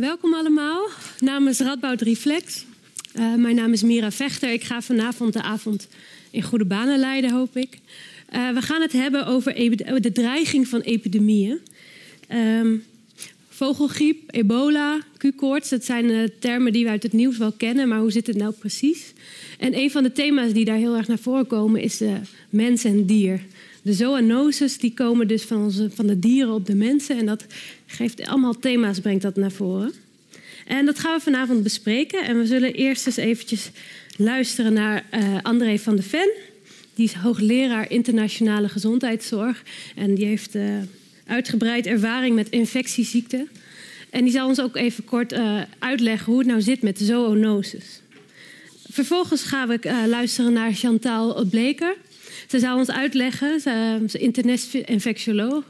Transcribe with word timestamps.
Welkom 0.00 0.34
allemaal 0.34 0.88
namens 1.18 1.58
Radboud 1.58 2.00
Reflex. 2.00 2.64
Uh, 3.14 3.34
mijn 3.34 3.56
naam 3.56 3.72
is 3.72 3.82
Mira 3.82 4.10
Vechter. 4.10 4.52
Ik 4.52 4.64
ga 4.64 4.82
vanavond 4.82 5.32
de 5.32 5.42
avond 5.42 5.88
in 6.30 6.42
goede 6.42 6.64
banen 6.64 6.98
leiden, 6.98 7.30
hoop 7.30 7.56
ik. 7.56 7.78
Uh, 8.34 8.50
we 8.50 8.62
gaan 8.62 8.80
het 8.80 8.92
hebben 8.92 9.26
over 9.26 9.54
de 10.02 10.12
dreiging 10.12 10.68
van 10.68 10.80
epidemieën. 10.80 11.58
Um, 12.32 12.84
vogelgriep, 13.48 14.18
ebola, 14.26 14.98
Q-koorts, 15.16 15.68
dat 15.68 15.84
zijn 15.84 16.04
uh, 16.04 16.28
termen 16.38 16.72
die 16.72 16.84
we 16.84 16.90
uit 16.90 17.02
het 17.02 17.12
nieuws 17.12 17.38
wel 17.38 17.52
kennen, 17.52 17.88
maar 17.88 18.00
hoe 18.00 18.12
zit 18.12 18.26
het 18.26 18.36
nou 18.36 18.52
precies? 18.52 19.12
En 19.58 19.78
een 19.78 19.90
van 19.90 20.02
de 20.02 20.12
thema's 20.12 20.52
die 20.52 20.64
daar 20.64 20.76
heel 20.76 20.96
erg 20.96 21.08
naar 21.08 21.18
voren 21.18 21.46
komen 21.46 21.82
is 21.82 22.00
mens 22.50 22.84
en 22.84 23.06
dier. 23.06 23.42
De 23.82 23.92
zoonoses 23.92 24.78
die 24.78 24.94
komen 24.94 25.28
dus 25.28 25.42
van, 25.42 25.62
onze, 25.62 25.90
van 25.94 26.06
de 26.06 26.18
dieren 26.18 26.54
op 26.54 26.66
de 26.66 26.74
mensen. 26.74 27.18
En 27.18 27.26
dat 27.26 27.44
geeft 27.86 28.26
allemaal 28.26 28.58
thema's, 28.58 29.00
brengt 29.00 29.22
dat 29.22 29.36
naar 29.36 29.52
voren. 29.52 29.92
En 30.66 30.86
dat 30.86 30.98
gaan 30.98 31.16
we 31.16 31.22
vanavond 31.22 31.62
bespreken. 31.62 32.24
En 32.24 32.38
we 32.38 32.46
zullen 32.46 32.72
eerst 32.72 33.06
eens 33.06 33.16
eventjes 33.16 33.70
luisteren 34.16 34.72
naar 34.72 35.04
uh, 35.14 35.36
André 35.42 35.78
van 35.78 35.96
de 35.96 36.02
Ven. 36.02 36.30
Die 36.94 37.04
is 37.04 37.12
hoogleraar 37.12 37.90
internationale 37.90 38.68
gezondheidszorg. 38.68 39.62
En 39.96 40.14
die 40.14 40.24
heeft 40.24 40.54
uh, 40.54 40.62
uitgebreid 41.26 41.86
ervaring 41.86 42.34
met 42.34 42.48
infectieziekten. 42.48 43.48
En 44.10 44.24
die 44.24 44.32
zal 44.32 44.48
ons 44.48 44.60
ook 44.60 44.76
even 44.76 45.04
kort 45.04 45.32
uh, 45.32 45.60
uitleggen 45.78 46.26
hoe 46.26 46.38
het 46.38 46.48
nou 46.48 46.62
zit 46.62 46.82
met 46.82 46.98
zoonoses. 46.98 48.00
Vervolgens 48.90 49.42
gaan 49.42 49.68
we 49.68 50.04
luisteren 50.08 50.52
naar 50.52 50.72
Chantal 50.72 51.44
Bleker. 51.44 51.96
Ze 52.50 52.58
zou 52.58 52.78
ons 52.78 52.90
uitleggen, 52.90 53.60
ze 53.60 54.00
is 54.04 54.14
internet-infectioloog. 54.14 55.64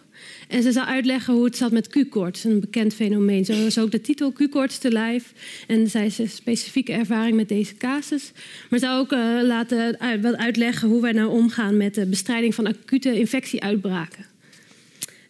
En 0.48 0.62
ze 0.62 0.72
zal 0.72 0.84
uitleggen 0.84 1.34
hoe 1.34 1.44
het 1.44 1.56
zat 1.56 1.72
met 1.72 1.88
Q-koorts, 1.88 2.44
een 2.44 2.60
bekend 2.60 2.94
fenomeen. 2.94 3.44
Zo 3.44 3.52
is 3.52 3.78
ook 3.78 3.90
de 3.90 4.00
titel 4.00 4.32
Q-koorts 4.32 4.78
te 4.78 4.90
lijf. 4.90 5.32
En 5.66 5.90
zij 5.90 6.12
een 6.18 6.28
specifieke 6.28 6.92
ervaring 6.92 7.36
met 7.36 7.48
deze 7.48 7.76
casus. 7.76 8.32
Maar 8.70 8.78
ze 8.78 8.84
zal 8.84 8.98
ook 8.98 9.12
uh, 9.12 9.40
laten 9.42 9.98
uit, 9.98 10.37
uitleggen 10.37 10.88
hoe 10.88 11.00
wij 11.00 11.12
nou 11.12 11.30
omgaan 11.30 11.76
met 11.76 11.95
de 11.95 12.06
bestrijding 12.06 12.54
van 12.54 12.66
acute 12.66 13.18
infectieuitbraken. 13.18 14.26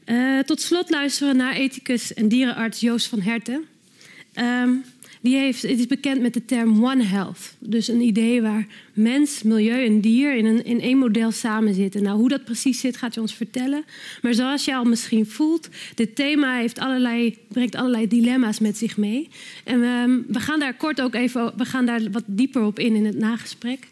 Uh, 0.07 0.39
tot 0.39 0.61
slot 0.61 0.91
luisteren 0.91 1.37
naar 1.37 1.55
ethicus 1.55 2.15
en 2.15 2.29
dierenarts 2.29 2.81
Joost 2.81 3.07
van 3.07 3.21
Herten. 3.21 3.65
Um, 4.35 4.85
die 5.21 5.37
heeft, 5.37 5.63
het 5.63 5.79
is 5.79 5.87
bekend 5.87 6.21
met 6.21 6.35
de 6.35 6.45
term 6.45 6.85
One 6.85 7.05
Health. 7.05 7.55
Dus 7.59 7.89
een 7.89 8.01
idee 8.01 8.43
waar 8.43 8.67
mens, 8.93 9.43
milieu 9.43 9.85
en 9.85 10.01
dier 10.01 10.37
in, 10.37 10.45
een, 10.45 10.65
in 10.65 10.81
één 10.81 10.99
model 10.99 11.31
samen 11.31 11.75
zitten. 11.75 12.03
Nou, 12.03 12.19
hoe 12.19 12.29
dat 12.29 12.45
precies 12.45 12.81
zit, 12.81 12.97
gaat 12.97 13.15
je 13.15 13.21
ons 13.21 13.35
vertellen. 13.35 13.85
Maar 14.23 14.35
zoals 14.35 14.65
je 14.65 14.75
al 14.75 14.85
misschien 14.85 15.27
voelt, 15.27 15.69
dit 15.95 16.17
thema 16.17 16.57
heeft 16.57 16.79
allerlei, 16.79 17.39
brengt 17.49 17.75
allerlei 17.75 18.09
dilemma's 18.09 18.59
met 18.59 18.77
zich 18.77 18.97
mee. 18.97 19.29
En 19.65 19.81
we, 20.29 20.41
gaan 20.41 20.61
daar 20.61 20.77
kort 20.77 21.01
ook 21.01 21.15
even 21.15 21.53
we 21.57 21.65
gaan 21.65 21.87
daar 21.87 22.01
wat 22.11 22.25
dieper 22.27 22.63
op 22.63 22.79
in 22.79 22.95
in 22.95 23.07
het 23.07 23.19
nagesprek. 23.19 23.89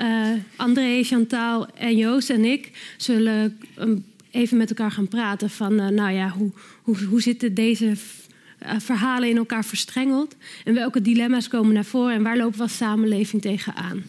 Uh, 0.00 0.28
André, 0.56 1.02
Chantal 1.02 1.66
en 1.74 1.96
Joost 1.96 2.30
en 2.30 2.44
ik 2.44 2.70
zullen 2.96 3.58
um, 3.78 4.04
even 4.30 4.56
met 4.56 4.68
elkaar 4.68 4.90
gaan 4.90 5.08
praten 5.08 5.50
van, 5.50 5.72
uh, 5.72 5.88
nou 5.88 6.12
ja, 6.12 6.28
hoe, 6.28 6.50
hoe, 6.82 7.04
hoe 7.04 7.20
zitten 7.20 7.54
deze 7.54 7.96
verhalen 8.78 9.28
in 9.28 9.36
elkaar 9.36 9.64
verstrengeld? 9.64 10.36
En 10.64 10.74
welke 10.74 11.02
dilemma's 11.02 11.48
komen 11.48 11.74
naar 11.74 11.84
voren 11.84 12.14
en 12.14 12.22
waar 12.22 12.36
lopen 12.36 12.56
we 12.56 12.62
als 12.62 12.76
samenleving 12.76 13.42
tegenaan? 13.42 14.02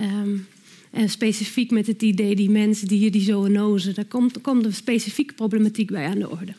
Um, 0.00 0.46
en 0.90 1.08
specifiek 1.08 1.70
met 1.70 1.86
het 1.86 2.02
idee 2.02 2.34
die 2.34 2.50
mensen 2.50 2.88
die 2.88 3.10
die 3.10 3.22
zoonozen, 3.22 3.94
daar 3.94 4.04
komt, 4.04 4.40
komt 4.40 4.64
een 4.64 4.74
specifieke 4.74 5.34
problematiek 5.34 5.90
bij 5.90 6.06
aan 6.06 6.18
de 6.18 6.30
orde. 6.30 6.54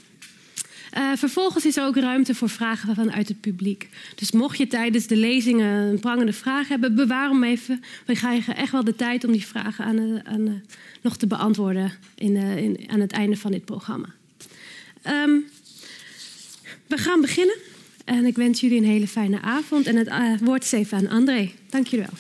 Uh, 0.97 1.11
vervolgens 1.15 1.65
is 1.65 1.77
er 1.77 1.85
ook 1.85 1.95
ruimte 1.95 2.35
voor 2.35 2.49
vragen 2.49 2.95
vanuit 2.95 3.27
het 3.27 3.41
publiek. 3.41 3.89
Dus 4.15 4.31
mocht 4.31 4.57
je 4.57 4.67
tijdens 4.67 5.07
de 5.07 5.17
lezingen 5.17 5.91
een 5.91 5.99
prangende 5.99 6.33
vraag 6.33 6.67
hebben, 6.67 6.95
bewaar 6.95 7.29
hem 7.29 7.43
even. 7.43 7.83
We 8.05 8.13
krijgen 8.13 8.55
echt 8.55 8.71
wel 8.71 8.83
de 8.83 8.95
tijd 8.95 9.23
om 9.23 9.31
die 9.31 9.45
vragen 9.45 9.85
aan, 9.85 10.25
aan, 10.25 10.63
nog 11.01 11.17
te 11.17 11.27
beantwoorden 11.27 11.91
in, 12.15 12.35
in, 12.35 12.79
aan 12.87 12.99
het 12.99 13.11
einde 13.11 13.37
van 13.37 13.51
dit 13.51 13.65
programma. 13.65 14.07
Um, 15.07 15.45
we 16.87 16.97
gaan 16.97 17.21
beginnen. 17.21 17.57
En 18.05 18.25
ik 18.25 18.35
wens 18.35 18.59
jullie 18.59 18.77
een 18.77 18.85
hele 18.85 19.07
fijne 19.07 19.41
avond. 19.41 19.87
En 19.87 19.95
het 19.95 20.07
uh, 20.07 20.37
woord 20.39 20.63
is 20.63 20.71
even 20.71 20.97
aan 20.97 21.07
André. 21.07 21.51
Dank 21.69 21.87
jullie 21.87 22.05
wel. 22.05 22.17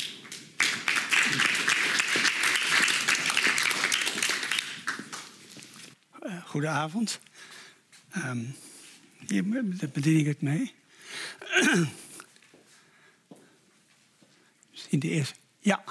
Uh, 6.31 6.45
goedenavond. 6.45 7.19
Um, 8.17 8.55
hier 9.27 9.43
bedien 9.93 10.19
ik 10.19 10.25
het 10.25 10.41
mee. 10.41 10.73
Misschien 14.71 14.99
de 14.99 15.09
eerste. 15.09 15.35
Ja. 15.59 15.83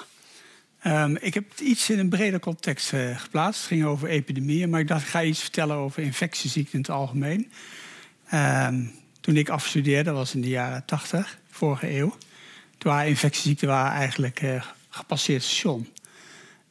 Um, 0.83 1.17
ik 1.17 1.33
heb 1.33 1.59
iets 1.59 1.89
in 1.89 1.99
een 1.99 2.09
breder 2.09 2.39
context 2.39 2.93
uh, 2.93 3.19
geplaatst. 3.19 3.59
Het 3.59 3.69
ging 3.69 3.85
over 3.85 4.07
epidemieën, 4.07 4.69
maar 4.69 4.79
ik 4.79 4.87
dacht 4.87 5.01
ik 5.01 5.07
ga 5.07 5.23
iets 5.23 5.41
vertellen 5.41 5.75
over 5.75 6.03
infectieziekten 6.03 6.73
in 6.73 6.79
het 6.79 6.89
algemeen. 6.89 7.51
Um, 8.33 8.91
toen 9.25 9.37
ik 9.37 9.49
afstudeerde, 9.49 10.11
was 10.11 10.35
in 10.35 10.41
de 10.41 10.49
jaren 10.49 10.85
80, 10.85 11.39
vorige 11.49 11.97
eeuw. 11.97 12.17
Toen 12.77 12.91
waren 12.91 13.07
infectieziekten 13.07 13.67
waren 13.67 13.91
eigenlijk 13.91 14.41
uh, 14.41 14.63
gepasseerd 14.89 15.43
station. 15.43 15.87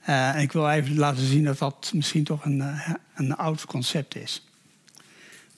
En 0.01 0.41
ik 0.41 0.53
wil 0.53 0.71
even 0.71 0.97
laten 0.97 1.27
zien 1.27 1.45
dat 1.45 1.59
dat 1.59 1.93
misschien 1.95 2.25
toch 2.25 2.45
een, 2.45 2.59
uh, 2.59 2.89
een 3.15 3.37
oud 3.37 3.65
concept 3.65 4.17
is. 4.17 4.47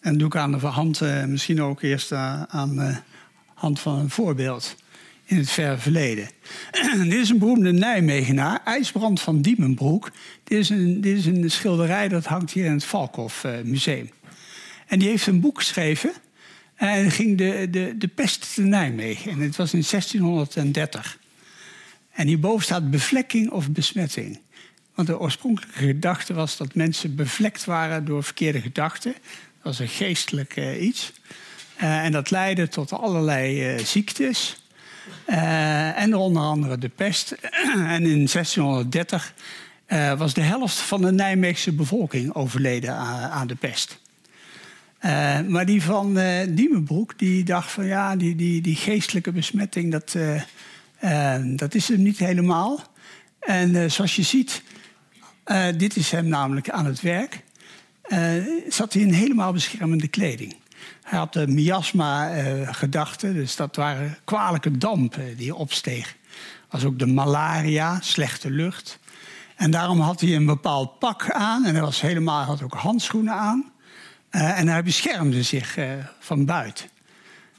En 0.00 0.18
doe 0.18 0.26
ik 0.26 0.36
aan 0.36 0.52
de 0.52 0.58
hand, 0.58 1.00
misschien 1.26 1.62
ook 1.62 1.82
eerst 1.82 2.12
aan 2.12 2.76
de 2.76 2.96
hand 3.54 3.80
van 3.80 3.98
een 3.98 4.10
voorbeeld 4.10 4.76
in 5.24 5.36
het 5.36 5.50
verre 5.50 5.78
verleden. 5.78 6.28
dit 7.02 7.12
is 7.12 7.28
een 7.28 7.38
beroemde 7.38 7.72
Nijmegenaar, 7.72 8.60
IJsbrand 8.64 9.20
van 9.20 9.42
Diemenbroek. 9.42 10.10
Dit 10.44 10.58
is 10.58 10.68
een, 10.68 11.00
dit 11.00 11.16
is 11.16 11.26
een 11.26 11.50
schilderij 11.50 12.08
dat 12.08 12.24
hangt 12.24 12.50
hier 12.52 12.64
in 12.64 12.72
het 12.72 12.84
Valkhof 12.84 13.46
Museum. 13.64 14.10
En 14.86 14.98
die 14.98 15.08
heeft 15.08 15.26
een 15.26 15.40
boek 15.40 15.58
geschreven. 15.58 16.12
En 16.74 17.10
ging 17.10 17.38
de, 17.38 17.68
de, 17.70 17.94
de 17.98 18.08
pest 18.08 18.54
te 18.54 18.62
Nijmegen. 18.62 19.30
En 19.30 19.40
het 19.40 19.56
was 19.56 19.72
in 19.72 19.84
1630. 19.90 21.18
En 22.10 22.26
hierboven 22.26 22.64
staat 22.64 22.90
bevlekking 22.90 23.50
of 23.50 23.70
besmetting. 23.70 24.40
Want 24.94 25.08
de 25.08 25.18
oorspronkelijke 25.18 25.78
gedachte 25.78 26.34
was 26.34 26.56
dat 26.56 26.74
mensen 26.74 27.14
bevlekt 27.14 27.64
waren 27.64 28.04
door 28.04 28.24
verkeerde 28.24 28.60
gedachten. 28.60 29.12
Dat 29.12 29.22
was 29.62 29.78
een 29.78 29.88
geestelijk 29.88 30.56
uh, 30.56 30.82
iets. 30.82 31.12
Uh, 31.82 32.04
en 32.04 32.12
dat 32.12 32.30
leidde 32.30 32.68
tot 32.68 32.92
allerlei 32.92 33.78
ziektes. 33.84 34.62
en 35.26 36.14
onder 36.14 36.42
andere 36.42 36.78
de 36.78 36.88
pest. 36.88 37.30
en 37.96 38.02
in 38.02 38.28
1630 38.32 39.34
was 40.16 40.34
de 40.34 40.40
helft 40.40 40.76
van 40.76 41.00
de 41.00 41.12
Nijmeegse 41.12 41.72
bevolking 41.72 42.34
overleden 42.34 42.94
aan 43.30 43.46
de 43.46 43.54
pest. 43.54 43.98
Uh, 45.00 45.40
maar 45.40 45.66
die 45.66 45.82
van 45.82 46.18
uh, 46.18 46.40
Diemenbroek, 46.48 47.18
die 47.18 47.44
dacht 47.44 47.70
van 47.70 47.86
ja, 47.86 48.16
die, 48.16 48.36
die, 48.36 48.62
die 48.62 48.76
geestelijke 48.76 49.32
besmetting, 49.32 49.92
dat, 49.92 50.14
uh, 51.00 51.36
dat 51.56 51.74
is 51.74 51.88
hem 51.88 52.02
niet 52.02 52.18
helemaal. 52.18 52.80
En 53.40 53.90
zoals 53.90 54.16
je 54.16 54.22
ziet, 54.22 54.62
dit 55.76 55.96
is 55.96 56.10
hem 56.10 56.28
namelijk 56.28 56.70
aan 56.70 56.86
het 56.86 57.00
werk, 57.00 57.42
zat 58.68 58.92
hij 58.92 59.02
in 59.02 59.12
helemaal 59.12 59.52
beschermende 59.52 60.08
kleding. 60.08 60.56
Hij 61.02 61.18
had 61.18 61.32
de 61.32 61.46
miasma-gedachten, 61.46 63.34
dus 63.34 63.56
dat 63.56 63.76
waren 63.76 64.18
kwalijke 64.24 64.78
dampen 64.78 65.36
die 65.36 65.54
opstegen. 65.54 66.16
was 66.70 66.84
ook 66.84 66.98
de 66.98 67.06
malaria, 67.06 68.00
slechte 68.00 68.50
lucht. 68.50 68.98
En 69.56 69.70
daarom 69.70 70.00
had 70.00 70.20
hij 70.20 70.34
een 70.34 70.46
bepaald 70.46 70.98
pak 70.98 71.30
aan 71.30 71.64
en 71.64 71.72
hij 71.72 71.82
was 71.82 72.00
helemaal, 72.00 72.44
had 72.44 72.62
ook 72.62 72.74
handschoenen 72.74 73.34
aan. 73.34 73.72
Uh, 74.36 74.58
en 74.58 74.68
hij 74.68 74.82
beschermde 74.82 75.42
zich 75.42 75.76
uh, 75.76 75.92
van 76.18 76.44
buiten. 76.44 76.86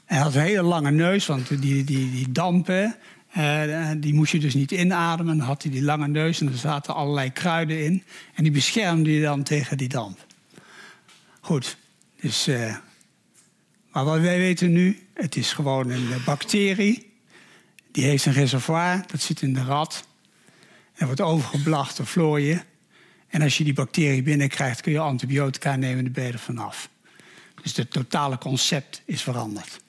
Hij 0.04 0.18
had 0.18 0.34
een 0.34 0.40
hele 0.40 0.62
lange 0.62 0.90
neus, 0.90 1.26
want 1.26 1.48
die, 1.48 1.84
die, 1.84 2.10
die 2.10 2.32
dampen, 2.32 2.96
uh, 3.36 3.90
die 3.96 4.14
moest 4.14 4.32
je 4.32 4.38
dus 4.38 4.54
niet 4.54 4.70
inademen. 4.70 5.38
Dan 5.38 5.46
had 5.46 5.62
hij 5.62 5.72
die 5.72 5.82
lange 5.82 6.08
neus 6.08 6.40
en 6.40 6.46
er 6.46 6.58
zaten 6.58 6.94
allerlei 6.94 7.32
kruiden 7.32 7.84
in. 7.84 8.02
En 8.34 8.42
die 8.42 8.52
beschermde 8.52 9.12
je 9.12 9.22
dan 9.22 9.42
tegen 9.42 9.76
die 9.76 9.88
damp. 9.88 10.26
Goed, 11.40 11.76
dus, 12.20 12.48
maar 13.90 14.04
wat 14.04 14.20
wij 14.20 14.38
weten 14.38 14.72
nu, 14.72 15.06
het 15.14 15.36
is 15.36 15.52
gewoon 15.52 15.90
een 15.90 16.08
bacterie. 16.24 17.12
Die 17.90 18.04
heeft 18.04 18.26
een 18.26 18.32
reservoir, 18.32 19.04
dat 19.06 19.20
zit 19.20 19.42
in 19.42 19.54
de 19.54 19.64
rat. 19.64 20.06
En 20.94 21.06
wordt 21.06 21.20
overgeblacht 21.20 21.96
door 21.96 22.06
vlooien. 22.06 22.62
En 23.28 23.42
als 23.42 23.58
je 23.58 23.64
die 23.64 23.72
bacterie 23.72 24.22
binnenkrijgt, 24.22 24.80
kun 24.80 24.92
je 24.92 24.98
antibiotica 24.98 25.76
nemen 25.76 25.98
en 25.98 26.04
de 26.04 26.10
ben 26.10 26.26
je 26.26 26.38
vanaf. 26.38 26.88
Dus 27.62 27.76
het 27.76 27.90
totale 27.90 28.38
concept 28.38 29.02
is 29.04 29.22
veranderd. 29.22 29.80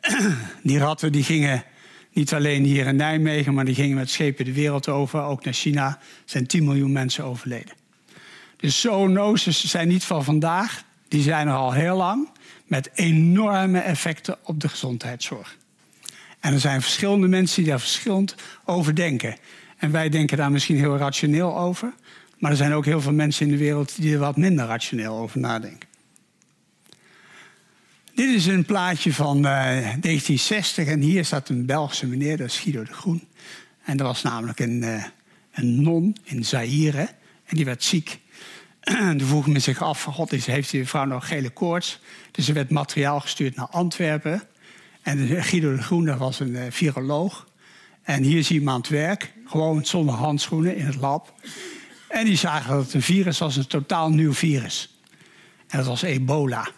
Die 0.62 0.78
ratten 0.78 1.12
die 1.12 1.24
gingen 1.24 1.64
niet 2.12 2.34
alleen 2.34 2.64
hier 2.64 2.86
in 2.86 2.96
Nijmegen, 2.96 3.54
maar 3.54 3.64
die 3.64 3.74
gingen 3.74 3.96
met 3.96 4.10
schepen 4.10 4.44
de 4.44 4.52
wereld 4.52 4.88
over. 4.88 5.22
Ook 5.22 5.44
naar 5.44 5.54
China 5.54 5.98
zijn 6.24 6.46
10 6.46 6.64
miljoen 6.64 6.92
mensen 6.92 7.24
overleden. 7.24 7.74
Dus 8.56 8.80
zoonoses 8.80 9.64
zijn 9.64 9.88
niet 9.88 10.04
van 10.04 10.24
vandaag. 10.24 10.82
die 11.08 11.22
zijn 11.22 11.48
er 11.48 11.54
al 11.54 11.72
heel 11.72 11.96
lang 11.96 12.28
met 12.66 12.90
enorme 12.94 13.78
effecten 13.78 14.38
op 14.42 14.60
de 14.60 14.68
gezondheidszorg. 14.68 15.56
En 16.40 16.52
er 16.52 16.60
zijn 16.60 16.82
verschillende 16.82 17.28
mensen 17.28 17.62
die 17.62 17.70
daar 17.70 17.80
verschillend 17.80 18.34
over 18.64 18.94
denken. 18.94 19.36
En 19.76 19.90
wij 19.90 20.08
denken 20.08 20.36
daar 20.36 20.50
misschien 20.50 20.76
heel 20.76 20.96
rationeel 20.96 21.58
over. 21.58 21.92
Maar 22.40 22.50
er 22.50 22.56
zijn 22.56 22.72
ook 22.72 22.84
heel 22.84 23.00
veel 23.00 23.12
mensen 23.12 23.46
in 23.46 23.52
de 23.52 23.58
wereld 23.58 24.00
die 24.00 24.12
er 24.12 24.18
wat 24.18 24.36
minder 24.36 24.66
rationeel 24.66 25.16
over 25.16 25.40
nadenken. 25.40 25.88
Dit 28.14 28.34
is 28.34 28.46
een 28.46 28.64
plaatje 28.64 29.12
van 29.12 29.36
uh, 29.36 29.42
1960 29.42 30.86
en 30.86 31.00
hier 31.00 31.24
staat 31.24 31.48
een 31.48 31.66
Belgische 31.66 32.06
meneer, 32.06 32.36
dat 32.36 32.46
is 32.46 32.58
Guido 32.58 32.84
de 32.84 32.92
Groen. 32.92 33.28
En 33.82 33.96
dat 33.96 34.06
was 34.06 34.22
namelijk 34.22 34.60
een, 34.60 34.82
uh, 34.82 35.04
een 35.52 35.82
non 35.82 36.16
in 36.24 36.44
Zaire 36.44 37.08
en 37.44 37.56
die 37.56 37.64
werd 37.64 37.84
ziek. 37.84 38.20
En 38.80 39.16
toen 39.18 39.28
vroeg 39.28 39.46
men 39.46 39.62
zich 39.62 39.82
af, 39.82 40.02
god, 40.02 40.30
heeft 40.30 40.70
die 40.70 40.88
vrouw 40.88 41.04
nog 41.04 41.28
gele 41.28 41.50
koorts? 41.50 42.00
Dus 42.30 42.48
er 42.48 42.54
werd 42.54 42.70
materiaal 42.70 43.20
gestuurd 43.20 43.56
naar 43.56 43.68
Antwerpen. 43.68 44.42
En 45.02 45.42
Guido 45.42 45.76
de 45.76 45.82
Groen, 45.82 46.04
dat 46.04 46.18
was 46.18 46.40
een 46.40 46.72
viroloog. 46.72 47.46
En 48.02 48.22
hier 48.22 48.44
zie 48.44 48.54
je 48.54 48.60
hem 48.60 48.70
aan 48.70 48.80
het 48.80 48.88
werk, 48.88 49.32
gewoon 49.46 49.84
zonder 49.84 50.14
handschoenen 50.14 50.76
in 50.76 50.86
het 50.86 50.96
lab. 50.96 51.34
En 52.10 52.24
die 52.24 52.36
zagen 52.36 52.70
dat 52.74 52.84
het 52.84 52.94
een 52.94 53.02
virus 53.02 53.38
was, 53.38 53.56
een 53.56 53.66
totaal 53.66 54.10
nieuw 54.10 54.34
virus. 54.34 54.98
En 55.68 55.78
dat 55.78 55.86
was 55.86 56.02
ebola. 56.02 56.68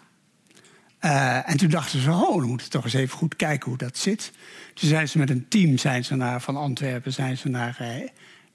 Uh, 1.01 1.49
en 1.49 1.57
toen 1.57 1.69
dachten 1.69 1.99
ze, 1.99 2.11
oh, 2.11 2.37
dan 2.37 2.47
moeten 2.47 2.67
we 2.67 2.73
toch 2.73 2.83
eens 2.83 2.93
even 2.93 3.17
goed 3.17 3.35
kijken 3.35 3.69
hoe 3.69 3.77
dat 3.77 3.97
zit. 3.97 4.31
Toen 4.73 4.89
zijn 4.89 5.09
ze 5.09 5.17
met 5.17 5.29
een 5.29 5.47
team 5.47 5.77
zijn 5.77 6.05
ze 6.05 6.15
naar, 6.15 6.41
van 6.41 6.57
Antwerpen 6.57 7.13
zijn 7.13 7.37
ze 7.37 7.49
naar, 7.49 7.77
uh, 7.81 8.09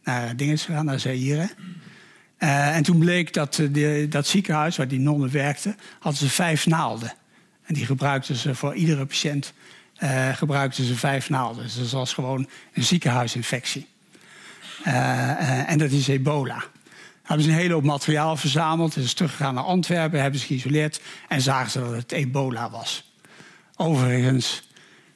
naar 0.04 0.36
dingen 0.36 0.58
gegaan, 0.58 0.84
naar 0.84 1.00
Zaire. 1.00 1.50
Uh, 2.38 2.76
en 2.76 2.82
toen 2.82 2.98
bleek 2.98 3.32
dat 3.32 3.54
de, 3.54 4.06
dat 4.08 4.26
ziekenhuis 4.26 4.76
waar 4.76 4.88
die 4.88 5.00
nonnen 5.00 5.30
werkten, 5.30 5.76
hadden 5.98 6.20
ze 6.20 6.28
vijf 6.28 6.66
naalden. 6.66 7.12
En 7.62 7.75
die 7.75 7.86
gebruikten 7.86 8.36
ze 8.36 8.54
voor 8.54 8.75
iedere 8.75 9.06
patiënt 9.06 9.52
gebruikten 10.34 10.84
ze 10.84 10.96
vijf 10.96 11.30
naalden. 11.30 11.62
Dus 11.62 11.75
dat 11.75 11.90
was 11.90 12.14
gewoon 12.14 12.48
een 12.72 12.84
ziekenhuisinfectie. 12.84 13.86
En 15.66 15.78
dat 15.78 15.90
is 15.90 16.08
ebola 16.08 16.64
hebben 17.28 17.46
ze 17.46 17.52
een 17.52 17.58
hele 17.58 17.72
hoop 17.72 17.84
materiaal 17.84 18.36
verzameld. 18.36 18.96
Is 18.96 19.12
teruggegaan 19.12 19.54
naar 19.54 19.64
Antwerpen, 19.64 20.20
hebben 20.20 20.40
ze 20.40 20.46
geïsoleerd 20.46 21.00
en 21.28 21.40
zagen 21.40 21.70
ze 21.70 21.78
dat 21.78 21.92
het 21.92 22.12
ebola 22.12 22.70
was. 22.70 23.12
Overigens 23.76 24.62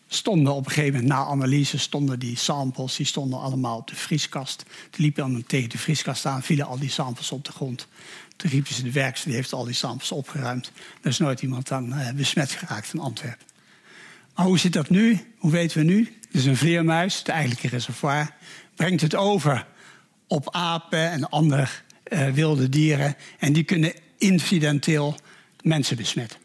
stonden 0.09 0.55
op 0.55 0.65
een 0.65 0.73
gegeven 0.73 0.93
moment 0.93 1.13
na 1.13 1.25
analyse 1.25 1.79
stonden 1.79 2.19
die 2.19 2.37
samples 2.37 2.97
die 2.97 3.07
stonden 3.07 3.41
allemaal 3.41 3.77
op 3.77 3.89
de 3.89 3.95
vrieskast. 3.95 4.65
Toen 4.91 5.05
liepen 5.05 5.33
dan 5.33 5.45
tegen 5.47 5.69
de 5.69 5.79
vrieskast 5.79 6.27
aan, 6.27 6.43
vielen 6.43 6.67
al 6.67 6.79
die 6.79 6.91
samples 6.91 7.33
op 7.33 7.45
de 7.45 7.53
grond. 7.53 7.87
Toen 8.37 8.51
riepen 8.51 8.75
ze 8.75 8.83
de 8.83 8.93
werkster, 8.93 9.29
die 9.29 9.37
heeft 9.37 9.53
al 9.53 9.65
die 9.65 9.75
samples 9.75 10.13
opgeruimd. 10.13 10.73
Er 11.03 11.11
is 11.11 11.19
nooit 11.19 11.43
iemand 11.43 11.73
aan 11.73 11.99
uh, 11.99 12.11
besmet 12.11 12.51
geraakt 12.51 12.93
in 12.93 13.01
Antwerpen. 13.01 13.47
Maar 14.35 14.47
hoe 14.47 14.59
zit 14.59 14.73
dat 14.73 14.91
nu? 14.91 15.19
Hoe 15.39 15.51
weten 15.51 15.79
we 15.79 15.85
nu? 15.85 16.17
Het 16.27 16.41
is 16.41 16.45
een 16.45 16.57
vleermuis, 16.57 17.19
het 17.19 17.29
eigenlijke 17.29 17.69
reservoir. 17.69 18.35
Brengt 18.77 19.01
het 19.01 19.15
over 19.15 19.67
op 20.27 20.55
apen 20.55 21.11
en 21.11 21.29
andere 21.29 21.67
uh, 22.09 22.29
wilde 22.29 22.69
dieren. 22.69 23.17
En 23.39 23.53
die 23.53 23.65
kunnen 23.65 23.93
incidenteel 24.19 25.17
mensen 25.63 25.97
besmetten. 25.97 26.39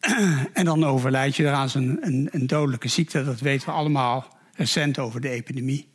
en 0.52 0.64
dan 0.64 0.84
overlijd 0.84 1.36
je 1.36 1.44
eraan 1.44 1.68
een, 1.72 1.98
een, 2.00 2.28
een 2.30 2.46
dodelijke 2.46 2.88
ziekte. 2.88 3.24
Dat 3.24 3.40
weten 3.40 3.66
we 3.66 3.74
allemaal 3.74 4.38
recent 4.54 4.98
over 4.98 5.20
de 5.20 5.28
epidemie. 5.28 5.88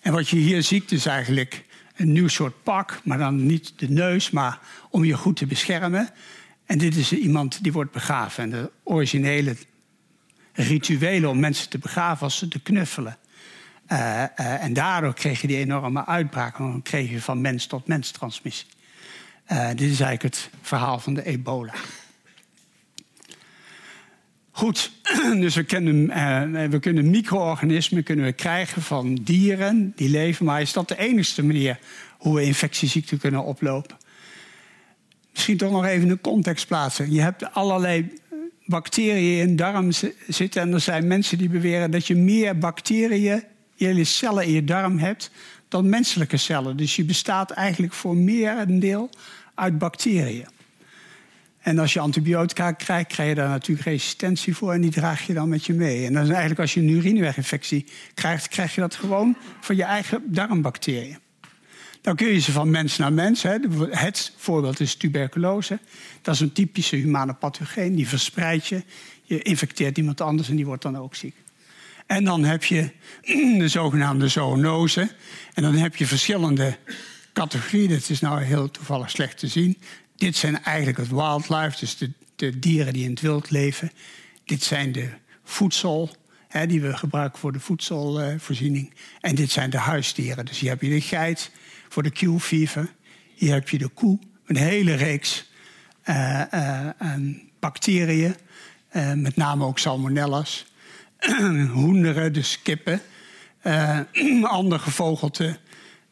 En 0.00 0.12
wat 0.12 0.28
je 0.28 0.36
hier 0.36 0.62
ziet 0.62 0.92
is 0.92 1.06
eigenlijk 1.06 1.64
een 1.96 2.12
nieuw 2.12 2.28
soort 2.28 2.62
pak. 2.62 3.00
Maar 3.04 3.18
dan 3.18 3.46
niet 3.46 3.72
de 3.76 3.88
neus, 3.88 4.30
maar 4.30 4.60
om 4.90 5.04
je 5.04 5.16
goed 5.16 5.36
te 5.36 5.46
beschermen. 5.46 6.08
En 6.66 6.78
dit 6.78 6.96
is 6.96 7.12
iemand 7.12 7.62
die 7.62 7.72
wordt 7.72 7.92
begraven. 7.92 8.42
En 8.42 8.50
de 8.50 8.70
originele 8.82 9.56
rituelen 10.52 11.30
om 11.30 11.40
mensen 11.40 11.68
te 11.68 11.78
begraven 11.78 12.20
was 12.20 12.38
ze 12.38 12.48
te 12.48 12.60
knuffelen. 12.60 13.16
Uh, 13.88 13.98
uh, 13.98 14.64
en 14.64 14.72
daardoor 14.72 15.14
kreeg 15.14 15.40
je 15.40 15.46
die 15.46 15.56
enorme 15.56 16.06
uitbraak. 16.06 16.58
Dan 16.58 16.82
kreeg 16.82 17.10
je 17.10 17.20
van 17.20 17.40
mens 17.40 17.66
tot 17.66 17.86
mens 17.86 18.10
transmissie. 18.10 18.66
Uh, 19.52 19.68
dit 19.68 19.90
is 19.90 20.00
eigenlijk 20.00 20.22
het 20.22 20.50
verhaal 20.60 20.98
van 20.98 21.14
de 21.14 21.24
ebola. 21.24 21.72
Goed, 24.50 24.90
dus 25.44 25.54
we 25.54 25.64
kunnen, 25.64 26.06
we 26.70 26.78
kunnen 26.80 27.10
micro-organismen 27.10 28.02
kunnen 28.02 28.24
we 28.24 28.32
krijgen 28.32 28.82
van 28.82 29.14
dieren 29.14 29.92
die 29.96 30.08
leven. 30.08 30.44
Maar 30.44 30.60
is 30.60 30.72
dat 30.72 30.88
de 30.88 30.98
enige 30.98 31.42
manier 31.42 31.78
hoe 32.18 32.34
we 32.34 32.42
infectieziekten 32.42 33.18
kunnen 33.18 33.44
oplopen? 33.44 33.96
Misschien 35.32 35.56
toch 35.56 35.70
nog 35.70 35.84
even 35.84 36.08
een 36.08 36.20
context 36.20 36.66
plaatsen. 36.66 37.12
Je 37.12 37.20
hebt 37.20 37.54
allerlei 37.54 38.12
bacteriën 38.66 39.48
in 39.48 39.56
darm 39.56 39.90
zitten. 40.28 40.62
En 40.62 40.72
er 40.72 40.80
zijn 40.80 41.06
mensen 41.06 41.38
die 41.38 41.48
beweren 41.48 41.90
dat 41.90 42.06
je 42.06 42.16
meer 42.16 42.58
bacteriën 42.58 43.42
je 43.88 44.04
cellen 44.04 44.44
in 44.44 44.52
je 44.52 44.64
darm 44.64 44.98
hebt 44.98 45.30
dan 45.68 45.88
menselijke 45.88 46.36
cellen. 46.36 46.76
Dus 46.76 46.96
je 46.96 47.04
bestaat 47.04 47.50
eigenlijk 47.50 47.92
voor 47.92 48.16
meer 48.16 48.58
een 48.58 48.80
deel 48.80 49.10
uit 49.54 49.78
bacteriën. 49.78 50.46
En 51.58 51.78
als 51.78 51.92
je 51.92 52.00
antibiotica 52.00 52.72
krijgt, 52.72 53.12
krijg 53.12 53.28
je 53.28 53.34
daar 53.34 53.48
natuurlijk 53.48 53.86
resistentie 53.86 54.56
voor 54.56 54.72
en 54.72 54.80
die 54.80 54.90
draag 54.90 55.26
je 55.26 55.34
dan 55.34 55.48
met 55.48 55.64
je 55.64 55.72
mee. 55.72 56.06
En 56.06 56.12
dan 56.12 56.22
is 56.22 56.28
eigenlijk 56.28 56.60
als 56.60 56.74
je 56.74 56.80
een 56.80 56.88
urineweginfectie 56.88 57.86
krijgt, 58.14 58.48
krijg 58.48 58.74
je 58.74 58.80
dat 58.80 58.94
gewoon 58.94 59.36
van 59.60 59.76
je 59.76 59.82
eigen 59.82 60.22
darmbacteriën. 60.26 61.18
Dan 62.00 62.16
kun 62.16 62.26
je 62.26 62.38
ze 62.38 62.52
van 62.52 62.70
mens 62.70 62.96
naar 62.96 63.12
mens. 63.12 63.42
Hè. 63.42 63.56
Het 63.90 64.32
voorbeeld 64.36 64.80
is 64.80 64.94
tuberculose. 64.94 65.78
Dat 66.22 66.34
is 66.34 66.40
een 66.40 66.52
typische 66.52 66.96
humane 66.96 67.34
pathogeen. 67.34 67.94
Die 67.94 68.08
verspreidt 68.08 68.66
je. 68.66 68.82
Je 69.22 69.42
infecteert 69.42 69.98
iemand 69.98 70.20
anders 70.20 70.48
en 70.48 70.56
die 70.56 70.66
wordt 70.66 70.82
dan 70.82 70.98
ook 70.98 71.14
ziek. 71.14 71.34
En 72.12 72.24
dan 72.24 72.44
heb 72.44 72.64
je 72.64 72.90
de 73.58 73.68
zogenaamde 73.68 74.28
zoonose. 74.28 75.10
En 75.54 75.62
dan 75.62 75.74
heb 75.74 75.96
je 75.96 76.06
verschillende 76.06 76.76
categorieën. 77.32 77.88
Dit 77.88 78.10
is 78.10 78.20
nou 78.20 78.42
heel 78.42 78.70
toevallig 78.70 79.10
slecht 79.10 79.38
te 79.38 79.48
zien. 79.48 79.78
Dit 80.16 80.36
zijn 80.36 80.62
eigenlijk 80.62 80.98
het 80.98 81.08
wildlife, 81.08 81.78
dus 81.78 81.96
de, 81.96 82.12
de 82.36 82.58
dieren 82.58 82.92
die 82.92 83.04
in 83.04 83.10
het 83.10 83.20
wild 83.20 83.50
leven. 83.50 83.90
Dit 84.44 84.62
zijn 84.62 84.92
de 84.92 85.08
voedsel, 85.44 86.16
die 86.66 86.80
we 86.80 86.96
gebruiken 86.96 87.38
voor 87.38 87.52
de 87.52 87.60
voedselvoorziening. 87.60 88.94
en 89.20 89.34
dit 89.34 89.50
zijn 89.50 89.70
de 89.70 89.78
huisdieren. 89.78 90.46
Dus 90.46 90.58
hier 90.58 90.70
heb 90.70 90.82
je 90.82 90.88
de 90.88 91.00
geit 91.00 91.50
voor 91.88 92.02
de 92.02 92.10
Q-fever. 92.10 92.92
Hier 93.34 93.52
heb 93.52 93.68
je 93.68 93.78
de 93.78 93.88
koe, 93.88 94.18
een 94.46 94.56
hele 94.56 94.94
reeks 94.94 95.50
uh, 96.04 96.42
uh, 96.54 96.76
bacteriën. 97.60 98.36
Uh, 98.92 99.12
met 99.12 99.36
name 99.36 99.64
ook 99.64 99.78
salmonellas. 99.78 100.71
hoenderen, 101.72 102.32
dus 102.32 102.62
kippen, 102.62 103.00
uh, 103.66 104.00
andere 104.42 104.80
gevogelte, 104.80 105.58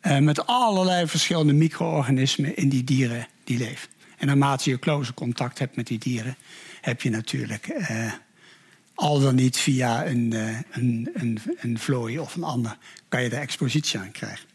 uh, 0.03 0.19
met 0.19 0.47
allerlei 0.47 1.07
verschillende 1.07 1.53
micro-organismen 1.53 2.57
in 2.57 2.69
die 2.69 2.85
dieren 2.85 3.27
die 3.45 3.59
leven. 3.59 3.89
En 4.17 4.27
naarmate 4.27 4.71
je 4.71 4.79
close 4.79 5.15
contact 5.15 5.59
hebt 5.59 5.77
met 5.77 5.87
die 5.87 5.99
dieren, 5.99 6.37
heb 6.81 7.03
je 7.03 7.11
natuurlijk 7.11 7.69
uh, 7.69 8.13
al 8.95 9.21
dan 9.21 9.35
niet 9.35 9.57
via 9.57 10.07
een, 10.07 10.35
een, 10.71 11.11
een, 11.15 11.39
een 11.57 11.79
vlooi 11.79 12.19
of 12.19 12.35
een 12.35 12.45
ander, 12.45 12.77
kan 13.09 13.23
je 13.23 13.29
de 13.29 13.37
expositie 13.37 13.99
aan 13.99 14.13
krijgen. 14.13 14.49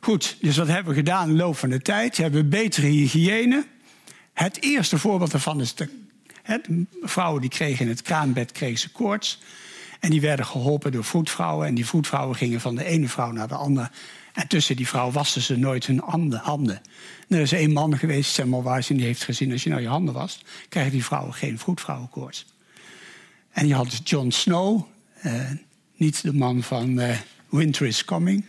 Goed, 0.00 0.36
dus 0.40 0.56
wat 0.56 0.66
hebben 0.66 0.92
we 0.92 0.98
gedaan 0.98 1.28
in 1.28 1.36
de 1.36 1.42
loop 1.42 1.56
van 1.56 1.70
de 1.70 1.80
tijd? 1.80 2.16
We 2.16 2.22
hebben 2.22 2.48
betere 2.48 2.86
hygiëne. 2.86 3.66
Het 4.32 4.62
eerste 4.62 4.98
voorbeeld 4.98 5.30
daarvan 5.30 5.60
is 5.60 5.74
de 5.74 5.88
vrouwen 7.02 7.40
die 7.40 7.50
kregen 7.50 7.84
in 7.84 7.90
het 7.90 8.02
kraambed 8.02 8.52
kregen 8.52 8.78
ze 8.78 8.90
koorts. 8.90 9.38
En 10.00 10.10
die 10.10 10.20
werden 10.20 10.46
geholpen 10.46 10.92
door 10.92 11.04
voetvrouwen. 11.04 11.66
En 11.66 11.74
die 11.74 11.86
voetvrouwen 11.86 12.36
gingen 12.36 12.60
van 12.60 12.74
de 12.74 12.84
ene 12.84 13.08
vrouw 13.08 13.30
naar 13.30 13.48
de 13.48 13.54
andere. 13.54 13.90
En 14.32 14.48
tussen 14.48 14.76
die 14.76 14.88
vrouw 14.88 15.10
wassen 15.10 15.42
ze 15.42 15.56
nooit 15.56 15.86
hun 15.86 16.00
handen. 16.42 16.82
er 17.28 17.40
is 17.40 17.52
één 17.52 17.72
man 17.72 17.98
geweest, 17.98 18.32
Samuel 18.32 18.64
Weiss, 18.64 18.88
die 18.88 19.02
heeft 19.02 19.24
gezien... 19.24 19.52
als 19.52 19.62
je 19.62 19.70
nou 19.70 19.82
je 19.82 19.88
handen 19.88 20.14
wast, 20.14 20.44
krijgen 20.68 20.92
die 20.92 21.04
vrouwen 21.04 21.34
geen 21.34 21.58
voetvrouwenkoorts. 21.58 22.46
En 23.50 23.66
je 23.66 23.74
had 23.74 24.00
John 24.04 24.30
Snow, 24.30 24.86
eh, 25.14 25.50
niet 25.96 26.22
de 26.22 26.32
man 26.32 26.62
van 26.62 27.00
eh, 27.00 27.16
Winter 27.48 27.86
is 27.86 28.04
Coming... 28.04 28.44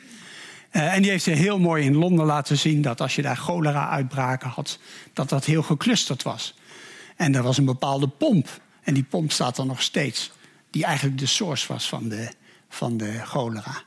Uh, 0.71 0.93
en 0.93 1.01
die 1.01 1.11
heeft 1.11 1.25
heel 1.25 1.59
mooi 1.59 1.85
in 1.85 1.95
Londen 1.95 2.25
laten 2.25 2.57
zien 2.57 2.81
dat 2.81 3.01
als 3.01 3.15
je 3.15 3.21
daar 3.21 3.37
cholera-uitbraken 3.37 4.49
had, 4.49 4.79
dat 5.13 5.29
dat 5.29 5.45
heel 5.45 5.63
geclusterd 5.63 6.23
was. 6.23 6.53
En 7.21 7.35
er 7.35 7.43
was 7.43 7.57
een 7.57 7.65
bepaalde 7.65 8.07
pomp. 8.07 8.61
En 8.83 8.93
die 8.93 9.03
pomp 9.03 9.31
staat 9.31 9.57
er 9.57 9.65
nog 9.65 9.81
steeds. 9.81 10.31
Die 10.69 10.85
eigenlijk 10.85 11.17
de 11.17 11.25
source 11.25 11.67
was 11.67 11.89
van 11.89 12.09
de, 12.09 12.31
van 12.69 12.97
de 12.97 13.19
cholera. 13.23 13.83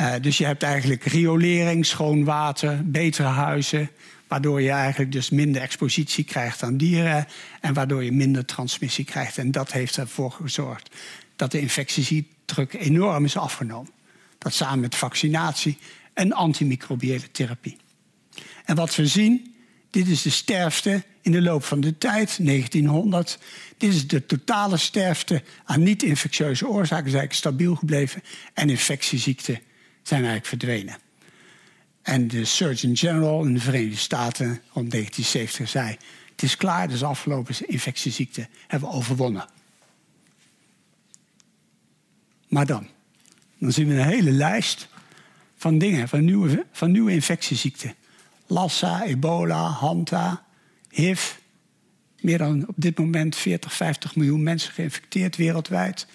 Uh, 0.00 0.14
dus 0.20 0.38
je 0.38 0.44
hebt 0.44 0.62
eigenlijk 0.62 1.04
riolering, 1.04 1.86
schoon 1.86 2.24
water, 2.24 2.90
betere 2.90 3.28
huizen. 3.28 3.90
Waardoor 4.28 4.60
je 4.60 4.70
eigenlijk 4.70 5.12
dus 5.12 5.30
minder 5.30 5.62
expositie 5.62 6.24
krijgt 6.24 6.62
aan 6.62 6.76
dieren. 6.76 7.26
En 7.60 7.74
waardoor 7.74 8.04
je 8.04 8.12
minder 8.12 8.44
transmissie 8.44 9.04
krijgt. 9.04 9.38
En 9.38 9.50
dat 9.50 9.72
heeft 9.72 9.96
ervoor 9.96 10.30
gezorgd 10.30 10.96
dat 11.36 11.50
de 11.50 11.60
infectiedruk 11.60 12.72
enorm 12.72 13.24
is 13.24 13.36
afgenomen. 13.36 13.92
Dat 14.38 14.54
samen 14.54 14.80
met 14.80 14.94
vaccinatie 14.94 15.78
en 16.14 16.32
antimicrobiële 16.32 17.30
therapie. 17.30 17.76
En 18.64 18.76
wat 18.76 18.94
we 18.96 19.06
zien 19.06 19.49
Dit 19.90 20.08
is 20.08 20.22
de 20.22 20.30
sterfte 20.30 21.04
in 21.20 21.32
de 21.32 21.42
loop 21.42 21.64
van 21.64 21.80
de 21.80 21.98
tijd, 21.98 22.38
1900. 22.46 23.38
Dit 23.76 23.94
is 23.94 24.06
de 24.06 24.26
totale 24.26 24.76
sterfte 24.76 25.42
aan 25.64 25.82
niet-infectieuze 25.82 26.68
oorzaken, 26.68 27.06
is 27.06 27.12
eigenlijk 27.12 27.32
stabiel 27.32 27.74
gebleven. 27.74 28.22
En 28.54 28.70
infectieziekten 28.70 29.60
zijn 30.02 30.24
eigenlijk 30.24 30.46
verdwenen. 30.46 30.96
En 32.02 32.28
de 32.28 32.44
Surgeon 32.44 32.96
General 32.96 33.44
in 33.44 33.54
de 33.54 33.60
Verenigde 33.60 33.96
Staten 33.96 34.46
rond 34.46 34.90
1970 34.90 35.68
zei: 35.68 35.96
Het 36.30 36.42
is 36.42 36.56
klaar, 36.56 36.88
dus 36.88 37.02
afgelopen 37.02 37.54
infectieziekten 37.68 38.48
hebben 38.66 38.88
we 38.88 38.94
overwonnen. 38.94 39.48
Maar 42.48 42.66
dan, 42.66 42.88
dan 43.58 43.72
zien 43.72 43.88
we 43.88 43.94
een 43.94 44.06
hele 44.06 44.30
lijst 44.30 44.88
van 45.56 45.78
dingen, 45.78 46.08
van 46.08 46.24
nieuwe, 46.24 46.66
van 46.72 46.90
nieuwe 46.90 47.12
infectieziekten. 47.12 47.94
Lassa, 48.50 49.02
ebola, 49.04 49.68
hanta, 49.68 50.44
HIV. 50.88 51.32
Meer 52.20 52.38
dan 52.38 52.68
op 52.68 52.74
dit 52.76 52.98
moment 52.98 53.36
40, 53.36 53.72
50 53.72 54.16
miljoen 54.16 54.42
mensen 54.42 54.72
geïnfecteerd 54.72 55.36
wereldwijd. 55.36 56.06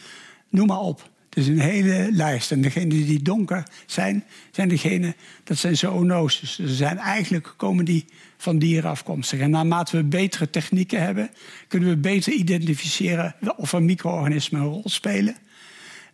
Noem 0.50 0.68
maar 0.68 0.80
op. 0.80 1.10
Het 1.30 1.38
is 1.38 1.48
een 1.48 1.60
hele 1.60 2.10
lijst. 2.12 2.52
En 2.52 2.62
degenen 2.62 2.90
die 2.90 3.22
donker 3.22 3.64
zijn, 3.86 4.24
zijn 4.52 4.68
degene, 4.68 5.16
dat 5.44 5.58
zijn 5.58 5.78
zoonoses. 5.78 6.56
Dus 6.56 6.78
zijn 6.78 6.98
eigenlijk 6.98 7.54
komen 7.58 7.86
die 7.86 8.06
van 8.38 8.60
dieren 8.60 8.90
afkomstig. 8.90 9.40
En 9.40 9.50
naarmate 9.50 9.98
we 9.98 10.04
betere 10.04 10.50
technieken 10.50 11.02
hebben, 11.02 11.30
kunnen 11.68 11.90
we 11.90 11.98
beter 11.98 12.34
identificeren 12.34 13.36
of 13.58 13.74
er 13.74 13.84
micro-organismen 13.84 14.62
een 14.62 14.68
rol 14.68 14.90
spelen. 14.90 15.36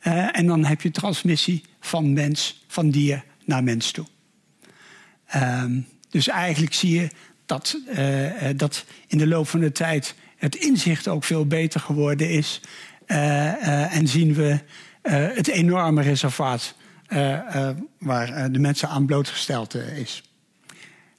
Uh, 0.03 0.37
en 0.37 0.47
dan 0.47 0.65
heb 0.65 0.81
je 0.81 0.91
transmissie 0.91 1.63
van 1.79 2.13
mens, 2.13 2.65
van 2.67 2.89
dier 2.89 3.23
naar 3.45 3.63
mens 3.63 3.91
toe. 3.91 4.05
Um, 5.35 5.87
dus 6.11 6.27
eigenlijk 6.27 6.73
zie 6.73 6.99
je 6.99 7.09
dat, 7.45 7.77
uh, 7.97 8.49
dat 8.55 8.85
in 9.07 9.17
de 9.17 9.27
loop 9.27 9.47
van 9.47 9.59
de 9.59 9.71
tijd 9.71 10.15
het 10.37 10.55
inzicht 10.55 11.07
ook 11.07 11.23
veel 11.23 11.45
beter 11.45 11.79
geworden 11.79 12.29
is. 12.29 12.61
Uh, 13.07 13.95
en 13.95 14.07
zien 14.07 14.33
we 14.33 14.59
het 15.01 15.47
enorme 15.47 16.01
reservaat 16.01 16.75
waar 17.99 18.51
de 18.51 18.59
mensen 18.59 18.89
aan 18.89 19.05
blootgesteld 19.05 19.75
is. 19.75 20.23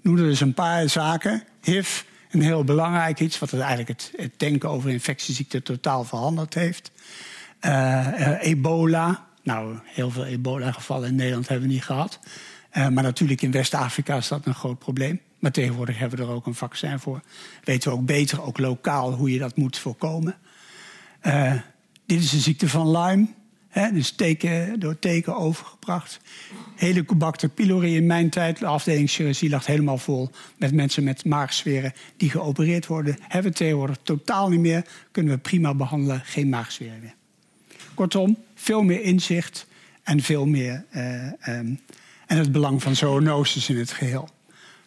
Ik 0.02 0.10
er 0.10 0.16
dus 0.16 0.40
een 0.40 0.54
paar 0.54 0.88
zaken. 0.88 1.42
HIV, 1.62 2.02
een 2.30 2.42
heel 2.42 2.64
belangrijk 2.64 3.20
iets, 3.20 3.38
wat 3.38 3.50
het 3.50 3.60
eigenlijk 3.60 3.88
het, 3.88 4.12
het 4.16 4.32
denken 4.36 4.68
over 4.68 4.90
infectieziekten 4.90 5.62
totaal 5.62 6.04
veranderd 6.04 6.54
heeft. 6.54 6.90
ebola, 8.40 9.26
nou, 9.42 9.78
heel 9.84 10.10
veel 10.10 10.24
ebola-gevallen 10.24 11.08
in 11.08 11.14
Nederland 11.14 11.48
hebben 11.48 11.68
we 11.68 11.74
niet 11.74 11.84
gehad. 11.84 12.18
Uh, 12.72 12.88
maar 12.88 13.02
natuurlijk 13.02 13.42
in 13.42 13.50
West-Afrika 13.50 14.16
is 14.16 14.28
dat 14.28 14.46
een 14.46 14.54
groot 14.54 14.78
probleem. 14.78 15.20
Maar 15.38 15.52
tegenwoordig 15.52 15.98
hebben 15.98 16.18
we 16.18 16.24
er 16.24 16.30
ook 16.30 16.46
een 16.46 16.54
vaccin 16.54 16.98
voor. 16.98 17.20
Weten 17.64 17.90
we 17.90 17.96
ook 17.96 18.06
beter, 18.06 18.42
ook 18.42 18.58
lokaal, 18.58 19.12
hoe 19.12 19.32
je 19.32 19.38
dat 19.38 19.56
moet 19.56 19.78
voorkomen. 19.78 20.36
Uh, 21.22 21.54
dit 22.06 22.20
is 22.20 22.30
de 22.30 22.38
ziekte 22.38 22.68
van 22.68 22.90
Lyme. 22.90 23.26
Hè, 23.68 23.92
dus 23.92 24.10
teken, 24.10 24.80
door 24.80 24.98
teken 24.98 25.36
overgebracht. 25.36 26.20
Helicobacter 26.76 27.48
pylori 27.48 27.96
in 27.96 28.06
mijn 28.06 28.30
tijd, 28.30 28.58
de 28.58 28.66
afdeling 28.66 29.10
chirurgie 29.10 29.48
lag 29.48 29.66
helemaal 29.66 29.98
vol 29.98 30.30
met 30.58 30.74
mensen 30.74 31.04
met 31.04 31.24
maagzweren 31.24 31.92
die 32.16 32.30
geopereerd 32.30 32.86
worden. 32.86 33.16
Hebben 33.20 33.52
we 33.52 33.58
tegenwoordig 33.58 33.98
totaal 34.02 34.48
niet 34.48 34.60
meer. 34.60 34.84
Kunnen 35.10 35.34
we 35.34 35.38
prima 35.38 35.74
behandelen, 35.74 36.20
geen 36.24 36.48
maagzweren 36.48 37.00
meer. 37.00 37.14
Kortom, 37.94 38.36
veel 38.54 38.82
meer 38.82 39.02
inzicht 39.02 39.66
en 40.02 40.20
veel 40.20 40.46
meer 40.46 40.84
uh, 40.92 41.32
um, 41.48 41.80
en 42.32 42.38
het 42.38 42.52
belang 42.52 42.82
van 42.82 42.96
zoonoses 42.96 43.68
in 43.68 43.78
het 43.78 43.92
geheel. 43.92 44.28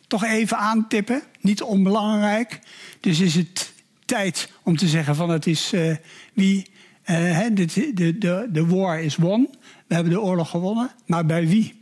Toch 0.07 0.23
even 0.23 0.57
aantippen, 0.57 1.21
niet 1.41 1.61
onbelangrijk. 1.61 2.59
Dus 2.99 3.19
is 3.19 3.35
het 3.35 3.73
tijd 4.05 4.49
om 4.63 4.77
te 4.77 4.87
zeggen 4.87 5.15
van 5.15 5.29
het 5.29 5.47
is 5.47 5.73
uh, 5.73 5.95
wie. 6.33 6.67
Uh, 7.05 7.45
de, 7.53 7.65
de, 7.93 8.17
de, 8.17 8.47
de 8.51 8.65
war 8.65 9.01
is 9.01 9.15
won. 9.15 9.49
We 9.87 9.93
hebben 9.93 10.13
de 10.13 10.21
oorlog 10.21 10.49
gewonnen, 10.49 10.91
maar 11.05 11.25
bij 11.25 11.47
wie? 11.47 11.79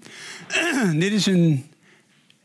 Dit 1.00 1.12
is 1.12 1.26
een, 1.26 1.66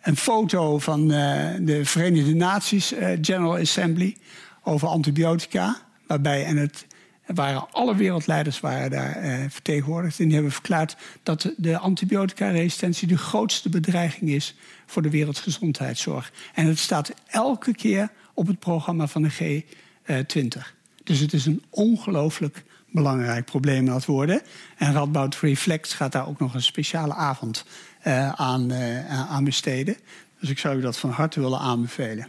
een 0.01 0.17
foto 0.17 0.79
van 0.79 1.01
uh, 1.01 1.51
de 1.61 1.81
Verenigde 1.85 2.35
Naties 2.35 2.95
General 3.21 3.57
Assembly 3.57 4.17
over 4.63 4.89
antibiotica. 4.89 5.77
Waarbij, 6.07 6.45
en 6.45 6.57
het 6.57 6.87
waren 7.35 7.67
alle 7.71 7.95
wereldleiders 7.95 8.61
waren 8.61 8.91
daar 8.91 9.17
eh, 9.17 9.39
vertegenwoordigd. 9.49 10.19
En 10.19 10.25
die 10.25 10.35
hebben 10.35 10.53
verklaard 10.53 10.97
dat 11.23 11.53
de 11.57 11.79
antibiotica-resistentie 11.79 13.09
de 13.09 13.19
grootste 13.19 13.69
bedreiging 13.69 14.31
is 14.31 14.55
voor 14.87 15.03
de 15.03 15.11
wereldgezondheidszorg. 15.11 16.33
En 16.55 16.67
het 16.67 16.79
staat 16.79 17.13
elke 17.27 17.75
keer 17.75 18.11
op 18.35 18.47
het 18.47 18.59
programma 18.59 19.07
van 19.07 19.23
de 19.23 19.33
G20. 19.33 20.77
Dus 21.05 21.19
het 21.19 21.33
is 21.33 21.47
een 21.47 21.63
ongelooflijk 21.71 22.65
belangrijk 22.91 23.45
probleem 23.45 23.89
aan 23.89 23.95
het 23.95 24.05
worden. 24.05 24.43
En 24.77 24.93
Radboud 24.93 25.37
Reflex 25.41 25.93
gaat 25.93 26.13
daar 26.13 26.29
ook 26.29 26.39
nog 26.39 26.55
een 26.55 26.63
speciale 26.63 27.15
avond 27.15 27.65
uh, 28.07 28.33
aan, 28.33 28.73
uh, 28.73 29.31
aan 29.31 29.45
besteden. 29.45 29.97
Dus 30.41 30.51
ik 30.51 30.59
zou 30.59 30.77
u 30.77 30.81
dat 30.81 30.99
van 30.99 31.11
harte 31.11 31.41
willen 31.41 31.59
aanbevelen. 31.59 32.29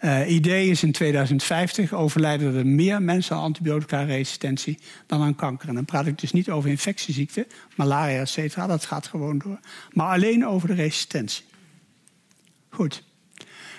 Uh, 0.00 0.30
idee 0.30 0.68
is 0.68 0.82
in 0.82 0.92
2050 0.92 1.92
overlijden 1.92 2.54
er 2.54 2.66
meer 2.66 3.02
mensen 3.02 3.36
aan 3.36 3.42
antibiotica-resistentie 3.42 4.78
dan 5.06 5.22
aan 5.22 5.34
kanker. 5.34 5.68
En 5.68 5.74
dan 5.74 5.84
praat 5.84 6.06
ik 6.06 6.18
dus 6.18 6.32
niet 6.32 6.50
over 6.50 6.70
infectieziekten, 6.70 7.46
malaria, 7.76 8.20
et 8.20 8.28
cetera. 8.28 8.66
Dat 8.66 8.84
gaat 8.84 9.06
gewoon 9.06 9.38
door. 9.38 9.58
Maar 9.92 10.14
alleen 10.14 10.46
over 10.46 10.68
de 10.68 10.74
resistentie. 10.74 11.44
Goed. 12.68 13.02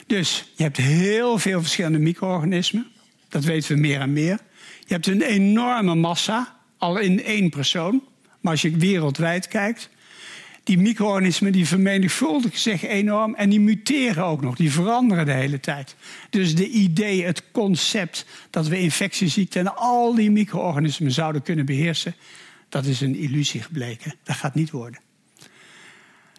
Dus 0.08 0.52
je 0.56 0.64
hebt 0.64 0.78
heel 0.78 1.38
veel 1.38 1.62
verschillende 1.62 2.00
micro-organismen. 2.00 2.88
Dat 3.30 3.44
weten 3.44 3.76
we 3.76 3.82
meer 3.82 4.00
en 4.00 4.14
meer. 4.14 4.40
Je 4.80 4.94
hebt 4.94 5.08
een 5.08 5.22
enorme 5.22 5.96
massa, 5.96 6.58
al 6.78 6.98
in 6.98 7.24
één 7.24 7.50
persoon. 7.50 8.04
Maar 8.42 8.52
als 8.52 8.62
je 8.62 8.78
wereldwijd 8.78 9.48
kijkt, 9.48 9.90
die 10.64 10.78
micro-organismen 10.78 11.52
die 11.52 11.68
vermenigvuldigen 11.68 12.60
zich 12.60 12.84
enorm 12.84 13.36
en 13.36 13.50
die 13.50 13.60
muteren 13.60 14.26
ook 14.26 14.42
nog, 14.42 14.56
die 14.56 14.72
veranderen 14.72 15.26
de 15.26 15.32
hele 15.32 15.60
tijd. 15.60 15.96
Dus 16.30 16.56
de 16.56 16.70
idee, 16.70 17.24
het 17.24 17.44
concept 17.52 18.26
dat 18.50 18.68
we 18.68 18.80
infectieziekten 18.80 19.62
en 19.62 19.76
al 19.76 20.16
die 20.16 20.32
micro-organismen 20.32 21.12
zouden 21.12 21.42
kunnen 21.42 21.66
beheersen, 21.66 22.16
dat 22.70 22.86
is 22.86 23.02
een 23.02 23.16
illusie 23.16 23.62
gebleken. 23.62 24.14
Dat 24.24 24.36
gaat 24.36 24.56
niet 24.56 24.72
worden. 24.72 25.00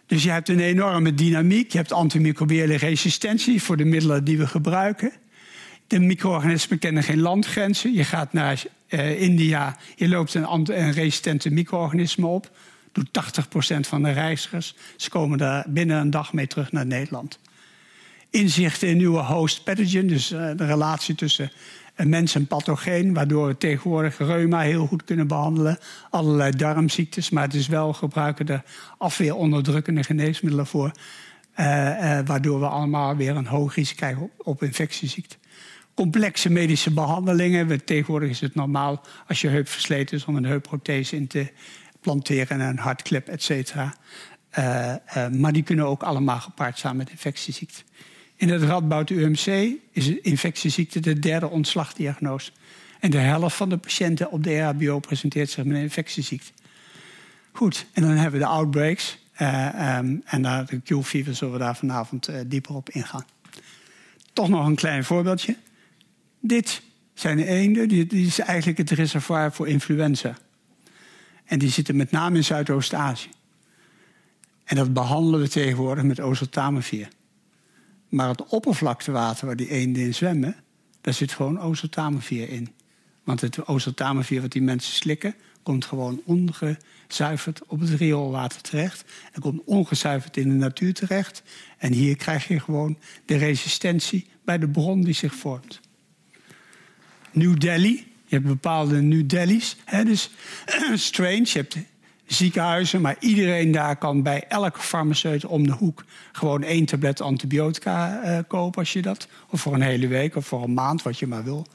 Dus 0.05 0.23
je 0.23 0.29
hebt 0.29 0.49
een 0.49 0.59
enorme 0.59 1.13
dynamiek, 1.13 1.71
je 1.71 1.77
hebt 1.77 1.91
antimicrobiële 1.91 2.75
resistentie 2.75 3.61
voor 3.61 3.77
de 3.77 3.85
middelen 3.85 4.23
die 4.23 4.37
we 4.37 4.47
gebruiken. 4.47 5.11
De 5.87 5.99
micro-organismen 5.99 6.79
kennen 6.79 7.03
geen 7.03 7.19
landgrenzen. 7.19 7.93
Je 7.93 8.03
gaat 8.03 8.33
naar 8.33 8.63
uh, 8.89 9.21
India, 9.21 9.77
je 9.95 10.07
loopt 10.07 10.33
een, 10.33 10.51
een 10.51 10.91
resistente 10.91 11.49
micro-organisme 11.49 12.27
op 12.27 12.51
doet 12.91 13.09
80% 13.77 13.79
van 13.79 14.03
de 14.03 14.11
reizigers. 14.11 14.75
Ze 14.95 15.09
komen 15.09 15.37
daar 15.37 15.65
binnen 15.67 15.99
een 15.99 16.09
dag 16.09 16.33
mee 16.33 16.47
terug 16.47 16.71
naar 16.71 16.85
Nederland. 16.85 17.39
Inzichten 18.29 18.87
in 18.87 18.97
nieuwe 18.97 19.23
host 19.23 19.63
pathogen, 19.63 20.07
dus 20.07 20.31
uh, 20.31 20.51
de 20.55 20.65
relatie 20.65 21.15
tussen 21.15 21.51
een 21.95 22.09
mens 22.09 22.35
en 22.35 22.47
pathogeen, 22.47 23.13
waardoor 23.13 23.47
we 23.47 23.57
tegenwoordig 23.57 24.17
reuma 24.17 24.59
heel 24.59 24.87
goed 24.87 25.03
kunnen 25.03 25.27
behandelen, 25.27 25.77
allerlei 26.09 26.51
darmziektes, 26.51 27.29
maar 27.29 27.43
het 27.43 27.53
is 27.53 27.67
wel 27.67 27.93
gebruiken 27.93 28.45
de 28.45 28.61
afweeronderdrukkende 28.97 30.03
geneesmiddelen 30.03 30.67
voor, 30.67 30.91
uh, 31.59 31.65
uh, 31.65 32.19
waardoor 32.25 32.59
we 32.59 32.67
allemaal 32.67 33.15
weer 33.15 33.35
een 33.35 33.47
hoog 33.47 33.75
risico 33.75 33.97
krijgen 33.97 34.21
op, 34.21 34.31
op 34.37 34.63
infectieziekten 34.63 35.39
complexe 35.93 36.49
medische 36.49 36.91
behandelingen. 36.91 37.85
Tegenwoordig 37.85 38.29
is 38.29 38.39
het 38.39 38.55
normaal 38.55 39.01
als 39.27 39.41
je 39.41 39.47
heup 39.47 39.67
versleten 39.67 40.17
is 40.17 40.25
om 40.25 40.35
een 40.35 40.45
heupprothese 40.45 41.15
in 41.15 41.27
te 41.27 41.51
planteren 42.01 42.61
en 42.61 42.77
hartklep, 42.77 43.27
et 43.27 43.43
cetera. 43.43 43.95
Uh, 44.59 44.95
uh, 45.17 45.27
maar 45.27 45.53
die 45.53 45.63
kunnen 45.63 45.85
ook 45.85 46.03
allemaal 46.03 46.39
gepaard 46.39 46.79
zijn 46.79 46.95
met 46.95 47.09
infectieziekten. 47.09 47.83
In 48.35 48.49
het 48.49 48.61
Radboud 48.61 49.09
UMC 49.09 49.71
is 49.91 50.07
infectieziekte 50.07 50.99
de 50.99 51.19
derde 51.19 51.49
ontslagdiagnose. 51.49 52.51
En 52.99 53.11
de 53.11 53.17
helft 53.17 53.55
van 53.55 53.69
de 53.69 53.77
patiënten 53.77 54.31
op 54.31 54.43
de 54.43 54.59
RHBO 54.59 54.99
presenteert 54.99 55.49
zich 55.49 55.63
met 55.63 55.75
een 55.75 55.81
infectieziekte. 55.81 56.51
Goed, 57.51 57.85
en 57.93 58.01
dan 58.01 58.11
hebben 58.11 58.39
we 58.39 58.45
de 58.45 58.51
outbreaks. 58.51 59.19
Uh, 59.41 59.97
um, 59.97 60.21
en 60.25 60.41
daar, 60.41 60.65
de 60.65 60.81
Q-fever 60.81 61.35
zullen 61.35 61.53
we 61.53 61.59
daar 61.59 61.75
vanavond 61.75 62.29
dieper 62.47 62.75
op 62.75 62.89
ingaan. 62.89 63.25
Toch 64.33 64.49
nog 64.49 64.65
een 64.65 64.75
klein 64.75 65.03
voorbeeldje. 65.03 65.55
Dit 66.39 66.81
zijn 67.13 67.37
de 67.37 67.45
eenden. 67.45 67.87
Dit 67.87 68.13
is 68.13 68.39
eigenlijk 68.39 68.77
het 68.77 68.89
reservoir 68.89 69.51
voor 69.51 69.67
influenza. 69.67 70.37
En 71.45 71.59
die 71.59 71.69
zitten 71.69 71.95
met 71.95 72.11
name 72.11 72.35
in 72.35 72.43
Zuidoost-Azië. 72.43 73.29
En 74.63 74.75
dat 74.75 74.93
behandelen 74.93 75.39
we 75.39 75.47
tegenwoordig 75.47 76.03
met 76.03 76.19
oseltamivir. 76.19 77.07
Maar 78.09 78.29
het 78.29 78.45
oppervlaktewater 78.45 79.45
waar 79.45 79.55
die 79.55 79.69
eenden 79.69 80.03
in 80.03 80.13
zwemmen, 80.13 80.55
daar 81.01 81.13
zit 81.13 81.31
gewoon 81.31 81.61
oseltamivir 81.61 82.49
in. 82.49 82.73
Want 83.23 83.41
het 83.41 83.65
oseltamivir 83.65 84.41
wat 84.41 84.51
die 84.51 84.61
mensen 84.61 84.93
slikken, 84.93 85.35
komt 85.63 85.85
gewoon 85.85 86.21
ongezuiverd 86.25 87.65
op 87.65 87.79
het 87.79 87.89
rioolwater 87.89 88.61
terecht. 88.61 89.03
En 89.31 89.41
komt 89.41 89.61
ongezuiverd 89.65 90.37
in 90.37 90.49
de 90.49 90.55
natuur 90.55 90.93
terecht. 90.93 91.43
En 91.77 91.93
hier 91.93 92.15
krijg 92.15 92.47
je 92.47 92.59
gewoon 92.59 92.97
de 93.25 93.35
resistentie 93.35 94.27
bij 94.45 94.57
de 94.57 94.69
bron 94.69 95.01
die 95.01 95.13
zich 95.13 95.35
vormt. 95.35 95.79
New 97.31 97.59
Delhi, 97.59 98.10
je 98.31 98.37
hebt 98.37 98.47
bepaalde 98.47 99.01
New 99.01 99.27
Delhi's. 99.27 99.77
Hè, 99.85 100.03
dus 100.03 100.29
strange, 100.95 101.41
je 101.43 101.57
hebt 101.57 101.77
ziekenhuizen, 102.25 103.01
maar 103.01 103.15
iedereen 103.19 103.71
daar 103.71 103.95
kan 103.95 104.23
bij 104.23 104.43
elke 104.47 104.79
farmaceut 104.79 105.45
om 105.45 105.67
de 105.67 105.73
hoek 105.73 106.03
gewoon 106.31 106.63
één 106.63 106.85
tablet 106.85 107.21
antibiotica 107.21 108.23
uh, 108.23 108.39
kopen 108.47 108.79
als 108.79 108.93
je 108.93 109.01
dat. 109.01 109.27
Of 109.49 109.61
voor 109.61 109.73
een 109.73 109.81
hele 109.81 110.07
week 110.07 110.35
of 110.35 110.45
voor 110.45 110.63
een 110.63 110.73
maand, 110.73 111.01
wat 111.01 111.19
je 111.19 111.27
maar 111.27 111.43
wil. 111.43 111.67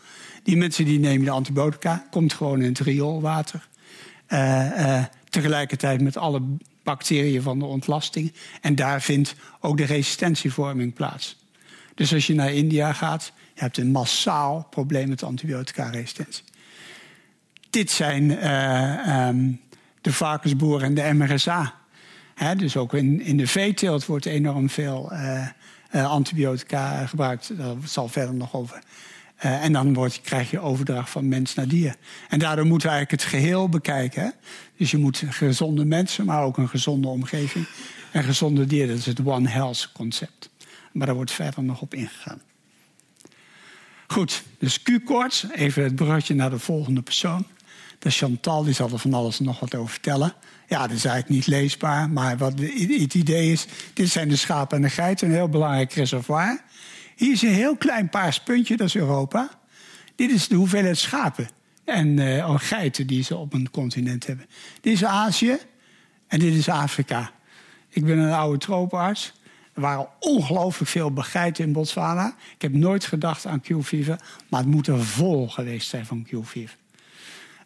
Die 0.42 0.56
mensen 0.56 0.84
die 0.84 0.98
nemen 0.98 1.24
de 1.24 1.30
antibiotica, 1.30 2.06
komt 2.10 2.32
gewoon 2.32 2.60
in 2.60 2.68
het 2.68 2.78
rioolwater. 2.78 3.68
Uh, 4.28 4.38
uh, 4.78 5.04
tegelijkertijd 5.28 6.00
met 6.00 6.16
alle 6.16 6.42
bacteriën 6.82 7.42
van 7.42 7.58
de 7.58 7.64
ontlasting. 7.64 8.32
En 8.60 8.74
daar 8.74 9.02
vindt 9.02 9.34
ook 9.60 9.76
de 9.76 9.84
resistentievorming 9.84 10.94
plaats. 10.94 11.36
Dus 11.94 12.14
als 12.14 12.26
je 12.26 12.34
naar 12.34 12.52
India 12.52 12.92
gaat, 12.92 13.32
je 13.56 13.62
hebt 13.62 13.76
een 13.76 13.90
massaal 13.90 14.66
probleem 14.70 15.08
met 15.08 15.22
antibiotica-resistentie. 15.22 16.44
Dit 17.70 17.90
zijn 17.90 18.30
uh, 18.30 19.26
um, 19.28 19.60
de 20.00 20.12
varkensboer 20.12 20.82
en 20.82 20.94
de 20.94 21.12
MRSA. 21.12 21.74
Dus 22.56 22.76
ook 22.76 22.94
in, 22.94 23.20
in 23.20 23.36
de 23.36 23.46
veeteelt 23.46 24.06
wordt 24.06 24.26
enorm 24.26 24.70
veel 24.70 25.12
uh, 25.12 25.46
uh, 25.94 26.10
antibiotica 26.10 27.06
gebruikt. 27.06 27.56
Daar 27.56 27.74
zal 27.84 28.08
verder 28.08 28.34
nog 28.34 28.54
over. 28.54 28.82
Uh, 29.44 29.64
en 29.64 29.72
dan 29.72 29.94
wordt, 29.94 30.20
krijg 30.20 30.50
je 30.50 30.60
overdracht 30.60 31.10
van 31.10 31.28
mens 31.28 31.54
naar 31.54 31.68
dier. 31.68 31.96
En 32.28 32.38
daardoor 32.38 32.66
moeten 32.66 32.88
we 32.88 32.94
eigenlijk 32.94 33.22
het 33.22 33.32
geheel 33.32 33.68
bekijken. 33.68 34.22
Hè? 34.22 34.30
Dus 34.76 34.90
je 34.90 34.96
moet 34.96 35.22
gezonde 35.28 35.84
mensen, 35.84 36.24
maar 36.24 36.42
ook 36.42 36.58
een 36.58 36.68
gezonde 36.68 37.08
omgeving. 37.08 37.66
En 38.12 38.24
gezonde 38.24 38.66
dieren, 38.66 38.88
dat 38.88 38.98
is 38.98 39.06
het 39.06 39.24
One 39.24 39.48
Health 39.48 39.90
concept. 39.92 40.50
Maar 40.92 41.06
daar 41.06 41.16
wordt 41.16 41.32
verder 41.32 41.62
nog 41.62 41.80
op 41.80 41.94
ingegaan. 41.94 42.40
Goed, 44.06 44.42
dus 44.58 44.82
Q-koorts. 44.82 45.46
Even 45.52 45.82
het 45.82 45.94
bruggetje 45.94 46.34
naar 46.34 46.50
de 46.50 46.58
volgende 46.58 47.02
persoon. 47.02 47.46
De 47.98 48.10
Chantal, 48.10 48.64
die 48.64 48.74
zal 48.74 48.90
er 48.90 48.98
van 48.98 49.14
alles 49.14 49.38
nog 49.38 49.60
wat 49.60 49.74
over 49.74 49.90
vertellen. 49.90 50.34
Ja, 50.68 50.80
dat 50.80 50.96
is 50.96 51.04
eigenlijk 51.04 51.28
niet 51.28 51.46
leesbaar. 51.46 52.10
Maar 52.10 52.36
wat 52.36 52.52
het 52.58 53.14
idee 53.14 53.52
is, 53.52 53.66
dit 53.92 54.08
zijn 54.08 54.28
de 54.28 54.36
schapen 54.36 54.76
en 54.76 54.82
de 54.82 54.90
geiten. 54.90 55.28
Een 55.28 55.34
heel 55.34 55.48
belangrijk 55.48 55.92
reservoir. 55.92 56.60
Hier 57.16 57.32
is 57.32 57.42
een 57.42 57.48
heel 57.48 57.76
klein 57.76 58.08
paars 58.08 58.40
puntje, 58.40 58.76
dat 58.76 58.86
is 58.86 58.96
Europa. 58.96 59.50
Dit 60.14 60.30
is 60.30 60.48
de 60.48 60.54
hoeveelheid 60.54 60.98
schapen 60.98 61.48
en 61.84 62.18
uh, 62.18 62.54
geiten 62.56 63.06
die 63.06 63.22
ze 63.22 63.36
op 63.36 63.52
een 63.52 63.70
continent 63.70 64.26
hebben. 64.26 64.46
Dit 64.80 64.92
is 64.92 65.04
Azië 65.04 65.58
en 66.26 66.38
dit 66.38 66.54
is 66.54 66.68
Afrika. 66.68 67.30
Ik 67.88 68.04
ben 68.04 68.18
een 68.18 68.32
oude 68.32 68.58
tropenarts. 68.58 69.32
Er 69.76 69.82
waren 69.82 70.08
ongelooflijk 70.20 70.90
veel 70.90 71.12
geiten 71.14 71.64
in 71.64 71.72
Botswana. 71.72 72.34
Ik 72.54 72.62
heb 72.62 72.72
nooit 72.72 73.04
gedacht 73.04 73.46
aan 73.46 73.60
Q-fever, 73.60 74.20
maar 74.48 74.60
het 74.60 74.68
moet 74.68 74.86
er 74.86 75.04
vol 75.04 75.48
geweest 75.48 75.88
zijn 75.88 76.06
van 76.06 76.22
Q-fever. 76.22 76.76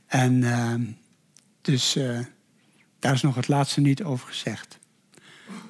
En 0.06 0.32
uh, 0.42 0.74
dus 1.60 1.96
uh, 1.96 2.18
daar 2.98 3.14
is 3.14 3.22
nog 3.22 3.34
het 3.34 3.48
laatste 3.48 3.80
niet 3.80 4.02
over 4.02 4.28
gezegd. 4.28 4.78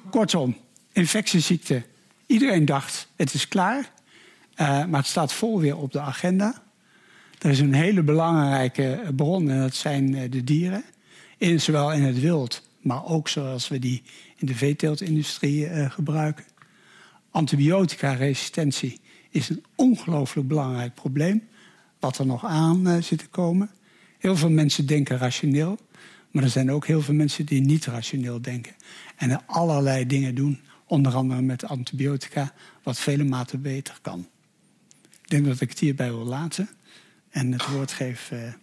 Kortom, 0.09 0.57
infectieziekte. 0.91 1.85
Iedereen 2.25 2.65
dacht, 2.65 3.07
het 3.15 3.33
is 3.33 3.47
klaar. 3.47 3.91
Uh, 4.55 4.85
maar 4.85 4.99
het 4.99 5.09
staat 5.09 5.33
vol 5.33 5.59
weer 5.59 5.77
op 5.77 5.91
de 5.91 5.99
agenda. 5.99 6.61
Er 7.39 7.49
is 7.49 7.59
een 7.59 7.73
hele 7.73 8.03
belangrijke 8.03 9.11
bron 9.15 9.49
en 9.49 9.59
dat 9.59 9.75
zijn 9.75 10.29
de 10.29 10.43
dieren. 10.43 10.83
In, 11.37 11.61
zowel 11.61 11.93
in 11.93 12.03
het 12.03 12.19
wild, 12.19 12.61
maar 12.81 13.05
ook 13.05 13.27
zoals 13.27 13.67
we 13.67 13.79
die 13.79 14.03
in 14.35 14.47
de 14.47 14.55
veeteeltindustrie 14.55 15.89
gebruiken. 15.89 16.45
Antibiotica-resistentie 17.31 18.99
is 19.29 19.49
een 19.49 19.63
ongelooflijk 19.75 20.47
belangrijk 20.47 20.93
probleem. 20.93 21.47
Wat 21.99 22.17
er 22.17 22.25
nog 22.25 22.45
aan 22.45 23.03
zit 23.03 23.19
te 23.19 23.27
komen. 23.27 23.69
Heel 24.17 24.35
veel 24.35 24.49
mensen 24.49 24.85
denken 24.85 25.17
rationeel, 25.17 25.77
maar 26.31 26.43
er 26.43 26.49
zijn 26.49 26.71
ook 26.71 26.87
heel 26.87 27.01
veel 27.01 27.13
mensen 27.13 27.45
die 27.45 27.61
niet 27.61 27.85
rationeel 27.85 28.41
denken. 28.41 28.75
En 29.15 29.29
er 29.29 29.41
allerlei 29.45 30.05
dingen 30.05 30.35
doen, 30.35 30.59
onder 30.85 31.13
andere 31.13 31.41
met 31.41 31.65
antibiotica, 31.65 32.53
wat 32.83 32.99
vele 32.99 33.23
maten 33.23 33.61
beter 33.61 33.97
kan. 34.01 34.27
Ik 35.21 35.29
denk 35.29 35.45
dat 35.45 35.61
ik 35.61 35.69
het 35.69 35.79
hierbij 35.79 36.09
wil 36.09 36.25
laten 36.25 36.69
en 37.29 37.51
het 37.51 37.67
woord 37.67 37.91
geef 37.91 38.31
uh, 38.31 38.53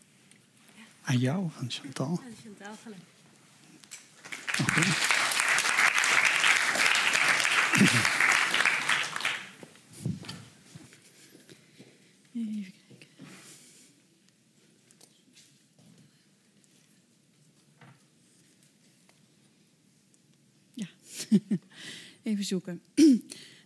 aan 1.02 1.18
jou, 1.18 1.50
aan 1.58 1.70
Chantal. 1.70 2.06
Aan 2.06 2.18
Chantal, 2.42 2.92
Even 4.58 4.88
Even 22.22 22.44
zoeken. 22.44 22.82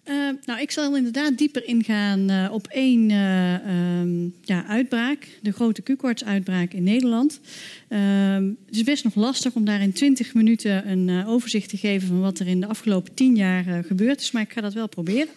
Uh, 0.05 0.29
nou, 0.45 0.61
ik 0.61 0.71
zal 0.71 0.97
inderdaad 0.97 1.39
dieper 1.39 1.65
ingaan 1.65 2.31
uh, 2.31 2.53
op 2.53 2.67
één 2.67 3.11
uh, 3.11 4.01
um, 4.01 4.35
ja, 4.45 4.67
uitbraak, 4.67 5.29
de 5.43 5.53
grote 5.53 5.83
Q-koorts-uitbraak 5.83 6.73
in 6.73 6.83
Nederland. 6.83 7.41
Ehm, 7.89 8.45
het 8.67 8.77
is 8.77 8.83
best 8.83 9.05
nog 9.05 9.15
lastig 9.15 9.55
om 9.55 9.65
daar 9.65 9.81
in 9.81 9.93
20 9.93 10.35
minuten 10.35 10.91
een 10.91 11.27
overzicht 11.27 11.69
te 11.69 11.77
geven 11.77 12.09
van 12.09 12.21
wat 12.21 12.39
er 12.39 12.47
in 12.47 12.61
de 12.61 12.67
afgelopen 12.67 13.15
10 13.15 13.37
jaar 13.37 13.85
gebeurd 13.85 14.21
is, 14.21 14.31
maar 14.31 14.43
ik 14.43 14.53
ga 14.53 14.61
dat 14.61 14.73
wel 14.73 14.89
proberen. 14.89 15.29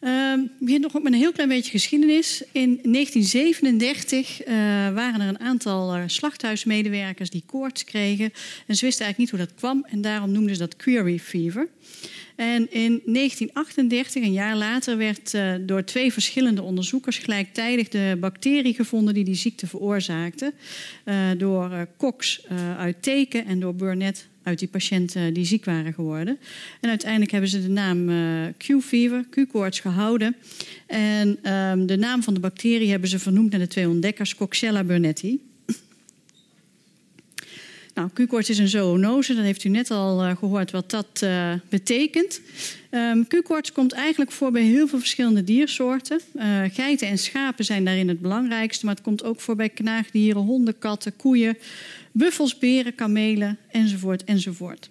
Uh, 0.00 0.32
ik 0.32 0.50
begin 0.66 0.80
nog 0.80 0.92
met 0.92 1.12
een 1.12 1.18
heel 1.18 1.32
klein 1.32 1.48
beetje 1.48 1.70
geschiedenis. 1.70 2.42
In 2.52 2.78
1937 2.82 4.46
uh, 4.46 4.54
waren 4.94 5.20
er 5.20 5.28
een 5.28 5.40
aantal 5.40 5.96
slachthuismedewerkers 6.06 7.30
die 7.30 7.42
koorts 7.46 7.84
kregen. 7.84 8.32
En 8.66 8.76
ze 8.76 8.84
wisten 8.84 9.04
eigenlijk 9.04 9.18
niet 9.18 9.30
hoe 9.30 9.38
dat 9.38 9.54
kwam. 9.54 9.86
En 9.90 10.00
daarom 10.00 10.32
noemden 10.32 10.54
ze 10.54 10.60
dat 10.60 10.76
query 10.76 11.18
fever. 11.18 11.68
En 12.36 12.72
in 12.72 13.02
1938, 13.04 14.22
een 14.22 14.32
jaar 14.32 14.56
later, 14.56 14.96
werd 14.96 15.34
uh, 15.34 15.54
door 15.60 15.84
twee 15.84 16.12
verschillende 16.12 16.62
onderzoekers 16.62 17.18
gelijktijdig 17.18 17.88
de 17.88 18.16
bacterie 18.20 18.74
gevonden 18.74 19.14
die 19.14 19.24
die 19.24 19.34
ziekte 19.34 19.66
veroorzaakte. 19.66 20.52
door 21.36 21.88
Cox 21.96 22.46
uit 22.76 23.02
teken 23.02 23.46
en 23.46 23.60
door 23.60 23.74
Burnett 23.74 24.28
uit 24.44 24.58
die 24.58 24.68
patiënten 24.68 25.34
die 25.34 25.44
ziek 25.44 25.64
waren 25.64 25.92
geworden. 25.92 26.38
En 26.80 26.88
uiteindelijk 26.88 27.30
hebben 27.30 27.50
ze 27.50 27.62
de 27.62 27.68
naam 27.68 28.08
uh, 28.08 28.46
Q-fever, 28.56 29.24
Q-koorts 29.30 29.80
gehouden. 29.80 30.36
En 30.86 31.52
um, 31.52 31.86
de 31.86 31.96
naam 31.96 32.22
van 32.22 32.34
de 32.34 32.40
bacterie 32.40 32.90
hebben 32.90 33.08
ze 33.08 33.18
vernoemd 33.18 33.50
naar 33.50 33.60
de 33.60 33.66
twee 33.66 33.88
ontdekkers 33.88 34.34
Coxella 34.34 34.84
burnetti. 34.84 35.53
Nou, 37.94 38.08
Q-koorts 38.12 38.50
is 38.50 38.58
een 38.58 38.68
zoonose, 38.68 39.34
dat 39.34 39.44
heeft 39.44 39.64
u 39.64 39.68
net 39.68 39.90
al 39.90 40.24
uh, 40.24 40.36
gehoord 40.36 40.70
wat 40.70 40.90
dat 40.90 41.20
uh, 41.24 41.52
betekent. 41.68 42.40
Um, 42.90 43.26
Q-koorts 43.26 43.72
komt 43.72 43.92
eigenlijk 43.92 44.32
voor 44.32 44.50
bij 44.50 44.62
heel 44.62 44.88
veel 44.88 44.98
verschillende 44.98 45.44
diersoorten. 45.44 46.20
Uh, 46.34 46.60
geiten 46.72 47.08
en 47.08 47.18
schapen 47.18 47.64
zijn 47.64 47.84
daarin 47.84 48.08
het 48.08 48.20
belangrijkste, 48.20 48.86
maar 48.86 48.94
het 48.94 49.04
komt 49.04 49.24
ook 49.24 49.40
voor 49.40 49.56
bij 49.56 49.68
knaagdieren, 49.68 50.42
honden, 50.42 50.78
katten, 50.78 51.16
koeien, 51.16 51.56
buffels, 52.12 52.58
beren, 52.58 52.94
kamelen 52.94 53.58
enzovoort 53.70 54.24
enzovoort. 54.24 54.88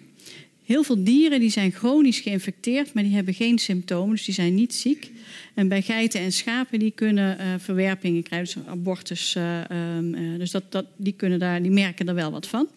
Heel 0.64 0.82
veel 0.82 1.04
dieren 1.04 1.40
die 1.40 1.50
zijn 1.50 1.72
chronisch 1.72 2.20
geïnfecteerd, 2.20 2.94
maar 2.94 3.02
die 3.02 3.14
hebben 3.14 3.34
geen 3.34 3.58
symptomen, 3.58 4.14
dus 4.14 4.24
die 4.24 4.34
zijn 4.34 4.54
niet 4.54 4.74
ziek. 4.74 5.10
En 5.54 5.68
bij 5.68 5.82
geiten 5.82 6.20
en 6.20 6.32
schapen 6.32 6.78
die 6.78 6.90
kunnen 6.90 7.60
verwerpingen 7.60 8.22
krijgen, 8.22 8.54
dus 8.54 8.66
abortus, 8.72 9.34
uh, 9.38 10.38
dus 10.38 10.50
dat, 10.50 10.72
dat, 10.72 10.86
die, 10.96 11.12
kunnen 11.12 11.38
daar, 11.38 11.62
die 11.62 11.70
merken 11.70 12.08
er 12.08 12.14
wel 12.14 12.30
wat 12.30 12.46
van. 12.46 12.68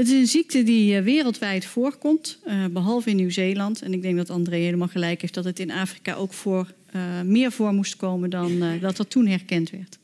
Het 0.00 0.08
is 0.08 0.14
een 0.14 0.26
ziekte 0.26 0.62
die 0.62 1.00
wereldwijd 1.00 1.64
voorkomt, 1.64 2.38
behalve 2.70 3.10
in 3.10 3.16
Nieuw-Zeeland. 3.16 3.82
En 3.82 3.92
ik 3.92 4.02
denk 4.02 4.16
dat 4.16 4.30
André 4.30 4.56
helemaal 4.56 4.88
gelijk 4.88 5.20
heeft 5.20 5.34
dat 5.34 5.44
het 5.44 5.58
in 5.58 5.70
Afrika 5.70 6.14
ook 6.14 6.32
voor, 6.32 6.72
meer 7.24 7.52
voor 7.52 7.72
moest 7.72 7.96
komen 7.96 8.30
dan 8.30 8.62
dat 8.80 8.96
dat 8.96 9.10
toen 9.10 9.26
herkend 9.26 9.70
werd. 9.70 9.98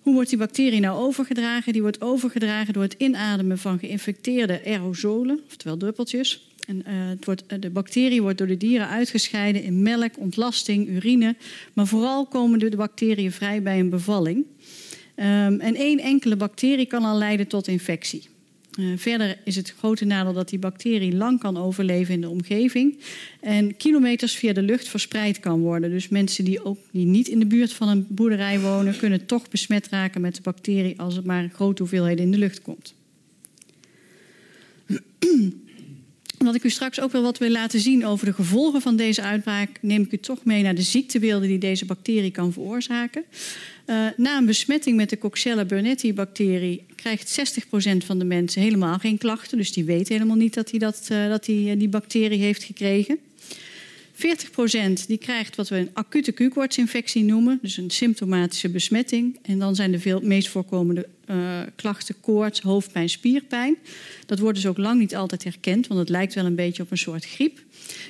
Hoe 0.00 0.14
wordt 0.14 0.28
die 0.28 0.38
bacterie 0.38 0.80
nou 0.80 0.98
overgedragen? 0.98 1.72
Die 1.72 1.82
wordt 1.82 2.00
overgedragen 2.00 2.72
door 2.72 2.82
het 2.82 2.94
inademen 2.98 3.58
van 3.58 3.78
geïnfecteerde 3.78 4.60
aerosolen, 4.64 5.40
oftewel 5.46 5.76
druppeltjes. 5.76 6.50
En, 6.66 6.86
het 6.86 7.24
wordt, 7.24 7.62
de 7.62 7.70
bacterie 7.70 8.22
wordt 8.22 8.38
door 8.38 8.46
de 8.46 8.56
dieren 8.56 8.88
uitgescheiden 8.88 9.62
in 9.62 9.82
melk, 9.82 10.18
ontlasting, 10.18 10.88
urine. 10.88 11.36
Maar 11.72 11.86
vooral 11.86 12.26
komen 12.26 12.58
de 12.58 12.76
bacteriën 12.76 13.32
vrij 13.32 13.62
bij 13.62 13.78
een 13.78 13.90
bevalling. 13.90 14.44
Um, 15.16 15.60
en 15.60 15.74
één 15.74 15.98
enkele 15.98 16.36
bacterie 16.36 16.86
kan 16.86 17.04
al 17.04 17.18
leiden 17.18 17.46
tot 17.46 17.68
infectie. 17.68 18.28
Uh, 18.78 18.92
verder 18.96 19.38
is 19.44 19.56
het 19.56 19.74
grote 19.78 20.04
nadeel 20.04 20.32
dat 20.32 20.48
die 20.48 20.58
bacterie 20.58 21.14
lang 21.14 21.40
kan 21.40 21.56
overleven 21.56 22.14
in 22.14 22.20
de 22.20 22.28
omgeving 22.28 22.98
en 23.40 23.76
kilometers 23.76 24.36
via 24.36 24.52
de 24.52 24.62
lucht 24.62 24.88
verspreid 24.88 25.40
kan 25.40 25.60
worden. 25.60 25.90
Dus 25.90 26.08
mensen 26.08 26.44
die 26.44 26.64
ook 26.64 26.78
die 26.90 27.06
niet 27.06 27.28
in 27.28 27.38
de 27.38 27.46
buurt 27.46 27.72
van 27.72 27.88
een 27.88 28.06
boerderij 28.08 28.60
wonen, 28.60 28.98
kunnen 28.98 29.26
toch 29.26 29.48
besmet 29.48 29.88
raken 29.88 30.20
met 30.20 30.34
de 30.34 30.42
bacterie 30.42 31.00
als 31.00 31.16
het 31.16 31.24
maar 31.24 31.50
grote 31.52 31.82
hoeveelheid 31.82 32.18
in 32.18 32.30
de 32.30 32.38
lucht 32.38 32.62
komt. 32.62 32.94
Omdat 36.38 36.54
ik 36.54 36.64
u 36.64 36.70
straks 36.70 37.00
ook 37.00 37.12
wel 37.12 37.22
wat 37.22 37.38
wil 37.38 37.50
laten 37.50 37.80
zien 37.80 38.06
over 38.06 38.26
de 38.26 38.32
gevolgen 38.32 38.80
van 38.80 38.96
deze 38.96 39.22
uitbraak, 39.22 39.78
neem 39.80 40.02
ik 40.02 40.12
u 40.12 40.18
toch 40.18 40.44
mee 40.44 40.62
naar 40.62 40.74
de 40.74 40.82
ziektebeelden 40.82 41.48
die 41.48 41.58
deze 41.58 41.84
bacterie 41.84 42.30
kan 42.30 42.52
veroorzaken. 42.52 43.24
Uh, 43.86 44.06
na 44.16 44.36
een 44.36 44.46
besmetting 44.46 44.96
met 44.96 45.10
de 45.10 45.18
Coxiella 45.18 45.64
burnetti-bacterie 45.64 46.84
krijgt 46.94 47.40
60% 47.64 47.96
van 48.04 48.18
de 48.18 48.24
mensen 48.24 48.62
helemaal 48.62 48.98
geen 48.98 49.18
klachten. 49.18 49.58
Dus 49.58 49.72
die 49.72 49.84
weet 49.84 50.08
helemaal 50.08 50.36
niet 50.36 50.54
dat 50.54 50.70
hij 50.70 50.78
dat, 50.78 51.08
uh, 51.12 51.28
dat 51.28 51.44
die, 51.44 51.70
uh, 51.70 51.78
die 51.78 51.88
bacterie 51.88 52.38
heeft 52.38 52.62
gekregen. 52.62 53.18
40% 54.12 55.06
die 55.06 55.18
krijgt 55.18 55.56
wat 55.56 55.68
we 55.68 55.76
een 55.76 55.90
acute 55.92 56.32
Q-koortsinfectie 56.32 57.24
noemen, 57.24 57.58
dus 57.62 57.76
een 57.76 57.90
symptomatische 57.90 58.68
besmetting. 58.68 59.38
En 59.42 59.58
dan 59.58 59.74
zijn 59.74 59.92
de 59.92 59.98
veel, 59.98 60.20
meest 60.20 60.48
voorkomende 60.48 61.08
uh, 61.30 61.60
klachten 61.76 62.20
koorts, 62.20 62.60
hoofdpijn, 62.60 63.08
spierpijn. 63.08 63.76
Dat 64.26 64.38
wordt 64.38 64.56
dus 64.56 64.66
ook 64.66 64.78
lang 64.78 65.00
niet 65.00 65.16
altijd 65.16 65.44
herkend, 65.44 65.86
want 65.86 66.00
het 66.00 66.08
lijkt 66.08 66.34
wel 66.34 66.44
een 66.44 66.54
beetje 66.54 66.82
op 66.82 66.90
een 66.90 66.98
soort 66.98 67.24
griep. 67.24 67.58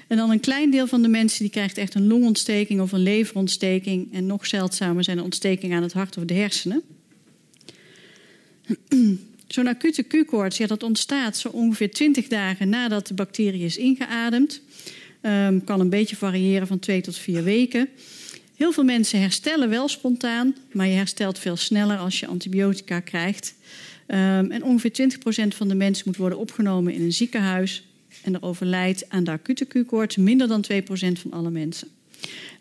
En 0.07 0.17
dan 0.17 0.31
een 0.31 0.41
klein 0.41 0.71
deel 0.71 0.87
van 0.87 1.03
de 1.03 1.09
mensen 1.09 1.41
die 1.41 1.51
krijgt 1.51 1.79
echt 1.79 1.95
een 1.95 2.07
longontsteking 2.07 2.81
of 2.81 2.93
een 2.93 3.03
leverontsteking. 3.03 4.13
En 4.13 4.27
nog 4.27 4.47
zeldzamer 4.47 5.05
zijn 5.05 5.21
ontstekingen 5.21 5.77
aan 5.77 5.83
het 5.83 5.93
hart 5.93 6.17
of 6.17 6.25
de 6.25 6.35
hersenen. 6.35 6.83
Zo'n 9.47 9.67
acute 9.67 10.03
Q-koorts, 10.03 10.57
ja, 10.57 10.67
dat 10.67 10.83
ontstaat 10.83 11.37
zo 11.37 11.49
ongeveer 11.49 11.91
20 11.91 12.29
dagen 12.29 12.69
nadat 12.69 13.07
de 13.07 13.15
bacterie 13.15 13.65
is 13.65 13.77
ingeademd. 13.77 14.61
Um, 15.23 15.65
kan 15.65 15.81
een 15.81 15.91
beetje 15.91 16.17
variëren 16.17 16.67
van 16.67 16.79
twee 16.79 17.01
tot 17.01 17.17
vier 17.17 17.43
weken. 17.43 17.89
Heel 18.57 18.73
veel 18.73 18.85
mensen 18.85 19.21
herstellen 19.21 19.69
wel 19.69 19.89
spontaan, 19.89 20.55
maar 20.73 20.87
je 20.87 20.95
herstelt 20.95 21.39
veel 21.39 21.57
sneller 21.57 21.97
als 21.97 22.21
je 22.21 22.27
antibiotica 22.27 23.01
krijgt. 23.01 23.55
Um, 24.07 24.51
en 24.51 24.63
ongeveer 24.63 25.11
20% 25.53 25.57
van 25.57 25.69
de 25.69 25.75
mensen 25.75 26.05
moet 26.07 26.17
worden 26.17 26.39
opgenomen 26.39 26.93
in 26.93 27.03
een 27.03 27.13
ziekenhuis 27.13 27.85
en 28.23 28.35
er 28.35 28.43
overlijdt 28.43 29.11
aan 29.11 29.25
de 29.25 29.31
acute 29.31 29.65
Q-koorts 29.65 30.17
minder 30.17 30.49
dan 30.49 30.65
2% 30.73 30.77
van 31.21 31.33
alle 31.33 31.51
mensen. 31.51 31.89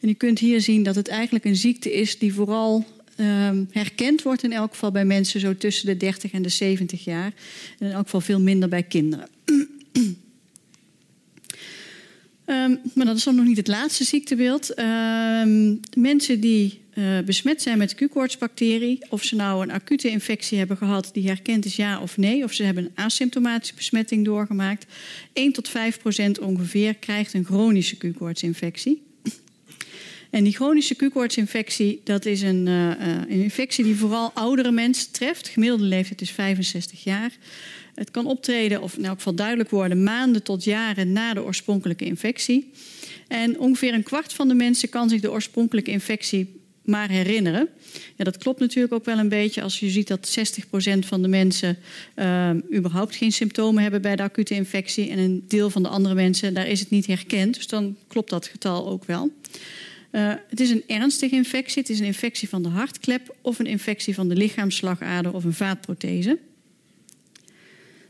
En 0.02 0.10
u 0.10 0.14
kunt 0.14 0.40
hier 0.40 0.62
zien 0.62 0.84
dat 0.84 0.96
het 0.96 1.08
eigenlijk 1.08 1.46
een 1.46 1.56
ziekte 1.56 1.94
is 1.94 2.20
die 2.20 2.34
vooral 2.34 2.86
um, 3.20 3.68
herkend 3.72 4.22
wordt, 4.22 4.44
in 4.44 4.54
elk 4.54 4.72
geval 4.72 4.92
bij 4.92 5.06
mensen 5.06 5.40
zo 5.40 5.58
tussen 5.58 5.86
de 5.86 5.98
30 5.98 6.32
en 6.32 6.42
de 6.42 6.50
70 6.50 7.04
jaar. 7.04 7.34
En 7.80 7.88
in 7.88 7.92
elk 7.92 8.04
geval 8.04 8.22
veel 8.22 8.40
minder 8.40 8.70
bij 8.70 8.84
kinderen. 8.84 9.28
Um, 12.46 12.80
maar 12.94 13.06
dat 13.06 13.16
is 13.16 13.24
dan 13.24 13.36
nog 13.36 13.46
niet 13.46 13.58
het 13.58 13.68
laatste 13.68 14.04
ziektebeeld. 14.04 14.80
Um, 14.80 15.80
mensen 15.98 16.40
die 16.40 16.82
uh, 16.94 17.20
besmet 17.20 17.62
zijn 17.62 17.78
met 17.78 17.96
Q-koortsbacterie, 17.96 19.00
of 19.10 19.24
ze 19.24 19.36
nou 19.36 19.64
een 19.64 19.72
acute 19.72 20.10
infectie 20.10 20.58
hebben 20.58 20.78
gehad 20.78 21.10
die 21.14 21.28
herkend 21.28 21.66
is 21.66 21.76
ja 21.76 22.00
of 22.02 22.18
nee, 22.18 22.44
of 22.44 22.54
ze 22.54 22.64
hebben 22.64 22.84
een 22.84 23.04
asymptomatische 23.04 23.76
besmetting 23.76 24.26
doorgemaakt, 24.26 24.86
1 25.34 25.52
tot 25.52 25.70
5 25.70 26.00
procent 26.00 26.40
ongeveer 26.40 26.96
krijgt 26.96 27.34
een 27.34 27.46
chronische 27.46 27.98
Q-koortsinfectie. 27.98 29.04
En 30.30 30.44
die 30.44 30.54
chronische 30.54 30.96
Q-koortsinfectie, 30.96 32.02
dat 32.04 32.26
is 32.26 32.42
een, 32.42 32.68
uh, 32.68 32.90
een 33.30 33.42
infectie 33.42 33.84
die 33.84 33.96
vooral 33.96 34.32
oudere 34.34 34.72
mensen 34.72 35.12
treft. 35.12 35.48
Gemiddelde 35.48 35.84
leeftijd 35.84 36.22
is 36.22 36.32
65 36.32 37.04
jaar. 37.04 37.32
Het 37.96 38.12
kan 38.12 38.26
optreden, 38.26 38.82
of 38.82 38.98
in 38.98 39.06
elk 39.06 39.18
geval 39.18 39.36
duidelijk 39.36 39.70
worden, 39.70 40.04
maanden 40.04 40.44
tot 40.44 40.64
jaren 40.64 41.12
na 41.12 41.34
de 41.34 41.44
oorspronkelijke 41.44 42.06
infectie. 42.06 42.72
En 43.28 43.60
ongeveer 43.60 43.94
een 43.94 44.04
kwart 44.04 44.34
van 44.34 44.48
de 44.48 44.54
mensen 44.54 44.90
kan 44.90 45.10
zich 45.10 45.22
de 45.22 45.32
oorspronkelijke 45.32 45.92
infectie 45.92 46.64
maar 46.86 47.10
herinneren. 47.10 47.70
Ja, 48.16 48.24
dat 48.24 48.38
klopt 48.38 48.60
natuurlijk 48.60 48.94
ook 48.94 49.06
wel 49.06 49.18
een 49.18 49.30
beetje 49.30 49.62
als 49.62 49.80
je 49.80 49.90
ziet 49.90 50.08
dat 50.08 50.38
60% 50.98 51.00
van 51.00 51.22
de 51.22 51.28
mensen 51.28 51.78
uh, 52.16 52.50
überhaupt 52.74 53.16
geen 53.16 53.32
symptomen 53.32 53.82
hebben 53.82 54.02
bij 54.02 54.16
de 54.16 54.24
acute 54.24 54.54
infectie. 54.54 55.10
En 55.10 55.18
een 55.18 55.44
deel 55.48 55.70
van 55.70 55.84
de 55.84 55.90
andere 55.90 56.16
mensen, 56.16 56.54
daar 56.54 56.68
is 56.68 56.80
het 56.80 56.90
niet 56.90 57.08
herkend. 57.08 57.56
Dus 57.56 57.68
dan 57.68 57.98
klopt 58.08 58.30
dat 58.30 58.48
getal 58.48 58.88
ook 58.88 59.06
wel. 59.06 59.32
Uh, 60.12 60.34
het 60.50 60.60
is 60.60 60.70
een 60.70 60.84
ernstige 60.88 61.36
infectie. 61.36 61.82
Het 61.82 61.92
is 61.92 62.00
een 62.00 62.06
infectie 62.06 62.50
van 62.50 62.64
de 62.64 62.70
hartklep 62.70 63.36
of 63.42 63.60
een 63.60 63.66
infectie 63.66 64.16
van 64.16 64.30
de 64.30 64.36
lichaamsslagader 64.36 65.34
of 65.34 65.44
een 65.44 65.54
vaatprothese. 65.54 66.40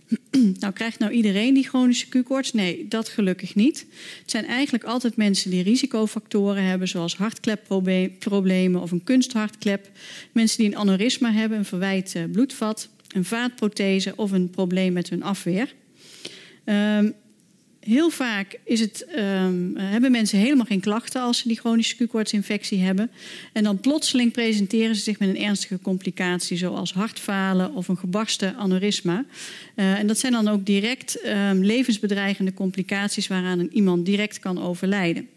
Nou, 0.60 0.74
krijgt 0.74 1.00
nou 1.00 1.12
iedereen 1.12 1.54
die 1.54 1.68
chronische 1.68 2.08
Q-koorts? 2.08 2.54
Nee, 2.54 2.88
dat 2.88 3.10
gelukkig 3.10 3.56
niet. 3.56 3.86
Het 4.22 4.32
zijn 4.32 4.46
eigenlijk 4.46 4.84
altijd 4.84 5.16
mensen 5.16 5.52
die 5.52 5.64
risicofactoren 5.64 6.64
hebben, 6.64 6.88
zoals 6.88 7.16
hartklepproblemen 7.16 8.82
of 8.82 8.92
een 8.92 9.04
kunsthartklep. 9.04 9.90
Mensen 10.32 10.58
die 10.58 10.68
een 10.68 10.78
aneurysma 10.78 11.32
hebben, 11.32 11.58
een 11.58 11.66
verwijt 11.66 12.16
eh, 12.16 12.24
bloedvat, 12.32 12.90
een 13.08 13.26
vaatprothese 13.26 14.14
of 14.16 14.32
een 14.32 14.50
probleem 14.50 14.94
met 14.94 15.10
hun 15.10 15.24
afweer. 15.24 15.74
Um, 16.66 17.14
heel 17.86 18.10
vaak 18.10 18.60
is 18.64 18.80
het, 18.80 19.06
um, 19.18 19.78
hebben 19.78 20.12
mensen 20.12 20.40
helemaal 20.40 20.66
geen 20.66 20.80
klachten 20.80 21.22
als 21.22 21.38
ze 21.38 21.48
die 21.48 21.60
chronische 21.60 21.96
Q-koortsinfectie 21.96 22.80
hebben. 22.80 23.12
En 23.54 23.64
dan 23.64 23.80
plotseling 23.80 24.32
presenteren 24.32 24.96
ze 24.96 25.02
zich 25.02 25.20
met 25.20 25.30
een 25.30 25.38
ernstige 25.40 25.80
complicatie, 25.80 26.58
zoals 26.58 26.94
hartfalen 26.94 27.74
of 27.74 27.88
een 27.88 27.98
gebarsten 27.98 28.56
aneurysma. 28.56 29.26
Uh, 29.76 30.00
en 30.00 30.08
dat 30.08 30.20
zijn 30.20 30.32
dan 30.32 30.48
ook 30.48 30.66
direct 30.66 31.26
um, 31.26 31.64
levensbedreigende 31.64 32.54
complicaties 32.54 33.28
waaraan 33.28 33.60
een 33.60 33.74
iemand 33.74 34.06
direct 34.06 34.40
kan 34.40 34.62
overlijden. 34.62 35.28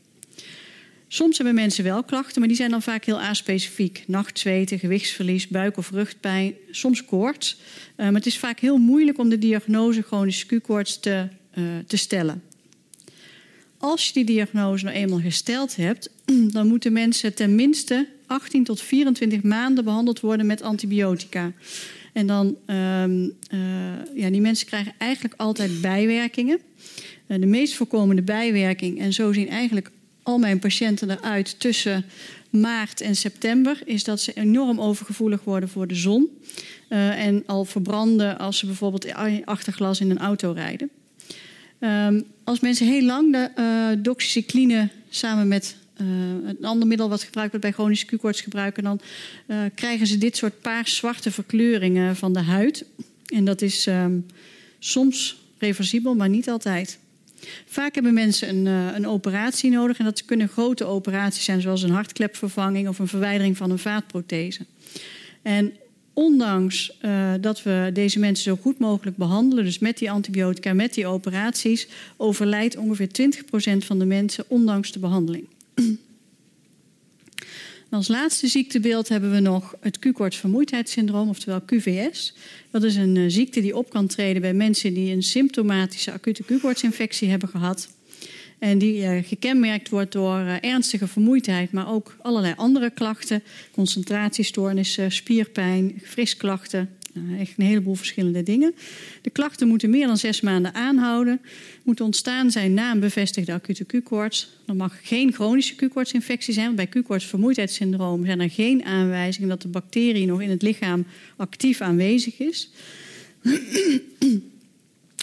Soms 1.11 1.37
hebben 1.37 1.55
mensen 1.55 1.85
wel 1.85 2.03
klachten, 2.05 2.39
maar 2.39 2.49
die 2.49 2.57
zijn 2.57 2.71
dan 2.71 2.83
vaak 2.83 3.05
heel 3.05 3.21
aspecifiek. 3.21 4.05
Nachtzweten, 4.07 4.79
gewichtsverlies, 4.79 5.49
buik- 5.49 5.77
of 5.77 5.91
rugpijn, 5.91 6.55
soms 6.71 7.05
koorts. 7.05 7.57
Uh, 7.97 8.05
maar 8.05 8.15
het 8.15 8.27
is 8.27 8.39
vaak 8.39 8.61
heel 8.61 8.79
moeilijk 8.79 9.19
om 9.19 9.29
de 9.29 9.39
diagnose 9.39 10.03
chronische 10.03 10.47
Q-koorts 10.47 11.01
te 11.01 11.29
te 11.87 11.97
stellen. 11.97 12.43
Als 13.79 14.07
je 14.07 14.13
die 14.13 14.25
diagnose 14.25 14.85
nou 14.85 14.97
eenmaal 14.97 15.21
gesteld 15.21 15.77
hebt, 15.77 16.11
dan 16.57 16.67
moeten 16.67 16.93
mensen 16.93 17.35
tenminste 17.35 18.09
18 18.27 18.65
tot 18.65 18.81
24 18.81 19.43
maanden 19.43 19.85
behandeld 19.85 20.21
worden 20.21 20.47
met 20.47 20.63
antibiotica. 20.63 21.53
En 22.13 22.27
dan, 22.27 22.47
um, 22.47 23.25
uh, 23.25 23.61
ja, 24.15 24.31
die 24.31 24.41
mensen 24.41 24.67
krijgen 24.67 24.93
eigenlijk 24.99 25.35
altijd 25.37 25.81
bijwerkingen. 25.81 26.59
Uh, 27.27 27.41
de 27.41 27.47
meest 27.47 27.75
voorkomende 27.75 28.23
bijwerking, 28.23 29.01
en 29.01 29.13
zo 29.13 29.33
zien 29.33 29.49
eigenlijk 29.49 29.91
al 30.23 30.39
mijn 30.39 30.59
patiënten 30.59 31.11
eruit 31.11 31.61
tussen 31.61 32.05
maart 32.51 33.01
en 33.01 33.17
september, 33.17 33.81
is 33.85 34.05
dat 34.05 34.21
ze 34.21 34.33
enorm 34.33 34.81
overgevoelig 34.81 35.45
worden 35.45 35.69
voor 35.69 35.87
de 35.87 35.95
zon. 35.95 36.29
En 36.89 37.43
al 37.47 37.65
verbranden 37.65 38.39
als 38.39 38.59
ze 38.59 38.67
bijvoorbeeld 38.67 39.15
achterglas 39.45 40.01
in 40.01 40.11
een 40.11 40.19
auto 40.19 40.53
rijden. 40.53 40.91
Um, 41.81 42.25
als 42.45 42.61
mensen 42.61 42.87
heel 42.87 43.03
lang 43.03 43.33
de 43.33 43.51
uh, 43.59 44.03
doxycycline 44.03 44.89
samen 45.09 45.49
met 45.49 45.77
uh, 46.01 46.07
een 46.45 46.65
ander 46.65 46.89
middel 46.89 47.09
wat 47.09 47.23
gebruikt 47.23 47.51
wordt 47.51 47.67
bij 47.67 47.75
chronische 47.75 48.07
Q-koorts 48.07 48.41
gebruiken, 48.41 48.83
dan 48.83 49.01
uh, 49.47 49.59
krijgen 49.75 50.07
ze 50.07 50.19
dit 50.19 50.37
soort 50.37 50.61
paars-zwarte 50.61 51.31
verkleuringen 51.31 52.17
van 52.17 52.33
de 52.33 52.41
huid. 52.41 52.85
En 53.27 53.45
dat 53.45 53.63
is 53.63 53.87
um, 53.87 54.27
soms 54.79 55.43
reversibel, 55.59 56.15
maar 56.15 56.29
niet 56.29 56.49
altijd. 56.49 56.99
Vaak 57.67 57.95
hebben 57.95 58.15
mensen 58.15 58.49
een, 58.49 58.67
een, 58.67 59.07
operatie 59.07 59.71
nodig 59.71 59.99
en 59.99 60.05
dat 60.05 60.25
kunnen 60.25 60.49
grote 60.49 60.85
operaties 60.85 61.45
zijn, 61.45 61.61
zoals 61.61 61.83
een 61.83 61.91
hartklepvervanging 61.91 62.89
of 62.89 62.99
een 62.99 63.09
verwijdering 63.09 63.57
van 63.57 63.71
een 63.71 63.79
vaatprothese. 63.79 64.67
En 65.43 65.73
ondanks 66.19 66.97
uh, 67.03 67.33
dat 67.41 67.63
we 67.63 67.91
deze 67.93 68.19
mensen 68.19 68.45
zo 68.45 68.63
goed 68.63 68.79
mogelijk 68.79 69.17
behandelen, 69.17 69.65
dus 69.65 69.79
met 69.79 69.99
die 69.99 70.11
antibiotica, 70.11 70.73
met 70.73 70.95
die 70.95 71.07
operaties, 71.07 71.89
overlijdt 72.17 72.77
ongeveer 72.77 73.09
20% 73.09 73.85
van 73.85 73.99
de 73.99 74.05
mensen 74.05 74.45
ondanks 74.49 74.93
de 74.93 74.99
behandeling. 74.99 75.47
Als 77.91 78.09
laatste 78.09 78.47
ziektebeeld 78.47 79.09
hebben 79.09 79.31
we 79.31 79.41
nog 79.41 79.75
het 79.81 79.99
Q-koortsvermoeidheidssyndroom, 79.99 81.29
oftewel 81.29 81.63
QVS. 81.63 82.35
Dat 82.71 82.83
is 82.83 82.97
een 82.97 83.17
uh, 83.17 83.25
ziekte 83.29 83.61
die 83.61 83.77
op 83.77 83.91
kan 83.91 84.07
treden 84.07 84.43
bij 84.43 84.55
mensen 84.55 84.95
die 84.95 85.15
een 85.15 85.23
symptomatische 85.23 86.13
acute 86.13 86.43
Q-koortsinfectie 86.43 87.29
hebben 87.29 87.49
gehad. 87.49 87.89
En 88.59 88.79
die 88.79 89.03
uh, 89.03 89.19
gekenmerkt 89.25 89.89
wordt 89.89 90.13
door 90.13 90.41
uh, 90.41 90.55
ernstige 90.61 91.07
vermoeidheid, 91.07 91.73
maar 91.73 91.93
ook 91.93 92.17
allerlei 92.23 92.55
andere 92.57 92.91
klachten. 92.91 93.43
Concentratiestoornissen, 93.73 95.13
spierpijn, 95.13 96.01
frisklachten. 96.05 96.91
Uh, 97.15 97.41
echt 97.41 97.53
een 97.57 97.67
heleboel 97.67 97.95
verschillende 97.95 98.43
dingen. 98.43 98.75
De 99.23 99.31
klachten 99.31 99.69
moeten 99.69 99.91
meer 99.91 100.07
dan 100.07 100.17
zes 100.17 100.41
maanden 100.41 100.75
aanhouden. 100.75 101.41
Moeten 101.83 102.05
ontstaan 102.05 102.51
zijn 102.51 102.75
na 102.75 102.91
een 102.91 103.01
bevestigde 103.01 103.53
acute 103.53 103.85
Q-koorts. 103.85 104.49
Er 104.67 104.77
mag 104.77 104.99
geen 105.03 105.33
chronische 105.33 105.75
Q-koortsinfectie 105.75 106.55
zijn. 106.55 106.75
Want 106.75 106.77
bij 106.77 107.03
Q-koortsvermoeidheidssyndroom 107.03 108.25
zijn 108.25 108.41
er 108.41 108.51
geen 108.51 108.85
aanwijzingen 108.85 109.49
dat 109.49 109.63
de 109.63 109.69
bacterie 109.69 110.27
nog 110.27 110.43
in 110.43 110.51
het 110.51 110.63
lichaam 110.63 111.07
actief 111.37 111.81
aanwezig 111.81 112.39
is. 112.39 112.71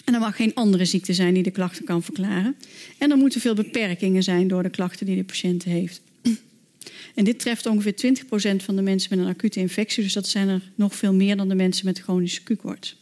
En 0.06 0.14
er 0.14 0.20
mag 0.20 0.36
geen 0.36 0.54
andere 0.54 0.84
ziekte 0.84 1.12
zijn 1.12 1.34
die 1.34 1.42
de 1.42 1.50
klachten 1.50 1.84
kan 1.84 2.02
verklaren. 2.02 2.56
En 2.98 3.10
er 3.10 3.16
moeten 3.16 3.40
veel 3.40 3.54
beperkingen 3.54 4.22
zijn 4.22 4.48
door 4.48 4.62
de 4.62 4.70
klachten 4.70 5.06
die 5.06 5.16
de 5.16 5.24
patiënt 5.24 5.64
heeft. 5.64 6.00
En 7.14 7.24
dit 7.24 7.38
treft 7.38 7.66
ongeveer 7.66 7.94
20% 7.94 8.64
van 8.64 8.76
de 8.76 8.82
mensen 8.82 9.16
met 9.16 9.26
een 9.26 9.32
acute 9.32 9.60
infectie. 9.60 10.02
Dus 10.02 10.12
dat 10.12 10.28
zijn 10.28 10.48
er 10.48 10.62
nog 10.74 10.94
veel 10.94 11.14
meer 11.14 11.36
dan 11.36 11.48
de 11.48 11.54
mensen 11.54 11.86
met 11.86 11.98
chronische 11.98 12.42
Q-koorts. 12.42 12.96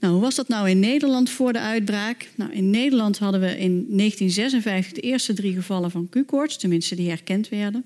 Nou, 0.00 0.12
hoe 0.12 0.22
was 0.22 0.34
dat 0.34 0.48
nou 0.48 0.70
in 0.70 0.78
Nederland 0.78 1.30
voor 1.30 1.52
de 1.52 1.60
uitbraak? 1.60 2.30
Nou, 2.34 2.52
in 2.52 2.70
Nederland 2.70 3.18
hadden 3.18 3.40
we 3.40 3.46
in 3.46 3.86
1956 3.96 4.92
de 4.92 5.00
eerste 5.00 5.32
drie 5.32 5.54
gevallen 5.54 5.90
van 5.90 6.08
Q-koorts, 6.08 6.56
tenminste 6.56 6.94
die 6.94 7.08
herkend 7.08 7.48
werden. 7.48 7.84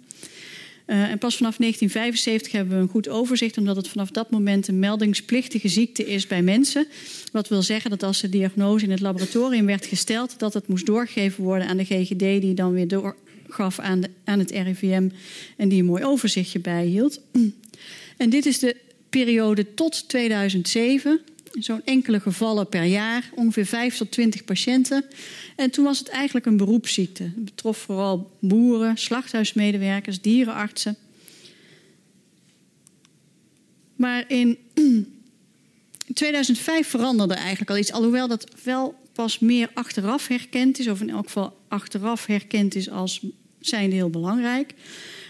Uh, 0.86 1.10
en 1.10 1.18
pas 1.18 1.36
vanaf 1.36 1.56
1975 1.56 2.52
hebben 2.52 2.76
we 2.76 2.82
een 2.82 2.88
goed 2.88 3.08
overzicht, 3.08 3.58
omdat 3.58 3.76
het 3.76 3.88
vanaf 3.88 4.10
dat 4.10 4.30
moment 4.30 4.68
een 4.68 4.78
meldingsplichtige 4.78 5.68
ziekte 5.68 6.04
is 6.04 6.26
bij 6.26 6.42
mensen. 6.42 6.86
Wat 7.32 7.48
wil 7.48 7.62
zeggen 7.62 7.90
dat 7.90 8.02
als 8.02 8.20
de 8.20 8.28
diagnose 8.28 8.84
in 8.84 8.90
het 8.90 9.00
laboratorium 9.00 9.66
werd 9.66 9.86
gesteld, 9.86 10.38
dat 10.38 10.54
het 10.54 10.68
moest 10.68 10.86
doorgegeven 10.86 11.44
worden 11.44 11.68
aan 11.68 11.76
de 11.76 11.84
GGD, 11.84 12.18
die 12.18 12.54
dan 12.54 12.72
weer 12.72 12.88
doorgaf 12.88 13.78
aan, 13.78 14.00
de, 14.00 14.10
aan 14.24 14.38
het 14.38 14.50
RIVM 14.50 15.08
en 15.56 15.68
die 15.68 15.80
een 15.80 15.86
mooi 15.86 16.04
overzichtje 16.04 16.60
bijhield. 16.60 17.20
En 18.16 18.30
dit 18.30 18.46
is 18.46 18.58
de 18.58 18.76
periode 19.08 19.74
tot 19.74 20.08
2007 20.08 21.20
zo'n 21.52 21.84
enkele 21.84 22.20
gevallen 22.20 22.68
per 22.68 22.84
jaar, 22.84 23.30
ongeveer 23.34 23.66
5 23.66 23.96
tot 23.96 24.10
20 24.10 24.44
patiënten. 24.44 25.04
En 25.56 25.70
toen 25.70 25.84
was 25.84 25.98
het 25.98 26.08
eigenlijk 26.08 26.46
een 26.46 26.56
beroepsziekte. 26.56 27.22
Het 27.22 27.44
betrof 27.44 27.78
vooral 27.78 28.30
boeren, 28.40 28.96
slachthuismedewerkers, 28.96 30.20
dierenartsen. 30.20 30.96
Maar 33.96 34.24
in 34.28 34.58
2005 36.14 36.88
veranderde 36.88 37.34
eigenlijk 37.34 37.70
al 37.70 37.76
iets, 37.76 37.92
alhoewel 37.92 38.28
dat 38.28 38.46
wel 38.64 38.94
pas 39.12 39.38
meer 39.38 39.70
achteraf 39.74 40.28
herkend 40.28 40.78
is, 40.78 40.88
of 40.88 41.00
in 41.00 41.10
elk 41.10 41.26
geval 41.26 41.56
achteraf 41.68 42.26
herkend 42.26 42.74
is 42.74 42.90
als 42.90 43.20
zijnde 43.60 43.94
heel 43.94 44.10
belangrijk. 44.10 44.74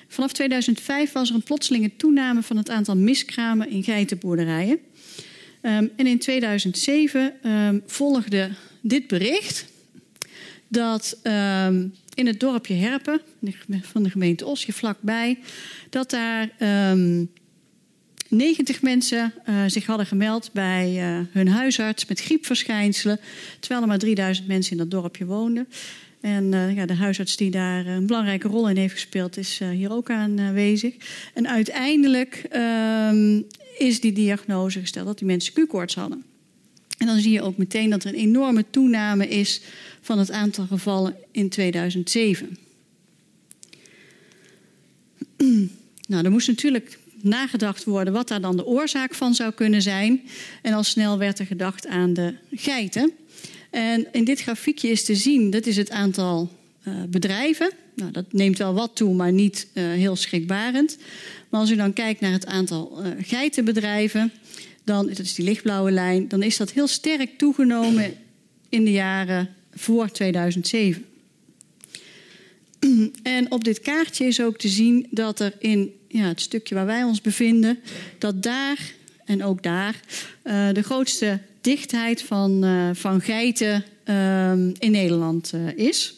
Vanaf 0.09 0.33
2005 0.33 1.13
was 1.13 1.29
er 1.29 1.35
een 1.35 1.43
plotselinge 1.43 1.97
toename 1.97 2.43
van 2.43 2.57
het 2.57 2.71
aantal 2.71 2.97
miskramen 2.97 3.71
in 3.71 3.83
geitenboerderijen. 3.83 4.81
Um, 5.63 5.91
en 5.97 6.07
in 6.07 6.19
2007 6.19 7.21
um, 7.21 7.33
ehm, 7.43 7.79
volgde 7.87 8.51
dit 8.81 9.07
bericht 9.07 9.67
dat 10.69 11.19
um, 11.23 11.95
in 12.15 12.27
het 12.27 12.41
dorpje 12.41 12.75
Herpen 12.75 13.21
van 13.83 14.03
de 14.03 14.11
gemeente 14.11 14.47
Osje 14.47 14.73
vlakbij, 14.73 15.39
dat 15.91 16.11
daar 16.11 16.49
90 18.29 18.83
mensen 18.83 19.33
uh, 19.49 19.63
zich 19.67 19.87
hadden 19.87 20.07
gemeld 20.07 20.51
bij 20.53 20.93
uh, 20.97 21.27
hun 21.31 21.49
huisarts 21.49 22.07
met 22.07 22.21
griepverschijnselen, 22.21 23.21
terwijl 23.61 23.81
er 23.81 23.89
maar 23.89 23.99
3000 23.99 24.47
mensen 24.47 24.73
in 24.73 24.79
dat 24.79 24.91
dorpje 24.91 25.25
woonden. 25.25 25.69
En 26.23 26.53
uh, 26.53 26.75
ja, 26.75 26.87
de 26.87 26.95
huisarts 26.95 27.37
die 27.37 27.51
daar 27.51 27.87
een 27.87 28.07
belangrijke 28.07 28.49
rol 28.49 28.69
in 28.69 28.77
heeft 28.77 28.95
gespeeld, 28.95 29.37
is 29.37 29.61
hier 29.73 29.93
ook 29.93 30.11
aanwezig. 30.11 30.95
En 31.35 31.49
uiteindelijk 31.49 32.49
is 33.79 34.01
die 34.01 34.13
diagnose 34.13 34.81
gesteld 34.81 35.07
dat 35.07 35.19
die 35.19 35.27
mensen 35.27 35.53
Q-koorts 35.53 35.95
hadden. 35.95 36.25
En 36.99 37.07
dan 37.07 37.19
zie 37.19 37.33
je 37.33 37.43
ook 37.43 37.57
meteen 37.57 37.91
dat 37.91 38.05
er 38.05 38.15
een 38.15 38.21
enorme 38.21 38.65
toename 38.71 39.29
is 39.29 39.61
van 40.01 40.19
het 40.19 40.31
aantal 40.31 40.67
gevallen 40.67 41.17
in 41.31 41.49
2007. 41.49 42.59
Nou, 46.09 46.25
er 46.25 46.31
moest 46.31 46.49
natuurlijk 46.49 46.99
nagedacht 47.21 47.85
worden 47.85 48.13
wat 48.13 48.29
daar 48.29 48.41
dan 48.41 48.57
de 48.57 48.67
oorzaak 48.67 49.15
van 49.15 49.35
zou 49.35 49.53
kunnen 49.53 49.83
zijn. 49.83 50.23
En 50.63 50.73
al 50.73 50.83
snel 50.83 51.19
werd 51.19 51.39
er 51.39 51.47
gedacht 51.47 51.87
aan 51.87 52.15
de 52.15 52.35
geiten. 52.51 53.13
En 53.73 54.07
in 54.13 54.25
dit 54.25 54.41
grafiekje 54.41 54.89
is 54.89 55.05
te 55.05 55.15
zien, 55.15 55.51
dat 55.51 55.67
is 55.67 55.77
het 55.77 55.91
aantal 55.91 56.51
uh, 56.89 56.95
bedrijven. 57.09 57.71
Nou, 57.95 58.11
dat 58.11 58.33
neemt 58.33 58.59
wel 58.59 58.75
wat 58.75 58.97
toe, 58.97 59.15
maar 59.15 59.33
niet 59.33 59.67
uh, 59.75 59.85
heel 59.85 60.17
schrikbarend. 60.17 60.99
Maar 61.49 61.61
als 61.61 61.71
u 61.71 61.77
dan 61.77 61.93
kijkt 61.93 62.21
naar 62.21 62.33
het 62.33 62.47
aantal 62.47 63.05
uh, 63.05 63.11
geitenbedrijven, 63.21 64.33
dan, 64.85 65.07
dat 65.07 65.19
is 65.19 65.35
die 65.35 65.45
lichtblauwe 65.45 65.91
lijn, 65.91 66.29
dan 66.29 66.43
is 66.43 66.57
dat 66.57 66.71
heel 66.71 66.87
sterk 66.87 67.39
toegenomen 67.39 68.15
in 68.69 68.85
de 68.85 68.91
jaren 68.91 69.49
voor 69.75 70.11
2007. 70.11 71.05
En 73.23 73.53
op 73.53 73.65
dit 73.65 73.81
kaartje 73.81 74.27
is 74.27 74.41
ook 74.41 74.59
te 74.59 74.69
zien 74.69 75.07
dat 75.11 75.41
er 75.41 75.53
in 75.59 75.93
ja, 76.09 76.29
het 76.29 76.41
stukje 76.41 76.75
waar 76.75 76.87
wij 76.87 77.03
ons 77.03 77.21
bevinden, 77.21 77.79
dat 78.19 78.43
daar 78.43 78.93
en 79.25 79.45
ook 79.45 79.63
daar 79.63 80.01
de 80.73 80.83
grootste 80.83 81.41
dichtheid 81.63 82.23
van, 82.23 82.65
uh, 82.65 82.91
van 82.93 83.21
geiten 83.21 83.85
uh, 84.05 84.53
in 84.79 84.91
Nederland 84.91 85.53
is. 85.77 86.15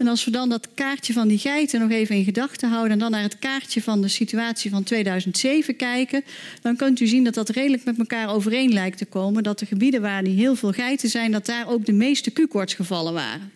En 0.00 0.06
als 0.06 0.24
we 0.24 0.30
dan 0.30 0.48
dat 0.48 0.68
kaartje 0.74 1.12
van 1.12 1.28
die 1.28 1.38
geiten 1.38 1.80
nog 1.80 1.90
even 1.90 2.16
in 2.16 2.24
gedachten 2.24 2.68
houden 2.68 2.92
en 2.92 2.98
dan 2.98 3.10
naar 3.10 3.22
het 3.22 3.38
kaartje 3.38 3.82
van 3.82 4.00
de 4.00 4.08
situatie 4.08 4.70
van 4.70 4.82
2007 4.82 5.76
kijken, 5.76 6.24
dan 6.62 6.76
kunt 6.76 7.00
u 7.00 7.06
zien 7.06 7.24
dat 7.24 7.34
dat 7.34 7.48
redelijk 7.48 7.84
met 7.84 7.98
elkaar 7.98 8.34
overeen 8.34 8.72
lijkt 8.72 8.98
te 8.98 9.04
komen. 9.04 9.42
Dat 9.42 9.58
de 9.58 9.66
gebieden 9.66 10.00
waar 10.00 10.24
die 10.24 10.34
heel 10.36 10.54
veel 10.56 10.72
geiten 10.72 11.08
zijn, 11.08 11.32
dat 11.32 11.46
daar 11.46 11.68
ook 11.68 11.86
de 11.86 11.92
meeste 11.92 12.30
Q-koortsgevallen 12.30 13.12
waren. 13.12 13.52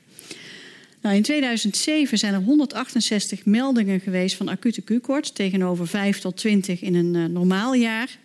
Nou, 1.01 1.17
in 1.17 1.23
2007 1.23 2.19
zijn 2.19 2.35
er 2.35 2.41
168 2.41 3.45
meldingen 3.45 4.01
geweest 4.01 4.37
van 4.37 4.49
acute 4.49 4.83
Q-koorts 4.83 5.33
tegenover 5.33 5.87
5 5.87 6.19
tot 6.19 6.37
20 6.37 6.81
in 6.81 6.95
een 6.95 7.15
uh, 7.15 7.25
normaal 7.25 7.75
jaar. 7.75 8.19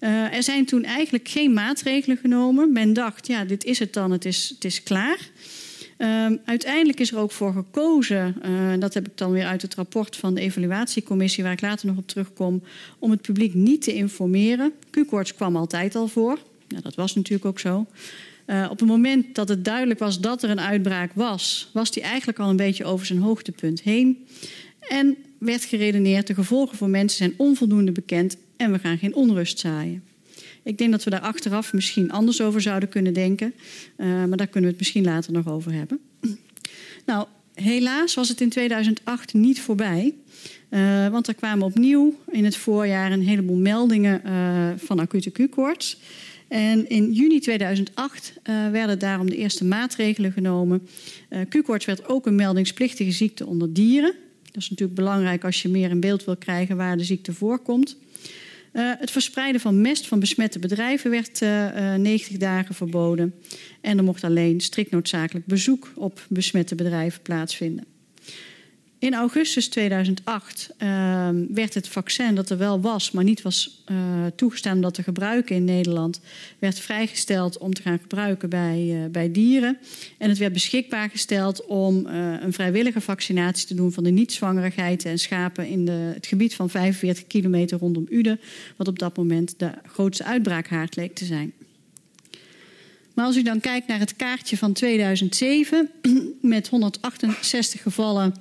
Uh, 0.00 0.34
er 0.34 0.42
zijn 0.42 0.64
toen 0.64 0.84
eigenlijk 0.84 1.28
geen 1.28 1.52
maatregelen 1.52 2.16
genomen. 2.16 2.72
Men 2.72 2.92
dacht, 2.92 3.26
ja, 3.26 3.44
dit 3.44 3.64
is 3.64 3.78
het 3.78 3.92
dan, 3.92 4.10
het 4.10 4.24
is, 4.24 4.48
het 4.54 4.64
is 4.64 4.82
klaar. 4.82 5.18
Um, 5.98 6.40
uiteindelijk 6.44 7.00
is 7.00 7.12
er 7.12 7.18
ook 7.18 7.32
voor 7.32 7.52
gekozen, 7.52 8.36
uh, 8.44 8.72
dat 8.78 8.94
heb 8.94 9.06
ik 9.06 9.16
dan 9.16 9.30
weer 9.30 9.46
uit 9.46 9.62
het 9.62 9.74
rapport 9.74 10.16
van 10.16 10.34
de 10.34 10.40
evaluatiecommissie, 10.40 11.42
waar 11.42 11.52
ik 11.52 11.60
later 11.60 11.86
nog 11.86 11.96
op 11.96 12.08
terugkom, 12.08 12.62
om 12.98 13.10
het 13.10 13.20
publiek 13.20 13.54
niet 13.54 13.82
te 13.82 13.94
informeren. 13.94 14.72
Q-koorts 14.90 15.34
kwam 15.34 15.56
altijd 15.56 15.94
al 15.94 16.08
voor. 16.08 16.38
Ja, 16.68 16.80
dat 16.80 16.94
was 16.94 17.14
natuurlijk 17.14 17.44
ook 17.44 17.58
zo. 17.58 17.86
Uh, 18.46 18.66
op 18.70 18.78
het 18.78 18.88
moment 18.88 19.34
dat 19.34 19.48
het 19.48 19.64
duidelijk 19.64 19.98
was 19.98 20.20
dat 20.20 20.42
er 20.42 20.50
een 20.50 20.60
uitbraak 20.60 21.10
was, 21.14 21.70
was 21.72 21.90
die 21.90 22.02
eigenlijk 22.02 22.38
al 22.38 22.48
een 22.48 22.56
beetje 22.56 22.84
over 22.84 23.06
zijn 23.06 23.18
hoogtepunt 23.18 23.82
heen. 23.82 24.26
En 24.88 25.16
werd 25.38 25.64
geredeneerd, 25.64 26.26
de 26.26 26.34
gevolgen 26.34 26.76
voor 26.76 26.88
mensen 26.88 27.18
zijn 27.18 27.34
onvoldoende 27.36 27.92
bekend 27.92 28.36
en 28.60 28.72
we 28.72 28.78
gaan 28.78 28.98
geen 28.98 29.14
onrust 29.14 29.58
zaaien. 29.58 30.02
Ik 30.62 30.78
denk 30.78 30.90
dat 30.90 31.04
we 31.04 31.10
daar 31.10 31.20
achteraf 31.20 31.72
misschien 31.72 32.10
anders 32.10 32.40
over 32.40 32.60
zouden 32.60 32.88
kunnen 32.88 33.12
denken. 33.12 33.54
Uh, 33.96 34.06
maar 34.06 34.36
daar 34.36 34.46
kunnen 34.46 34.70
we 34.70 34.76
het 34.76 34.78
misschien 34.78 35.04
later 35.04 35.32
nog 35.32 35.48
over 35.48 35.72
hebben. 35.72 36.00
Nou, 37.06 37.26
helaas 37.54 38.14
was 38.14 38.28
het 38.28 38.40
in 38.40 38.48
2008 38.48 39.34
niet 39.34 39.60
voorbij. 39.60 40.14
Uh, 40.70 41.08
want 41.08 41.28
er 41.28 41.34
kwamen 41.34 41.66
opnieuw 41.66 42.14
in 42.30 42.44
het 42.44 42.56
voorjaar 42.56 43.12
een 43.12 43.26
heleboel 43.26 43.56
meldingen 43.56 44.22
uh, 44.26 44.68
van 44.76 44.98
acute 44.98 45.30
Q-koorts. 45.30 45.98
En 46.48 46.88
in 46.88 47.12
juni 47.12 47.40
2008 47.40 48.32
werden 48.72 48.98
daarom 48.98 49.30
de 49.30 49.36
eerste 49.36 49.64
maatregelen 49.64 50.32
genomen. 50.32 50.88
Q-koorts 51.48 51.84
werd 51.84 52.08
ook 52.08 52.26
een 52.26 52.34
meldingsplichtige 52.34 53.10
ziekte 53.10 53.46
onder 53.46 53.72
dieren. 53.72 54.14
Dat 54.44 54.62
is 54.62 54.70
natuurlijk 54.70 54.98
belangrijk 54.98 55.44
als 55.44 55.62
je 55.62 55.68
meer 55.68 55.90
in 55.90 56.00
beeld 56.00 56.24
wil 56.24 56.36
krijgen 56.36 56.76
waar 56.76 56.96
de 56.96 57.04
ziekte 57.04 57.32
voorkomt. 57.32 57.96
Uh, 58.72 58.92
het 58.98 59.10
verspreiden 59.10 59.60
van 59.60 59.80
mest 59.80 60.06
van 60.06 60.20
besmette 60.20 60.58
bedrijven 60.58 61.10
werd 61.10 61.40
uh, 61.40 61.76
uh, 61.76 61.94
90 61.94 62.36
dagen 62.36 62.74
verboden. 62.74 63.34
En 63.80 63.98
er 63.98 64.04
mocht 64.04 64.24
alleen 64.24 64.60
strikt 64.60 64.90
noodzakelijk 64.90 65.46
bezoek 65.46 65.92
op 65.94 66.26
besmette 66.28 66.74
bedrijven 66.74 67.22
plaatsvinden. 67.22 67.84
In 69.00 69.14
augustus 69.14 69.68
2008 69.68 70.70
uh, 70.78 71.28
werd 71.48 71.74
het 71.74 71.88
vaccin 71.88 72.34
dat 72.34 72.50
er 72.50 72.58
wel 72.58 72.80
was, 72.80 73.10
maar 73.10 73.24
niet 73.24 73.42
was 73.42 73.82
uh, 73.90 73.96
toegestaan 74.36 74.74
om 74.74 74.80
dat 74.80 74.94
te 74.94 75.02
gebruiken 75.02 75.56
in 75.56 75.64
Nederland, 75.64 76.20
werd 76.58 76.78
vrijgesteld 76.78 77.58
om 77.58 77.74
te 77.74 77.82
gaan 77.82 77.98
gebruiken 77.98 78.48
bij, 78.48 78.86
uh, 78.86 79.04
bij 79.10 79.32
dieren. 79.32 79.78
En 80.18 80.28
het 80.28 80.38
werd 80.38 80.52
beschikbaar 80.52 81.10
gesteld 81.10 81.66
om 81.66 82.06
uh, 82.06 82.34
een 82.40 82.52
vrijwillige 82.52 83.00
vaccinatie 83.00 83.66
te 83.66 83.74
doen 83.74 83.92
van 83.92 84.04
de 84.04 84.10
niet-zwangere 84.10 84.70
geiten 84.70 85.10
en 85.10 85.18
schapen 85.18 85.66
in 85.66 85.84
de, 85.84 86.12
het 86.14 86.26
gebied 86.26 86.54
van 86.54 86.70
45 86.70 87.26
kilometer 87.26 87.78
rondom 87.78 88.06
Uden, 88.10 88.40
wat 88.76 88.88
op 88.88 88.98
dat 88.98 89.16
moment 89.16 89.54
de 89.58 89.70
grootste 89.86 90.24
uitbraakhaard 90.24 90.96
leek 90.96 91.14
te 91.14 91.24
zijn. 91.24 91.52
Maar 93.14 93.24
als 93.24 93.36
u 93.36 93.42
dan 93.42 93.60
kijkt 93.60 93.86
naar 93.86 93.98
het 93.98 94.16
kaartje 94.16 94.56
van 94.56 94.72
2007 94.72 95.90
met 96.40 96.68
168 96.68 97.82
gevallen 97.82 98.34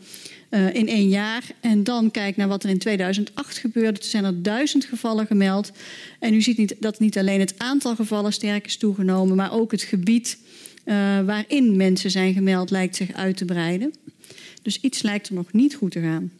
uh, 0.49 0.73
in 0.73 0.87
één 0.87 1.09
jaar. 1.09 1.43
En 1.59 1.83
dan 1.83 2.11
kijk 2.11 2.37
naar 2.37 2.47
wat 2.47 2.63
er 2.63 2.69
in 2.69 2.77
2008 2.77 3.57
gebeurde. 3.57 3.99
Toen 3.99 4.09
zijn 4.09 4.23
er 4.23 4.43
duizend 4.43 4.85
gevallen 4.85 5.25
gemeld. 5.25 5.71
En 6.19 6.33
u 6.33 6.41
ziet 6.41 6.57
niet, 6.57 6.75
dat 6.79 6.99
niet 6.99 7.17
alleen 7.17 7.39
het 7.39 7.53
aantal 7.57 7.95
gevallen 7.95 8.33
sterk 8.33 8.65
is 8.65 8.77
toegenomen, 8.77 9.35
maar 9.35 9.53
ook 9.53 9.71
het 9.71 9.81
gebied 9.81 10.37
uh, 10.85 10.95
waarin 11.25 11.75
mensen 11.75 12.11
zijn 12.11 12.33
gemeld 12.33 12.69
lijkt 12.69 12.95
zich 12.95 13.13
uit 13.13 13.37
te 13.37 13.45
breiden. 13.45 13.93
Dus 14.61 14.79
iets 14.81 15.01
lijkt 15.01 15.27
er 15.27 15.33
nog 15.33 15.53
niet 15.53 15.75
goed 15.75 15.91
te 15.91 16.01
gaan. 16.01 16.31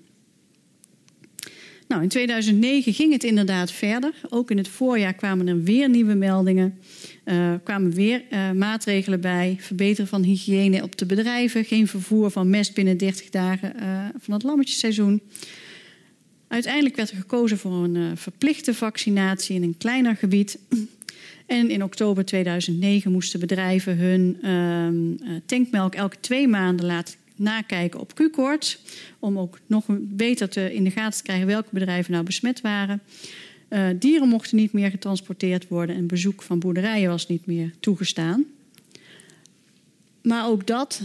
Nou, 1.87 2.01
in 2.01 2.09
2009 2.09 2.93
ging 2.93 3.11
het 3.11 3.23
inderdaad 3.23 3.71
verder. 3.71 4.13
Ook 4.29 4.51
in 4.51 4.57
het 4.57 4.67
voorjaar 4.67 5.13
kwamen 5.13 5.47
er 5.47 5.63
weer 5.63 5.89
nieuwe 5.89 6.13
meldingen. 6.13 6.79
Uh, 7.29 7.53
kwamen 7.63 7.91
weer 7.91 8.23
uh, 8.31 8.51
maatregelen 8.51 9.21
bij. 9.21 9.57
Verbeteren 9.59 10.07
van 10.07 10.23
hygiëne 10.23 10.83
op 10.83 10.97
de 10.97 11.05
bedrijven. 11.05 11.65
Geen 11.65 11.87
vervoer 11.87 12.31
van 12.31 12.49
mest 12.49 12.73
binnen 12.73 12.97
30 12.97 13.29
dagen 13.29 13.73
uh, 13.75 14.05
van 14.19 14.33
het 14.33 14.43
lammetjesseizoen. 14.43 15.21
Uiteindelijk 16.47 16.95
werd 16.95 17.11
er 17.11 17.17
gekozen 17.17 17.57
voor 17.57 17.83
een 17.83 18.17
verplichte 18.17 18.73
vaccinatie 18.73 19.55
in 19.55 19.63
een 19.63 19.77
kleiner 19.77 20.15
gebied. 20.15 20.59
En 21.45 21.69
in 21.69 21.83
oktober 21.83 22.25
2009 22.25 23.11
moesten 23.11 23.39
bedrijven 23.39 23.97
hun 23.97 24.37
uh, 24.43 25.35
tankmelk 25.45 25.95
elke 25.95 26.19
twee 26.19 26.47
maanden 26.47 26.85
laten 26.85 27.15
nakijken 27.39 27.99
op 27.99 28.13
Q-koorts. 28.13 28.79
Om 29.19 29.39
ook 29.39 29.59
nog 29.65 29.85
beter 29.89 30.49
te, 30.49 30.73
in 30.73 30.83
de 30.83 30.91
gaten 30.91 31.17
te 31.17 31.23
krijgen 31.23 31.47
welke 31.47 31.69
bedrijven 31.71 32.11
nou 32.11 32.23
besmet 32.23 32.61
waren. 32.61 33.01
Uh, 33.69 33.87
dieren 33.95 34.27
mochten 34.27 34.57
niet 34.57 34.73
meer 34.73 34.89
getransporteerd 34.89 35.67
worden 35.67 35.95
en 35.95 36.07
bezoek 36.07 36.41
van 36.41 36.59
boerderijen 36.59 37.09
was 37.09 37.27
niet 37.27 37.45
meer 37.45 37.73
toegestaan. 37.79 38.45
Maar 40.21 40.47
ook 40.47 40.67
dat 40.67 41.01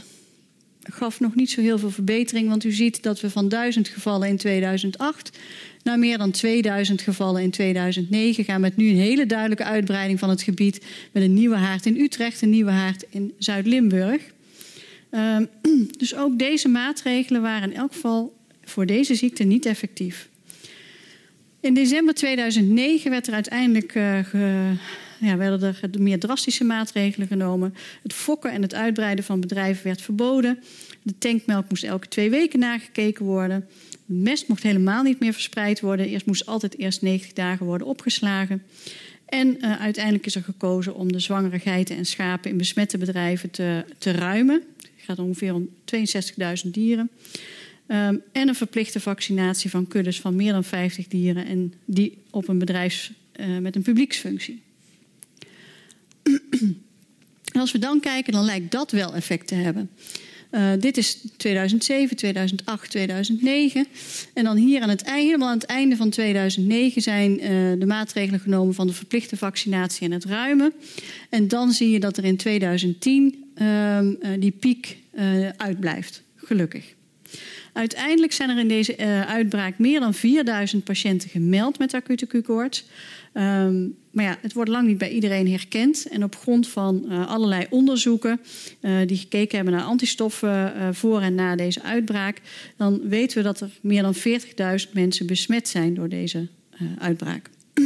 gaf 0.83 1.20
nog 1.20 1.35
niet 1.35 1.50
zo 1.50 1.61
heel 1.61 1.79
veel 1.79 1.90
verbetering, 1.90 2.48
want 2.48 2.64
u 2.64 2.72
ziet 2.72 3.03
dat 3.03 3.20
we 3.20 3.31
van 3.31 3.48
1000 3.48 3.88
gevallen 3.88 4.29
in 4.29 4.37
2008 4.37 5.38
naar 5.83 5.98
meer 5.98 6.18
dan 6.18 6.31
2000 6.31 7.03
gevallen 7.03 7.42
in 7.42 7.50
2009 7.50 8.44
gaan. 8.44 8.61
Met 8.61 8.77
nu 8.77 8.88
een 8.88 8.96
hele 8.96 9.27
duidelijke 9.27 9.64
uitbreiding 9.64 10.18
van 10.18 10.29
het 10.29 10.42
gebied. 10.42 10.85
Met 11.12 11.22
een 11.22 11.35
nieuwe 11.35 11.57
haard 11.57 11.87
in 11.87 12.00
Utrecht, 12.00 12.42
een 12.42 12.50
nieuwe 12.50 12.70
haard 12.70 13.05
in 13.11 13.33
Zuid-Limburg. 13.38 14.22
Uh, 15.11 15.37
dus 15.98 16.14
ook 16.14 16.38
deze 16.38 16.68
maatregelen 16.68 17.42
waren 17.42 17.70
in 17.70 17.77
elk 17.77 17.92
geval 17.92 18.37
voor 18.64 18.87
deze 18.87 19.14
ziekte 19.14 19.44
niet 19.44 19.66
effectief. 19.66 20.29
In 21.64 21.74
december 21.74 22.14
2009 22.14 23.11
werd 23.11 23.27
er 23.27 23.35
uiteindelijk 23.35 23.92
ge, 23.92 24.72
ja, 25.20 25.37
werden 25.37 25.62
er 25.62 26.00
meer 26.00 26.18
drastische 26.18 26.64
maatregelen 26.64 27.29
genomen. 27.29 27.74
Het 28.03 28.12
fokken 28.12 28.53
en 28.53 28.62
het 28.62 28.74
uitbreiden 28.74 29.24
van 29.24 29.40
bedrijven 29.40 29.85
werd 29.85 30.03
verboden. 30.03 30.59
De 31.03 31.18
tankmelk 31.18 31.68
moest 31.68 31.85
elke 31.85 32.09
twee 32.09 32.31
weken 32.31 32.59
nagekeken 32.59 33.24
worden. 33.24 33.68
Mest 34.07 34.48
mocht 34.48 34.62
helemaal 34.62 35.03
niet 35.03 35.20
meer 35.20 35.33
verspreid 35.33 35.81
worden. 35.81 36.09
Eerst 36.09 36.27
moest 36.27 36.46
altijd 36.46 36.79
eerst 36.79 37.03
90 37.03 37.33
dagen 37.33 37.66
worden 37.66 37.87
opgeslagen. 37.87 38.62
En 39.27 39.57
uh, 39.61 39.81
uiteindelijk 39.81 40.27
is 40.27 40.35
er 40.35 40.42
gekozen 40.42 40.94
om 40.94 41.12
de 41.12 41.20
zwangere 41.20 41.59
geiten 41.59 41.96
en 41.96 42.07
schapen 42.07 42.50
in 42.50 42.57
besmette 42.57 42.98
bedrijven 42.98 43.50
te, 43.50 43.85
te 43.98 44.11
ruimen. 44.11 44.62
Het 44.77 45.05
gaat 45.05 45.18
ongeveer 45.18 45.55
om 45.55 45.68
62.000 46.64 46.70
dieren. 46.70 47.11
Um, 47.88 48.23
en 48.33 48.49
een 48.49 48.55
verplichte 48.55 49.01
vaccinatie 49.01 49.70
van 49.70 49.88
kuddes 49.88 50.20
van 50.20 50.37
meer 50.37 50.53
dan 50.53 50.64
50 50.64 51.09
dieren 51.09 51.47
en 51.47 51.73
die 51.85 52.18
op 52.31 52.49
een 52.49 52.59
bedrijf 52.59 53.12
uh, 53.40 53.59
met 53.59 53.77
een 53.77 53.83
publieksfunctie. 53.83 54.62
Als 57.53 57.73
we 57.73 57.79
dan 57.79 58.01
kijken, 58.01 58.33
dan 58.33 58.44
lijkt 58.44 58.70
dat 58.70 58.90
wel 58.90 59.14
effect 59.14 59.47
te 59.47 59.55
hebben. 59.55 59.90
Uh, 60.51 60.70
dit 60.79 60.97
is 60.97 61.18
2007, 61.37 62.16
2008, 62.16 62.90
2009. 62.90 63.87
En 64.35 64.44
dan 64.44 64.57
hier 64.57 64.81
aan 64.81 64.88
het 64.88 65.03
einde, 65.03 65.25
helemaal 65.25 65.49
aan 65.49 65.59
het 65.59 65.66
einde 65.66 65.97
van 65.97 66.11
2009 66.11 67.03
zijn 67.03 67.33
uh, 67.33 67.47
de 67.79 67.87
maatregelen 67.87 68.40
genomen 68.40 68.75
van 68.75 68.87
de 68.87 68.92
verplichte 68.92 69.37
vaccinatie 69.37 70.07
en 70.07 70.12
het 70.12 70.25
ruimen. 70.25 70.73
En 71.31 71.49
dan 71.49 71.73
zie 71.73 71.90
je 71.90 72.01
dat 72.01 72.16
er 72.16 72.25
in 72.25 72.37
2010 72.37 73.44
uh, 73.57 74.01
uh, 74.01 74.12
die 74.38 74.51
piek 74.51 74.99
uitblijft. 75.57 76.23
Gelukkig. 76.37 76.93
Uiteindelijk 77.74 78.32
zijn 78.32 78.50
er 78.50 78.58
in 78.58 78.68
deze 78.68 78.96
uh, 78.98 79.20
uitbraak 79.20 79.78
meer 79.78 80.00
dan 80.00 80.14
4000 80.14 80.84
patiënten 80.84 81.28
gemeld 81.28 81.78
met 81.78 81.94
acute 81.94 82.26
Q-koorts. 82.26 82.84
Um, 83.32 83.96
maar 84.10 84.24
ja, 84.24 84.38
het 84.40 84.52
wordt 84.52 84.70
lang 84.70 84.87
niet 84.87 84.98
bij 84.98 85.10
iedereen 85.10 85.50
herkend. 85.50 86.06
En 86.08 86.24
op 86.24 86.37
grond 86.37 86.68
van 86.68 87.04
uh, 87.08 87.28
allerlei 87.28 87.66
onderzoeken 87.70 88.40
uh, 88.80 88.98
die 89.06 89.16
gekeken 89.16 89.56
hebben 89.56 89.74
naar 89.74 89.84
antistoffen 89.84 90.72
uh, 90.76 90.88
voor 90.92 91.20
en 91.20 91.34
na 91.34 91.56
deze 91.56 91.82
uitbraak, 91.82 92.40
dan 92.76 93.08
weten 93.08 93.37
we 93.37 93.42
dat 93.42 93.60
er 93.60 93.70
meer 93.80 94.02
dan 94.02 94.14
40.000 94.87 94.92
mensen 94.92 95.26
besmet 95.26 95.68
zijn 95.68 95.94
door 95.94 96.08
deze 96.08 96.48
uitbraak. 96.98 97.50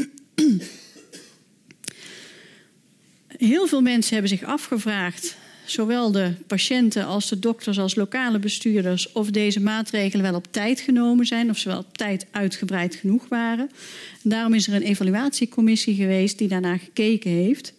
Heel 3.27 3.67
veel 3.67 3.83
mensen 3.83 4.13
hebben 4.13 4.39
zich 4.39 4.43
afgevraagd 4.43 5.37
zowel 5.71 6.13
de 6.13 6.33
patiënten 6.47 7.07
als 7.07 7.29
de 7.29 7.39
dokters 7.39 7.79
als 7.79 7.95
lokale 7.95 8.39
bestuurders 8.39 9.13
of 9.13 9.31
deze 9.31 9.61
maatregelen 9.61 10.25
wel 10.25 10.35
op 10.35 10.47
tijd 10.51 10.81
genomen 10.81 11.27
zijn 11.27 11.51
of 11.51 11.59
ze 11.59 11.69
wel 11.69 11.79
op 11.79 11.97
tijd 11.97 12.27
uitgebreid 12.31 12.95
genoeg 12.95 13.29
waren. 13.29 13.71
En 14.23 14.31
daarom 14.31 14.55
is 14.55 14.67
er 14.67 14.75
een 14.75 14.83
evaluatiecommissie 14.83 15.95
geweest 15.95 16.39
die 16.39 16.49
daarna 16.49 16.77
gekeken 16.77 17.31
heeft. 17.31 17.73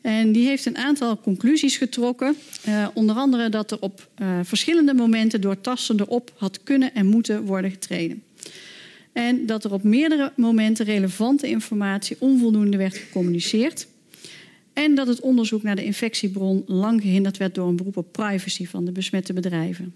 En 0.00 0.32
die 0.32 0.46
heeft 0.46 0.66
een 0.66 0.78
aantal 0.78 1.20
conclusies 1.20 1.76
getrokken. 1.76 2.36
Uh, 2.68 2.86
onder 2.94 3.16
andere 3.16 3.48
dat 3.48 3.70
er 3.70 3.80
op 3.80 4.08
uh, 4.18 4.38
verschillende 4.42 4.94
momenten 4.94 5.40
door 5.40 5.60
tassen 5.60 6.00
erop 6.00 6.32
had 6.36 6.62
kunnen 6.62 6.94
en 6.94 7.06
moeten 7.06 7.44
worden 7.44 7.70
getreden. 7.70 8.22
En 9.12 9.46
dat 9.46 9.64
er 9.64 9.72
op 9.72 9.82
meerdere 9.82 10.32
momenten 10.36 10.84
relevante 10.84 11.48
informatie 11.48 12.16
onvoldoende 12.18 12.76
werd 12.76 12.96
gecommuniceerd. 12.96 13.86
En 14.74 14.94
dat 14.94 15.06
het 15.06 15.20
onderzoek 15.20 15.62
naar 15.62 15.76
de 15.76 15.84
infectiebron 15.84 16.62
lang 16.66 17.02
gehinderd 17.02 17.36
werd 17.36 17.54
door 17.54 17.68
een 17.68 17.76
beroep 17.76 17.96
op 17.96 18.12
privacy 18.12 18.66
van 18.66 18.84
de 18.84 18.92
besmette 18.92 19.32
bedrijven. 19.32 19.94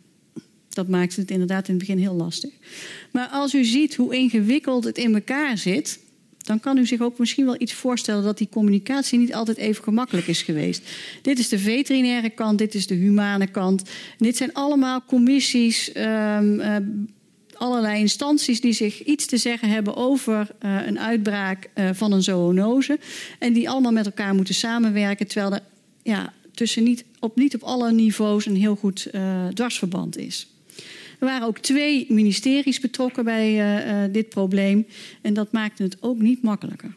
Dat 0.69 0.89
maakte 0.89 1.21
het 1.21 1.31
inderdaad 1.31 1.69
in 1.69 1.75
het 1.75 1.87
begin 1.87 1.99
heel 1.99 2.15
lastig. 2.15 2.51
Maar 3.13 3.29
als 3.29 3.55
u 3.55 3.65
ziet 3.65 3.95
hoe 3.95 4.15
ingewikkeld 4.15 4.85
het 4.85 4.99
in 4.99 5.15
elkaar 5.15 5.59
zit, 5.59 6.01
dan 6.49 6.61
kan 6.61 6.79
u 6.79 6.87
zich 6.87 7.01
ook 7.01 7.19
misschien 7.19 7.45
wel 7.45 7.61
iets 7.61 7.73
voorstellen 7.73 8.23
dat 8.23 8.39
die 8.39 8.49
communicatie 8.49 9.19
niet 9.19 9.35
altijd 9.35 9.57
even 9.57 9.85
gemakkelijk 9.85 10.27
is 10.27 10.43
geweest. 10.43 10.83
Dit 11.23 11.39
is 11.39 11.49
de 11.49 11.59
veterinaire 11.59 12.31
kant, 12.31 12.59
dit 12.59 12.75
is 12.75 12.87
de 12.87 12.95
humane 12.95 13.47
kant. 13.47 13.83
dit 14.19 14.37
zijn 14.37 14.53
allemaal 14.53 15.05
commissies, 15.07 15.91
um, 15.97 16.61
uh, 16.61 16.77
allerlei 17.59 18.01
instanties 18.01 18.61
die 18.61 18.73
zich 18.73 19.05
iets 19.05 19.27
te 19.27 19.37
zeggen 19.37 19.69
hebben 19.69 19.97
over 19.97 20.49
uh, 20.65 20.87
een 20.87 20.99
uitbraak 20.99 21.71
uh, 21.75 21.91
van 21.93 22.13
een 22.13 22.23
zoonose. 22.23 22.99
En 23.39 23.53
die 23.53 23.71
allemaal 23.71 23.93
met 23.93 24.07
elkaar 24.07 24.35
moeten 24.35 24.55
samenwerken, 24.55 25.27
terwijl 25.27 25.53
er 25.53 25.63
ja, 26.03 26.33
tussen 26.55 26.83
niet 26.83 27.05
op, 27.21 27.37
niet 27.37 27.55
op 27.55 27.63
alle 27.63 27.93
niveaus 27.93 28.47
een 28.47 28.57
heel 28.57 28.77
goed 28.77 29.09
uh, 29.13 29.47
dwarsverband 29.47 30.17
is. 30.17 30.47
Er 31.19 31.27
waren 31.27 31.47
ook 31.47 31.59
twee 31.59 32.07
ministeries 32.09 32.81
betrokken 32.81 33.25
bij 33.25 34.09
dit 34.13 34.29
probleem 34.29 34.87
en 35.23 35.35
dat 35.35 35.53
maakte 35.53 35.83
het 35.83 35.97
ook 36.01 36.19
niet 36.19 36.43
makkelijker. 36.43 36.95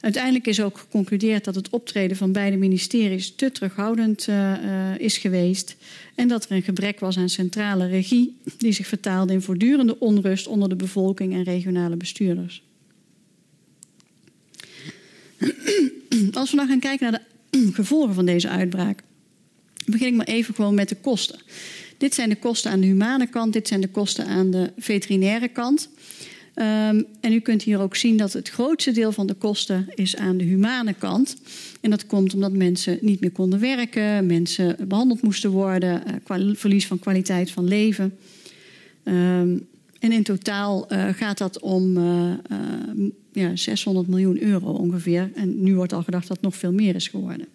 Uiteindelijk 0.00 0.46
is 0.46 0.60
ook 0.60 0.78
geconcludeerd 0.78 1.44
dat 1.44 1.54
het 1.54 1.68
optreden 1.68 2.16
van 2.16 2.32
beide 2.32 2.56
ministeries 2.56 3.34
te 3.34 3.52
terughoudend 3.52 4.26
uh, 4.26 4.98
is 4.98 5.18
geweest. 5.18 5.76
En 6.14 6.28
dat 6.28 6.44
er 6.44 6.52
een 6.52 6.62
gebrek 6.62 7.00
was 7.00 7.18
aan 7.18 7.28
centrale 7.28 7.86
regie, 7.86 8.36
die 8.58 8.72
zich 8.72 8.86
vertaalde 8.86 9.32
in 9.32 9.42
voortdurende 9.42 9.98
onrust 9.98 10.46
onder 10.46 10.68
de 10.68 10.76
bevolking 10.76 11.34
en 11.34 11.42
regionale 11.42 11.96
bestuurders. 11.96 12.62
Als 16.32 16.50
we 16.50 16.56
dan 16.56 16.68
gaan 16.68 16.78
kijken 16.78 17.10
naar 17.10 17.22
de 17.50 17.70
gevolgen 17.80 18.14
van 18.14 18.26
deze 18.26 18.48
uitbraak, 18.48 19.02
begin 19.86 20.06
ik 20.06 20.14
maar 20.14 20.26
even 20.26 20.54
gewoon 20.54 20.74
met 20.74 20.88
de 20.88 20.96
kosten. 20.96 21.38
Dit 21.98 22.14
zijn 22.14 22.28
de 22.28 22.36
kosten 22.36 22.70
aan 22.70 22.80
de 22.80 22.86
humane 22.86 23.26
kant, 23.26 23.52
dit 23.52 23.68
zijn 23.68 23.80
de 23.80 23.88
kosten 23.88 24.26
aan 24.26 24.50
de 24.50 24.72
veterinaire 24.78 25.48
kant. 25.48 25.88
Um, 26.54 27.06
en 27.20 27.32
u 27.32 27.40
kunt 27.40 27.62
hier 27.62 27.80
ook 27.80 27.96
zien 27.96 28.16
dat 28.16 28.32
het 28.32 28.48
grootste 28.48 28.92
deel 28.92 29.12
van 29.12 29.26
de 29.26 29.34
kosten 29.34 29.86
is 29.94 30.16
aan 30.16 30.36
de 30.36 30.44
humane 30.44 30.94
kant. 30.94 31.36
En 31.80 31.90
dat 31.90 32.06
komt 32.06 32.34
omdat 32.34 32.52
mensen 32.52 32.98
niet 33.00 33.20
meer 33.20 33.30
konden 33.30 33.60
werken, 33.60 34.26
mensen 34.26 34.76
behandeld 34.88 35.22
moesten 35.22 35.50
worden, 35.50 36.02
uh, 36.30 36.54
verlies 36.54 36.86
van 36.86 36.98
kwaliteit 36.98 37.50
van 37.50 37.68
leven. 37.68 38.16
Um, 39.04 39.68
en 39.98 40.12
in 40.12 40.22
totaal 40.22 40.92
uh, 40.92 41.08
gaat 41.08 41.38
dat 41.38 41.60
om 41.60 41.96
uh, 41.96 42.32
ja, 43.32 43.56
600 43.56 44.08
miljoen 44.08 44.42
euro 44.42 44.72
ongeveer. 44.72 45.30
En 45.34 45.62
nu 45.62 45.74
wordt 45.74 45.92
al 45.92 46.02
gedacht 46.02 46.28
dat 46.28 46.36
het 46.36 46.46
nog 46.46 46.56
veel 46.56 46.72
meer 46.72 46.94
is 46.94 47.08
geworden. 47.08 47.46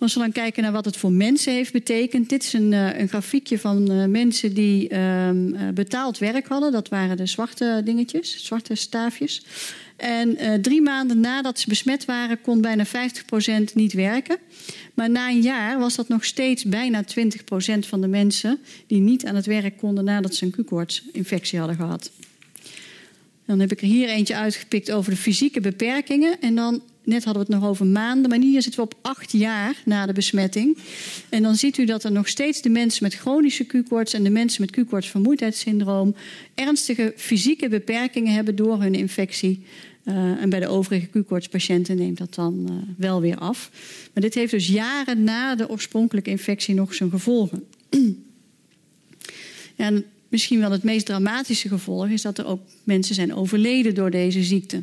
Als 0.00 0.14
we 0.14 0.20
dan 0.20 0.32
kijken 0.32 0.62
naar 0.62 0.72
wat 0.72 0.84
het 0.84 0.96
voor 0.96 1.12
mensen 1.12 1.52
heeft 1.52 1.72
betekend. 1.72 2.28
Dit 2.28 2.42
is 2.42 2.52
een, 2.52 2.72
uh, 2.72 2.98
een 2.98 3.08
grafiekje 3.08 3.58
van 3.58 3.92
uh, 3.92 4.04
mensen 4.04 4.54
die 4.54 4.92
uh, 4.92 5.30
betaald 5.74 6.18
werk 6.18 6.46
hadden. 6.46 6.72
Dat 6.72 6.88
waren 6.88 7.16
de 7.16 7.26
zwarte 7.26 7.80
dingetjes, 7.84 8.44
zwarte 8.44 8.74
staafjes. 8.74 9.44
En 9.96 10.62
drie 10.62 10.82
maanden 10.82 11.20
nadat 11.20 11.58
ze 11.58 11.68
besmet 11.68 12.04
waren, 12.04 12.40
kon 12.40 12.60
bijna 12.60 12.86
50% 12.86 12.90
niet 13.74 13.92
werken. 13.92 14.36
Maar 14.94 15.10
na 15.10 15.28
een 15.28 15.40
jaar 15.40 15.78
was 15.78 15.96
dat 15.96 16.08
nog 16.08 16.24
steeds 16.24 16.64
bijna 16.64 17.04
20% 17.04 17.06
van 17.80 18.00
de 18.00 18.08
mensen 18.08 18.58
die 18.86 19.00
niet 19.00 19.26
aan 19.26 19.34
het 19.34 19.46
werk 19.46 19.76
konden 19.76 20.04
nadat 20.04 20.34
ze 20.34 20.44
een 20.44 20.50
Q-koortsinfectie 20.50 21.58
hadden 21.58 21.76
gehad. 21.76 22.10
Dan 23.46 23.60
heb 23.60 23.72
ik 23.72 23.80
er 23.80 23.86
hier 23.86 24.08
eentje 24.08 24.36
uitgepikt 24.36 24.90
over 24.90 25.10
de 25.10 25.16
fysieke 25.16 25.60
beperkingen. 25.60 26.40
En 26.40 26.54
dan 26.54 26.82
net 27.10 27.24
hadden 27.24 27.46
we 27.46 27.52
het 27.52 27.60
nog 27.60 27.70
over 27.70 27.86
maanden, 27.86 28.30
maar 28.30 28.38
hier 28.38 28.62
zitten 28.62 28.80
we 28.80 28.86
op 28.86 28.98
acht 29.02 29.32
jaar 29.32 29.82
na 29.84 30.06
de 30.06 30.12
besmetting. 30.12 30.78
En 31.28 31.42
dan 31.42 31.56
ziet 31.56 31.78
u 31.78 31.84
dat 31.84 32.04
er 32.04 32.12
nog 32.12 32.28
steeds 32.28 32.62
de 32.62 32.68
mensen 32.68 33.02
met 33.02 33.14
chronische 33.14 33.64
Q-koorts 33.64 34.12
en 34.12 34.22
de 34.22 34.30
mensen 34.30 34.60
met 34.60 34.70
Q-koorts 34.70 35.08
vermoeidheidssyndroom 35.08 36.14
ernstige 36.54 37.12
fysieke 37.16 37.68
beperkingen 37.68 38.34
hebben 38.34 38.56
door 38.56 38.80
hun 38.80 38.94
infectie. 38.94 39.64
Uh, 40.04 40.42
en 40.42 40.50
bij 40.50 40.60
de 40.60 40.68
overige 40.68 41.06
Q-koortspatiënten 41.06 41.96
neemt 41.96 42.18
dat 42.18 42.34
dan 42.34 42.66
uh, 42.70 42.76
wel 42.96 43.20
weer 43.20 43.36
af. 43.36 43.70
Maar 44.12 44.22
dit 44.22 44.34
heeft 44.34 44.50
dus 44.50 44.66
jaren 44.66 45.24
na 45.24 45.54
de 45.54 45.68
oorspronkelijke 45.68 46.30
infectie 46.30 46.74
nog 46.74 46.94
zijn 46.94 47.10
gevolgen. 47.10 47.64
en 49.76 50.04
misschien 50.28 50.60
wel 50.60 50.70
het 50.70 50.82
meest 50.82 51.06
dramatische 51.06 51.68
gevolg 51.68 52.08
is 52.08 52.22
dat 52.22 52.38
er 52.38 52.46
ook 52.46 52.60
mensen 52.84 53.14
zijn 53.14 53.34
overleden 53.34 53.94
door 53.94 54.10
deze 54.10 54.42
ziekte. 54.42 54.82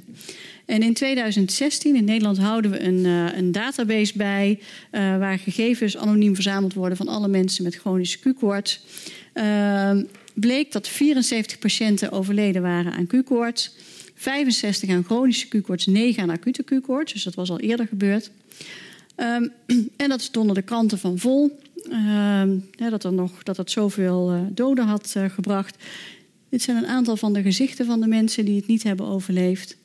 En 0.68 0.82
in 0.82 0.94
2016 0.94 1.96
in 1.96 2.04
Nederland 2.04 2.38
houden 2.38 2.72
we 2.72 2.80
een, 2.84 3.06
uh, 3.06 3.38
een 3.38 3.52
database 3.52 4.14
bij 4.16 4.60
uh, 4.60 5.18
waar 5.18 5.40
gegevens 5.40 5.98
anoniem 5.98 6.34
verzameld 6.34 6.74
worden 6.74 6.98
van 6.98 7.08
alle 7.08 7.28
mensen 7.28 7.64
met 7.64 7.76
chronische 7.76 8.20
Q-koorts. 8.20 8.82
Uh, 9.34 9.92
bleek 10.34 10.72
dat 10.72 10.88
74 10.88 11.60
patiënten 11.60 12.12
overleden 12.12 12.62
waren 12.62 12.92
aan 12.92 13.08
Q-koorts, 13.08 13.76
65 14.16 14.90
aan 14.90 15.04
chronische 15.04 15.48
Q-koorts, 15.48 15.86
9 15.86 16.24
aan 16.24 16.30
acute 16.30 16.64
Q-koorts, 16.64 17.14
dus 17.14 17.24
dat 17.24 17.36
was 17.36 17.50
al 17.50 17.60
eerder 17.60 17.88
gebeurd. 17.88 18.32
Um, 19.18 19.52
en 19.98 20.10
dat 20.10 20.22
stonden 20.22 20.56
de 20.56 20.62
kranten 20.62 21.00
van 21.00 21.18
vol. 21.18 21.60
Ja, 22.72 22.90
dat, 22.90 23.04
er 23.04 23.14
nog, 23.14 23.44
dat 23.44 23.58
het 23.58 23.72
zoveel 23.72 24.34
uh, 24.34 24.40
doden 24.50 24.86
had 24.86 25.16
gebracht. 25.28 25.76
Dit 26.50 26.62
zijn 26.62 26.78
een 26.78 26.88
aantal 26.88 27.18
van 27.18 27.34
de 27.34 27.42
gezichten 27.42 27.86
van 27.86 28.02
de 28.02 28.08
mensen 28.08 28.46
die 28.46 28.56
het 28.56 28.68
niet 28.68 28.84
hebben 28.84 29.06
overleefd. 29.06 29.78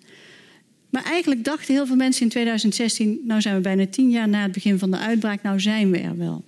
Maar 0.92 1.04
eigenlijk 1.04 1.44
dachten 1.44 1.74
heel 1.74 1.86
veel 1.86 1.96
mensen 1.96 2.22
in 2.22 2.28
2016, 2.28 3.20
nou 3.24 3.40
zijn 3.40 3.54
we 3.54 3.60
bijna 3.60 3.86
tien 3.86 4.10
jaar 4.10 4.28
na 4.28 4.42
het 4.42 4.52
begin 4.52 4.78
van 4.78 4.90
de 4.90 4.98
uitbraak, 4.98 5.42
nou 5.42 5.60
zijn 5.60 5.90
we 5.90 5.98
er 5.98 6.16
wel. 6.16 6.44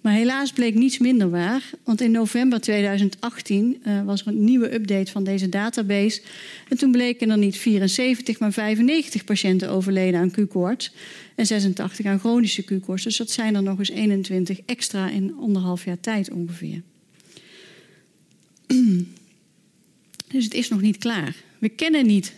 Maar 0.00 0.12
helaas 0.12 0.52
bleek 0.52 0.74
niets 0.74 0.98
minder 0.98 1.30
waar, 1.30 1.70
want 1.84 2.00
in 2.00 2.10
november 2.10 2.60
2018 2.60 3.82
uh, 3.86 4.02
was 4.02 4.20
er 4.20 4.26
een 4.26 4.44
nieuwe 4.44 4.74
update 4.74 5.10
van 5.10 5.24
deze 5.24 5.48
database. 5.48 6.22
En 6.68 6.76
toen 6.76 6.90
bleken 6.90 7.30
er 7.30 7.38
niet 7.38 7.56
74, 7.56 8.38
maar 8.38 8.52
95 8.52 9.24
patiënten 9.24 9.70
overleden 9.70 10.20
aan 10.20 10.30
Q-koorts 10.30 10.92
en 11.34 11.46
86 11.46 12.06
aan 12.06 12.18
chronische 12.18 12.62
Q-koorts. 12.62 13.04
Dus 13.04 13.16
dat 13.16 13.30
zijn 13.30 13.54
er 13.54 13.62
nog 13.62 13.78
eens 13.78 13.90
21 13.90 14.60
extra 14.66 15.10
in 15.10 15.34
anderhalf 15.40 15.84
jaar 15.84 16.00
tijd 16.00 16.30
ongeveer. 16.30 16.82
Dus 20.28 20.44
het 20.44 20.54
is 20.54 20.68
nog 20.68 20.80
niet 20.80 20.98
klaar. 20.98 21.34
We 21.58 21.68
kennen 21.68 22.06
niet 22.06 22.32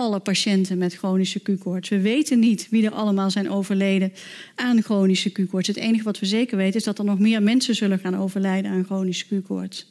alle 0.00 0.20
patiënten 0.20 0.78
met 0.78 0.94
chronische 0.94 1.40
Q-koorts. 1.40 1.88
We 1.88 2.00
weten 2.00 2.38
niet 2.38 2.68
wie 2.70 2.84
er 2.84 2.92
allemaal 2.92 3.30
zijn 3.30 3.50
overleden 3.50 4.12
aan 4.54 4.82
chronische 4.82 5.30
Q-koorts. 5.30 5.68
Het 5.68 5.76
enige 5.76 6.04
wat 6.04 6.18
we 6.18 6.26
zeker 6.26 6.56
weten 6.56 6.78
is 6.78 6.84
dat 6.84 6.98
er 6.98 7.04
nog 7.04 7.18
meer 7.18 7.42
mensen 7.42 7.74
zullen 7.74 7.98
gaan 7.98 8.16
overlijden 8.16 8.70
aan 8.70 8.84
chronische 8.84 9.26
Q-koorts. 9.26 9.86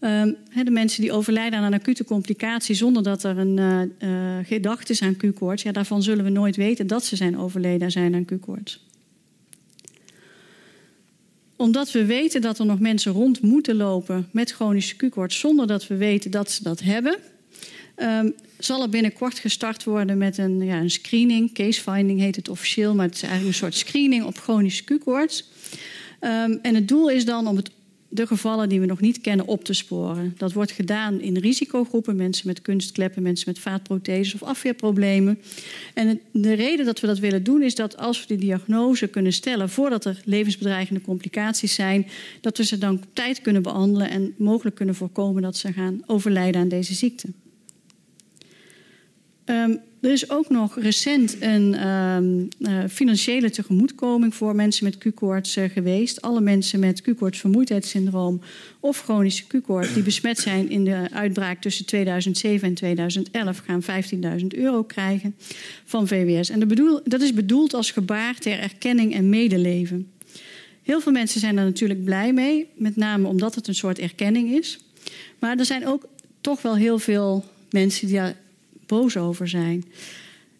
Um, 0.00 0.36
de 0.64 0.70
mensen 0.70 1.02
die 1.02 1.12
overlijden 1.12 1.58
aan 1.58 1.64
een 1.64 1.80
acute 1.80 2.04
complicatie 2.04 2.74
zonder 2.74 3.02
dat 3.02 3.24
er 3.24 3.38
een 3.38 3.56
uh, 3.56 3.82
uh, 4.10 4.46
gedachte 4.46 4.92
is 4.92 5.02
aan 5.02 5.16
Q-koorts, 5.16 5.62
ja, 5.62 5.72
daarvan 5.72 6.02
zullen 6.02 6.24
we 6.24 6.30
nooit 6.30 6.56
weten 6.56 6.86
dat 6.86 7.04
ze 7.04 7.16
zijn 7.16 7.38
overleden 7.38 7.90
zijn 7.90 8.14
aan 8.14 8.24
Q-koorts. 8.24 8.86
Omdat 11.56 11.92
we 11.92 12.04
weten 12.04 12.40
dat 12.40 12.58
er 12.58 12.66
nog 12.66 12.78
mensen 12.78 13.12
rond 13.12 13.40
moeten 13.42 13.76
lopen 13.76 14.28
met 14.30 14.50
chronische 14.52 14.96
Q-koorts 14.96 15.38
zonder 15.38 15.66
dat 15.66 15.86
we 15.86 15.96
weten 15.96 16.30
dat 16.30 16.50
ze 16.50 16.62
dat 16.62 16.80
hebben, 16.80 17.18
um, 18.02 18.34
zal 18.58 18.82
er 18.82 18.88
binnenkort 18.88 19.38
gestart 19.38 19.84
worden 19.84 20.18
met 20.18 20.38
een, 20.38 20.62
ja, 20.62 20.80
een 20.80 20.90
screening. 20.90 21.52
Case 21.52 21.80
finding 21.80 22.20
heet 22.20 22.36
het 22.36 22.48
officieel, 22.48 22.94
maar 22.94 23.06
het 23.06 23.14
is 23.14 23.22
eigenlijk 23.22 23.52
een 23.52 23.58
soort 23.58 23.74
screening 23.74 24.24
op 24.24 24.38
chronische 24.38 24.84
Q-koorts. 24.84 25.48
Um, 26.20 26.58
en 26.62 26.74
het 26.74 26.88
doel 26.88 27.10
is 27.10 27.24
dan 27.24 27.46
om 27.46 27.56
het, 27.56 27.70
de 28.08 28.26
gevallen 28.26 28.68
die 28.68 28.80
we 28.80 28.86
nog 28.86 29.00
niet 29.00 29.20
kennen 29.20 29.46
op 29.46 29.64
te 29.64 29.72
sporen. 29.72 30.34
Dat 30.36 30.52
wordt 30.52 30.70
gedaan 30.70 31.20
in 31.20 31.36
risicogroepen, 31.36 32.16
mensen 32.16 32.46
met 32.46 32.62
kunstkleppen, 32.62 33.22
mensen 33.22 33.48
met 33.48 33.58
vaatprotheses 33.58 34.34
of 34.34 34.42
afweerproblemen. 34.42 35.38
En 35.94 36.20
de 36.32 36.52
reden 36.52 36.86
dat 36.86 37.00
we 37.00 37.06
dat 37.06 37.18
willen 37.18 37.42
doen 37.42 37.62
is 37.62 37.74
dat 37.74 37.96
als 37.96 38.20
we 38.20 38.34
de 38.34 38.40
diagnose 38.40 39.08
kunnen 39.08 39.32
stellen 39.32 39.70
voordat 39.70 40.04
er 40.04 40.22
levensbedreigende 40.24 41.00
complicaties 41.00 41.74
zijn, 41.74 42.06
dat 42.40 42.56
we 42.56 42.64
ze 42.64 42.78
dan 42.78 42.94
op 42.94 43.06
tijd 43.12 43.40
kunnen 43.40 43.62
behandelen 43.62 44.10
en 44.10 44.34
mogelijk 44.36 44.76
kunnen 44.76 44.94
voorkomen 44.94 45.42
dat 45.42 45.56
ze 45.56 45.72
gaan 45.72 46.02
overlijden 46.06 46.60
aan 46.60 46.68
deze 46.68 46.94
ziekte. 46.94 47.28
Um, 49.46 49.80
er 50.02 50.12
is 50.12 50.30
ook 50.30 50.48
nog 50.48 50.78
recent 50.78 51.36
een 51.40 51.88
um, 51.88 52.48
uh, 52.58 52.84
financiële 52.88 53.50
tegemoetkoming 53.50 54.34
voor 54.34 54.54
mensen 54.54 54.84
met 54.84 54.98
Q-koorts 54.98 55.56
uh, 55.56 55.64
geweest. 55.70 56.20
Alle 56.22 56.40
mensen 56.40 56.80
met 56.80 57.02
Q-koorts 57.02 57.38
vermoeidheidssyndroom 57.38 58.40
of 58.80 59.00
chronische 59.00 59.46
Q-koorts 59.46 59.94
die 59.94 60.02
besmet 60.02 60.38
zijn 60.38 60.70
in 60.70 60.84
de 60.84 61.08
uitbraak 61.12 61.60
tussen 61.60 61.86
2007 61.86 62.68
en 62.68 62.74
2011 62.74 63.62
gaan 63.66 63.82
15.000 64.40 64.46
euro 64.48 64.82
krijgen 64.82 65.34
van 65.84 66.06
VWS. 66.06 66.50
En 66.50 66.60
de 66.60 66.66
bedoel, 66.66 67.00
dat 67.04 67.20
is 67.20 67.34
bedoeld 67.34 67.74
als 67.74 67.90
gebaar 67.90 68.38
ter 68.38 68.58
erkenning 68.58 69.14
en 69.14 69.28
medeleven. 69.28 70.10
Heel 70.82 71.00
veel 71.00 71.12
mensen 71.12 71.40
zijn 71.40 71.56
daar 71.56 71.64
natuurlijk 71.64 72.04
blij 72.04 72.32
mee, 72.32 72.66
met 72.74 72.96
name 72.96 73.28
omdat 73.28 73.54
het 73.54 73.68
een 73.68 73.74
soort 73.74 73.98
erkenning 73.98 74.50
is. 74.50 74.78
Maar 75.38 75.58
er 75.58 75.64
zijn 75.64 75.86
ook 75.86 76.08
toch 76.40 76.62
wel 76.62 76.76
heel 76.76 76.98
veel 76.98 77.44
mensen 77.70 78.06
die 78.06 78.20
boos 78.98 79.16
over 79.16 79.48
zijn. 79.48 79.84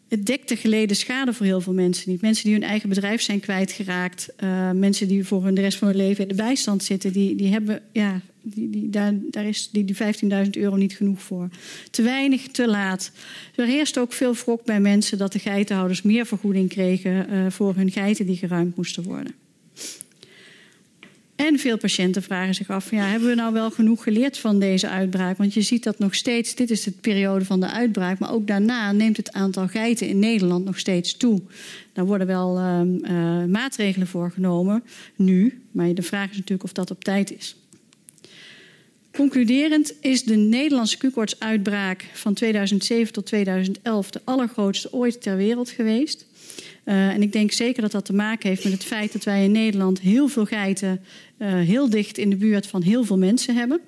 Het 0.08 0.26
dekt 0.26 0.48
de 0.48 0.56
geleden 0.56 0.96
schade 0.96 1.32
voor 1.32 1.46
heel 1.46 1.60
veel 1.60 1.72
mensen 1.72 2.10
niet. 2.10 2.20
Mensen 2.20 2.44
die 2.44 2.52
hun 2.52 2.62
eigen 2.62 2.88
bedrijf 2.88 3.22
zijn 3.22 3.40
kwijtgeraakt. 3.40 4.28
Uh, 4.40 4.70
mensen 4.70 5.08
die 5.08 5.26
voor 5.26 5.44
hun 5.44 5.54
de 5.54 5.60
rest 5.60 5.78
van 5.78 5.88
hun 5.88 5.96
leven 5.96 6.22
in 6.22 6.28
de 6.28 6.42
bijstand 6.42 6.84
zitten. 6.84 7.12
Die, 7.12 7.34
die 7.36 7.52
hebben, 7.52 7.82
ja, 7.92 8.20
die, 8.42 8.70
die, 8.70 8.90
daar, 8.90 9.12
daar 9.30 9.44
is 9.44 9.70
die, 9.70 9.84
die 9.84 9.96
15.000 10.44 10.50
euro 10.50 10.76
niet 10.76 10.92
genoeg 10.92 11.22
voor. 11.22 11.48
Te 11.90 12.02
weinig, 12.02 12.46
te 12.46 12.68
laat. 12.68 13.10
Er 13.54 13.66
heerst 13.66 13.98
ook 13.98 14.12
veel 14.12 14.34
wrok 14.34 14.64
bij 14.64 14.80
mensen 14.80 15.18
dat 15.18 15.32
de 15.32 15.38
geitenhouders 15.38 16.02
meer 16.02 16.26
vergoeding 16.26 16.68
kregen 16.68 17.32
uh, 17.32 17.46
voor 17.50 17.74
hun 17.74 17.90
geiten 17.90 18.26
die 18.26 18.36
geruimd 18.36 18.76
moesten 18.76 19.02
worden. 19.02 19.41
En 21.46 21.58
veel 21.58 21.76
patiënten 21.76 22.22
vragen 22.22 22.54
zich 22.54 22.70
af: 22.70 22.90
ja, 22.90 23.04
hebben 23.04 23.28
we 23.28 23.34
nou 23.34 23.52
wel 23.52 23.70
genoeg 23.70 24.02
geleerd 24.02 24.38
van 24.38 24.58
deze 24.58 24.88
uitbraak? 24.88 25.36
Want 25.36 25.54
je 25.54 25.62
ziet 25.62 25.84
dat 25.84 25.98
nog 25.98 26.14
steeds, 26.14 26.54
dit 26.54 26.70
is 26.70 26.82
de 26.82 26.90
periode 26.90 27.44
van 27.44 27.60
de 27.60 27.70
uitbraak, 27.70 28.18
maar 28.18 28.32
ook 28.32 28.46
daarna 28.46 28.92
neemt 28.92 29.16
het 29.16 29.32
aantal 29.32 29.68
geiten 29.68 30.08
in 30.08 30.18
Nederland 30.18 30.64
nog 30.64 30.78
steeds 30.78 31.16
toe. 31.16 31.40
Daar 31.92 32.06
worden 32.06 32.26
wel 32.26 32.58
uh, 32.58 32.80
uh, 33.02 33.44
maatregelen 33.44 34.06
voor 34.06 34.30
genomen 34.30 34.82
nu, 35.16 35.62
maar 35.70 35.94
de 35.94 36.02
vraag 36.02 36.30
is 36.30 36.36
natuurlijk 36.36 36.64
of 36.64 36.72
dat 36.72 36.90
op 36.90 37.04
tijd 37.04 37.36
is. 37.36 37.56
Concluderend 39.12 39.94
is 40.00 40.24
de 40.24 40.36
Nederlandse 40.36 40.96
Q-koortsuitbraak 40.96 42.06
van 42.12 42.34
2007 42.34 43.12
tot 43.12 43.26
2011 43.26 44.10
de 44.10 44.20
allergrootste 44.24 44.92
ooit 44.92 45.22
ter 45.22 45.36
wereld 45.36 45.70
geweest. 45.70 46.26
Uh, 46.84 47.08
en 47.08 47.22
ik 47.22 47.32
denk 47.32 47.52
zeker 47.52 47.82
dat 47.82 47.92
dat 47.92 48.04
te 48.04 48.12
maken 48.12 48.48
heeft 48.48 48.64
met 48.64 48.72
het 48.72 48.84
feit 48.84 49.12
dat 49.12 49.24
wij 49.24 49.44
in 49.44 49.52
Nederland 49.52 50.00
heel 50.00 50.28
veel 50.28 50.44
geiten 50.44 51.00
uh, 51.38 51.48
heel 51.54 51.90
dicht 51.90 52.18
in 52.18 52.30
de 52.30 52.36
buurt 52.36 52.66
van 52.66 52.82
heel 52.82 53.04
veel 53.04 53.18
mensen 53.18 53.54
hebben. 53.54 53.80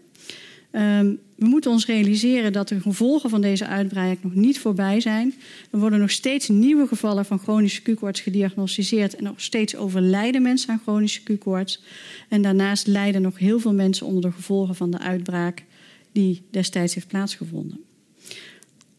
Um, 0.73 1.19
we 1.35 1.47
moeten 1.47 1.71
ons 1.71 1.87
realiseren 1.87 2.53
dat 2.53 2.69
de 2.69 2.81
gevolgen 2.81 3.31
van 3.31 3.41
deze 3.41 3.67
uitbraak 3.67 4.23
nog 4.23 4.35
niet 4.35 4.59
voorbij 4.59 5.01
zijn. 5.01 5.35
Er 5.71 5.79
worden 5.79 5.99
nog 5.99 6.11
steeds 6.11 6.49
nieuwe 6.49 6.87
gevallen 6.87 7.25
van 7.25 7.39
chronische 7.39 7.83
Q-koorts 7.83 8.21
gediagnosticeerd 8.21 9.17
en 9.17 9.25
nog 9.25 9.41
steeds 9.41 9.77
overlijden 9.77 10.43
mensen 10.43 10.71
aan 10.71 10.81
chronische 10.83 11.23
Q-koorts. 11.23 11.83
En 12.29 12.43
daarnaast 12.43 12.87
lijden 12.87 13.23
nog 13.23 13.39
heel 13.39 13.61
veel 13.61 13.73
mensen 13.73 14.07
onder 14.07 14.23
de 14.23 14.33
gevolgen 14.33 14.75
van 14.75 14.91
de 14.91 14.99
uitbraak 14.99 15.65
die 16.13 16.43
destijds 16.51 16.95
heeft 16.95 17.09
plaatsgevonden. 17.09 17.81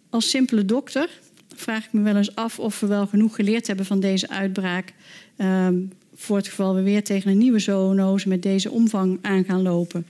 Als 0.10 0.30
simpele 0.30 0.66
dokter 0.66 1.10
vraag 1.56 1.86
ik 1.86 1.94
me 1.94 2.02
wel 2.02 2.16
eens 2.16 2.36
af 2.36 2.60
of 2.60 2.80
we 2.80 2.88
wel 2.88 3.08
genoeg 3.08 3.36
geleerd 3.36 3.68
hebben 3.68 3.86
van 3.86 4.00
deze 4.00 4.30
uitbraak. 4.30 4.94
Um, 5.38 5.92
voor 6.16 6.38
het 6.38 6.48
geval 6.48 6.76
we 6.76 6.82
weer 6.82 7.04
tegen 7.04 7.32
een 7.32 7.38
nieuwe 7.38 7.60
zoonose 7.60 8.28
met 8.28 8.42
deze 8.42 8.72
omvang 8.72 9.20
aan 9.22 9.44
gaan 9.44 9.62
lopen. 9.62 10.06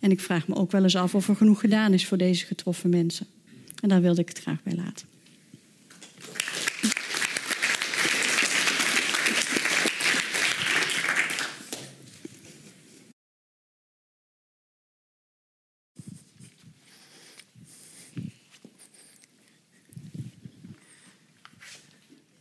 En 0.00 0.10
ik 0.10 0.20
vraag 0.20 0.48
me 0.48 0.54
ook 0.54 0.70
wel 0.70 0.82
eens 0.82 0.96
af 0.96 1.14
of 1.14 1.28
er 1.28 1.36
genoeg 1.36 1.60
gedaan 1.60 1.92
is 1.92 2.06
voor 2.06 2.18
deze 2.18 2.46
getroffen 2.46 2.90
mensen. 2.90 3.26
En 3.80 3.88
daar 3.88 4.00
wilde 4.00 4.20
ik 4.20 4.28
het 4.28 4.38
graag 4.38 4.62
bij 4.62 4.74
laten. 4.74 5.11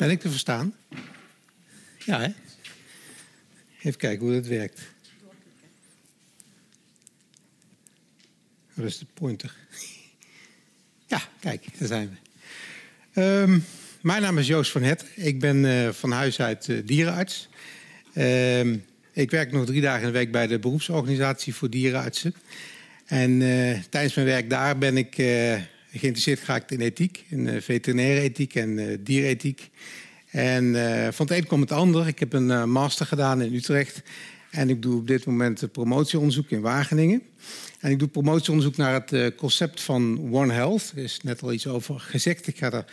Ben 0.02 0.10
ik 0.10 0.20
te 0.20 0.30
verstaan? 0.30 0.76
Ja, 2.06 2.20
hè? 2.20 2.28
Even 3.82 3.98
kijken 3.98 4.26
hoe 4.26 4.34
dat 4.34 4.46
werkt. 4.46 4.82
Dat 8.74 8.86
is 8.86 8.98
de 8.98 9.06
pointer. 9.14 9.56
Ja, 11.08 11.22
kijk, 11.40 11.80
daar 11.80 11.88
zijn 11.88 12.18
we. 13.14 13.22
Um, 13.22 13.66
mijn 14.02 14.22
naam 14.22 14.38
is 14.38 14.48
Joost 14.48 14.72
van 14.72 14.84
Het. 14.84 15.06
Ik 15.16 15.40
ben 15.40 15.64
uh, 15.64 15.90
van 15.90 16.12
huis 16.12 16.40
uit 16.40 16.68
uh, 16.68 16.86
dierenarts. 16.86 17.50
Ehm, 18.14 18.78
ik 19.12 19.32
werk 19.32 19.52
nog 19.52 19.66
drie 19.66 19.82
dagen 19.82 20.02
in 20.02 20.06
de 20.06 20.18
week 20.18 20.32
bij 20.32 20.48
de 20.48 20.60
beroepsorganisatie 20.60 21.56
voor 21.56 21.70
dierenartsen. 21.70 22.36
En 23.06 23.40
tijdens 23.90 24.14
mijn 24.14 24.28
werk 24.28 24.50
daar 24.50 24.78
ben 24.78 24.98
ik 24.98 25.16
geïnteresseerd 25.92 26.40
geraakt 26.40 26.72
in 26.72 26.82
ethiek, 26.82 27.26
in 27.28 27.62
veterinaire 27.62 28.22
ethiek 28.22 28.56
en 28.56 29.00
dierethiek. 29.04 29.70
En 30.30 30.74
van 31.14 31.28
het 31.28 31.38
een 31.38 31.48
komt 31.48 31.70
het 31.70 31.80
ander. 31.80 32.08
Ik 32.08 32.20
heb 32.20 32.34
een 32.34 32.70
master 32.70 33.06
gedaan 33.06 33.42
in 33.42 33.54
Utrecht. 33.54 34.02
En 34.50 34.70
ik 34.70 34.82
doe 34.82 34.98
op 34.98 35.08
dit 35.08 35.26
moment 35.26 35.72
promotieonderzoek 35.72 36.50
in 36.50 36.62
Wageningen. 36.62 37.22
En 37.80 37.92
ik 37.92 38.00
doe 38.00 38.08
promotieonderzoek 38.08 38.78
naar 38.78 38.94
het 38.94 39.36
concept 39.36 39.82
van 39.82 40.30
One 40.32 40.54
Health. 40.54 40.92
Er 40.96 41.04
is 41.04 41.20
net 41.24 41.42
al 41.42 41.54
iets 41.54 41.68
over 41.68 42.00
gezegd. 42.00 42.48
Ik 42.48 42.58
ga 42.58 42.72
er 42.72 42.86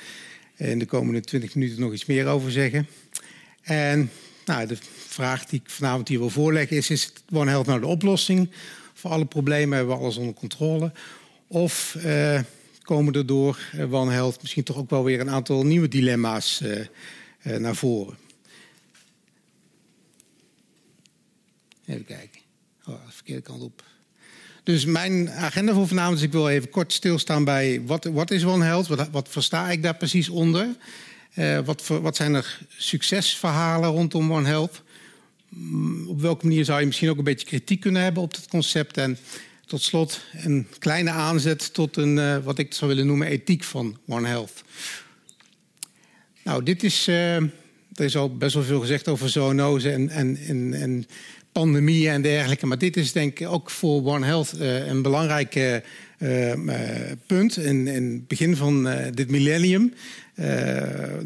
in 0.56 0.78
de 0.78 0.86
komende 0.86 1.20
20 1.20 1.54
minuten 1.54 1.80
nog 1.80 1.92
iets 1.92 2.06
meer 2.06 2.26
over 2.26 2.50
zeggen. 2.50 2.86
En 3.62 4.10
nou, 4.44 4.66
de 4.66 4.76
vraag 4.96 5.44
die 5.44 5.60
ik 5.64 5.70
vanavond 5.70 6.08
hier 6.08 6.18
wil 6.18 6.30
voorleggen 6.30 6.76
is: 6.76 6.90
is 6.90 7.12
One 7.32 7.50
Health 7.50 7.66
nou 7.66 7.80
de 7.80 7.86
oplossing 7.86 8.50
voor 8.94 9.10
alle 9.10 9.26
problemen? 9.26 9.76
Hebben 9.76 9.96
we 9.96 10.02
alles 10.02 10.16
onder 10.16 10.34
controle? 10.34 10.92
Of 11.46 11.96
komen 12.88 13.14
er 13.14 13.26
door 13.26 13.58
uh, 13.74 13.92
One 13.92 14.12
Health 14.12 14.40
misschien 14.40 14.64
toch 14.64 14.76
ook 14.76 14.90
wel 14.90 15.04
weer 15.04 15.20
een 15.20 15.30
aantal 15.30 15.64
nieuwe 15.64 15.88
dilemma's 15.88 16.62
naar 17.42 17.76
voren? 17.76 18.16
Even 21.86 22.04
kijken. 22.04 22.40
Oh, 22.86 23.06
de 23.06 23.12
verkeerde 23.12 23.42
kant 23.42 23.62
op. 23.62 23.84
Dus 24.62 24.84
mijn 24.84 25.30
agenda 25.30 25.72
voor 25.72 25.88
vanavond 25.88 26.18
is: 26.18 26.24
ik 26.24 26.32
wil 26.32 26.48
even 26.48 26.70
kort 26.70 26.92
stilstaan 26.92 27.44
bij 27.44 27.82
wat, 27.86 28.04
wat 28.04 28.30
is 28.30 28.44
One 28.44 28.64
Health? 28.64 28.86
Wat, 28.86 29.08
wat 29.10 29.28
versta 29.28 29.70
ik 29.70 29.82
daar 29.82 29.96
precies 29.96 30.28
onder? 30.28 30.68
Wat, 31.64 31.86
wat 31.86 32.16
zijn 32.16 32.34
er 32.34 32.60
succesverhalen 32.76 33.90
rondom 33.90 34.32
One 34.32 34.48
Health? 34.48 34.82
Mm, 35.48 36.08
op 36.08 36.20
welke 36.20 36.46
manier 36.46 36.64
zou 36.64 36.80
je 36.80 36.86
misschien 36.86 37.10
ook 37.10 37.18
een 37.18 37.24
beetje 37.24 37.46
kritiek 37.46 37.80
kunnen 37.80 38.02
hebben 38.02 38.22
op 38.22 38.34
het 38.34 38.48
concept? 38.48 38.96
En 38.96 39.18
tot 39.68 39.82
slot 39.82 40.20
een 40.32 40.66
kleine 40.78 41.10
aanzet 41.10 41.74
tot 41.74 41.96
een, 41.96 42.16
uh, 42.16 42.36
wat 42.36 42.58
ik 42.58 42.74
zou 42.74 42.90
willen 42.90 43.06
noemen, 43.06 43.26
ethiek 43.26 43.64
van 43.64 43.98
One 44.06 44.28
Health. 44.28 44.64
Nou, 46.44 46.62
dit 46.62 46.82
is. 46.82 47.08
Uh, 47.08 47.36
er 47.36 48.04
is 48.04 48.16
al 48.16 48.36
best 48.36 48.54
wel 48.54 48.62
veel 48.62 48.80
gezegd 48.80 49.08
over 49.08 49.28
zoonose 49.28 49.90
en, 49.90 50.08
en, 50.08 50.38
en, 50.46 50.74
en 50.74 51.06
pandemieën 51.52 52.12
en 52.12 52.22
dergelijke. 52.22 52.66
Maar 52.66 52.78
dit 52.78 52.96
is 52.96 53.12
denk 53.12 53.38
ik 53.38 53.48
ook 53.48 53.70
voor 53.70 54.04
One 54.04 54.26
Health 54.26 54.52
uh, 54.60 54.86
een 54.86 55.02
belangrijk 55.02 55.82
punt. 57.26 57.56
In, 57.56 57.86
in, 57.86 58.12
het 58.12 58.28
begin 58.28 58.56
van 58.56 58.88
dit 59.14 59.30
millennium 59.30 59.94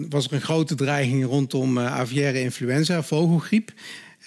was 0.09 0.27
er 0.27 0.33
een 0.33 0.41
grote 0.41 0.75
dreiging 0.75 1.25
rondom 1.25 1.79
aviaire 1.79 2.41
influenza, 2.41 3.03
vogelgriep. 3.03 3.73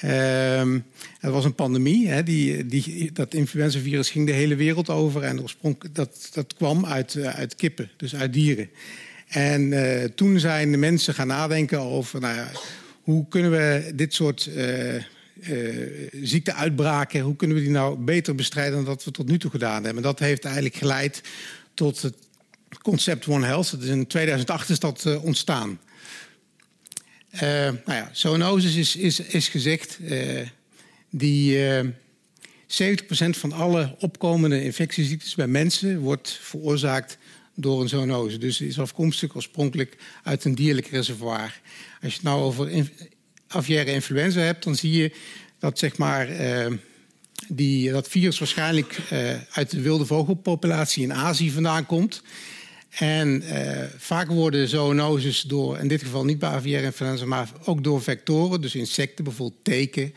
Uh, 0.03 0.75
het 1.19 1.31
was 1.31 1.45
een 1.45 1.55
pandemie. 1.55 2.07
Hè, 2.07 2.23
die, 2.23 2.65
die, 2.65 3.11
dat 3.11 3.33
influenzavirus 3.33 4.09
ging 4.09 4.27
de 4.27 4.33
hele 4.33 4.55
wereld 4.55 4.89
over. 4.89 5.23
En 5.23 5.45
dat, 5.91 6.29
dat 6.33 6.53
kwam 6.53 6.85
uit, 6.85 7.17
uit 7.17 7.55
kippen, 7.55 7.89
dus 7.97 8.15
uit 8.15 8.33
dieren. 8.33 8.69
En 9.27 9.61
uh, 9.61 10.03
toen 10.03 10.39
zijn 10.39 10.71
de 10.71 10.77
mensen 10.77 11.13
gaan 11.13 11.27
nadenken 11.27 11.79
over... 11.79 12.19
Nou 12.19 12.35
ja, 12.35 12.51
hoe 13.01 13.27
kunnen 13.27 13.51
we 13.51 13.91
dit 13.95 14.13
soort 14.13 14.49
uh, 14.55 14.95
uh, 14.95 15.01
ziekteuitbraken, 16.21 17.21
hoe 17.21 17.35
kunnen 17.35 17.57
we 17.57 17.63
die 17.63 17.71
nou 17.71 17.97
beter 17.97 18.35
bestrijden 18.35 18.75
dan 18.75 18.85
dat 18.85 19.03
we 19.03 19.11
tot 19.11 19.27
nu 19.27 19.37
toe 19.37 19.51
gedaan 19.51 19.83
hebben? 19.83 19.95
En 19.95 20.09
dat 20.09 20.19
heeft 20.19 20.45
eigenlijk 20.45 20.75
geleid 20.75 21.21
tot 21.73 22.01
het 22.01 22.15
concept 22.81 23.27
One 23.27 23.45
Health. 23.45 23.75
Is 23.79 23.87
in 23.87 24.07
2008 24.07 24.69
is 24.69 24.79
dat 24.79 25.19
ontstaan. 25.21 25.79
Uh, 27.35 27.69
nou 27.85 28.07
zoonosis 28.11 28.75
is, 28.75 28.95
is, 28.95 29.19
is 29.19 29.47
gezegd. 29.47 29.99
die 31.09 31.57
70% 31.57 31.87
van 33.29 33.51
alle 33.51 33.95
opkomende 33.99 34.63
infectieziektes 34.63 35.35
bij 35.35 35.47
mensen 35.47 35.99
wordt 35.99 36.39
veroorzaakt 36.41 37.17
door 37.55 37.81
een 37.81 37.89
zoonose. 37.89 38.37
Dus 38.37 38.61
is 38.61 38.79
afkomstig 38.79 39.35
oorspronkelijk 39.35 39.97
uit 40.23 40.45
een 40.45 40.55
dierlijk 40.55 40.87
reservoir. 40.87 41.61
Als 42.01 42.11
je 42.11 42.19
het 42.19 42.23
nou 42.23 42.41
over 42.41 42.89
aviaire 43.47 43.91
influenza 43.91 44.39
hebt, 44.39 44.63
dan 44.63 44.75
zie 44.75 44.91
je 44.91 45.11
dat 45.59 45.79
zeg 45.79 45.97
maar, 45.97 46.27
die, 47.47 47.91
dat 47.91 48.07
virus 48.07 48.39
waarschijnlijk 48.39 48.97
uit 49.51 49.71
de 49.71 49.81
wilde 49.81 50.05
vogelpopulatie 50.05 51.03
in 51.03 51.13
Azië 51.13 51.51
vandaan 51.51 51.85
komt. 51.85 52.21
En 52.95 53.43
uh, 53.43 53.83
vaak 53.97 54.27
worden 54.27 54.67
zoonoses 54.67 55.41
door, 55.41 55.79
in 55.79 55.87
dit 55.87 56.03
geval 56.03 56.25
niet 56.25 56.39
bij 56.39 56.49
aviaire 56.49 56.85
influenza, 56.85 57.25
maar 57.25 57.49
ook 57.63 57.83
door 57.83 58.01
vectoren, 58.01 58.61
dus 58.61 58.75
insecten, 58.75 59.23
bijvoorbeeld 59.23 59.63
teken 59.63 60.13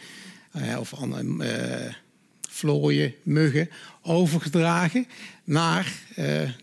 of 0.79 0.95
andere 0.95 1.95
vlooien, 2.49 3.15
muggen, 3.23 3.71
overgedragen 4.03 5.07
naar 5.45 5.93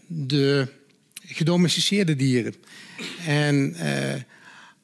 de 0.08 0.68
gedomesticeerde 1.26 2.16
dieren. 2.16 2.56
En 3.26 3.76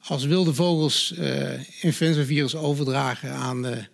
als 0.00 0.24
wilde 0.24 0.54
vogels 0.54 1.14
influenzavirus 1.80 2.54
overdragen 2.54 3.32
aan 3.32 3.86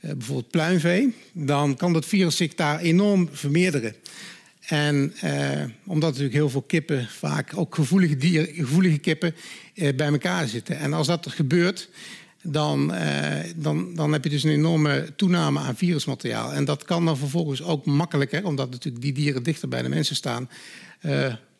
bijvoorbeeld 0.00 0.50
pluimvee, 0.50 1.14
dan 1.32 1.76
kan 1.76 1.92
dat 1.92 2.06
virus 2.06 2.36
zich 2.36 2.54
daar 2.54 2.80
enorm 2.80 3.28
vermeerderen. 3.32 3.94
En 4.74 5.14
uh, 5.24 5.64
omdat 5.86 6.08
natuurlijk 6.08 6.34
heel 6.34 6.50
veel 6.50 6.62
kippen, 6.62 7.08
vaak 7.08 7.52
ook 7.56 7.74
gevoelige, 7.74 8.16
dier, 8.16 8.48
gevoelige 8.52 8.98
kippen, 8.98 9.34
bij 9.74 10.06
elkaar 10.06 10.48
zitten. 10.48 10.78
En 10.78 10.92
als 10.92 11.06
dat 11.06 11.26
gebeurt, 11.28 11.88
dan, 12.42 12.92
dan, 13.56 13.94
dan 13.94 14.12
heb 14.12 14.24
je 14.24 14.30
dus 14.30 14.42
een 14.42 14.50
enorme 14.50 15.12
toename 15.16 15.60
aan 15.60 15.76
virusmateriaal. 15.76 16.52
En 16.52 16.64
dat 16.64 16.84
kan 16.84 17.04
dan 17.04 17.16
vervolgens 17.16 17.62
ook 17.62 17.84
makkelijker, 17.84 18.44
omdat 18.44 18.70
natuurlijk 18.70 19.04
die 19.04 19.12
dieren 19.12 19.42
dichter 19.42 19.68
bij 19.68 19.82
de 19.82 19.88
mensen 19.88 20.16
staan, 20.16 20.48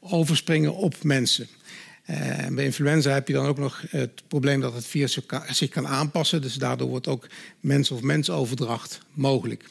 overspringen 0.01 0.75
op 0.75 1.03
mensen. 1.03 1.47
Uh, 2.11 2.47
bij 2.51 2.65
influenza 2.65 3.11
heb 3.11 3.29
je 3.29 3.35
dan 3.35 3.47
ook 3.47 3.59
nog 3.59 3.85
het 3.89 4.23
probleem 4.29 4.61
dat 4.61 4.75
het 4.75 4.87
virus 4.87 5.19
zich 5.49 5.69
kan 5.69 5.87
aanpassen. 5.87 6.43
Dus 6.43 6.55
daardoor 6.55 6.89
wordt 6.89 7.09
ook 7.09 7.27
mens 7.61 7.91
of 7.91 8.03
mens 8.03 8.31
overdracht 8.31 9.01
mogelijk. 9.13 9.65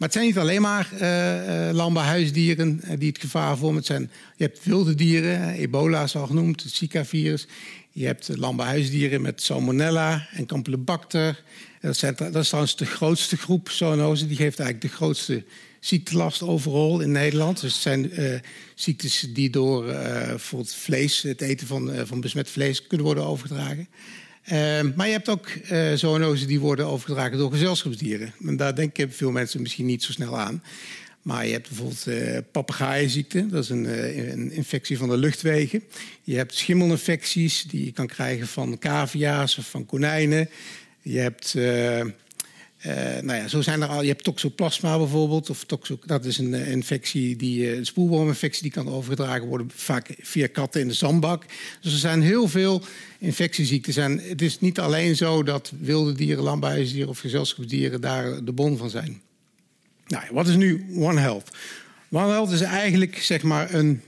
Maar 0.00 0.08
het 0.08 0.18
zijn 0.18 0.28
niet 0.28 0.38
alleen 0.38 0.62
maar 0.62 0.90
uh, 0.94 1.68
uh, 1.68 1.74
landbouwhuisdieren 1.74 2.80
die 2.98 3.08
het 3.08 3.20
gevaar 3.20 3.56
vormen. 3.56 3.76
Het 3.76 3.86
zijn, 3.86 4.10
je 4.36 4.44
hebt 4.44 4.64
wilde 4.64 4.94
dieren, 4.94 5.48
ebola 5.50 6.02
is 6.02 6.16
al 6.16 6.26
genoemd, 6.26 6.62
het 6.62 6.72
Zika-virus. 6.72 7.46
Je 7.90 8.06
hebt 8.06 8.30
landbouwhuisdieren 8.36 9.22
met 9.22 9.42
salmonella 9.42 10.28
en 10.32 10.46
campylobacter. 10.46 11.42
Dat, 11.80 11.96
zijn, 11.96 12.14
dat 12.16 12.36
is 12.36 12.46
trouwens 12.46 12.76
de 12.76 12.86
grootste 12.86 13.36
groep 13.36 13.70
zoonosen. 13.70 14.28
Die 14.28 14.36
geeft 14.36 14.58
eigenlijk 14.58 14.92
de 14.92 14.96
grootste 14.96 15.44
ziektelast 15.80 16.42
overal 16.42 17.00
in 17.00 17.12
Nederland. 17.12 17.60
Dus 17.60 17.72
het 17.72 17.82
zijn 17.82 18.12
ziektes 18.74 19.26
die 19.32 19.50
door 19.50 19.88
uh, 19.88 19.94
bijvoorbeeld 20.26 20.74
vlees, 20.74 21.22
het 21.22 21.40
eten 21.40 21.66
van, 21.66 21.92
van 22.04 22.20
besmet 22.20 22.50
vlees, 22.50 22.86
kunnen 22.86 23.06
worden 23.06 23.24
overgedragen. 23.24 23.88
Ehm, 24.44 24.90
maar 24.96 25.06
je 25.06 25.12
hebt 25.12 25.28
ook 25.28 25.48
zoonosen 25.94 26.48
die 26.48 26.60
worden 26.60 26.86
overgedragen 26.86 27.38
door 27.38 27.50
gezelschapsdieren. 27.50 28.32
En 28.46 28.56
daar 28.56 28.74
denken 28.74 29.12
veel 29.12 29.30
mensen 29.30 29.62
misschien 29.62 29.86
niet 29.86 30.02
zo 30.02 30.12
snel 30.12 30.38
aan. 30.38 30.62
Maar 31.22 31.46
je 31.46 31.52
hebt 31.52 31.68
bijvoorbeeld 31.68 32.06
uh, 32.06 33.50
dat 33.50 33.64
is 33.64 33.68
een, 33.68 33.84
een, 34.30 34.52
infectie 34.52 34.98
van 34.98 35.08
de 35.08 35.16
luchtwegen. 35.16 35.82
Je 36.22 36.36
hebt 36.36 36.54
schimmelinfecties 36.54 37.62
die 37.62 37.84
je 37.84 37.92
kan 37.92 38.06
krijgen 38.06 38.46
van 38.46 38.78
cavia's 38.78 39.58
of 39.58 39.70
van 39.70 39.86
konijnen. 39.86 40.48
Je 41.02 41.18
hebt 41.18 41.54
nou 43.22 43.32
ja, 43.32 43.48
zo 43.48 43.60
zijn 43.60 43.82
er 43.82 43.88
al. 43.88 44.02
Je 44.02 44.08
hebt 44.08 44.24
toxoplasma 44.24 44.98
bijvoorbeeld. 44.98 45.50
Of 45.50 45.64
toxo, 45.64 45.98
dat 46.04 46.24
is 46.24 46.38
een 46.38 46.52
uh, 46.52 46.70
infectie, 46.70 47.36
die, 47.36 47.62
uh, 47.62 47.76
een 47.76 47.86
spoelworminfectie, 47.86 48.62
die 48.62 48.70
kan 48.70 48.88
overgedragen 48.88 49.46
worden 49.46 49.70
vaak 49.74 50.14
via 50.20 50.46
katten 50.46 50.80
in 50.80 50.88
de 50.88 50.94
zandbak. 50.94 51.44
Dus 51.80 51.92
er 51.92 51.98
zijn 51.98 52.22
heel 52.22 52.48
veel 52.48 52.82
infectieziekten. 53.18 54.02
En 54.02 54.18
het 54.18 54.42
is 54.42 54.60
niet 54.60 54.78
alleen 54.78 55.16
zo 55.16 55.42
dat 55.42 55.72
wilde 55.80 56.12
dieren, 56.12 56.44
landbouwhuisdieren 56.44 57.10
of 57.10 57.18
gezelschapsdieren 57.18 58.00
daar 58.00 58.44
de 58.44 58.52
bon 58.52 58.76
van 58.76 58.90
zijn. 58.90 59.20
Nou, 60.06 60.24
wat 60.32 60.48
is 60.48 60.56
nu 60.56 60.86
One 60.96 61.20
Health? 61.20 61.50
One 62.10 62.30
Health 62.30 62.50
is 62.50 62.60
eigenlijk 62.60 63.18
zeg 63.18 63.42
maar 63.42 63.74
een 63.74 64.02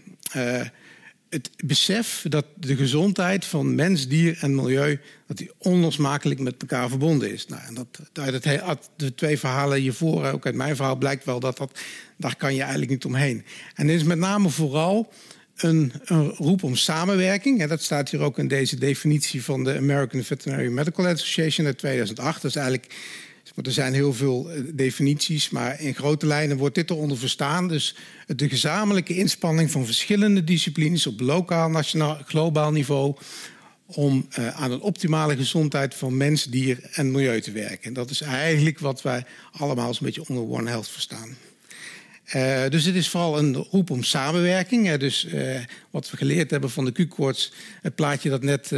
het 1.33 1.51
besef 1.64 2.24
dat 2.28 2.47
de 2.57 2.76
gezondheid 2.76 3.45
van 3.45 3.74
mens, 3.74 4.09
dier 4.09 4.39
en 4.41 4.55
milieu 4.55 5.01
dat 5.26 5.37
die 5.37 5.51
onlosmakelijk 5.59 6.41
met 6.41 6.55
elkaar 6.61 6.89
verbonden 6.89 7.33
is. 7.33 7.47
Nou, 7.47 7.62
en 7.66 7.74
dat, 7.74 8.01
uit, 8.12 8.45
het, 8.45 8.91
de 8.97 9.14
twee 9.14 9.39
verhalen 9.39 9.80
hiervoor, 9.80 10.26
ook 10.26 10.47
uit 10.47 10.55
mijn 10.55 10.76
verhaal, 10.76 10.97
blijkt 10.97 11.24
wel 11.24 11.41
dat, 11.41 11.57
dat 11.57 11.78
daar 12.16 12.37
kan 12.37 12.55
je 12.55 12.61
eigenlijk 12.61 12.91
niet 12.91 13.05
omheen. 13.05 13.45
En 13.74 13.87
dit 13.87 13.97
is 13.97 14.05
met 14.05 14.18
name 14.18 14.49
vooral 14.49 15.12
een, 15.57 15.93
een 16.05 16.28
roep 16.28 16.62
om 16.62 16.76
samenwerking. 16.76 17.61
En 17.61 17.68
dat 17.68 17.83
staat 17.83 18.11
hier 18.11 18.20
ook 18.20 18.39
in 18.39 18.49
deze 18.49 18.76
definitie 18.76 19.45
van 19.45 19.64
de 19.64 19.76
American 19.76 20.22
Veterinary 20.22 20.68
Medical 20.68 21.07
Association 21.07 21.66
uit 21.66 21.78
2008. 21.78 22.43
Dat 22.43 22.51
is 22.51 22.57
eigenlijk 22.57 22.95
er 23.62 23.72
zijn 23.72 23.94
heel 23.94 24.14
veel 24.14 24.50
definities, 24.74 25.50
maar 25.50 25.80
in 25.80 25.94
grote 25.94 26.26
lijnen 26.26 26.57
wordt 26.57 26.74
dit 26.74 26.90
eronder 26.90 27.18
verstaan. 27.18 27.68
Dus 27.68 27.96
de 28.26 28.48
gezamenlijke 28.48 29.16
inspanning 29.16 29.70
van 29.70 29.84
verschillende 29.84 30.44
disciplines 30.44 31.07
op 31.07 31.20
lokaal, 31.20 31.70
nationaal, 31.70 32.18
globaal 32.26 32.72
niveau 32.72 33.16
om 33.86 34.28
uh, 34.38 34.48
aan 34.48 34.70
een 34.70 34.80
optimale 34.80 35.36
gezondheid 35.36 35.94
van 35.94 36.16
mens, 36.16 36.44
dier 36.44 36.78
en 36.92 37.11
milieu 37.11 37.40
te 37.40 37.53
werken. 37.53 37.82
En 37.82 37.92
dat 37.92 38.11
is 38.11 38.20
eigenlijk 38.20 38.78
wat 38.78 39.03
wij 39.03 39.24
allemaal 39.53 39.88
een 39.88 39.96
beetje 40.00 40.24
onder 40.28 40.44
One 40.44 40.68
Health 40.68 40.88
verstaan. 40.88 41.36
Uh, 42.34 42.68
dus 42.68 42.84
het 42.84 42.94
is 42.94 43.09
vooral 43.09 43.38
een 43.38 43.55
roep 43.55 43.90
om 43.90 44.03
samenwerking. 44.03 44.94
Dus 44.94 45.26
wat 45.90 46.11
we 46.11 46.16
geleerd 46.16 46.50
hebben 46.50 46.70
van 46.70 46.84
de 46.84 46.92
Q-koorts, 46.92 47.53
het 47.82 47.94
plaatje 47.94 48.30
dat 48.30 48.42
net 48.42 48.72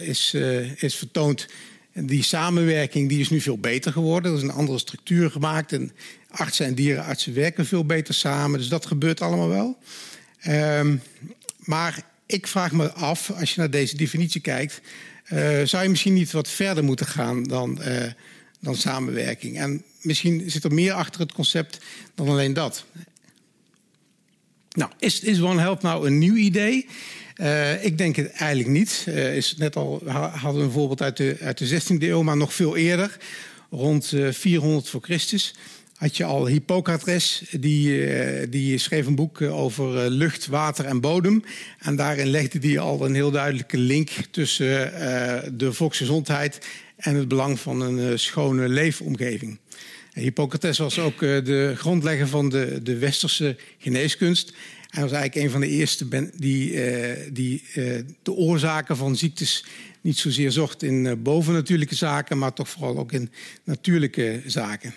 is, 0.00 0.34
is 0.76 0.94
vertoond, 0.94 1.46
die 1.92 2.22
samenwerking 2.22 3.08
die 3.08 3.20
is 3.20 3.30
nu 3.30 3.40
veel 3.40 3.58
beter 3.58 3.92
geworden. 3.92 4.30
Er 4.30 4.36
is 4.36 4.42
een 4.42 4.50
andere 4.50 4.78
structuur 4.78 5.30
gemaakt 5.30 5.72
en 5.72 5.92
artsen 6.28 6.66
en 6.66 6.74
dierenartsen 6.74 7.34
werken 7.34 7.66
veel 7.66 7.84
beter 7.84 8.14
samen. 8.14 8.58
Dus 8.58 8.68
dat 8.68 8.86
gebeurt 8.86 9.20
allemaal 9.20 9.48
wel. 9.48 9.78
Ehm, 10.40 10.96
maar 11.58 12.02
ik 12.26 12.46
vraag 12.46 12.72
me 12.72 12.92
af, 12.92 13.30
als 13.30 13.54
je 13.54 13.60
naar 13.60 13.70
deze 13.70 13.96
definitie 13.96 14.40
kijkt, 14.40 14.80
uh, 15.32 15.60
zou 15.64 15.82
je 15.82 15.88
misschien 15.88 16.14
niet 16.14 16.30
wat 16.30 16.48
verder 16.48 16.84
moeten 16.84 17.06
gaan 17.06 17.42
dan, 17.42 17.78
uh, 17.86 18.02
dan 18.60 18.76
samenwerking? 18.76 19.58
En 19.58 19.82
misschien 20.00 20.50
zit 20.50 20.64
er 20.64 20.74
meer 20.74 20.92
achter 20.92 21.20
het 21.20 21.32
concept 21.32 21.78
dan 22.14 22.28
alleen 22.28 22.52
dat. 22.52 22.84
Nou, 24.76 24.90
is, 24.98 25.20
is 25.20 25.40
One 25.40 25.60
Health 25.60 25.82
nou 25.82 26.06
een 26.06 26.18
nieuw 26.18 26.34
idee? 26.34 26.86
Uh, 27.36 27.84
ik 27.84 27.98
denk 27.98 28.16
het 28.16 28.30
eigenlijk 28.30 28.70
niet. 28.70 29.06
is 29.06 29.56
net 29.56 29.76
al 29.76 30.02
hadden 30.06 30.60
we 30.60 30.66
een 30.66 30.72
voorbeeld 30.72 31.02
uit 31.02 31.16
de, 31.16 31.36
uit 31.40 31.58
de 31.58 31.80
16e 31.80 32.02
eeuw, 32.02 32.22
maar 32.22 32.36
nog 32.36 32.54
veel 32.54 32.76
eerder, 32.76 33.16
rond 33.70 34.14
400 34.30 34.88
voor 34.88 35.02
Christus 35.02 35.54
had 36.00 36.16
je 36.16 36.24
al 36.24 36.46
Hippocrates, 36.46 37.42
die, 37.50 38.06
eh, 38.06 38.46
die 38.50 38.78
schreef 38.78 39.06
een 39.06 39.14
boek 39.14 39.40
eh, 39.40 39.58
over 39.58 40.04
eh, 40.04 40.10
lucht, 40.10 40.46
water 40.46 40.84
en 40.84 41.00
bodem. 41.00 41.44
En 41.78 41.96
daarin 41.96 42.26
legde 42.26 42.68
hij 42.68 42.78
al 42.78 43.04
een 43.04 43.14
heel 43.14 43.30
duidelijke 43.30 43.78
link 43.78 44.10
tussen 44.30 44.92
de 45.58 45.72
volksgezondheid 45.72 46.66
en 46.96 47.14
het 47.14 47.28
belang 47.28 47.60
van 47.60 47.80
een 47.80 48.18
schone 48.18 48.68
leefomgeving. 48.68 49.58
Hippocrates 50.12 50.78
was 50.78 50.98
ook 50.98 51.18
de 51.18 51.72
grondlegger 51.76 52.28
van 52.28 52.48
de, 52.48 52.80
de 52.82 52.98
westerse 52.98 53.56
geneeskunst. 53.78 54.52
Hij 54.88 55.02
was 55.02 55.12
eigenlijk 55.12 55.44
een 55.44 55.52
van 55.52 55.60
de 55.60 55.68
eerste 55.68 56.30
die, 56.36 56.80
die 57.32 57.62
de 58.22 58.32
oorzaken 58.32 58.96
van 58.96 59.16
ziektes 59.16 59.64
niet 60.00 60.18
zozeer 60.18 60.50
zocht 60.50 60.82
in 60.82 61.22
bovennatuurlijke 61.22 61.94
zaken, 61.94 62.38
maar 62.38 62.52
toch 62.52 62.68
vooral 62.68 62.98
ook 62.98 63.12
in 63.12 63.30
natuurlijke 63.64 64.42
zaken. 64.46 64.94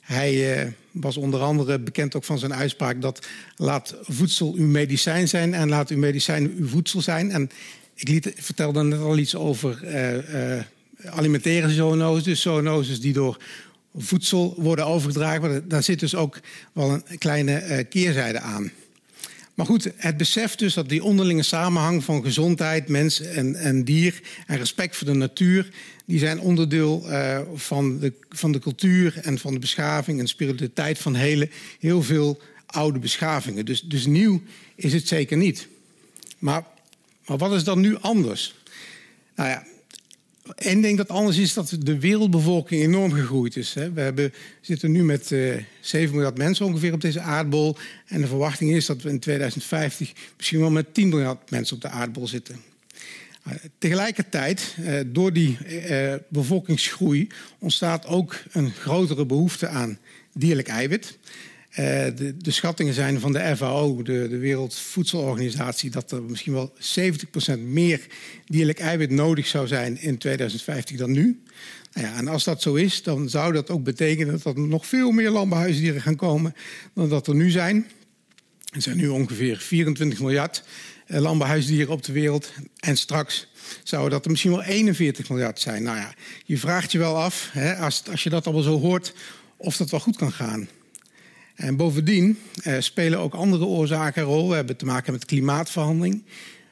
Hij 0.00 0.74
was 0.90 1.16
onder 1.16 1.40
andere 1.40 1.78
bekend 1.78 2.14
ook 2.16 2.24
van 2.24 2.38
zijn 2.38 2.54
uitspraak 2.54 3.02
dat 3.02 3.26
laat 3.56 3.94
voedsel 4.02 4.54
uw 4.54 4.66
medicijn 4.66 5.28
zijn 5.28 5.54
en 5.54 5.68
laat 5.68 5.90
uw 5.90 5.98
medicijn 5.98 6.54
uw 6.58 6.68
voedsel 6.68 7.00
zijn. 7.00 7.30
En 7.30 7.50
ik 7.94 8.08
liet, 8.08 8.32
vertelde 8.36 8.82
net 8.82 9.00
al 9.00 9.18
iets 9.18 9.34
over 9.34 9.84
alimentaire 11.04 11.70
zoonoses, 11.70 12.40
zoonoses 12.40 13.00
die 13.00 13.12
door 13.12 13.36
voedsel 13.96 14.54
worden 14.56 14.86
overgedragen. 14.86 15.68
Daar 15.68 15.82
zit 15.82 16.00
dus 16.00 16.14
ook 16.14 16.40
wel 16.72 16.90
een 16.90 17.18
kleine 17.18 17.86
keerzijde 17.88 18.40
aan. 18.40 18.70
Maar 19.60 19.68
goed, 19.68 19.90
het 19.96 20.16
besef 20.16 20.54
dus 20.54 20.74
dat 20.74 20.88
die 20.88 21.04
onderlinge 21.04 21.42
samenhang 21.42 22.04
van 22.04 22.22
gezondheid, 22.22 22.88
mens 22.88 23.20
en, 23.20 23.54
en 23.54 23.84
dier 23.84 24.20
en 24.46 24.58
respect 24.58 24.96
voor 24.96 25.06
de 25.06 25.14
natuur, 25.14 25.70
die 26.04 26.18
zijn 26.18 26.40
onderdeel 26.40 27.04
uh, 27.06 27.40
van, 27.54 27.98
de, 27.98 28.12
van 28.28 28.52
de 28.52 28.58
cultuur 28.58 29.18
en 29.22 29.38
van 29.38 29.52
de 29.52 29.58
beschaving 29.58 30.20
en 30.20 30.26
spiritualiteit 30.26 30.98
van 30.98 31.14
hele, 31.14 31.48
heel 31.78 32.02
veel 32.02 32.40
oude 32.66 32.98
beschavingen. 32.98 33.64
Dus, 33.64 33.80
dus 33.80 34.06
nieuw 34.06 34.42
is 34.74 34.92
het 34.92 35.08
zeker 35.08 35.36
niet. 35.36 35.68
Maar, 36.38 36.64
maar 37.26 37.38
wat 37.38 37.52
is 37.52 37.64
dan 37.64 37.80
nu 37.80 37.96
anders? 37.96 38.54
Nou 39.36 39.48
ja, 39.48 39.64
Eén 40.54 40.80
ding 40.80 40.96
dat 40.96 41.08
anders 41.08 41.36
is 41.36 41.54
dat 41.54 41.76
de 41.78 41.98
wereldbevolking 41.98 42.82
enorm 42.82 43.12
gegroeid 43.12 43.56
is. 43.56 43.72
We 43.72 44.00
hebben, 44.00 44.32
zitten 44.60 44.90
nu 44.90 45.04
met 45.04 45.30
uh, 45.30 45.54
eh, 45.54 45.62
7 45.80 46.14
miljard 46.14 46.38
mensen 46.38 46.66
ongeveer 46.66 46.92
op 46.92 47.00
deze 47.00 47.20
aardbol. 47.20 47.76
En 48.06 48.20
de 48.20 48.26
verwachting 48.26 48.70
is 48.72 48.86
dat 48.86 49.02
we 49.02 49.08
in 49.08 49.18
2050 49.18 50.12
misschien 50.36 50.60
wel 50.60 50.70
met 50.70 50.94
10 50.94 51.08
miljard 51.08 51.50
mensen 51.50 51.76
op 51.76 51.82
de 51.82 51.88
aardbol 51.88 52.26
zitten. 52.26 52.56
Uh, 53.46 53.52
tegelijkertijd, 53.78 54.76
uh, 54.80 55.00
door 55.06 55.32
die 55.32 55.58
bevolkingsgroei, 56.28 57.28
ontstaat 57.58 58.06
ook 58.06 58.42
een 58.52 58.70
grotere 58.70 59.26
behoefte 59.26 59.68
aan 59.68 59.98
dierlijk 60.32 60.68
eiwit. 60.68 61.18
Uh, 61.70 61.76
de, 61.76 62.34
de, 62.36 62.50
schattingen 62.50 62.94
zijn 62.94 63.20
van 63.20 63.32
de 63.32 63.56
FAO, 63.56 64.02
de, 64.02 64.28
de, 64.28 64.38
Wereldvoedselorganisatie, 64.38 65.90
dat 65.90 66.10
er 66.10 66.22
misschien 66.22 66.52
wel 66.52 66.72
70% 67.56 67.58
meer 67.58 68.00
dierlijk 68.46 68.78
eiwit 68.78 69.10
nodig 69.10 69.46
zou 69.46 69.66
zijn 69.66 70.00
in 70.00 70.18
2050 70.18 70.96
dan 70.96 71.10
nu. 71.10 71.42
Nou 71.92 72.06
ja, 72.06 72.16
en 72.16 72.28
als 72.28 72.44
dat 72.44 72.62
zo 72.62 72.74
is, 72.74 73.02
dan 73.02 73.28
zou 73.28 73.52
dat 73.52 73.70
ook 73.70 73.84
betekenen 73.84 74.40
dat 74.40 74.56
er 74.56 74.60
nog 74.60 74.86
veel 74.86 75.10
meer 75.10 75.30
landbouwhuisdieren 75.30 76.02
gaan 76.02 76.16
komen 76.16 76.54
dan 76.94 77.08
dat 77.08 77.26
er 77.26 77.34
nu 77.34 77.50
zijn. 77.50 77.86
Er 78.72 78.82
zijn 78.82 78.96
nu 78.96 79.08
ongeveer 79.08 79.58
24 79.58 80.20
miljard 80.20 80.62
uh, 81.06 81.18
landbouwhuisdieren 81.18 81.92
op 81.92 82.02
de 82.02 82.12
wereld. 82.12 82.52
En 82.76 82.96
straks 82.96 83.46
zouden 83.82 84.10
dat 84.10 84.24
er 84.24 84.30
misschien 84.30 84.50
wel 84.50 84.62
41 84.62 85.28
miljard 85.28 85.60
zijn. 85.60 85.82
Nou 85.82 85.96
ja, 85.96 86.14
je 86.44 86.58
vraagt 86.58 86.92
je 86.92 86.98
wel 86.98 87.16
af, 87.16 87.48
hè, 87.52 87.76
als, 87.76 88.02
als 88.10 88.22
je 88.22 88.30
dat 88.30 88.44
allemaal 88.44 88.62
zo 88.62 88.78
hoort, 88.78 89.14
of 89.56 89.76
dat 89.76 89.90
wel 89.90 90.00
goed 90.00 90.16
kan 90.16 90.32
gaan. 90.32 90.68
En 91.60 91.76
bovendien 91.76 92.38
eh, 92.62 92.74
spelen 92.78 93.18
ook 93.18 93.34
andere 93.34 93.64
oorzaken 93.64 94.22
een 94.22 94.28
rol. 94.28 94.48
We 94.48 94.54
hebben 94.54 94.76
te 94.76 94.84
maken 94.84 95.12
met 95.12 95.24
klimaatverandering. 95.24 96.22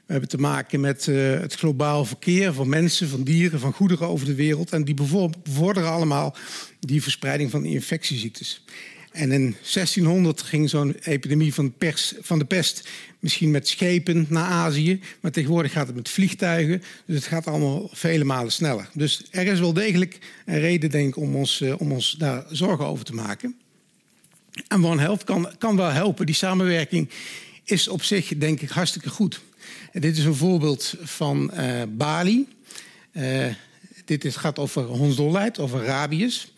We 0.07 0.12
hebben 0.12 0.28
te 0.28 0.39
maken 0.39 0.80
met 0.80 1.09
eh, 1.09 1.41
het 1.41 1.55
globaal 1.55 2.05
verkeer 2.05 2.53
van 2.53 2.68
mensen, 2.68 3.09
van 3.09 3.22
dieren, 3.22 3.61
van 3.61 3.72
goederen 3.72 4.09
over 4.09 4.26
de 4.26 4.34
wereld. 4.34 4.72
En 4.72 4.84
die 4.84 4.95
bevorderen 4.95 5.91
allemaal 5.91 6.36
die 6.80 7.03
verspreiding 7.03 7.51
van 7.51 7.64
infectieziektes. 7.64 8.64
En 9.12 9.32
in 9.32 9.57
1600 9.61 10.43
ging 10.43 10.70
zo'n 10.70 10.97
epidemie 11.03 11.55
van, 11.55 11.74
van 12.20 12.39
de 12.39 12.45
pest 12.45 12.89
misschien 13.18 13.51
met 13.51 13.68
schepen 13.68 14.26
naar 14.28 14.51
Azië. 14.51 15.01
Maar 15.20 15.30
tegenwoordig 15.30 15.72
gaat 15.72 15.86
het 15.86 15.97
met 15.97 16.09
vliegtuigen. 16.09 16.82
Dus 17.07 17.16
het 17.16 17.26
gaat 17.26 17.47
allemaal 17.47 17.89
vele 17.93 18.24
malen 18.24 18.53
sneller. 18.53 18.89
Dus 18.93 19.22
er 19.30 19.47
is 19.47 19.61
wel 19.61 19.72
degelijk 19.72 20.18
een 20.47 20.61
reden, 20.61 20.91
denk 20.91 21.09
ik, 21.09 21.16
om 21.16 21.36
ons, 21.36 21.61
uh, 21.61 21.80
om 21.80 21.93
ons 21.93 22.16
daar 22.18 22.45
zorgen 22.51 22.86
over 22.86 23.05
te 23.05 23.14
maken. 23.14 23.57
En 24.68 24.84
One 24.84 25.00
Health 25.00 25.24
kan, 25.24 25.50
kan 25.59 25.76
wel 25.76 25.90
helpen. 25.90 26.26
Die 26.26 26.34
samenwerking 26.34 27.11
is 27.64 27.88
op 27.88 28.02
zich, 28.02 28.32
denk 28.36 28.61
ik, 28.61 28.68
hartstikke 28.68 29.09
goed. 29.09 29.40
En 29.92 30.00
dit 30.00 30.16
is 30.16 30.24
een 30.24 30.34
voorbeeld 30.34 30.94
van 31.02 31.50
uh, 31.54 31.82
Bali. 31.88 32.46
Uh, 33.12 33.46
dit 34.04 34.24
is, 34.24 34.36
gaat 34.36 34.59
over 34.59 34.82
hondsdolheid, 34.82 35.59
over 35.59 35.84
rabies. 35.84 36.52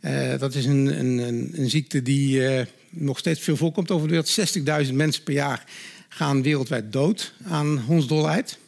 Uh, 0.00 0.38
dat 0.38 0.54
is 0.54 0.64
een, 0.64 0.98
een, 0.98 1.50
een 1.52 1.70
ziekte 1.70 2.02
die 2.02 2.42
nog 2.90 3.18
steeds 3.18 3.40
veel 3.40 3.56
voorkomt 3.56 3.90
over 3.90 4.08
de 4.08 4.14
wereld. 4.14 4.86
60.000 4.86 4.94
mensen 4.94 5.22
per 5.22 5.34
jaar 5.34 5.64
gaan 6.08 6.42
wereldwijd 6.42 6.92
dood 6.92 7.32
aan 7.42 7.78
hondsdolheid. 7.78 8.58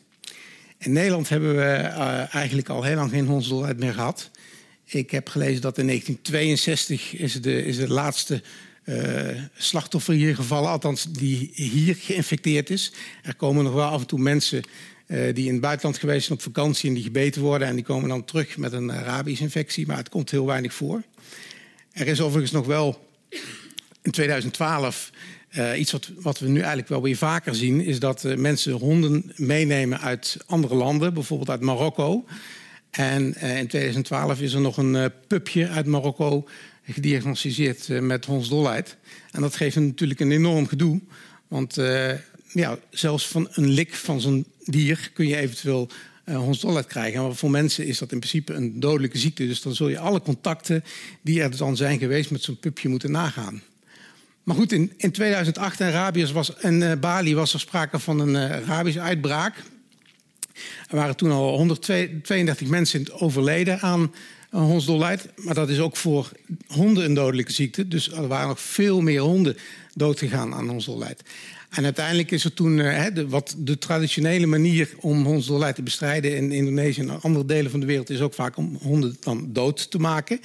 In 0.79 0.93
Nederland 0.93 1.29
hebben 1.29 1.57
we 1.57 1.65
eigenlijk 2.31 2.69
al 2.69 2.83
heel 2.83 2.97
lang 2.97 3.11
geen 3.11 3.27
hondsdolheid 3.27 3.79
meer 3.79 3.93
gehad. 3.93 4.31
Ik 4.85 5.11
heb 5.11 5.29
gelezen 5.29 5.61
dat 5.61 5.79
in 5.79 5.87
1962 5.87 7.15
is 7.15 7.33
de, 7.33 7.65
is 7.65 7.77
de 7.77 7.89
laatste 7.89 8.43
uh, 8.89 9.43
slachtoffer 9.57 10.15
hier 10.15 10.35
gevallen, 10.35 10.71
althans 10.71 11.07
die 11.13 11.51
hier 11.55 11.97
geïnfecteerd 11.97 12.71
is. 12.71 12.93
Er 13.23 13.35
komen 13.35 13.65
nog 13.65 13.73
wel 13.73 13.89
af 13.89 14.01
en 14.01 14.07
toe 14.07 14.19
mensen 14.19 14.63
uh, 15.07 15.35
die 15.35 15.47
in 15.47 15.53
het 15.53 15.61
buitenland 15.61 15.99
geweest 15.99 16.27
zijn 16.27 16.39
op 16.39 16.45
vakantie 16.45 16.89
en 16.89 16.95
die 16.95 17.03
gebeten 17.03 17.43
worden 17.43 17.69
en 17.69 17.75
die 17.75 17.85
komen 17.85 18.09
dan 18.09 18.25
terug 18.25 18.57
met 18.57 18.73
een 18.73 18.93
Arabische 18.93 19.43
infectie, 19.43 19.87
maar 19.87 19.97
het 19.97 20.09
komt 20.09 20.31
heel 20.31 20.47
weinig 20.47 20.75
voor. 20.75 21.03
Er 21.93 22.07
is 22.07 22.21
overigens 22.21 22.53
nog 22.53 22.67
wel 22.67 23.09
in 24.03 24.11
2012 24.11 25.11
uh, 25.57 25.79
iets 25.79 25.93
wat, 25.93 26.11
wat, 26.21 26.39
we 26.39 26.49
nu 26.49 26.59
eigenlijk 26.59 26.89
wel 26.89 27.03
weer 27.03 27.17
vaker 27.17 27.55
zien, 27.55 27.81
is 27.81 27.99
dat 27.99 28.23
mensen 28.37 28.73
honden 28.73 29.33
meenemen 29.37 30.01
uit 30.01 30.37
andere 30.47 30.75
landen, 30.75 31.15
bijvoorbeeld 31.15 31.51
uit 31.51 31.61
Marokko. 31.61 32.25
En 32.91 33.23
in 33.35 33.67
2012 33.67 34.41
is 34.41 34.53
er 34.53 34.61
nog 34.61 34.77
een 34.77 35.13
pupje 35.27 35.69
uit 35.69 35.87
Marokko 35.87 36.49
gediagnosticeerd 36.93 37.89
eh, 37.89 38.01
met 38.01 38.25
hondsdolheid. 38.25 38.97
En 39.31 39.41
dat 39.41 39.57
geeft 39.57 39.77
natuurlijk 39.77 40.21
een 40.21 40.33
enorm 40.33 40.67
gedoe. 40.67 41.01
Want 41.49 41.79
uh, 41.79 42.11
ja, 42.53 42.79
zelfs 42.91 43.29
van 43.29 43.49
een 43.51 43.69
lik 43.69 43.95
van 43.95 44.21
zo'n 44.21 44.47
dier 44.65 45.11
kun 45.15 45.29
je 45.29 45.37
eventueel 45.37 45.89
uh, 46.25 46.37
hondsdolheid 46.37 46.87
krijgen. 46.87 47.23
Maar 47.23 47.35
voor 47.35 47.51
mensen 47.51 47.87
is 47.87 47.99
dat 47.99 48.13
in 48.13 48.19
principe 48.19 48.53
een 48.53 48.81
dodelijke 48.81 49.19
ziekte. 49.19 49.47
Dus 49.47 49.63
dan 49.63 49.75
zul 49.75 49.89
je 49.89 49.99
alle 49.99 50.21
contacten 50.21 50.85
die 51.23 51.43
er 51.43 51.57
dan 51.57 51.77
zijn 51.77 51.99
geweest 51.99 52.31
met 52.31 52.43
zo'n 52.43 52.59
pupje 52.59 52.89
moeten 52.89 53.11
nagaan. 53.11 53.63
Maar 54.43 54.57
goed, 54.57 54.73
in, 54.73 54.93
in 54.97 55.11
2008 55.11 55.81
in, 55.81 56.33
was, 56.33 56.53
in 56.61 57.01
Bali 57.01 57.35
was 57.35 57.53
er 57.53 57.61
sprake 57.61 57.99
van 57.99 58.21
een 58.21 58.51
uh, 58.51 58.67
rabische 58.67 59.01
uitbraak. 59.01 59.55
Er 60.89 60.97
waren 60.97 61.17
toen 61.17 61.31
al 61.31 61.57
132 61.57 62.69
mensen 62.69 63.21
overleden 63.21 63.81
aan 63.81 64.13
hondsdolheid. 64.51 65.29
Maar 65.37 65.55
dat 65.55 65.69
is 65.69 65.79
ook 65.79 65.97
voor 65.97 66.31
honden 66.67 67.05
een 67.05 67.15
dodelijke 67.15 67.53
ziekte. 67.53 67.89
Dus 67.89 68.13
er 68.13 68.27
waren 68.27 68.49
nog 68.49 68.61
veel 68.61 69.01
meer 69.01 69.21
honden 69.21 69.57
doodgegaan 69.95 70.55
aan 70.55 70.69
hondsdolheid. 70.69 71.23
En 71.69 71.85
uiteindelijk 71.85 72.31
is 72.31 72.45
er 72.45 72.55
toen 72.55 72.79
uh, 72.79 73.05
de, 73.15 73.29
wat 73.29 73.55
de 73.59 73.79
traditionele 73.79 74.47
manier 74.47 74.95
om 75.01 75.25
hondsdolheid 75.25 75.75
te 75.75 75.83
bestrijden 75.83 76.37
in 76.37 76.53
Indonesië 76.53 77.01
en 77.01 77.21
andere 77.21 77.45
delen 77.45 77.71
van 77.71 77.81
de 77.81 77.87
wereld 77.87 78.11
is 78.11 78.21
ook 78.21 78.35
vaak 78.35 78.57
om 78.57 78.79
honden 78.83 79.17
dan 79.21 79.49
dood 79.53 79.91
te 79.91 79.99
maken. 79.99 80.41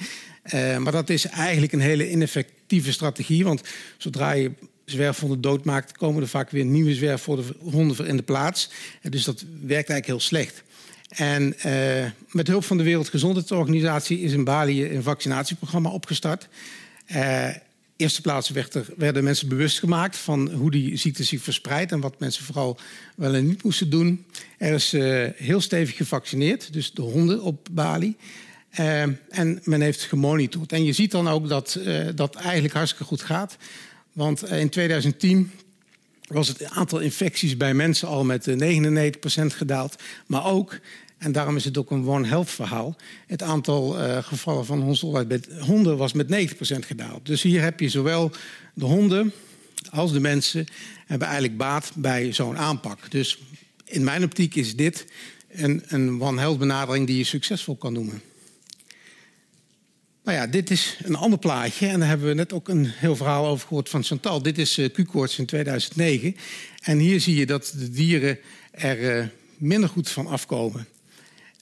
Uh, 0.54 0.76
maar 0.76 0.92
dat 0.92 1.10
is 1.10 1.26
eigenlijk 1.26 1.72
een 1.72 1.80
hele 1.80 2.10
ineffectieve 2.10 2.92
strategie, 2.92 3.44
want 3.44 3.62
zodra 3.98 4.32
je 4.32 4.50
zwerfhonden 4.84 5.40
doodmaakt, 5.40 5.96
komen 5.96 6.22
er 6.22 6.28
vaak 6.28 6.50
weer 6.50 6.64
nieuwe 6.64 6.94
zwerfhonden 6.94 8.06
in 8.06 8.16
de 8.16 8.22
plaats. 8.22 8.70
Dus 9.02 9.24
dat 9.24 9.44
werkt 9.50 9.90
eigenlijk 9.90 10.06
heel 10.06 10.20
slecht. 10.20 10.62
En 11.14 11.54
uh, 11.66 12.04
met 12.30 12.46
hulp 12.46 12.64
van 12.64 12.76
de 12.76 12.82
Wereldgezondheidsorganisatie 12.82 14.20
is 14.20 14.32
in 14.32 14.44
Bali 14.44 14.94
een 14.94 15.02
vaccinatieprogramma 15.02 15.90
opgestart. 15.90 16.48
Uh, 17.12 17.48
eerste 17.96 18.20
plaats 18.20 18.48
werd 18.48 18.74
er, 18.74 18.86
werden 18.96 19.24
mensen 19.24 19.48
bewust 19.48 19.78
gemaakt 19.78 20.16
van 20.16 20.50
hoe 20.50 20.70
die 20.70 20.96
ziekte 20.96 21.24
zich 21.24 21.42
verspreidt 21.42 21.92
en 21.92 22.00
wat 22.00 22.20
mensen 22.20 22.44
vooral 22.44 22.78
wel 23.16 23.34
en 23.34 23.46
niet 23.46 23.62
moesten 23.62 23.90
doen. 23.90 24.24
Er 24.58 24.72
is 24.72 24.94
uh, 24.94 25.28
heel 25.36 25.60
stevig 25.60 25.96
gevaccineerd, 25.96 26.72
dus 26.72 26.92
de 26.92 27.02
honden 27.02 27.42
op 27.42 27.68
Bali. 27.70 28.16
En 28.70 29.60
men 29.64 29.80
heeft 29.80 30.02
gemonitord. 30.02 30.72
En 30.72 30.84
je 30.84 30.92
ziet 30.92 31.10
dan 31.10 31.28
ook 31.28 31.48
dat 31.48 31.78
dat 32.14 32.34
eigenlijk 32.34 32.74
hartstikke 32.74 33.04
goed 33.04 33.22
gaat. 33.22 33.56
Want 34.12 34.50
in 34.50 34.68
2010 34.68 35.50
was 36.26 36.48
het 36.48 36.64
aantal 36.64 36.98
infecties 36.98 37.56
bij 37.56 37.74
mensen 37.74 38.08
al 38.08 38.24
met 38.24 38.48
99% 38.48 38.54
gedaald. 39.46 40.02
Maar 40.26 40.44
ook 40.44 40.78
en 41.18 41.32
daarom 41.32 41.56
is 41.56 41.64
het 41.64 41.78
ook 41.78 41.90
een 41.90 42.08
One 42.08 42.26
Health 42.26 42.50
verhaal. 42.50 42.96
Het 43.26 43.42
aantal 43.42 43.98
uh, 43.98 44.18
gevallen 44.18 44.66
van 44.66 44.80
hondsdolheid 44.80 45.28
bij 45.28 45.40
honden 45.58 45.96
was 45.96 46.12
met 46.12 46.52
90% 46.52 46.56
gedaald. 46.78 47.26
Dus 47.26 47.42
hier 47.42 47.62
heb 47.62 47.80
je 47.80 47.88
zowel 47.88 48.30
de 48.74 48.84
honden 48.84 49.32
als 49.90 50.12
de 50.12 50.20
mensen 50.20 50.66
hebben 51.06 51.28
eigenlijk 51.28 51.58
baat 51.58 51.92
bij 51.94 52.32
zo'n 52.32 52.58
aanpak. 52.58 53.10
Dus 53.10 53.38
in 53.84 54.04
mijn 54.04 54.24
optiek 54.24 54.54
is 54.54 54.76
dit 54.76 55.06
een, 55.48 55.82
een 55.86 56.22
One 56.22 56.40
Health 56.40 56.58
benadering 56.58 57.06
die 57.06 57.16
je 57.16 57.24
succesvol 57.24 57.76
kan 57.76 57.92
noemen. 57.92 58.22
Nou 60.24 60.36
ja, 60.36 60.46
dit 60.46 60.70
is 60.70 60.98
een 61.02 61.16
ander 61.16 61.38
plaatje. 61.38 61.86
En 61.86 61.98
daar 61.98 62.08
hebben 62.08 62.26
we 62.26 62.34
net 62.34 62.52
ook 62.52 62.68
een 62.68 62.86
heel 62.86 63.16
verhaal 63.16 63.46
over 63.46 63.66
gehoord 63.66 63.88
van 63.88 64.02
Chantal. 64.02 64.42
Dit 64.42 64.58
is 64.58 64.78
uh, 64.78 64.88
Q-koorts 64.92 65.38
in 65.38 65.46
2009. 65.46 66.36
En 66.82 66.98
hier 66.98 67.20
zie 67.20 67.34
je 67.34 67.46
dat 67.46 67.74
de 67.78 67.90
dieren 67.90 68.38
er 68.70 69.18
uh, 69.18 69.26
minder 69.56 69.88
goed 69.88 70.10
van 70.10 70.26
afkomen. 70.26 70.86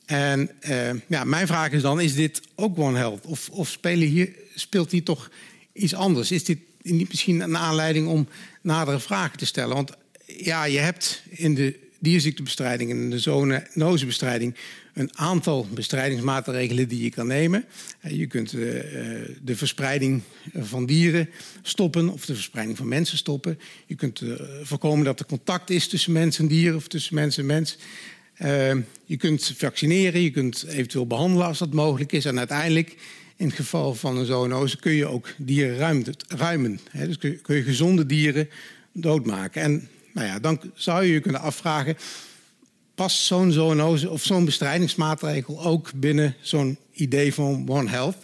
En 0.06 0.50
uh, 0.68 0.90
ja, 1.06 1.24
mijn 1.24 1.46
vraag 1.46 1.70
is 1.70 1.82
dan, 1.82 2.00
is 2.00 2.14
dit 2.14 2.40
ook 2.54 2.78
One 2.78 2.98
Health? 2.98 3.26
Of, 3.26 3.48
of 3.48 3.78
hier, 3.82 4.28
speelt 4.54 4.90
hier 4.90 5.02
toch 5.02 5.30
iets 5.72 5.94
anders? 5.94 6.30
Is 6.30 6.44
dit 6.44 6.58
niet 6.82 7.08
misschien 7.08 7.40
een 7.40 7.56
aanleiding 7.56 8.06
om 8.06 8.28
nadere 8.62 9.00
vragen 9.00 9.38
te 9.38 9.46
stellen? 9.46 9.74
Want 9.74 9.90
ja, 10.26 10.64
je 10.64 10.78
hebt 10.78 11.22
in 11.28 11.54
de 11.54 11.78
dierziektebestrijding 11.98 12.90
en 12.90 13.10
de 13.10 13.18
zoonosebestrijding 13.18 14.54
een 14.94 15.18
aantal 15.18 15.66
bestrijdingsmaatregelen 15.74 16.88
die 16.88 17.02
je 17.02 17.10
kan 17.10 17.26
nemen. 17.26 17.64
Je 18.00 18.26
kunt 18.26 18.52
uh, 18.52 18.60
de 19.42 19.56
verspreiding 19.56 20.22
van 20.54 20.86
dieren 20.86 21.28
stoppen 21.62 22.08
of 22.08 22.24
de 22.26 22.34
verspreiding 22.34 22.76
van 22.76 22.88
mensen 22.88 23.16
stoppen. 23.16 23.58
Je 23.86 23.94
kunt 23.94 24.22
voorkomen 24.62 25.04
dat 25.04 25.20
er 25.20 25.26
contact 25.26 25.70
is 25.70 25.88
tussen 25.88 26.12
mens 26.12 26.38
en 26.38 26.46
dier 26.46 26.74
of 26.74 26.88
tussen 26.88 27.14
mens 27.14 27.38
en 27.38 27.46
mens. 27.46 27.76
Uh, 28.44 28.76
je 29.04 29.16
kunt 29.16 29.54
vaccineren, 29.56 30.20
je 30.20 30.30
kunt 30.30 30.64
eventueel 30.68 31.06
behandelen 31.06 31.46
als 31.46 31.58
dat 31.58 31.72
mogelijk 31.72 32.12
is. 32.12 32.24
En 32.24 32.38
uiteindelijk, 32.38 32.96
in 33.36 33.46
het 33.46 33.54
geval 33.54 33.94
van 33.94 34.16
een 34.16 34.24
zoonose, 34.24 34.76
kun 34.76 34.92
je 34.92 35.06
ook 35.06 35.28
dieren 35.36 35.76
ruimen. 35.76 36.14
ruimen 36.28 36.80
hè? 36.90 37.06
Dus 37.06 37.18
kun 37.18 37.30
je, 37.30 37.36
kun 37.36 37.56
je, 37.56 37.62
gezonde 37.62 38.06
dieren 38.06 38.48
doodmaken. 38.92 39.62
En 39.62 39.88
nou 40.12 40.26
ja, 40.26 40.38
dan 40.38 40.60
zou 40.74 41.04
je 41.04 41.12
je 41.12 41.20
kunnen 41.20 41.40
afvragen... 41.40 41.96
past 42.94 43.18
zo'n 43.18 43.52
zoonose 43.52 44.10
of 44.10 44.22
zo'n 44.22 44.44
bestrijdingsmaatregel 44.44 45.64
ook 45.64 45.90
binnen 45.94 46.34
zo'n 46.40 46.78
idee 46.92 47.34
van 47.34 47.68
One 47.68 47.90
Health... 47.90 48.16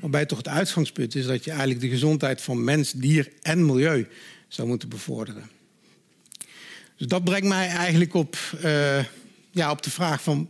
waarbij 0.00 0.26
toch 0.26 0.38
het 0.38 0.48
uitgangspunt 0.48 1.14
is 1.14 1.26
dat 1.26 1.44
je 1.44 1.50
eigenlijk 1.50 1.80
de 1.80 1.88
gezondheid 1.88 2.42
van 2.42 2.64
mens, 2.64 2.92
dier 2.92 3.32
en 3.42 3.66
milieu 3.66 4.06
zou 4.48 4.68
moeten 4.68 4.88
bevorderen. 4.88 5.50
Dus 6.96 7.06
dat 7.06 7.24
brengt 7.24 7.48
mij 7.48 7.68
eigenlijk 7.68 8.14
op... 8.14 8.36
Uh, 8.64 8.98
ja, 9.56 9.70
op 9.70 9.82
de 9.82 9.90
vraag 9.90 10.22
van 10.22 10.48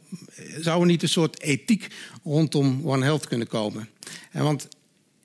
zou 0.59 0.81
er 0.81 0.87
niet 0.87 1.03
een 1.03 1.09
soort 1.09 1.41
ethiek 1.41 1.89
rondom 2.25 2.81
One 2.85 3.05
Health 3.05 3.27
kunnen 3.27 3.47
komen? 3.47 3.89
En 4.31 4.43
want 4.43 4.69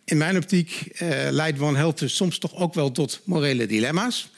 in 0.04 0.18
mijn 0.18 0.38
optiek 0.38 0.88
uh, 0.94 1.10
leidt 1.30 1.60
One 1.60 1.78
Health 1.78 2.00
dus 2.00 2.16
soms 2.16 2.38
toch 2.38 2.56
ook 2.56 2.74
wel 2.74 2.92
tot 2.92 3.22
morele 3.24 3.66
dilemma's. 3.66 4.32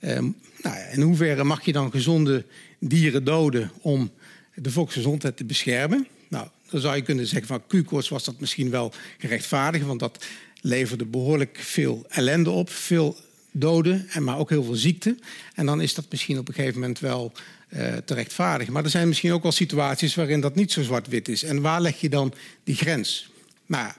Uh, 0.00 0.18
nou 0.62 0.76
in 0.92 1.00
hoeverre 1.00 1.44
mag 1.44 1.64
je 1.64 1.72
dan 1.72 1.90
gezonde 1.90 2.44
dieren 2.78 3.24
doden 3.24 3.70
om 3.80 4.10
de 4.54 4.70
volksgezondheid 4.70 5.36
te 5.36 5.44
beschermen? 5.44 6.06
Nou, 6.28 6.48
dan 6.70 6.80
zou 6.80 6.96
je 6.96 7.02
kunnen 7.02 7.26
zeggen 7.26 7.46
van 7.46 7.66
Q-koorts 7.66 8.08
was 8.08 8.24
dat 8.24 8.40
misschien 8.40 8.70
wel 8.70 8.92
gerechtvaardigd, 9.18 9.86
want 9.86 10.00
dat 10.00 10.24
leverde 10.60 11.04
behoorlijk 11.04 11.58
veel 11.60 12.04
ellende 12.08 12.50
op, 12.50 12.70
veel 12.70 13.16
doden, 13.50 14.08
en 14.08 14.24
maar 14.24 14.38
ook 14.38 14.50
heel 14.50 14.64
veel 14.64 14.74
ziekte. 14.74 15.16
En 15.54 15.66
dan 15.66 15.80
is 15.80 15.94
dat 15.94 16.06
misschien 16.10 16.38
op 16.38 16.48
een 16.48 16.54
gegeven 16.54 16.80
moment 16.80 16.98
wel 16.98 17.32
uh, 17.70 17.96
te 17.96 18.14
rechtvaardigen. 18.14 18.72
Maar 18.72 18.84
er 18.84 18.90
zijn 18.90 19.08
misschien 19.08 19.32
ook 19.32 19.42
wel 19.42 19.52
situaties 19.52 20.14
waarin 20.14 20.40
dat 20.40 20.54
niet 20.54 20.72
zo 20.72 20.82
zwart-wit 20.82 21.28
is. 21.28 21.42
En 21.42 21.60
waar 21.60 21.80
leg 21.80 22.00
je 22.00 22.08
dan 22.08 22.34
die 22.64 22.74
grens? 22.74 23.30
Maar 23.66 23.96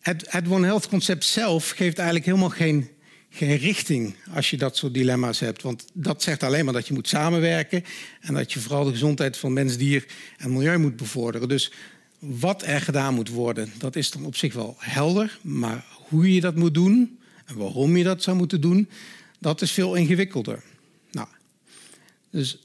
het, 0.00 0.26
het 0.28 0.48
One 0.48 0.66
Health 0.66 0.88
concept 0.88 1.24
zelf 1.24 1.70
geeft 1.70 1.96
eigenlijk 1.96 2.26
helemaal 2.26 2.50
geen, 2.50 2.88
geen 3.30 3.56
richting 3.56 4.14
als 4.34 4.50
je 4.50 4.56
dat 4.56 4.76
soort 4.76 4.94
dilemma's 4.94 5.40
hebt. 5.40 5.62
Want 5.62 5.84
dat 5.92 6.22
zegt 6.22 6.42
alleen 6.42 6.64
maar 6.64 6.74
dat 6.74 6.86
je 6.86 6.94
moet 6.94 7.08
samenwerken 7.08 7.84
en 8.20 8.34
dat 8.34 8.52
je 8.52 8.60
vooral 8.60 8.84
de 8.84 8.90
gezondheid 8.90 9.36
van 9.36 9.52
mens, 9.52 9.76
dier 9.76 10.06
en 10.36 10.52
milieu 10.52 10.78
moet 10.78 10.96
bevorderen. 10.96 11.48
Dus 11.48 11.72
wat 12.18 12.62
er 12.62 12.80
gedaan 12.80 13.14
moet 13.14 13.28
worden, 13.28 13.72
dat 13.78 13.96
is 13.96 14.10
dan 14.10 14.24
op 14.24 14.36
zich 14.36 14.54
wel 14.54 14.76
helder. 14.78 15.38
Maar 15.42 15.84
hoe 15.90 16.34
je 16.34 16.40
dat 16.40 16.56
moet 16.56 16.74
doen 16.74 17.18
en 17.44 17.56
waarom 17.56 17.96
je 17.96 18.04
dat 18.04 18.22
zou 18.22 18.36
moeten 18.36 18.60
doen, 18.60 18.88
dat 19.38 19.62
is 19.62 19.72
veel 19.72 19.94
ingewikkelder. 19.94 20.62
Nou, 21.10 21.28
dus 22.30 22.58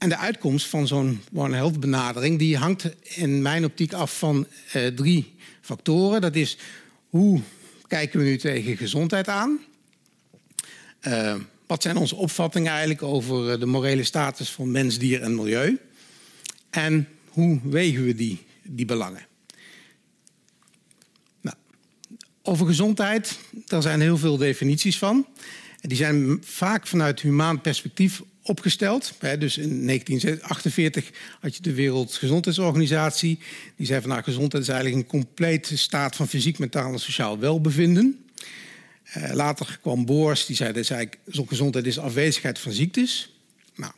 en 0.00 0.08
de 0.08 0.16
uitkomst 0.16 0.66
van 0.66 0.86
zo'n 0.86 1.20
One 1.32 1.54
Health 1.54 1.80
benadering 1.80 2.38
die 2.38 2.56
hangt 2.56 2.94
in 3.02 3.42
mijn 3.42 3.64
optiek 3.64 3.92
af 3.92 4.18
van 4.18 4.46
uh, 4.76 4.86
drie 4.86 5.34
factoren. 5.60 6.20
Dat 6.20 6.34
is 6.34 6.58
hoe 7.08 7.40
kijken 7.86 8.18
we 8.18 8.24
nu 8.24 8.36
tegen 8.36 8.76
gezondheid 8.76 9.28
aan? 9.28 9.60
Uh, 11.02 11.34
wat 11.66 11.82
zijn 11.82 11.96
onze 11.96 12.14
opvattingen 12.14 12.70
eigenlijk 12.70 13.02
over 13.02 13.60
de 13.60 13.66
morele 13.66 14.04
status 14.04 14.50
van 14.50 14.70
mens, 14.70 14.98
dier 14.98 15.22
en 15.22 15.34
milieu? 15.34 15.78
En 16.70 17.08
hoe 17.28 17.60
wegen 17.62 18.04
we 18.04 18.14
die, 18.14 18.44
die 18.62 18.86
belangen? 18.86 19.26
Nou, 21.40 21.56
over 22.42 22.66
gezondheid, 22.66 23.38
daar 23.66 23.82
zijn 23.82 24.00
heel 24.00 24.18
veel 24.18 24.36
definities 24.36 24.98
van. 24.98 25.26
Die 25.80 25.96
zijn 25.96 26.38
vaak 26.44 26.86
vanuit 26.86 27.20
humaan 27.20 27.60
perspectief 27.60 28.22
opgesteld. 28.50 29.12
Dus 29.38 29.58
in 29.58 29.86
1948 29.86 31.10
had 31.40 31.56
je 31.56 31.62
de 31.62 31.74
Wereldgezondheidsorganisatie. 31.74 33.38
Die 33.76 33.86
zei 33.86 34.00
van 34.00 34.10
nou, 34.10 34.22
gezondheid 34.22 34.62
is 34.62 34.68
eigenlijk 34.68 35.02
een 35.02 35.20
complete 35.20 35.78
staat 35.78 36.16
van 36.16 36.28
fysiek, 36.28 36.58
mentaal 36.58 36.92
en 36.92 36.98
sociaal 36.98 37.38
welbevinden. 37.38 38.24
Uh, 39.16 39.30
later 39.32 39.78
kwam 39.80 40.06
Boors, 40.06 40.46
die 40.46 40.56
zei 40.56 40.72
dat 40.72 40.90
eigenlijk, 40.90 41.18
gezondheid 41.48 41.86
is 41.86 41.98
afwezigheid 41.98 42.58
van 42.58 42.72
ziektes. 42.72 43.34
Nou, 43.74 43.92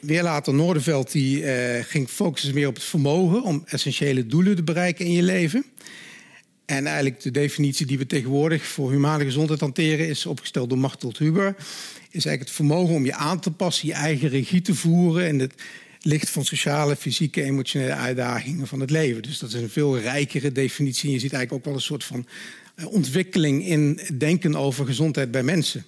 weer 0.00 0.22
later 0.22 0.54
Noorderveld, 0.54 1.12
die 1.12 1.42
uh, 1.42 1.84
ging 1.84 2.08
focussen 2.08 2.54
meer 2.54 2.68
op 2.68 2.74
het 2.74 2.84
vermogen 2.84 3.42
om 3.42 3.62
essentiële 3.66 4.26
doelen 4.26 4.56
te 4.56 4.62
bereiken 4.62 5.04
in 5.04 5.12
je 5.12 5.22
leven. 5.22 5.64
En 6.66 6.86
eigenlijk 6.86 7.20
de 7.20 7.30
definitie 7.30 7.86
die 7.86 7.98
we 7.98 8.06
tegenwoordig 8.06 8.66
voor 8.66 8.90
humane 8.90 9.24
gezondheid 9.24 9.60
hanteren 9.60 10.08
is 10.08 10.26
opgesteld 10.26 10.68
door 10.68 10.78
Martel 10.78 11.14
Huber 11.18 11.56
is 12.05 12.05
eigenlijk 12.24 12.40
het 12.40 12.66
vermogen 12.66 12.94
om 12.94 13.04
je 13.04 13.14
aan 13.14 13.40
te 13.40 13.50
passen, 13.50 13.88
je 13.88 13.94
eigen 13.94 14.28
regie 14.28 14.62
te 14.62 14.74
voeren 14.74 15.28
in 15.28 15.40
het 15.40 15.54
licht 16.00 16.30
van 16.30 16.44
sociale, 16.44 16.96
fysieke, 16.96 17.42
emotionele 17.42 17.94
uitdagingen 17.94 18.66
van 18.66 18.80
het 18.80 18.90
leven. 18.90 19.22
Dus 19.22 19.38
dat 19.38 19.52
is 19.52 19.60
een 19.60 19.70
veel 19.70 19.98
rijkere 19.98 20.52
definitie. 20.52 21.10
Je 21.10 21.18
ziet 21.18 21.32
eigenlijk 21.32 21.52
ook 21.52 21.64
wel 21.64 21.74
een 21.74 21.86
soort 21.86 22.04
van 22.04 22.26
eh, 22.74 22.86
ontwikkeling 22.86 23.66
in 23.66 24.00
denken 24.18 24.56
over 24.56 24.86
gezondheid 24.86 25.30
bij 25.30 25.42
mensen. 25.42 25.84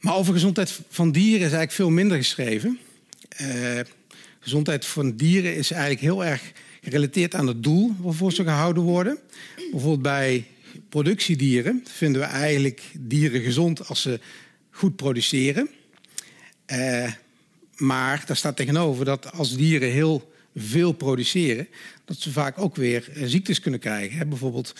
Maar 0.00 0.14
over 0.14 0.32
gezondheid 0.32 0.80
van 0.88 1.12
dieren 1.12 1.36
is 1.36 1.40
eigenlijk 1.40 1.72
veel 1.72 1.90
minder 1.90 2.16
geschreven. 2.16 2.78
Uh, 3.40 3.80
gezondheid 4.40 4.86
van 4.86 5.16
dieren 5.16 5.56
is 5.56 5.70
eigenlijk 5.70 6.00
heel 6.00 6.24
erg 6.24 6.52
gerelateerd 6.82 7.34
aan 7.34 7.46
het 7.46 7.62
doel 7.62 7.94
waarvoor 7.98 8.32
ze 8.32 8.42
gehouden 8.42 8.82
worden. 8.82 9.18
Bijvoorbeeld 9.70 10.02
bij 10.02 10.46
productiedieren 10.92 11.84
vinden 11.84 12.20
we 12.20 12.26
eigenlijk 12.26 12.82
dieren 12.98 13.42
gezond 13.42 13.88
als 13.88 14.02
ze 14.02 14.20
goed 14.70 14.96
produceren. 14.96 15.68
Uh, 16.72 17.12
maar 17.76 18.22
daar 18.26 18.36
staat 18.36 18.56
tegenover 18.56 19.04
dat 19.04 19.32
als 19.32 19.56
dieren 19.56 19.90
heel 19.90 20.32
veel 20.56 20.92
produceren, 20.92 21.68
dat 22.04 22.16
ze 22.20 22.32
vaak 22.32 22.58
ook 22.58 22.76
weer 22.76 23.08
ziektes 23.24 23.60
kunnen 23.60 23.80
krijgen. 23.80 24.28
Bijvoorbeeld 24.28 24.74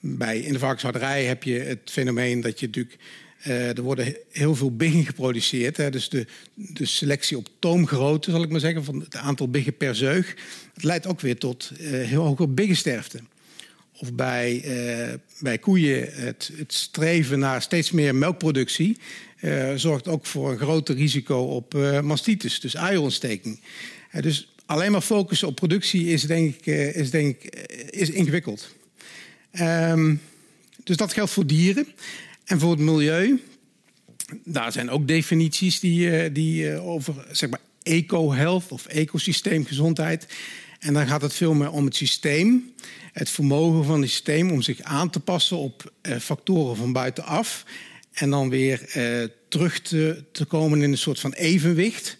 bij, 0.00 0.38
in 0.40 0.52
de 0.52 0.58
varkenshouderij 0.58 1.24
heb 1.24 1.42
je 1.42 1.58
het 1.58 1.80
fenomeen 1.84 2.40
dat 2.40 2.60
je 2.60 2.66
natuurlijk 2.66 2.96
er 3.42 3.82
worden 3.82 4.16
heel 4.30 4.54
veel 4.54 4.76
biggen 4.76 5.04
geproduceerd. 5.04 5.76
Hè. 5.76 5.90
Dus 5.90 6.08
de, 6.08 6.26
de 6.54 6.86
selectie 6.86 7.36
op 7.36 7.48
toomgrootte, 7.58 8.30
zal 8.30 8.42
ik 8.42 8.50
maar 8.50 8.60
zeggen, 8.60 8.84
van 8.84 9.00
het 9.00 9.16
aantal 9.16 9.48
biggen 9.48 9.76
per 9.76 9.94
zeug. 9.94 10.34
Het 10.74 10.84
leidt 10.84 11.06
ook 11.06 11.20
weer 11.20 11.38
tot 11.38 11.72
heel 11.78 12.24
hoge 12.24 12.46
biggensterfte. 12.46 13.20
Of 14.00 14.14
bij, 14.14 14.62
uh, 14.64 15.14
bij 15.40 15.58
koeien 15.58 16.12
het, 16.12 16.50
het, 16.56 16.72
streven 16.72 17.38
naar 17.38 17.62
steeds 17.62 17.90
meer 17.90 18.14
melkproductie... 18.14 18.96
zorgt 19.74 20.08
ook 20.08 20.26
voor 20.26 20.50
een 20.50 20.58
groter 20.58 20.94
risico 20.94 21.36
op 21.36 21.74
mastitis, 22.02 22.60
dus 22.60 22.74
eierontsteking. 22.74 23.60
dus 24.20 24.52
alleen 24.66 24.92
maar 24.92 25.00
focussen 25.00 25.48
op 25.48 25.54
productie 25.54 26.06
is 26.06 26.22
denk 26.22 26.54
ik, 26.54 26.66
is, 26.94 27.10
denk 27.10 27.42
ik, 27.42 27.54
is 27.90 28.10
ingewikkeld. 28.10 28.74
Um, 29.60 30.20
dus 30.84 30.96
dat 30.96 31.12
geldt 31.12 31.30
voor 31.30 31.46
dieren. 31.46 31.86
En 32.44 32.60
voor 32.60 32.70
het 32.70 32.80
milieu, 32.80 33.40
daar 34.44 34.72
zijn 34.72 34.90
ook 34.90 35.08
definities 35.08 35.80
die, 35.80 36.10
eh, 36.10 36.34
die 36.34 36.70
eh, 36.70 36.86
over 36.86 37.14
zeg 37.30 37.50
maar 37.50 37.60
eco-health 37.82 38.72
of 38.72 38.86
ecosysteemgezondheid. 38.86 40.26
En 40.78 40.94
dan 40.94 41.06
gaat 41.06 41.22
het 41.22 41.34
veel 41.34 41.54
meer 41.54 41.70
om 41.70 41.84
het 41.84 41.96
systeem, 41.96 42.72
het 43.12 43.30
vermogen 43.30 43.84
van 43.84 44.00
het 44.00 44.10
systeem 44.10 44.50
om 44.50 44.62
zich 44.62 44.82
aan 44.82 45.10
te 45.10 45.20
passen 45.20 45.56
op 45.56 45.92
eh, 46.00 46.16
factoren 46.16 46.76
van 46.76 46.92
buitenaf. 46.92 47.64
En 48.12 48.30
dan 48.30 48.48
weer 48.48 48.80
terug 49.48 49.80
te, 49.80 50.24
te 50.32 50.44
komen 50.44 50.82
in 50.82 50.90
een 50.90 50.98
soort 50.98 51.20
van 51.20 51.32
evenwicht. 51.32 52.18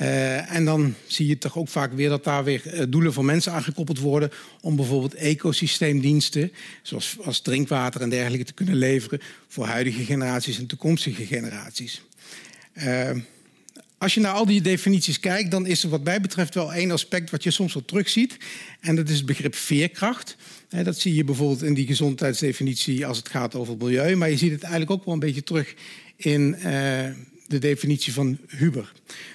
Uh, 0.00 0.54
en 0.54 0.64
dan 0.64 0.94
zie 1.06 1.26
je 1.26 1.38
toch 1.38 1.58
ook 1.58 1.68
vaak 1.68 1.92
weer 1.92 2.08
dat 2.08 2.24
daar 2.24 2.44
weer 2.44 2.86
doelen 2.88 3.12
van 3.12 3.24
mensen 3.24 3.52
aangekoppeld 3.52 3.98
worden 3.98 4.30
om 4.60 4.76
bijvoorbeeld 4.76 5.14
ecosysteemdiensten, 5.14 6.52
zoals 6.82 7.16
als 7.24 7.40
drinkwater 7.40 8.00
en 8.00 8.10
dergelijke, 8.10 8.44
te 8.44 8.52
kunnen 8.52 8.74
leveren 8.74 9.20
voor 9.48 9.66
huidige 9.66 10.04
generaties 10.04 10.58
en 10.58 10.66
toekomstige 10.66 11.26
generaties. 11.26 12.02
Als 13.98 14.14
je 14.14 14.20
naar 14.20 14.32
al 14.32 14.46
die 14.46 14.60
definities 14.60 15.20
kijkt, 15.20 15.50
dan 15.50 15.66
is 15.66 15.82
er 15.82 15.88
wat 15.88 16.04
mij 16.04 16.20
betreft 16.20 16.54
wel 16.54 16.72
één 16.72 16.90
aspect 16.90 17.30
wat 17.30 17.42
je 17.42 17.50
soms 17.50 17.74
wel 17.74 17.84
terugziet. 17.84 18.36
En 18.80 18.96
dat 18.96 19.08
is 19.08 19.16
het 19.16 19.26
begrip 19.26 19.54
veerkracht. 19.54 20.36
Dat 20.68 20.98
zie 20.98 21.14
je 21.14 21.24
bijvoorbeeld 21.24 21.62
in 21.62 21.74
die 21.74 21.86
gezondheidsdefinitie 21.86 23.06
als 23.06 23.16
het 23.16 23.28
gaat 23.28 23.54
over 23.54 23.72
het 23.72 23.82
milieu. 23.82 24.16
Maar 24.16 24.30
je 24.30 24.36
ziet 24.36 24.52
het 24.52 24.62
eigenlijk 24.62 24.92
ook 24.92 25.04
wel 25.04 25.14
een 25.14 25.20
beetje 25.20 25.42
terug 25.42 25.74
in 26.16 26.56
de 27.48 27.58
definitie 27.58 28.12
van 28.12 28.38
Huber. 28.46 28.92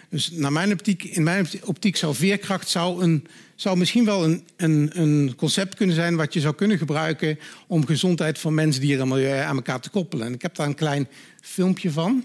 Dus 0.10 0.32
naar 0.32 0.52
mijn 0.52 0.72
optiek, 0.72 1.04
in 1.04 1.24
mijn 1.24 1.48
optiek 1.64 1.96
zou 1.96 2.16
veerkracht 2.16 2.70
zou 2.70 3.04
een, 3.04 3.28
zou 3.56 3.78
misschien 3.78 4.06
wel 4.06 4.24
een, 4.24 4.44
een, 4.56 4.90
een 4.94 5.34
concept 5.36 5.76
kunnen 5.76 5.96
zijn 5.96 6.16
wat 6.16 6.34
je 6.34 6.40
zou 6.40 6.56
kunnen 6.56 6.78
gebruiken 6.78 7.40
om 7.68 7.86
gezondheid 7.86 8.40
van 8.40 8.54
mens, 8.54 8.80
dieren 8.80 9.02
en 9.02 9.08
milieu 9.08 9.40
aan 9.40 9.56
elkaar 9.56 9.80
te 9.80 9.90
koppelen. 9.90 10.28
En 10.28 10.34
ik 10.34 10.42
heb 10.42 10.56
daar 10.56 10.68
een 10.68 10.76
klein 10.76 11.08
filmpje 11.42 11.92
van. 11.92 12.24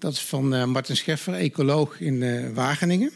Dat 0.00 0.12
is 0.12 0.20
van 0.20 0.54
uh, 0.54 0.64
Martin 0.64 0.96
Scheffer, 0.96 1.34
ecoloog 1.34 2.00
in 2.00 2.14
uh, 2.14 2.50
Wageningen. 2.54 3.12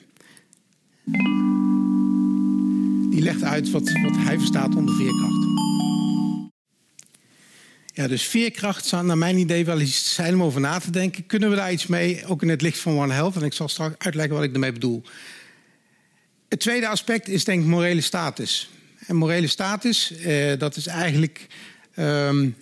Die 3.11 3.22
legt 3.22 3.43
uit 3.43 3.70
wat, 3.70 3.82
wat 3.82 4.16
hij 4.16 4.39
verstaat 4.39 4.74
onder 4.74 4.95
veerkracht. 4.95 5.47
Ja, 7.87 8.09
dus 8.09 8.22
veerkracht 8.22 8.87
zou 8.87 9.05
naar 9.05 9.18
mijn 9.18 9.39
idee 9.39 9.64
wel 9.64 9.80
iets 9.80 10.14
zijn 10.14 10.35
om 10.35 10.43
over 10.43 10.61
na 10.61 10.78
te 10.78 10.91
denken. 10.91 11.26
Kunnen 11.26 11.51
we 11.51 11.57
daar 11.57 11.72
iets 11.72 11.87
mee, 11.87 12.26
ook 12.26 12.43
in 12.43 12.49
het 12.49 12.62
licht 12.62 12.78
van 12.78 12.99
One 12.99 13.12
Health? 13.12 13.37
En 13.37 13.43
ik 13.43 13.53
zal 13.53 13.68
straks 13.68 13.95
uitleggen 13.99 14.35
wat 14.35 14.45
ik 14.45 14.53
ermee 14.53 14.72
bedoel. 14.72 15.03
Het 16.49 16.61
tweede 16.61 16.89
aspect 16.89 17.28
is 17.28 17.45
denk 17.45 17.62
ik 17.62 17.68
morele 17.68 18.01
status. 18.01 18.70
En 19.07 19.16
morele 19.16 19.47
status, 19.47 20.16
eh, 20.16 20.59
dat 20.59 20.76
is 20.76 20.87
eigenlijk... 20.87 21.47
Um, 21.97 22.57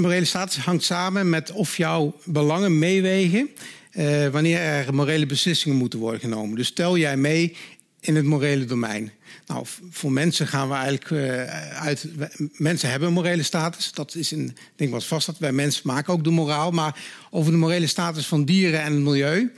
morele 0.00 0.24
status 0.24 0.56
hangt 0.56 0.84
samen 0.84 1.30
met 1.30 1.52
of 1.52 1.76
jouw 1.76 2.14
belangen 2.24 2.78
meewegen... 2.78 3.50
Uh, 3.92 4.26
wanneer 4.26 4.58
er 4.58 4.94
morele 4.94 5.26
beslissingen 5.26 5.78
moeten 5.78 5.98
worden 5.98 6.20
genomen. 6.20 6.56
Dus 6.56 6.66
stel 6.66 6.98
jij 6.98 7.16
mee 7.16 7.56
in 8.00 8.16
het 8.16 8.24
morele 8.24 8.64
domein. 8.64 9.12
Nou, 9.46 9.66
voor 9.90 10.12
mensen 10.12 10.46
gaan 10.46 10.68
we 10.68 10.74
eigenlijk 10.74 11.10
uh, 11.10 11.42
uit. 11.80 12.08
Mensen 12.52 12.90
hebben 12.90 13.08
een 13.08 13.14
morele 13.14 13.42
status. 13.42 13.92
Dat 13.92 14.14
is 14.14 14.30
een 14.30 14.56
ding 14.76 14.90
wat 14.90 15.04
vast 15.04 15.22
staat. 15.22 15.38
Wij 15.38 15.52
mensen 15.52 15.82
maken 15.84 16.12
ook 16.12 16.24
de 16.24 16.30
moraal. 16.30 16.70
Maar 16.70 17.00
over 17.30 17.52
de 17.52 17.58
morele 17.58 17.86
status 17.86 18.26
van 18.26 18.44
dieren 18.44 18.82
en 18.82 18.92
het 18.92 19.02
milieu. 19.02 19.52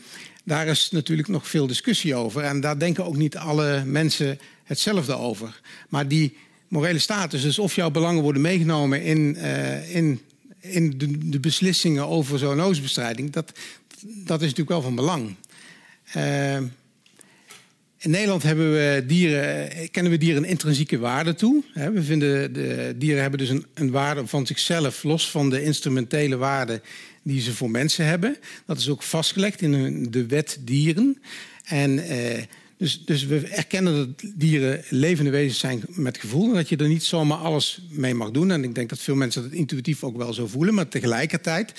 Daar 0.45 0.67
is 0.67 0.91
natuurlijk 0.91 1.29
nog 1.29 1.49
veel 1.49 1.67
discussie 1.67 2.15
over. 2.15 2.43
En 2.43 2.61
daar 2.61 2.79
denken 2.79 3.05
ook 3.05 3.17
niet 3.17 3.37
alle 3.37 3.83
mensen 3.85 4.39
hetzelfde 4.65 5.15
over. 5.15 5.61
Maar 5.89 6.09
die 6.09 6.37
morele 6.69 6.99
status, 6.99 7.43
dus 7.43 7.59
of 7.59 7.75
jouw 7.75 7.91
belangen 7.91 8.23
worden 8.23 8.43
meegenomen 8.43 9.03
in, 9.03 9.37
uh, 9.39 9.95
in, 9.95 10.21
in 10.61 10.99
de, 10.99 11.29
de, 11.29 11.41
beslissingen 11.41 12.07
over 12.07 12.39
zoonosebestrijding, 12.39 13.31
dat, 13.31 13.53
dat 14.01 14.41
is 14.41 14.47
natuurlijk 14.47 14.69
wel 14.69 14.83
van 14.83 14.95
belang. 14.95 15.35
Uh, 16.17 16.57
in 18.03 18.11
Nederland 18.11 18.43
hebben 18.43 18.73
we 18.73 19.05
dieren, 19.07 19.91
kennen 19.91 20.13
we 20.13 20.19
dieren 20.19 20.43
een 20.43 20.49
intrinsieke 20.49 20.99
waarde 20.99 21.35
toe. 21.35 21.63
We 21.75 22.03
vinden 22.03 22.53
de 22.53 22.95
dieren 22.99 23.21
hebben 23.21 23.39
dus 23.39 23.49
een, 23.49 23.67
een 23.75 23.91
waarde 23.91 24.27
van 24.27 24.47
zichzelf, 24.47 25.03
los 25.03 25.31
van 25.31 25.51
de 25.51 25.63
instrumentele 25.63 26.37
waarde 26.37 26.81
die 27.23 27.41
ze 27.41 27.55
voor 27.55 27.71
mensen 27.71 28.07
hebben. 28.07 28.37
Dat 28.67 28.79
is 28.79 28.89
ook 28.89 29.03
vastgelegd 29.03 29.63
in 29.63 30.07
de 30.11 30.27
wet 30.27 30.59
dieren. 30.61 31.23
En 31.65 31.99
eh, 31.99 32.43
dus, 32.81 33.05
dus 33.05 33.25
we 33.25 33.47
erkennen 33.47 33.97
dat 33.97 34.31
dieren 34.35 34.83
levende 34.89 35.31
wezens 35.31 35.59
zijn 35.59 35.83
met 35.89 36.19
gevoel. 36.19 36.49
En 36.49 36.55
dat 36.55 36.69
je 36.69 36.77
er 36.77 36.89
niet 36.89 37.05
zomaar 37.05 37.39
alles 37.39 37.81
mee 37.91 38.15
mag 38.15 38.31
doen. 38.31 38.51
En 38.51 38.65
ik 38.65 38.75
denk 38.75 38.89
dat 38.89 38.99
veel 38.99 39.15
mensen 39.15 39.43
dat 39.43 39.53
intuïtief 39.53 40.05
ook 40.05 40.17
wel 40.17 40.33
zo 40.33 40.47
voelen. 40.47 40.75
Maar 40.75 40.89
tegelijkertijd 40.89 41.73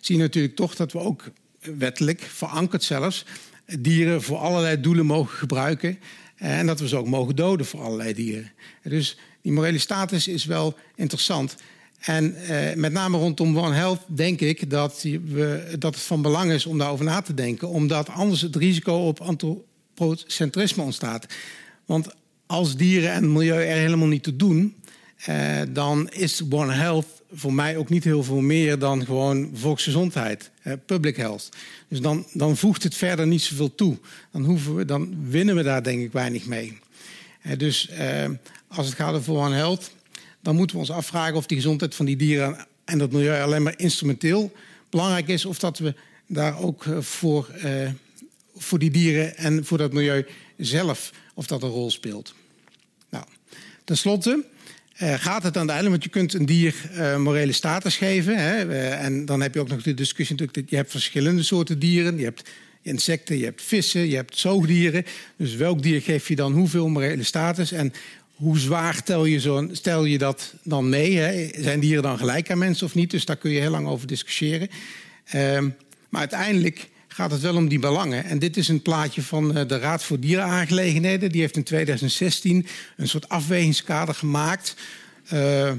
zie 0.00 0.16
je 0.16 0.22
natuurlijk 0.22 0.56
toch 0.56 0.74
dat 0.74 0.92
we 0.92 0.98
ook 0.98 1.24
wettelijk, 1.60 2.20
verankerd 2.20 2.82
zelfs, 2.82 3.24
dieren 3.78 4.22
voor 4.22 4.36
allerlei 4.36 4.80
doelen 4.80 5.06
mogen 5.06 5.38
gebruiken. 5.38 5.98
En 6.36 6.66
dat 6.66 6.80
we 6.80 6.88
ze 6.88 6.96
ook 6.96 7.08
mogen 7.08 7.36
doden 7.36 7.66
voor 7.66 7.80
allerlei 7.80 8.14
dieren. 8.14 8.52
Dus 8.82 9.18
die 9.42 9.52
morele 9.52 9.78
status 9.78 10.28
is 10.28 10.44
wel 10.44 10.76
interessant. 10.94 11.56
En 11.98 12.34
eh, 12.34 12.76
met 12.76 12.92
name 12.92 13.18
rondom 13.18 13.58
One 13.58 13.74
Health 13.74 14.00
denk 14.06 14.40
ik 14.40 14.70
dat, 14.70 15.02
we, 15.02 15.74
dat 15.78 15.94
het 15.94 16.04
van 16.04 16.22
belang 16.22 16.52
is 16.52 16.66
om 16.66 16.78
daarover 16.78 17.04
na 17.04 17.20
te 17.20 17.34
denken. 17.34 17.68
Omdat 17.68 18.08
anders 18.08 18.40
het 18.40 18.56
risico 18.56 18.94
op 19.06 19.20
antropocentrisme 19.98 20.82
ontstaat. 20.82 21.26
Want 21.86 22.08
als 22.46 22.76
dieren 22.76 23.12
en 23.12 23.32
milieu 23.32 23.64
er 23.64 23.76
helemaal 23.76 24.06
niet 24.06 24.22
te 24.22 24.36
doen, 24.36 24.76
eh, 25.16 25.60
dan 25.68 26.08
is 26.08 26.42
One 26.50 26.72
Health 26.72 27.06
voor 27.32 27.52
mij 27.52 27.76
ook 27.76 27.88
niet 27.88 28.04
heel 28.04 28.22
veel 28.22 28.40
meer 28.40 28.78
dan 28.78 29.04
gewoon 29.04 29.50
volksgezondheid, 29.54 30.50
eh, 30.62 30.72
public 30.86 31.16
health. 31.16 31.48
Dus 31.88 32.00
dan, 32.00 32.26
dan 32.32 32.56
voegt 32.56 32.82
het 32.82 32.94
verder 32.94 33.26
niet 33.26 33.42
zoveel 33.42 33.74
toe. 33.74 33.98
Dan, 34.32 34.44
hoeven 34.44 34.74
we, 34.74 34.84
dan 34.84 35.30
winnen 35.30 35.54
we 35.54 35.62
daar 35.62 35.82
denk 35.82 36.02
ik 36.02 36.12
weinig 36.12 36.46
mee. 36.46 36.78
Eh, 37.42 37.58
dus 37.58 37.88
eh, 37.88 38.30
als 38.68 38.86
het 38.86 38.94
gaat 38.94 39.14
over 39.14 39.34
One 39.34 39.54
Health, 39.54 39.90
dan 40.40 40.56
moeten 40.56 40.76
we 40.76 40.82
ons 40.82 40.90
afvragen 40.90 41.36
of 41.36 41.46
die 41.46 41.56
gezondheid 41.56 41.94
van 41.94 42.06
die 42.06 42.16
dieren 42.16 42.66
en 42.84 42.98
dat 42.98 43.12
milieu 43.12 43.42
alleen 43.42 43.62
maar 43.62 43.78
instrumenteel 43.78 44.52
belangrijk 44.90 45.28
is, 45.28 45.44
of 45.44 45.58
dat 45.58 45.78
we 45.78 45.94
daar 46.26 46.58
ook 46.58 46.86
eh, 46.86 47.00
voor, 47.00 47.50
voor 48.58 48.78
die 48.78 48.90
dieren 48.90 49.36
en 49.36 49.64
voor 49.64 49.78
dat 49.78 49.92
milieu 49.92 50.26
zelf, 50.56 51.12
of 51.34 51.46
dat 51.46 51.62
een 51.62 51.68
rol 51.68 51.90
speelt. 51.90 52.34
Nou, 53.10 53.24
ten 53.84 53.96
slotte 53.96 54.44
uh, 55.02 55.14
gaat 55.14 55.42
het 55.42 55.56
uiteindelijk, 55.56 55.88
want 55.88 56.04
je 56.04 56.10
kunt 56.10 56.34
een 56.34 56.46
dier 56.46 56.74
uh, 56.92 57.16
morele 57.16 57.52
status 57.52 57.96
geven. 57.96 58.36
Hè, 58.36 58.66
uh, 58.66 59.04
en 59.04 59.24
dan 59.24 59.40
heb 59.40 59.54
je 59.54 59.60
ook 59.60 59.68
nog 59.68 59.82
de 59.82 59.94
discussie 59.94 60.36
natuurlijk, 60.36 60.58
dat 60.58 60.70
je 60.70 60.76
hebt 60.76 60.90
verschillende 60.90 61.42
soorten 61.42 61.78
dieren. 61.78 62.18
Je 62.18 62.24
hebt 62.24 62.48
insecten, 62.82 63.38
je 63.38 63.44
hebt 63.44 63.62
vissen, 63.62 64.08
je 64.08 64.14
hebt 64.14 64.38
zoogdieren. 64.38 65.04
Dus 65.36 65.54
welk 65.54 65.82
dier 65.82 66.02
geef 66.02 66.28
je 66.28 66.36
dan 66.36 66.52
hoeveel 66.52 66.88
morele 66.88 67.22
status? 67.22 67.72
En 67.72 67.92
hoe 68.34 68.58
zwaar 68.58 69.02
tel 69.02 69.24
je, 69.24 69.40
zo, 69.40 69.68
stel 69.72 70.04
je 70.04 70.18
dat 70.18 70.54
dan 70.62 70.88
mee? 70.88 71.16
Hè? 71.16 71.48
Zijn 71.62 71.80
dieren 71.80 72.02
dan 72.02 72.18
gelijk 72.18 72.50
aan 72.50 72.58
mensen 72.58 72.86
of 72.86 72.94
niet? 72.94 73.10
Dus 73.10 73.24
daar 73.24 73.36
kun 73.36 73.50
je 73.50 73.60
heel 73.60 73.70
lang 73.70 73.86
over 73.86 74.06
discussiëren. 74.06 74.68
Ehm, 75.24 75.68
maar 76.08 76.20
uiteindelijk 76.20 76.88
gaat 77.18 77.30
het 77.30 77.40
wel 77.40 77.56
om 77.56 77.68
die 77.68 77.78
belangen. 77.78 78.24
En 78.24 78.38
dit 78.38 78.56
is 78.56 78.68
een 78.68 78.82
plaatje 78.82 79.22
van 79.22 79.48
de 79.48 79.78
Raad 79.78 80.04
voor 80.04 80.20
Dierenaangelegenheden. 80.20 81.30
Die 81.30 81.40
heeft 81.40 81.56
in 81.56 81.62
2016 81.62 82.66
een 82.96 83.08
soort 83.08 83.28
afwegingskader 83.28 84.14
gemaakt. 84.14 84.76
Uh, 85.32 85.72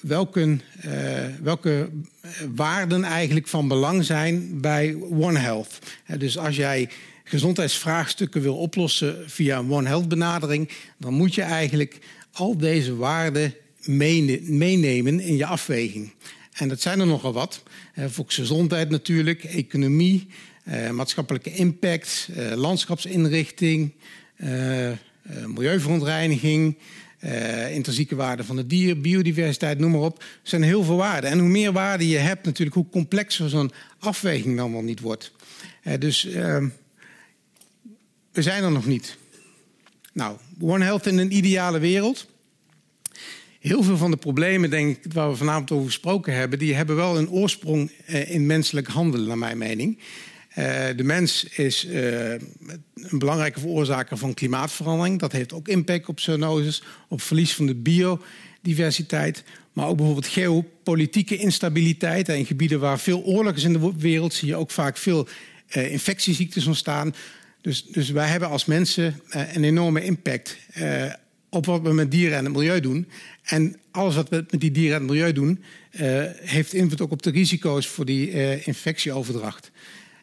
welke, 0.00 0.58
uh, 0.84 0.92
welke 1.42 1.90
waarden 2.54 3.04
eigenlijk 3.04 3.48
van 3.48 3.68
belang 3.68 4.04
zijn 4.04 4.60
bij 4.60 4.96
One 5.10 5.38
Health. 5.38 5.78
dus 6.18 6.38
als 6.38 6.56
jij 6.56 6.88
gezondheidsvraagstukken 7.24 8.42
wil 8.42 8.56
oplossen 8.56 9.30
via 9.30 9.58
een 9.58 9.72
One 9.72 9.88
Health 9.88 10.08
benadering, 10.08 10.68
dan 10.98 11.14
moet 11.14 11.34
je 11.34 11.42
eigenlijk 11.42 11.98
al 12.32 12.56
deze 12.56 12.96
waarden 12.96 13.54
meenemen 13.84 15.20
in 15.20 15.36
je 15.36 15.46
afweging. 15.46 16.12
En 16.52 16.68
dat 16.68 16.80
zijn 16.80 17.00
er 17.00 17.06
nogal 17.06 17.32
wat. 17.32 17.62
Volksgezondheid 17.96 18.90
natuurlijk, 18.90 19.44
economie, 19.44 20.28
maatschappelijke 20.92 21.54
impact, 21.54 22.28
landschapsinrichting, 22.54 23.94
milieuverontreiniging, 25.46 26.78
intrinsieke 27.70 28.14
waarde 28.14 28.44
van 28.44 28.56
het 28.56 28.70
dier, 28.70 29.00
biodiversiteit, 29.00 29.78
noem 29.78 29.90
maar 29.90 30.00
op. 30.00 30.18
Er 30.18 30.26
zijn 30.42 30.62
heel 30.62 30.84
veel 30.84 30.96
waarden. 30.96 31.30
En 31.30 31.38
hoe 31.38 31.48
meer 31.48 31.72
waarden 31.72 32.06
je 32.06 32.16
hebt, 32.16 32.44
natuurlijk, 32.44 32.76
hoe 32.76 32.88
complexer 32.90 33.48
zo'n 33.48 33.72
afweging 33.98 34.56
dan 34.56 34.72
wel 34.72 34.82
niet 34.82 35.00
wordt. 35.00 35.32
dus 35.98 36.24
ehm, 36.24 36.68
we 38.32 38.42
zijn 38.42 38.62
er 38.62 38.72
nog 38.72 38.86
niet. 38.86 39.18
Nou, 40.12 40.36
One 40.60 40.84
Health 40.84 41.06
in 41.06 41.18
een 41.18 41.36
ideale 41.36 41.78
wereld. 41.78 42.26
Heel 43.60 43.82
veel 43.82 43.96
van 43.96 44.10
de 44.10 44.16
problemen, 44.16 44.70
denk 44.70 44.96
ik, 44.96 45.12
waar 45.12 45.30
we 45.30 45.36
vanavond 45.36 45.70
over 45.70 45.86
gesproken 45.86 46.34
hebben, 46.34 46.58
die 46.58 46.74
hebben 46.74 46.96
wel 46.96 47.18
een 47.18 47.30
oorsprong 47.30 47.90
eh, 48.06 48.30
in 48.30 48.46
menselijk 48.46 48.86
handelen, 48.86 49.28
naar 49.28 49.38
mijn 49.38 49.58
mening. 49.58 49.98
Uh, 50.58 50.86
de 50.96 51.04
mens 51.04 51.44
is 51.44 51.84
uh, 51.84 52.30
een 52.94 53.18
belangrijke 53.18 53.60
veroorzaker 53.60 54.16
van 54.16 54.34
klimaatverandering. 54.34 55.18
Dat 55.18 55.32
heeft 55.32 55.52
ook 55.52 55.68
impact 55.68 56.08
op 56.08 56.20
zoonoses, 56.20 56.82
op 57.08 57.22
verlies 57.22 57.54
van 57.54 57.66
de 57.66 57.74
biodiversiteit. 57.74 59.44
Maar 59.72 59.86
ook 59.86 59.96
bijvoorbeeld 59.96 60.26
geopolitieke 60.26 61.36
instabiliteit. 61.36 62.28
In 62.28 62.46
gebieden 62.46 62.80
waar 62.80 62.98
veel 62.98 63.22
oorlog 63.22 63.54
is 63.54 63.64
in 63.64 63.72
de 63.72 63.92
wereld 63.98 64.34
zie 64.34 64.48
je 64.48 64.56
ook 64.56 64.70
vaak 64.70 64.96
veel 64.96 65.28
uh, 65.76 65.92
infectieziektes 65.92 66.66
ontstaan. 66.66 67.14
Dus, 67.60 67.84
dus 67.84 68.10
wij 68.10 68.28
hebben 68.28 68.48
als 68.48 68.64
mensen 68.64 69.20
een 69.30 69.64
enorme 69.64 70.04
impact 70.04 70.56
op 71.48 71.66
wat 71.66 71.82
we 71.82 71.92
met 71.92 72.10
dieren 72.10 72.38
en 72.38 72.44
het 72.44 72.52
milieu 72.52 72.80
doen. 72.80 73.08
En 73.42 73.76
alles 73.90 74.14
wat 74.14 74.28
we 74.28 74.44
met 74.50 74.60
die 74.60 74.70
dieren 74.70 74.94
en 74.96 75.02
het 75.02 75.10
milieu 75.10 75.32
doen, 75.32 75.62
heeft 76.40 76.72
invloed 76.72 77.00
ook 77.00 77.10
op 77.10 77.22
de 77.22 77.30
risico's 77.30 77.86
voor 77.86 78.04
die 78.04 78.30
infectieoverdracht. 78.64 79.69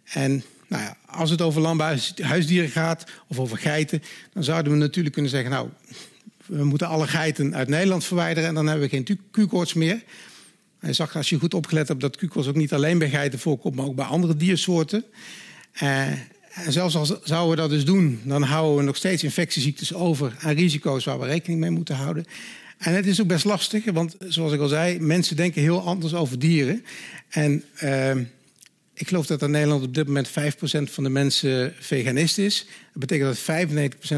En 0.08 0.44
nou 0.68 0.84
ja, 0.84 0.98
als 1.06 1.30
het 1.30 1.42
over 1.42 1.62
landbouwhuisdieren 1.62 2.70
gaat 2.70 3.04
of 3.28 3.40
over 3.40 3.58
geiten, 3.58 4.04
dan 4.34 4.44
zouden 4.44 4.72
we 4.72 4.78
natuurlijk 4.78 5.14
kunnen 5.14 5.32
zeggen: 5.32 5.52
Nou, 5.52 5.70
we 6.46 6.64
moeten 6.64 6.88
alle 6.88 7.08
geiten 7.08 7.56
uit 7.56 7.68
Nederland 7.68 8.06
verwijderen 8.06 8.50
en 8.50 8.56
dan 8.56 8.68
hebben 8.68 8.90
we 8.90 8.96
geen 8.96 9.20
Q-koorts 9.32 9.74
meer. 9.74 10.04
Hij 10.80 10.94
zag, 10.94 11.16
als 11.16 11.30
je 11.30 11.40
goed 11.40 11.54
opgelet 11.54 11.88
hebt, 11.88 12.02
dat 12.02 12.18
Q-koorts 12.18 12.48
ook 12.48 12.56
niet 12.56 12.74
alleen 12.74 12.98
bij 12.98 13.10
geiten 13.10 13.40
voorkomt, 13.40 13.76
maar 13.76 13.86
ook 13.86 13.96
bij 13.96 14.06
andere 14.06 14.36
diersoorten. 14.36 15.06
Uh, 15.82 16.08
en 16.66 16.72
zelfs 16.72 16.96
als 16.96 17.14
zouden 17.24 17.50
we 17.50 17.56
dat 17.56 17.70
dus 17.70 17.86
doen, 17.86 18.22
dan 18.24 18.44
houden 18.44 18.78
we 18.78 18.84
nog 18.84 18.96
steeds 18.96 19.24
infectieziektes 19.24 19.94
over 19.94 20.36
en 20.40 20.54
risico's 20.54 21.06
waar 21.06 21.20
we 21.20 21.26
rekening 21.26 21.60
mee 21.60 21.70
moeten 21.70 21.96
houden. 21.96 22.26
En 22.78 22.94
het 22.94 23.06
is 23.06 23.22
ook 23.22 23.28
best 23.28 23.46
lastig, 23.46 23.86
want 23.86 24.16
zoals 24.20 24.54
ik 24.54 24.60
al 24.60 24.68
zei, 24.68 25.00
mensen 25.00 25.36
denken 25.36 25.62
heel 25.62 25.82
anders 25.82 26.14
over 26.14 26.40
dieren. 26.40 26.86
En 27.30 27.64
uh, 27.84 28.12
ik 28.98 29.08
geloof 29.08 29.26
dat 29.26 29.42
in 29.42 29.52
Nederland 29.52 29.84
op 29.84 29.94
dit 29.94 30.08
moment 30.08 30.30
5% 30.30 30.32
van 30.92 31.04
de 31.04 31.10
mensen 31.10 31.74
veganist 31.80 32.38
is. 32.38 32.66
Dat 32.94 33.00
betekent 33.00 33.46
dat 33.46 33.68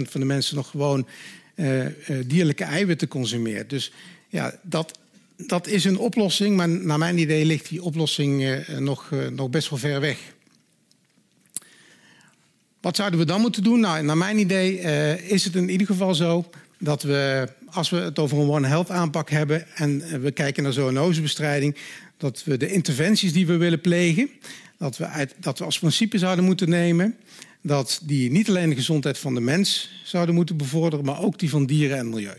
95% 0.08 0.10
van 0.10 0.20
de 0.20 0.26
mensen 0.26 0.56
nog 0.56 0.70
gewoon 0.70 1.08
uh, 1.56 1.86
uh, 1.86 1.92
dierlijke 2.26 2.64
eiwitten 2.64 3.08
consumeert. 3.08 3.70
Dus 3.70 3.92
ja, 4.28 4.60
dat, 4.64 5.00
dat 5.36 5.68
is 5.68 5.84
een 5.84 5.98
oplossing, 5.98 6.56
maar 6.56 6.70
naar 6.70 6.98
mijn 6.98 7.18
idee 7.18 7.46
ligt 7.46 7.70
die 7.70 7.84
oplossing 7.84 8.42
uh, 8.42 8.78
nog, 8.78 9.12
nog 9.32 9.50
best 9.50 9.70
wel 9.70 9.80
ver 9.80 10.00
weg. 10.00 10.18
Wat 12.82 12.96
zouden 12.96 13.20
we 13.20 13.26
dan 13.26 13.42
moeten 13.42 13.64
doen? 13.64 13.80
Nou, 13.80 14.04
naar 14.04 14.18
mijn 14.18 14.38
idee 14.38 14.80
is 15.22 15.44
het 15.44 15.56
in 15.56 15.70
ieder 15.70 15.88
geval 15.88 16.16
zo 16.16 16.50
dat 16.78 17.04
we, 17.04 17.50
als 17.66 17.90
we 17.90 17.98
het 17.98 18.20
over 18.20 18.38
een 18.38 18.50
One 18.50 18.68
Health 18.68 18.90
aanpak 18.90 19.30
hebben 19.30 19.68
en 19.76 20.22
we 20.22 20.32
kijken 20.32 20.64
naar 20.64 20.74
zoonosebestrijding, 20.74 21.76
dat 22.18 22.44
we 22.44 22.58
de 22.58 22.72
interventies 22.72 23.34
die 23.34 23.48
we 23.48 23.58
willen 23.58 23.82
plegen, 23.82 24.30
dat 24.80 24.98
we, 24.98 25.06
uit, 25.06 25.36
dat 25.40 25.60
we 25.60 25.66
als 25.66 25.80
principe 25.80 26.18
zouden 26.18 26.46
moeten 26.46 26.70
nemen 26.70 27.16
dat 27.62 28.00
die 28.04 28.32
niet 28.32 28.50
alleen 28.50 28.70
de 28.70 28.76
gezondheid 28.76 29.18
van 29.18 29.34
de 29.34 29.42
mens 29.42 29.92
zouden 30.04 30.36
moeten 30.36 30.58
bevorderen, 30.58 31.06
maar 31.06 31.22
ook 31.22 31.40
die 31.40 31.50
van 31.50 31.66
dieren 31.66 31.98
en 31.98 32.10
milieu. 32.10 32.38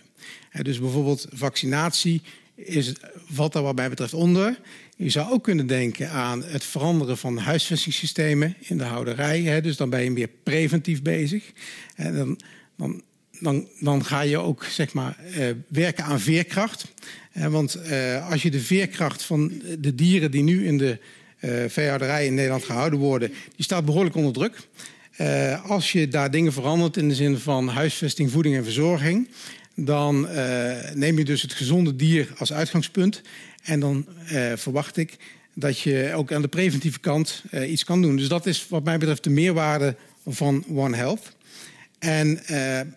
dus 0.62 0.80
bijvoorbeeld 0.80 1.26
vaccinatie 1.32 2.22
is, 2.54 2.92
valt 3.32 3.52
daar 3.52 3.62
wat 3.62 3.76
mij 3.76 3.88
betreft 3.88 4.14
onder. 4.14 4.60
Je 4.96 5.10
zou 5.10 5.32
ook 5.32 5.42
kunnen 5.42 5.66
denken 5.66 6.10
aan 6.10 6.44
het 6.44 6.64
veranderen 6.64 7.18
van 7.18 7.38
huisvestingssystemen 7.38 8.54
in 8.58 8.78
de 8.78 8.84
houderij. 8.84 9.60
Dus 9.60 9.76
dan 9.76 9.90
ben 9.90 10.02
je 10.02 10.10
meer 10.10 10.30
preventief 10.42 11.02
bezig. 11.02 11.52
Dan, 11.96 12.38
dan, 12.76 13.02
dan, 13.40 13.68
dan 13.80 14.04
ga 14.04 14.20
je 14.20 14.38
ook 14.38 14.64
zeg 14.64 14.92
maar, 14.92 15.18
uh, 15.38 15.50
werken 15.68 16.04
aan 16.04 16.20
veerkracht. 16.20 16.84
want 17.32 17.76
uh, 17.76 18.30
als 18.30 18.42
je 18.42 18.50
de 18.50 18.60
veerkracht 18.60 19.22
van 19.22 19.62
de 19.78 19.94
dieren 19.94 20.30
die 20.30 20.42
nu 20.42 20.66
in 20.66 20.78
de 20.78 20.98
uh, 21.40 21.64
veehouderij 21.68 22.26
in 22.26 22.34
Nederland 22.34 22.64
gehouden 22.64 22.98
worden, 22.98 23.28
die 23.28 23.64
staat 23.64 23.84
behoorlijk 23.84 24.16
onder 24.16 24.32
druk. 24.32 24.68
als 25.66 25.92
je 25.92 26.08
daar 26.08 26.30
dingen 26.30 26.52
verandert 26.52 26.96
in 26.96 27.08
de 27.08 27.14
zin 27.14 27.38
van 27.38 27.68
huisvesting, 27.68 28.30
voeding 28.30 28.56
en 28.56 28.64
verzorging, 28.64 29.28
dan 29.74 30.28
neem 30.94 31.18
je 31.18 31.24
dus 31.24 31.42
het 31.42 31.52
gezonde 31.52 31.96
dier 31.96 32.28
als 32.38 32.52
uitgangspunt. 32.52 33.22
En 33.62 33.80
dan 33.80 34.06
verwacht 34.54 34.96
ik 34.96 35.16
dat 35.54 35.78
je 35.78 36.12
ook 36.14 36.32
aan 36.32 36.42
de 36.42 36.48
preventieve 36.48 37.00
kant 37.00 37.42
iets 37.66 37.84
kan 37.84 38.02
doen. 38.02 38.16
Dus 38.16 38.28
dat 38.28 38.46
is 38.46 38.66
wat 38.68 38.84
mij 38.84 38.98
betreft 38.98 39.24
de 39.24 39.30
meerwaarde 39.30 39.96
van 40.26 40.64
One 40.74 40.96
Health. 40.96 41.36
En 41.98 42.40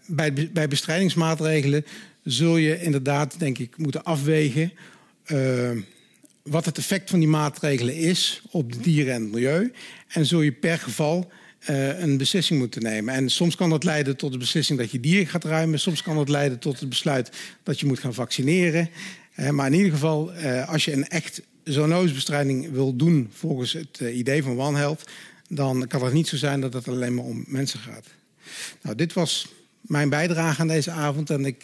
bij, 0.06 0.50
bij 0.54 0.68
bestrijdingsmaatregelen 0.68 1.86
zul 2.24 2.58
je 2.58 2.82
inderdaad, 2.82 3.40
denk 3.40 3.58
ik, 3.58 3.78
moeten 3.78 4.04
afwegen 4.04 4.72
wat 6.44 6.66
het 6.66 6.78
effect 6.78 7.10
van 7.10 7.20
die 7.20 7.28
maatregelen 7.28 7.96
is 7.96 8.42
op 8.52 8.74
de 8.74 8.80
dieren 8.80 9.14
en 9.14 9.22
het 9.22 9.32
milieu. 9.32 9.72
En 10.08 10.26
zul 10.26 10.42
je 10.42 10.52
per 10.52 10.80
geval 10.80 11.32
uh, 11.70 12.00
een 12.00 12.18
beslissing 12.18 12.60
moeten 12.60 12.82
nemen. 12.82 13.14
En 13.14 13.30
soms 13.30 13.56
kan 13.56 13.70
dat 13.70 13.84
leiden 13.84 14.18
tot 14.18 14.32
de 14.32 14.38
beslissing 14.38 14.80
dat 14.80 14.92
je 14.92 15.00
dieren 15.00 15.28
gaat 15.28 15.44
ruimen. 15.44 15.80
Soms 15.80 16.02
kan 16.02 16.16
dat 16.16 16.30
leiden 16.30 16.60
tot 16.60 16.80
het 16.80 16.90
besluit 16.90 17.32
dat 17.64 17.80
je 17.80 17.86
moet 17.86 18.00
gaan 18.00 18.14
vaccineren. 18.14 18.90
Uh, 19.36 19.50
maar 19.50 19.68
in 19.68 19.74
ieder 19.74 19.92
geval, 19.92 20.34
uh, 20.34 20.70
als 20.70 20.86
je 20.86 20.94
een 20.94 21.08
echt 21.08 21.42
zoonosebestrijding 21.64 22.72
wil 22.72 22.96
doen 22.96 23.30
volgens 23.32 23.74
het 23.74 24.00
idee 24.00 24.44
van 24.44 24.60
One 24.60 24.78
Health, 24.78 25.04
dan 25.50 25.88
kan 25.88 26.04
het 26.04 26.14
niet 26.14 26.28
zo 26.28 26.38
zijn 26.38 26.62
dat 26.62 26.74
het 26.74 26.88
alleen 26.88 27.14
maar 27.14 27.26
om 27.26 27.44
mensen 27.48 27.80
gaat. 27.80 28.08
Nou, 28.82 28.96
dit 28.96 29.14
was 29.14 29.48
mijn 29.82 30.10
bijdrage 30.10 30.62
aan 30.62 30.68
deze 30.68 30.92
avond 30.92 31.30
en 31.30 31.46
ik 31.46 31.64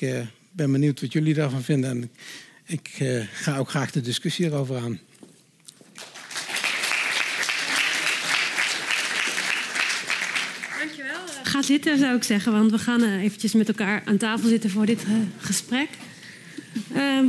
ben 0.52 0.72
benieuwd 0.72 1.02
wat 1.02 1.14
jullie 1.14 1.34
daarvan 1.34 1.62
vinden. 1.62 1.90
En 1.90 2.12
ik 2.70 2.90
ga 3.32 3.58
ook 3.58 3.70
graag 3.70 3.92
de 3.92 4.02
discussie 4.02 4.46
erover 4.46 4.78
aan. 4.78 5.00
ga 11.44 11.62
zitten, 11.62 11.98
zou 11.98 12.16
ik 12.16 12.24
zeggen. 12.24 12.52
Want 12.52 12.72
we 12.72 12.78
gaan 12.78 13.04
uh, 13.04 13.24
eventjes 13.24 13.54
met 13.54 13.68
elkaar 13.68 14.02
aan 14.06 14.18
tafel 14.18 14.50
zitten 14.50 14.70
voor 14.70 14.86
dit 14.86 15.06
gesprek. 15.38 15.90
Uh, 16.96 17.20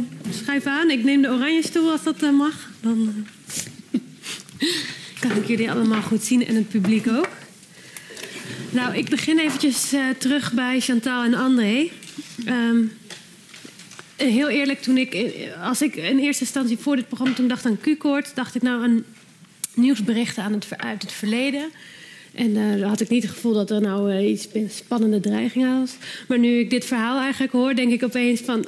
schuif 0.43 0.67
aan. 0.67 0.91
Ik 0.91 1.05
neem 1.05 1.23
de 1.23 1.29
oranje 1.29 1.63
stoel 1.63 1.91
als 1.91 2.03
dat 2.03 2.21
mag. 2.21 2.71
Dan 2.81 3.27
kan 5.21 5.37
ik 5.37 5.47
jullie 5.47 5.71
allemaal 5.71 6.03
goed 6.03 6.25
zien 6.25 6.47
en 6.47 6.55
het 6.55 6.69
publiek 6.69 7.09
ook. 7.09 7.29
Nou, 8.71 8.97
ik 8.97 9.11
begin 9.11 9.39
eventjes 9.39 9.95
terug 10.19 10.53
bij 10.53 10.81
Chantal 10.81 11.25
en 11.25 11.35
André. 11.35 11.91
Um, 12.47 12.93
heel 14.29 14.49
eerlijk, 14.49 14.83
toen 14.83 14.97
ik, 14.97 15.35
als 15.63 15.83
ik 15.83 15.97
in 15.97 16.19
eerste 16.19 16.45
instantie 16.45 16.79
voor 16.79 16.97
dit 16.97 17.09
programma 17.09 17.35
toen 17.35 17.49
dacht 17.49 17.67
aan 17.67 17.79
Q-koord, 17.81 18.35
dacht 18.35 18.55
ik 18.55 18.63
nou 18.63 18.83
aan 18.83 19.05
nieuwsberichten 19.75 20.43
aan 20.43 20.53
het, 20.53 20.67
uit 20.77 21.03
het 21.03 21.13
verleden. 21.13 21.71
En 22.35 22.51
uh, 22.51 22.89
had 22.89 23.01
ik 23.01 23.09
niet 23.09 23.23
het 23.23 23.33
gevoel 23.33 23.53
dat 23.53 23.71
er 23.71 23.81
nou 23.81 24.13
uh, 24.13 24.31
iets 24.31 24.49
spannende 24.69 25.21
dreiging 25.21 25.81
was. 25.81 25.95
Maar 26.29 26.39
nu 26.39 26.59
ik 26.59 26.71
dit 26.71 26.85
verhaal 26.85 27.21
eigenlijk 27.21 27.53
hoor, 27.53 27.75
denk 27.75 27.93
ik 27.93 28.05
opeens 28.05 28.41
van... 28.41 28.67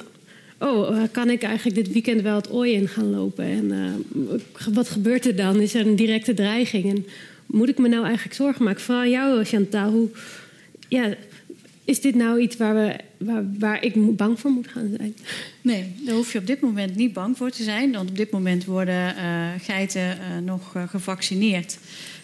oh, 0.59 0.95
uh, 0.95 1.03
kan 1.11 1.29
ik 1.29 1.43
eigenlijk 1.43 1.75
dit 1.75 1.93
weekend 1.93 2.21
wel 2.21 2.35
het 2.35 2.49
ooi 2.49 2.73
in 2.73 2.87
gaan 2.87 3.09
lopen? 3.09 3.45
En 3.45 4.05
wat 4.73 4.89
gebeurt 4.89 5.25
er 5.25 5.35
dan? 5.35 5.59
Is 5.59 5.73
er 5.73 5.87
een 5.87 5.95
directe 5.95 6.33
dreiging? 6.33 6.89
En 6.89 7.05
moet 7.45 7.69
ik 7.69 7.77
me 7.77 7.87
nou 7.87 8.05
eigenlijk 8.05 8.35
zorgen 8.35 8.63
maken? 8.65 8.81
Vooral 8.81 9.05
jou, 9.05 9.43
Chantal, 9.43 9.91
hoe... 9.91 10.09
Ja, 10.87 11.15
is 11.85 12.01
dit 12.01 12.15
nou 12.15 12.39
iets 12.39 12.57
waar, 12.57 12.75
we, 12.75 12.95
waar, 13.17 13.43
waar 13.59 13.83
ik 13.83 14.15
bang 14.15 14.39
voor 14.39 14.51
moet 14.51 14.67
gaan 14.67 14.93
zijn? 14.97 15.15
Nee, 15.61 15.93
daar 16.05 16.15
hoef 16.15 16.31
je 16.33 16.39
op 16.39 16.47
dit 16.47 16.61
moment 16.61 16.95
niet 16.95 17.13
bang 17.13 17.37
voor 17.37 17.51
te 17.51 17.63
zijn. 17.63 17.91
Want 17.91 18.09
op 18.09 18.17
dit 18.17 18.31
moment 18.31 18.65
worden 18.65 19.15
geiten 19.59 20.17
nog 20.43 20.75
gevaccineerd. 20.87 21.77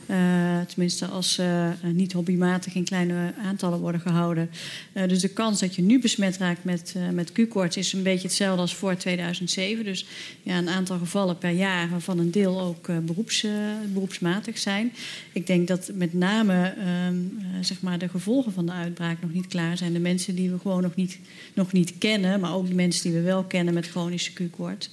Uh, 0.10 0.62
tenminste, 0.68 1.06
als 1.06 1.34
ze 1.34 1.72
uh, 1.84 1.92
niet 1.92 2.14
hobbymatig 2.14 2.76
in 2.76 2.84
kleine 2.84 3.34
aantallen 3.44 3.80
worden 3.80 4.02
gehouden. 4.02 4.50
Dus 4.94 5.22
de 5.22 5.28
kans 5.28 5.60
dat 5.60 5.76
je 5.76 5.82
nu 5.82 6.00
besmet 6.00 6.38
raakt 6.38 6.64
met, 6.64 6.96
met 7.12 7.32
Q-koorts 7.32 7.78
is 7.78 7.94
een 7.94 8.04
beetje 8.04 8.28
hetzelfde 8.28 8.62
als 8.62 8.76
voor 8.76 8.96
2007. 8.96 9.84
Dus 9.86 10.06
ja, 10.44 10.58
een 10.58 10.70
aantal 10.70 10.98
gevallen 10.98 11.38
per 11.38 11.50
jaar, 11.50 11.90
waarvan 11.90 12.20
een 12.20 12.32
deel 12.32 12.62
ook 12.62 13.06
beroeps, 13.06 13.46
beroepsmatig 13.94 14.58
zijn. 14.58 14.94
Ik 15.32 15.48
denk 15.48 15.68
dat 15.68 15.92
met 15.94 16.14
name 16.14 16.74
ehm, 16.78 17.18
zeg 17.62 17.82
maar 17.82 18.00
de 18.00 18.10
gevolgen 18.10 18.54
van 18.54 18.66
de 18.66 18.72
uitbraak 18.72 19.22
nog 19.22 19.34
niet 19.34 19.48
klaar 19.48 19.78
zijn. 19.78 19.94
De 19.94 20.00
mensen 20.00 20.36
die 20.36 20.52
we 20.52 20.60
gewoon 20.60 20.82
nog 20.82 20.96
niet, 20.96 21.20
nog 21.54 21.72
niet 21.72 21.98
kennen, 21.98 22.40
maar 22.40 22.54
ook 22.54 22.68
de 22.68 22.74
mensen 22.74 23.04
die 23.04 23.20
we 23.20 23.22
wel 23.22 23.44
kennen 23.44 23.74
met 23.74 23.88
chronische 23.88 24.34
Q-koorts. 24.34 24.90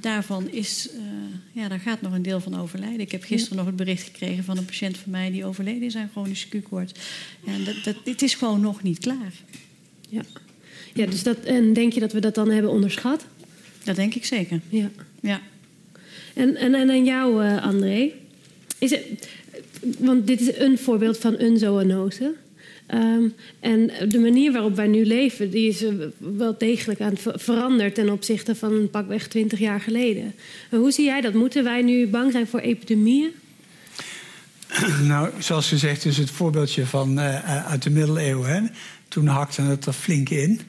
Daarvan 0.00 0.50
is 0.50 0.88
ja, 1.52 1.68
daar 1.68 1.80
gaat 1.80 2.00
nog 2.00 2.12
een 2.12 2.22
deel 2.22 2.40
van 2.40 2.60
overlijden. 2.60 3.00
Ik 3.00 3.12
heb 3.12 3.22
gisteren 3.22 3.56
nog 3.56 3.66
het 3.66 3.76
bericht 3.76 4.02
gekregen 4.02 4.44
van 4.44 4.58
een 4.58 4.64
patiënt 4.64 4.96
van 4.96 5.10
mij 5.10 5.30
die 5.30 5.44
overleden 5.44 5.82
is 5.82 5.96
aan 5.96 6.10
chronische 6.12 6.48
Q-koorts. 6.48 6.92
Dat, 7.64 7.84
dat, 7.84 7.96
het 8.04 8.22
is 8.22 8.34
gewoon 8.34 8.60
nog 8.60 8.82
niet 8.82 8.98
klaar. 8.98 9.32
Ja. 10.08 10.22
ja, 10.94 11.06
dus 11.06 11.22
dat, 11.22 11.38
en 11.38 11.72
denk 11.72 11.92
je 11.92 12.00
dat 12.00 12.12
we 12.12 12.20
dat 12.20 12.34
dan 12.34 12.50
hebben 12.50 12.70
onderschat? 12.70 13.24
Dat 13.84 13.96
denk 13.96 14.14
ik 14.14 14.24
zeker. 14.24 14.60
Ja. 14.68 14.90
Ja. 15.20 15.40
En, 16.34 16.56
en, 16.56 16.74
en 16.74 16.90
aan 16.90 17.04
jou, 17.04 17.44
uh, 17.44 17.62
André. 17.62 18.10
Is 18.78 18.90
het, 18.90 19.28
want 19.98 20.26
dit 20.26 20.40
is 20.40 20.56
een 20.56 20.78
voorbeeld 20.78 21.18
van 21.18 21.34
een 21.38 21.58
zoonose. 21.58 22.34
Um, 22.88 23.34
en 23.60 23.90
de 24.08 24.18
manier 24.18 24.52
waarop 24.52 24.76
wij 24.76 24.86
nu 24.86 25.06
leven, 25.06 25.50
die 25.50 25.68
is 25.68 25.84
wel 26.18 26.58
degelijk 26.58 27.00
aan 27.00 27.14
veranderd 27.34 27.94
ten 27.94 28.10
opzichte 28.10 28.54
van 28.54 28.90
pakweg 28.90 29.28
20 29.28 29.58
jaar 29.58 29.80
geleden. 29.80 30.34
Hoe 30.70 30.92
zie 30.92 31.04
jij 31.04 31.20
dat? 31.20 31.34
Moeten 31.34 31.64
wij 31.64 31.82
nu 31.82 32.06
bang 32.06 32.32
zijn 32.32 32.46
voor 32.46 32.60
epidemieën? 32.60 33.30
Nou, 35.02 35.30
zoals 35.38 35.68
gezegd, 35.68 36.04
is 36.04 36.18
het 36.18 36.30
voorbeeldje 36.30 36.86
van, 36.86 37.18
uh, 37.18 37.66
uit 37.66 37.82
de 37.82 37.90
middeleeuwen. 37.90 38.70
Toen 39.08 39.26
hakte 39.26 39.62
het 39.62 39.86
er 39.86 39.92
flink 39.92 40.28
in. 40.28 40.60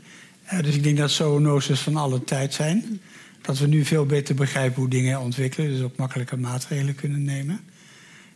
Dus 0.62 0.76
ik 0.76 0.84
denk 0.84 0.98
dat 0.98 1.12
zoonoses 1.12 1.80
van 1.80 1.96
alle 1.96 2.24
tijd 2.24 2.54
zijn. 2.54 3.02
Dat 3.42 3.60
we 3.60 3.68
nu 3.68 3.86
veel 3.86 4.06
beter 4.06 4.36
begrijpen 4.36 4.82
hoe 4.82 4.90
dingen 4.90 5.20
ontwikkelen, 5.20 5.70
dus 5.70 5.82
ook 5.82 5.96
makkelijker 5.96 6.40
maatregelen 6.40 6.96
kunnen 6.96 7.24
nemen. 7.24 7.60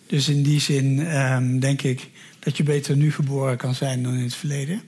Dus 0.07 0.29
in 0.29 0.43
die 0.43 0.59
zin 0.59 0.99
um, 0.99 1.59
denk 1.59 1.81
ik 1.81 2.09
dat 2.47 2.57
je 2.57 2.63
beter 2.63 2.95
nu 2.95 3.11
geboren 3.11 3.57
kan 3.57 3.75
zijn 3.75 4.03
dan 4.03 4.13
in 4.13 4.23
het 4.23 4.35
verleden. 4.35 4.81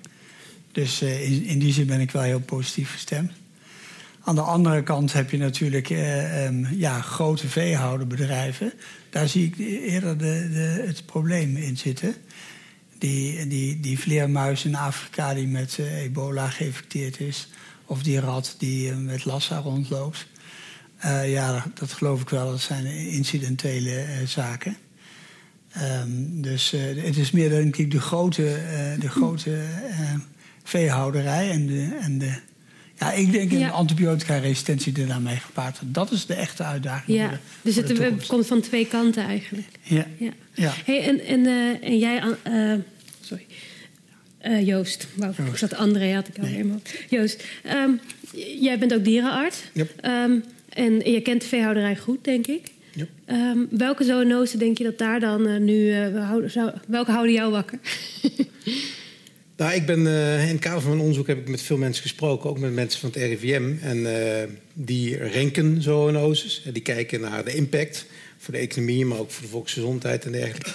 Dus 0.71 1.01
uh, 1.01 1.49
in, 1.49 1.59
die 1.59 1.73
zin 1.73 1.87
ben 1.87 1.99
ik 1.99 2.11
wel 2.11 2.21
heel 2.21 2.39
positief 2.39 2.91
gestemd. 2.91 3.31
Aan 4.23 4.35
de 4.35 4.41
andere 4.41 4.83
kant 4.83 5.13
heb 5.13 5.31
je 5.31 5.37
natuurlijk 5.37 5.89
uh, 5.89 6.45
um, 6.45 6.67
ja, 6.71 7.01
grote 7.01 7.47
veehouderbedrijven. 7.47 8.73
Daar 9.09 9.27
zie 9.27 9.45
ik 9.45 9.57
eerder 9.87 10.17
de, 10.17 10.49
de, 10.51 10.83
het 10.87 11.05
probleem 11.05 11.57
in 11.57 11.77
zitten. 11.77 12.15
Die, 12.97 13.47
die, 13.47 13.79
die 13.79 13.99
vleermuis 13.99 14.65
in 14.65 14.75
Afrika 14.75 15.33
die 15.33 15.47
met 15.47 15.77
uh, 15.79 16.01
ebola 16.01 16.49
geïnfecteerd 16.49 17.19
is. 17.19 17.47
Of 17.85 18.03
die 18.03 18.19
rat 18.19 18.55
die 18.57 18.91
met 18.91 19.25
Lassa 19.25 19.57
rondloopt. 19.57 20.27
ja, 21.25 21.65
dat 21.73 21.93
geloof 21.93 22.21
ik 22.21 22.29
wel. 22.29 22.49
Dat 22.51 22.61
zijn 22.61 22.85
incidentele 22.85 24.05
zaken. 24.25 24.77
Um, 25.77 26.41
dus 26.41 26.73
uh, 26.73 27.03
het 27.03 27.17
is 27.17 27.31
meer 27.31 27.49
denk 27.49 27.77
ik 27.77 27.91
de 27.91 28.01
grote, 28.01 28.41
uh, 28.41 29.01
de 29.01 29.09
grote 29.09 29.49
uh, 29.49 30.13
veehouderij 30.63 31.49
en 31.49 31.67
de, 31.67 31.97
en 32.01 32.17
de. 32.17 32.33
Ja, 32.95 33.11
ik 33.11 33.31
denk 33.31 33.51
ja. 33.51 33.57
de 33.57 33.69
antibiotica-resistentie 33.69 34.93
die 34.93 35.05
daarmee 35.05 35.35
gepaard 35.35 35.77
gaat. 35.77 35.93
Dat 35.93 36.11
is 36.11 36.25
de 36.25 36.33
echte 36.33 36.63
uitdaging. 36.63 37.17
Ja, 37.17 37.29
de, 37.29 37.37
dus 37.61 37.75
het 37.75 37.87
de 37.87 38.15
komt 38.27 38.47
van 38.47 38.61
twee 38.61 38.87
kanten 38.87 39.23
eigenlijk. 39.23 39.67
Ja. 39.81 40.05
ja. 40.17 40.31
ja. 40.53 40.73
Hey, 40.85 41.03
en, 41.03 41.25
en, 41.25 41.45
en 41.81 41.97
jij, 41.97 42.23
sorry. 43.21 43.45
Joost, 44.65 45.07
wow, 45.15 45.37
Joost. 45.37 45.49
ik 45.49 45.57
zat 45.57 45.75
André, 45.75 46.13
had 46.13 46.27
ik 46.27 46.37
al 46.37 46.43
nee. 46.43 46.53
helemaal. 46.53 46.81
Joost, 47.09 47.43
um, 47.65 47.99
jij 48.59 48.79
bent 48.79 48.93
ook 48.93 49.03
dierenarts. 49.03 49.63
Yep. 49.73 50.05
Um, 50.05 50.43
en 50.69 51.11
je 51.11 51.21
kent 51.21 51.41
de 51.41 51.47
veehouderij 51.47 51.97
goed, 51.97 52.23
denk 52.23 52.47
ik. 52.47 52.71
Ja. 52.93 53.05
Um, 53.51 53.67
welke 53.71 54.03
zoonose 54.03 54.57
denk 54.57 54.77
je 54.77 54.83
dat 54.83 54.97
daar 54.97 55.19
dan 55.19 55.47
uh, 55.47 55.57
nu... 55.57 55.73
Uh, 55.73 56.27
houden, 56.27 56.51
zou, 56.51 56.71
welke 56.87 57.11
houden 57.11 57.33
jou 57.33 57.51
wakker? 57.51 57.79
nou, 59.57 59.73
ik 59.73 59.85
ben, 59.85 59.99
uh, 59.99 60.41
in 60.41 60.53
het 60.53 60.59
kader 60.59 60.81
van 60.81 60.89
mijn 60.89 61.01
onderzoek 61.01 61.27
heb 61.27 61.37
ik 61.37 61.49
met 61.49 61.61
veel 61.61 61.77
mensen 61.77 62.01
gesproken. 62.01 62.49
Ook 62.49 62.59
met 62.59 62.73
mensen 62.73 62.99
van 62.99 63.09
het 63.09 63.19
RIVM. 63.19 63.73
En 63.81 64.07
die 64.73 65.17
renken 65.17 65.81
zoonoses. 65.81 66.63
Die 66.73 66.81
kijken 66.81 67.21
naar 67.21 67.45
de 67.45 67.55
impact 67.55 68.05
voor 68.37 68.53
de 68.53 68.59
economie... 68.59 69.05
maar 69.05 69.19
ook 69.19 69.31
voor 69.31 69.43
de 69.43 69.49
volksgezondheid 69.49 70.25
en 70.25 70.31
dergelijke. 70.31 70.71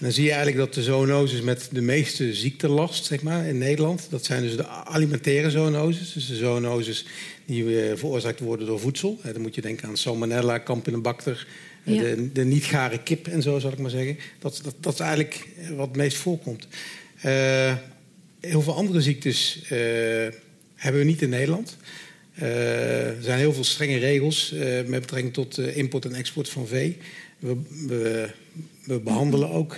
En 0.00 0.06
dan 0.06 0.14
zie 0.14 0.24
je 0.24 0.32
eigenlijk 0.32 0.64
dat 0.64 0.74
de 0.74 0.82
zoonoses 0.82 1.40
met 1.40 1.68
de 1.72 1.80
meeste 1.80 2.34
ziektelast 2.34 3.04
zeg 3.04 3.22
maar, 3.22 3.46
in 3.46 3.58
Nederland... 3.58 4.06
dat 4.10 4.24
zijn 4.24 4.42
dus 4.42 4.56
de 4.56 4.66
alimentaire 4.66 5.50
zoonoses. 5.50 6.12
Dus 6.12 6.26
de 6.26 6.36
zoonoses 6.36 7.06
die 7.50 7.96
veroorzaakt 7.96 8.40
worden 8.40 8.66
door 8.66 8.80
voedsel. 8.80 9.18
Dan 9.32 9.40
moet 9.40 9.54
je 9.54 9.60
denken 9.60 9.88
aan 9.88 9.96
salmonella, 9.96 10.62
campylobacter... 10.62 11.46
Ja. 11.82 12.02
De, 12.02 12.32
de 12.32 12.44
niet-gare 12.44 13.02
kip 13.02 13.26
en 13.26 13.42
zo, 13.42 13.58
zal 13.58 13.72
ik 13.72 13.78
maar 13.78 13.90
zeggen. 13.90 14.18
Dat, 14.38 14.60
dat, 14.62 14.74
dat 14.80 14.92
is 14.92 15.00
eigenlijk 15.00 15.46
wat 15.76 15.86
het 15.86 15.96
meest 15.96 16.16
voorkomt. 16.16 16.66
Uh, 17.24 17.74
heel 18.40 18.62
veel 18.62 18.74
andere 18.74 19.00
ziektes 19.00 19.60
uh, 19.62 19.68
hebben 20.74 21.00
we 21.00 21.06
niet 21.06 21.22
in 21.22 21.28
Nederland. 21.28 21.76
Uh, 22.42 23.06
er 23.06 23.22
zijn 23.22 23.38
heel 23.38 23.52
veel 23.52 23.64
strenge 23.64 23.98
regels 23.98 24.54
met 24.86 25.00
betrekking 25.00 25.32
tot 25.32 25.58
import 25.58 26.04
en 26.04 26.14
export 26.14 26.48
van 26.48 26.66
vee. 26.66 26.96
We, 27.38 27.56
we, 27.86 28.30
we 28.84 28.98
behandelen 28.98 29.50
ook 29.50 29.76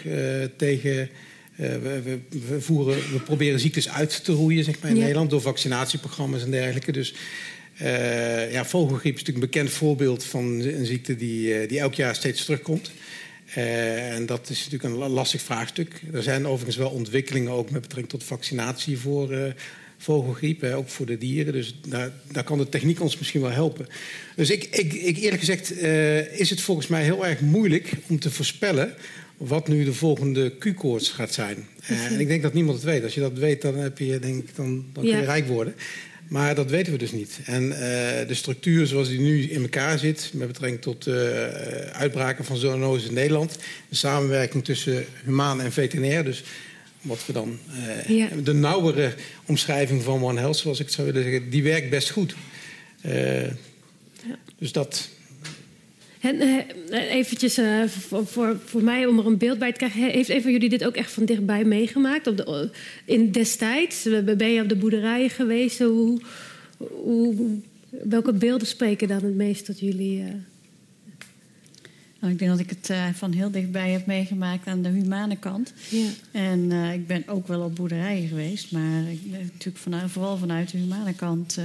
tegen... 0.56 1.08
We, 1.56 2.00
we, 2.04 2.18
we, 2.48 2.60
voeren, 2.60 2.96
we 3.12 3.20
proberen 3.24 3.60
ziektes 3.60 3.88
uit 3.88 4.24
te 4.24 4.32
roeien 4.32 4.64
zeg 4.64 4.80
maar, 4.80 4.90
in 4.90 4.96
ja. 4.96 5.02
Nederland 5.02 5.30
door 5.30 5.40
vaccinatieprogramma's 5.40 6.42
en 6.42 6.50
dergelijke. 6.50 6.92
Dus 6.92 7.14
uh, 7.82 8.52
ja, 8.52 8.64
vogelgriep 8.64 9.14
is 9.14 9.20
natuurlijk 9.20 9.44
een 9.44 9.50
bekend 9.50 9.70
voorbeeld 9.70 10.24
van 10.24 10.44
een 10.44 10.86
ziekte 10.86 11.16
die, 11.16 11.62
uh, 11.62 11.68
die 11.68 11.78
elk 11.78 11.94
jaar 11.94 12.14
steeds 12.14 12.44
terugkomt. 12.44 12.90
Uh, 13.56 14.14
en 14.14 14.26
dat 14.26 14.48
is 14.50 14.68
natuurlijk 14.68 15.02
een 15.02 15.10
lastig 15.10 15.42
vraagstuk. 15.42 16.02
Er 16.12 16.22
zijn 16.22 16.46
overigens 16.46 16.76
wel 16.76 16.90
ontwikkelingen 16.90 17.52
ook 17.52 17.70
met 17.70 17.80
betrekking 17.80 18.08
tot 18.08 18.24
vaccinatie 18.24 18.98
voor 18.98 19.54
vogelgriep, 19.98 20.60
hè, 20.60 20.76
ook 20.76 20.88
voor 20.88 21.06
de 21.06 21.18
dieren. 21.18 21.52
Dus 21.52 21.74
daar, 21.88 22.12
daar, 22.32 22.44
kan 22.44 22.58
de 22.58 22.68
techniek 22.68 23.00
ons 23.00 23.18
misschien 23.18 23.40
wel 23.40 23.50
helpen. 23.50 23.86
Dus 24.36 24.50
ik, 24.50 24.64
ik, 24.64 24.92
ik 24.92 25.16
eerlijk 25.16 25.40
gezegd 25.40 25.80
is 26.38 26.50
het 26.50 26.60
volgens 26.60 26.86
mij 26.86 27.02
heel 27.02 27.26
erg 27.26 27.40
moeilijk 27.40 27.92
om 28.06 28.18
te 28.18 28.30
voorspellen 28.30 28.94
wat 29.36 29.68
nu 29.68 29.84
de 29.84 29.94
volgende 29.94 30.58
Q-koorts 30.58 31.08
gaat 31.08 31.32
zijn. 31.32 31.66
en 31.86 32.20
ik 32.20 32.28
denk 32.28 32.42
dat 32.42 32.54
niemand 32.54 32.76
het 32.76 32.86
weet. 32.86 33.02
Als 33.02 33.14
je 33.14 33.20
dat 33.20 33.38
weet, 33.38 33.62
dan, 33.62 33.76
heb 33.76 33.98
je, 33.98 34.18
denk, 34.18 34.56
dan, 34.56 34.84
dan 34.92 35.04
kun 35.04 35.16
je 35.16 35.24
rijk 35.24 35.46
worden. 35.46 35.74
Maar 36.32 36.54
dat 36.54 36.70
weten 36.70 36.92
we 36.92 36.98
dus 36.98 37.12
niet. 37.12 37.40
En 37.44 37.62
uh, 37.62 37.78
de 38.26 38.34
structuur 38.34 38.86
zoals 38.86 39.08
die 39.08 39.20
nu 39.20 39.42
in 39.42 39.62
elkaar 39.62 39.98
zit, 39.98 40.30
met 40.34 40.46
betrekking 40.46 40.82
tot 40.82 41.06
uh, 41.06 41.14
uitbraken 41.92 42.44
van 42.44 42.56
zoonoses 42.56 43.08
in 43.08 43.14
Nederland, 43.14 43.58
de 43.88 43.96
samenwerking 43.96 44.64
tussen 44.64 45.04
humaan 45.24 45.60
en 45.60 45.72
veterinair, 45.72 46.24
dus 46.24 46.42
wat 47.00 47.26
we 47.26 47.32
dan 47.32 47.58
uh, 48.08 48.18
ja. 48.18 48.28
de 48.42 48.52
nauwere 48.52 49.14
omschrijving 49.46 50.02
van 50.02 50.24
One 50.24 50.40
Health, 50.40 50.56
zoals 50.56 50.80
ik 50.80 50.84
het 50.84 50.94
zou 50.94 51.06
willen 51.06 51.22
zeggen, 51.22 51.50
die 51.50 51.62
werkt 51.62 51.90
best 51.90 52.10
goed. 52.10 52.34
Ja. 53.02 54.38
Dus 54.58 54.72
dat, 54.72 55.08
eventjes 56.90 57.58
uh, 57.58 57.84
voor, 57.84 58.26
voor, 58.26 58.56
voor, 58.64 58.82
mij 58.82 59.06
om 59.06 59.18
er 59.18 59.26
een 59.26 59.38
beeld 59.38 59.58
bij 59.58 59.72
te 59.72 59.78
krijgen. 59.78 60.02
Heeft 60.02 60.28
een 60.28 60.42
van 60.42 60.52
jullie 60.52 60.68
dit 60.68 60.84
ook 60.84 60.96
echt 60.96 61.12
van 61.12 61.24
dichtbij 61.24 61.64
meegemaakt? 61.64 62.26
Op 62.26 62.36
de, 62.36 62.70
in 63.04 63.30
destijds? 63.30 64.08
Ben 64.36 64.48
je 64.48 64.62
op 64.62 64.68
de 64.68 64.76
boerderijen 64.76 65.30
geweest? 65.30 65.78
Hoe, 65.78 66.20
hoe, 66.78 67.58
welke 67.88 68.32
beelden 68.32 68.66
spreken 68.66 69.08
dan 69.08 69.24
het 69.24 69.34
meest 69.34 69.64
tot 69.64 69.80
jullie? 69.80 70.18
Uh... 70.18 70.26
Nou, 72.20 72.32
ik 72.32 72.38
denk 72.38 72.50
dat 72.50 72.60
ik 72.60 72.70
het 72.70 73.16
van 73.16 73.32
heel 73.32 73.50
dichtbij 73.50 73.90
heb 73.90 74.06
meegemaakt 74.06 74.66
aan 74.66 74.82
de 74.82 74.88
humane 74.88 75.36
kant. 75.36 75.72
Ja. 75.88 76.08
En 76.32 76.72
ik 76.72 77.06
ben 77.06 77.22
ook 77.26 77.46
wel 77.46 77.60
op 77.60 77.76
boerderijen 77.76 78.28
geweest. 78.28 78.72
Maar 78.72 79.02
ik, 79.10 79.20
natuurlijk 79.24 79.76
vanuit, 79.76 80.10
vooral 80.10 80.36
vanuit 80.36 80.70
de 80.70 80.78
humane 80.78 81.14
kant 81.14 81.58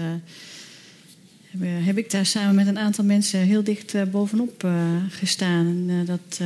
heb 1.59 1.97
ik 1.97 2.11
daar 2.11 2.25
samen 2.25 2.55
met 2.55 2.67
een 2.67 2.77
aantal 2.77 3.03
mensen 3.05 3.39
heel 3.39 3.63
dicht 3.63 3.93
uh, 3.93 4.03
bovenop 4.03 4.63
uh, 4.63 4.73
gestaan. 5.09 5.65
En, 5.65 6.05
dat, 6.05 6.41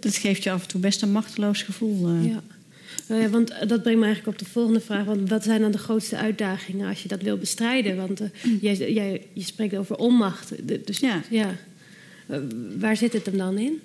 dat 0.00 0.16
geeft 0.16 0.42
je 0.42 0.50
af 0.50 0.62
en 0.62 0.68
toe 0.68 0.80
best 0.80 1.02
een 1.02 1.12
machteloos 1.12 1.62
gevoel. 1.62 2.08
Ja. 2.08 2.42
ja. 3.08 3.28
want 3.28 3.48
dat 3.48 3.82
brengt 3.82 4.00
me 4.00 4.06
eigenlijk 4.06 4.26
op 4.26 4.38
de 4.38 4.52
volgende 4.52 4.80
vraag. 4.80 5.04
Want 5.04 5.28
wat 5.28 5.44
zijn 5.44 5.60
dan 5.60 5.70
de 5.70 5.78
grootste 5.78 6.16
uitdagingen 6.16 6.88
als 6.88 7.02
je 7.02 7.08
dat 7.08 7.22
wil 7.22 7.38
bestrijden? 7.38 7.96
Want 7.96 8.20
jij, 8.60 8.92
jij, 8.92 9.26
je 9.32 9.42
spreekt 9.42 9.76
over 9.76 9.96
onmacht. 9.96 10.52
Dus 10.86 10.98
ja. 10.98 11.22
ja. 11.30 11.56
waar 12.78 12.96
zit 12.96 13.12
het 13.12 13.26
hem 13.26 13.36
dan 13.36 13.58
in? 13.58 13.80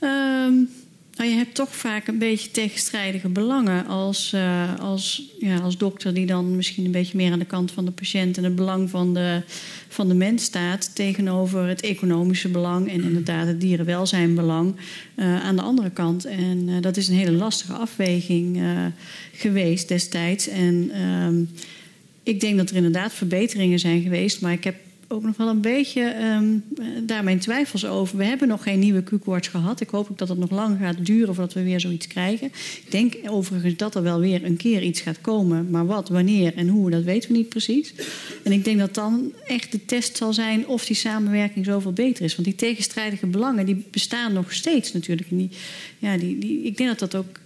Um, 0.00 0.68
nou, 1.18 1.30
je 1.30 1.36
hebt 1.36 1.54
toch 1.54 1.76
vaak 1.76 2.06
een 2.06 2.18
beetje 2.18 2.50
tegenstrijdige 2.50 3.28
belangen 3.28 3.86
als, 3.86 4.32
uh, 4.34 4.78
als, 4.80 5.22
ja, 5.38 5.58
als 5.58 5.76
dokter 5.76 6.14
die 6.14 6.26
dan 6.26 6.56
misschien 6.56 6.84
een 6.84 6.90
beetje 6.90 7.16
meer 7.16 7.32
aan 7.32 7.38
de 7.38 7.44
kant 7.44 7.70
van 7.70 7.84
de 7.84 7.90
patiënt 7.90 8.36
en 8.36 8.44
het 8.44 8.56
belang 8.56 8.90
van 8.90 9.14
de, 9.14 9.42
van 9.88 10.08
de 10.08 10.14
mens 10.14 10.44
staat 10.44 10.94
tegenover 10.94 11.66
het 11.66 11.80
economische 11.80 12.48
belang 12.48 12.90
en 12.90 13.02
inderdaad 13.02 13.46
het 13.46 13.60
dierenwelzijnbelang 13.60 14.74
uh, 15.16 15.44
aan 15.44 15.56
de 15.56 15.62
andere 15.62 15.90
kant. 15.90 16.24
En 16.24 16.68
uh, 16.68 16.80
dat 16.80 16.96
is 16.96 17.08
een 17.08 17.16
hele 17.16 17.32
lastige 17.32 17.72
afweging 17.72 18.62
geweest 19.32 19.88
destijds. 19.88 20.48
En 20.48 20.90
ik 22.22 22.40
denk 22.40 22.56
dat 22.56 22.70
er 22.70 22.76
inderdaad 22.76 23.12
verbeteringen 23.12 23.78
zijn 23.78 24.02
geweest, 24.02 24.40
maar 24.40 24.52
ik 24.52 24.64
heb 24.64 24.76
ook 25.08 25.22
nog 25.22 25.36
wel 25.36 25.48
een 25.48 25.60
beetje 25.60 26.14
um, 26.22 26.64
daar 27.06 27.24
mijn 27.24 27.38
twijfels 27.38 27.86
over. 27.86 28.16
We 28.16 28.24
hebben 28.24 28.48
nog 28.48 28.62
geen 28.62 28.78
nieuwe 28.78 29.02
Q-koorts 29.02 29.48
gehad. 29.48 29.80
Ik 29.80 29.88
hoop 29.88 30.10
ook 30.10 30.18
dat 30.18 30.28
het 30.28 30.38
nog 30.38 30.50
lang 30.50 30.78
gaat 30.78 31.06
duren 31.06 31.34
voordat 31.34 31.54
we 31.54 31.62
weer 31.62 31.80
zoiets 31.80 32.06
krijgen. 32.06 32.46
Ik 32.46 32.86
denk 32.88 33.14
overigens 33.26 33.76
dat 33.76 33.94
er 33.94 34.02
wel 34.02 34.20
weer 34.20 34.44
een 34.44 34.56
keer 34.56 34.82
iets 34.82 35.00
gaat 35.00 35.20
komen. 35.20 35.70
Maar 35.70 35.86
wat, 35.86 36.08
wanneer 36.08 36.54
en 36.54 36.68
hoe, 36.68 36.90
dat 36.90 37.02
weten 37.02 37.30
we 37.30 37.36
niet 37.36 37.48
precies. 37.48 37.94
En 38.44 38.52
ik 38.52 38.64
denk 38.64 38.78
dat 38.78 38.94
dan 38.94 39.32
echt 39.46 39.72
de 39.72 39.84
test 39.84 40.16
zal 40.16 40.32
zijn 40.32 40.66
of 40.66 40.86
die 40.86 40.96
samenwerking 40.96 41.64
zoveel 41.64 41.92
beter 41.92 42.24
is. 42.24 42.34
Want 42.34 42.46
die 42.46 42.56
tegenstrijdige 42.56 43.26
belangen 43.26 43.66
die 43.66 43.84
bestaan 43.90 44.32
nog 44.32 44.52
steeds 44.52 44.92
natuurlijk. 44.92 45.30
En 45.30 45.36
die, 45.36 45.50
ja, 45.98 46.16
die, 46.16 46.38
die, 46.38 46.62
ik 46.62 46.76
denk 46.76 46.88
dat 46.88 47.10
dat 47.10 47.14
ook 47.14 47.38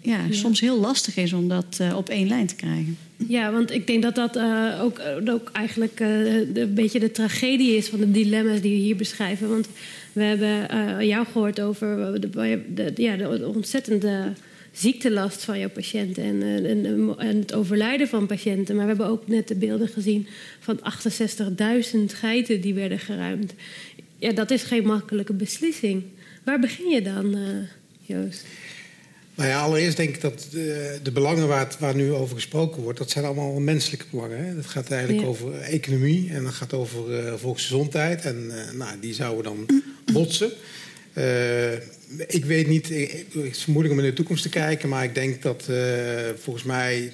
ja, 0.00 0.18
soms 0.30 0.60
heel 0.60 0.80
lastig 0.80 1.16
is 1.16 1.32
om 1.32 1.48
dat 1.48 1.78
uh, 1.80 1.96
op 1.96 2.08
één 2.08 2.28
lijn 2.28 2.46
te 2.46 2.54
krijgen. 2.54 2.96
Ja, 3.28 3.52
want 3.52 3.70
ik 3.70 3.86
denk 3.86 4.02
dat 4.02 4.14
dat 4.14 4.36
uh, 4.36 4.80
ook, 4.82 4.98
eh, 4.98 5.32
ook 5.34 5.50
eigenlijk 5.52 5.96
de, 5.96 6.50
een 6.54 6.74
beetje 6.74 7.00
de 7.00 7.10
tragedie 7.10 7.76
is 7.76 7.88
van 7.88 7.98
de 7.98 8.10
dilemma's 8.10 8.60
die 8.60 8.70
we 8.70 8.82
hier 8.82 8.96
beschrijven. 8.96 9.48
Want 9.48 9.68
we 10.12 10.22
hebben 10.22 11.06
jou 11.06 11.26
gehoord 11.26 11.60
over 11.60 12.20
de, 12.20 12.60
de, 12.74 12.92
ja, 12.94 13.16
de 13.16 13.48
ontzettende 13.54 14.32
ziektelast 14.72 15.44
van 15.44 15.58
jouw 15.58 15.68
patiënten 15.68 16.22
en, 16.22 16.42
en, 16.42 17.14
en, 17.18 17.36
het 17.36 17.54
overlijden 17.54 18.08
van 18.08 18.26
patiënten. 18.26 18.76
Maar 18.76 18.84
we 18.84 18.90
hebben 18.90 19.08
ook 19.08 19.28
net 19.28 19.48
de 19.48 19.54
beelden 19.54 19.88
gezien 19.88 20.26
van 20.60 20.80
68.000 21.98 21.98
geiten 22.06 22.60
die 22.60 22.74
werden 22.74 22.98
geruimd. 22.98 23.54
Ja, 24.18 24.32
dat 24.32 24.50
is 24.50 24.62
geen 24.62 24.86
makkelijke 24.86 25.32
beslissing. 25.32 26.02
Waar 26.44 26.60
begin 26.60 26.88
je 26.88 27.02
dan, 27.02 27.36
Joost? 28.00 28.46
Nou 29.40 29.52
ja, 29.52 29.60
allereerst 29.60 29.96
denk 29.96 30.14
ik 30.14 30.20
dat 30.20 30.46
de, 30.50 30.98
de 31.02 31.12
belangen 31.12 31.48
waar, 31.48 31.66
het, 31.66 31.78
waar, 31.78 31.94
nu 31.94 32.12
over 32.12 32.34
gesproken 32.34 32.82
wordt, 32.82 32.98
dat 32.98 33.10
zijn 33.10 33.24
allemaal 33.24 33.60
menselijke 33.60 34.04
belangen. 34.10 34.44
Hè? 34.44 34.54
Dat 34.54 34.66
gaat 34.66 34.90
eigenlijk 34.90 35.28
over 35.28 35.60
economie 35.60 36.30
en 36.30 36.44
dat 36.44 36.52
gaat 36.52 36.72
over 36.72 37.24
uh, 37.24 37.34
volksgezondheid. 37.34 38.24
En 38.24 38.50
uh, 38.50 38.78
nou, 38.78 39.00
die 39.00 39.14
zouden 39.14 39.44
dan 39.44 39.82
botsen. 40.12 40.50
Uh, 41.14 41.72
ik 42.26 42.44
weet 42.44 42.66
niet, 42.66 42.88
het 42.88 43.34
is 43.34 43.66
moeilijk 43.66 43.94
om 43.94 44.00
in 44.00 44.10
de 44.10 44.12
toekomst 44.12 44.42
te 44.42 44.48
kijken, 44.48 44.88
maar 44.88 45.04
ik 45.04 45.14
denk 45.14 45.42
dat 45.42 45.68
volgens 46.36 46.64
mij 46.64 47.12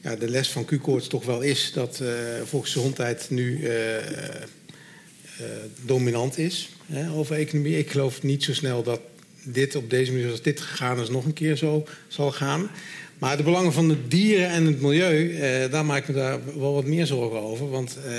ja, 0.00 0.16
de 0.16 0.28
les 0.28 0.48
van 0.48 0.64
Q-koorts 0.64 1.08
toch 1.08 1.24
wel 1.24 1.40
is 1.40 1.70
dat 1.74 2.02
volksgezondheid 2.44 3.26
nu 3.30 3.68
dominant 5.84 6.38
is 6.38 6.68
hè, 6.86 7.10
over 7.10 7.36
economie. 7.36 7.78
Ik 7.78 7.90
geloof 7.90 8.22
niet 8.22 8.44
zo 8.44 8.54
snel 8.54 8.82
dat 8.82 9.00
dit 9.42 9.76
op 9.76 9.90
deze 9.90 10.10
manier 10.10 10.26
zoals 10.26 10.42
dit 10.42 10.60
gegaan 10.60 11.00
is 11.00 11.08
nog 11.08 11.24
een 11.24 11.32
keer 11.32 11.56
zo 11.56 11.86
zal 12.08 12.32
gaan. 12.32 12.70
Maar 13.18 13.36
de 13.36 13.42
belangen 13.42 13.72
van 13.72 13.88
de 13.88 14.08
dieren 14.08 14.48
en 14.48 14.66
het 14.66 14.80
milieu, 14.80 15.36
eh, 15.36 15.70
daar 15.70 15.84
maak 15.84 16.02
ik 16.02 16.08
me 16.08 16.14
daar 16.14 16.38
wel 16.58 16.74
wat 16.74 16.84
meer 16.84 17.06
zorgen 17.06 17.40
over. 17.40 17.70
Want 17.70 17.98
eh, 18.06 18.12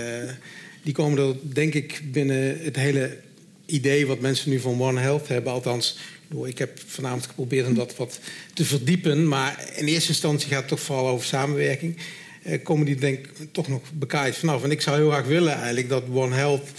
die 0.84 0.93
komen 0.93 1.27
er 1.27 1.35
denk 1.41 1.73
ik 1.73 2.02
binnen 2.11 2.60
het 2.64 2.76
hele 2.76 3.18
idee 3.65 4.07
wat 4.07 4.19
mensen 4.19 4.49
nu 4.49 4.60
van 4.60 4.81
One 4.81 4.99
Health 4.99 5.27
hebben. 5.27 5.53
Althans, 5.53 5.98
ik 6.45 6.57
heb 6.57 6.80
vanavond 6.85 7.26
geprobeerd 7.26 7.68
om 7.68 7.73
dat 7.73 7.95
wat 7.95 8.19
te 8.53 8.65
verdiepen. 8.65 9.27
Maar 9.27 9.69
in 9.76 9.85
eerste 9.85 10.10
instantie 10.10 10.49
gaat 10.49 10.60
het 10.60 10.68
toch 10.68 10.80
vooral 10.80 11.07
over 11.07 11.26
samenwerking. 11.26 11.98
Eh, 12.44 12.64
komen 12.64 12.86
die 12.86 12.96
denk 12.96 13.18
ik 13.18 13.30
toch 13.52 13.68
nog 13.68 13.82
bekaaid 13.94 14.36
vanaf. 14.36 14.64
En 14.64 14.72
ik 14.72 14.82
zou 14.82 14.98
heel 14.98 15.10
graag 15.10 15.26
willen 15.26 15.54
eigenlijk 15.54 15.90
dat 15.90 16.04
One 16.14 16.36
Health 16.36 16.70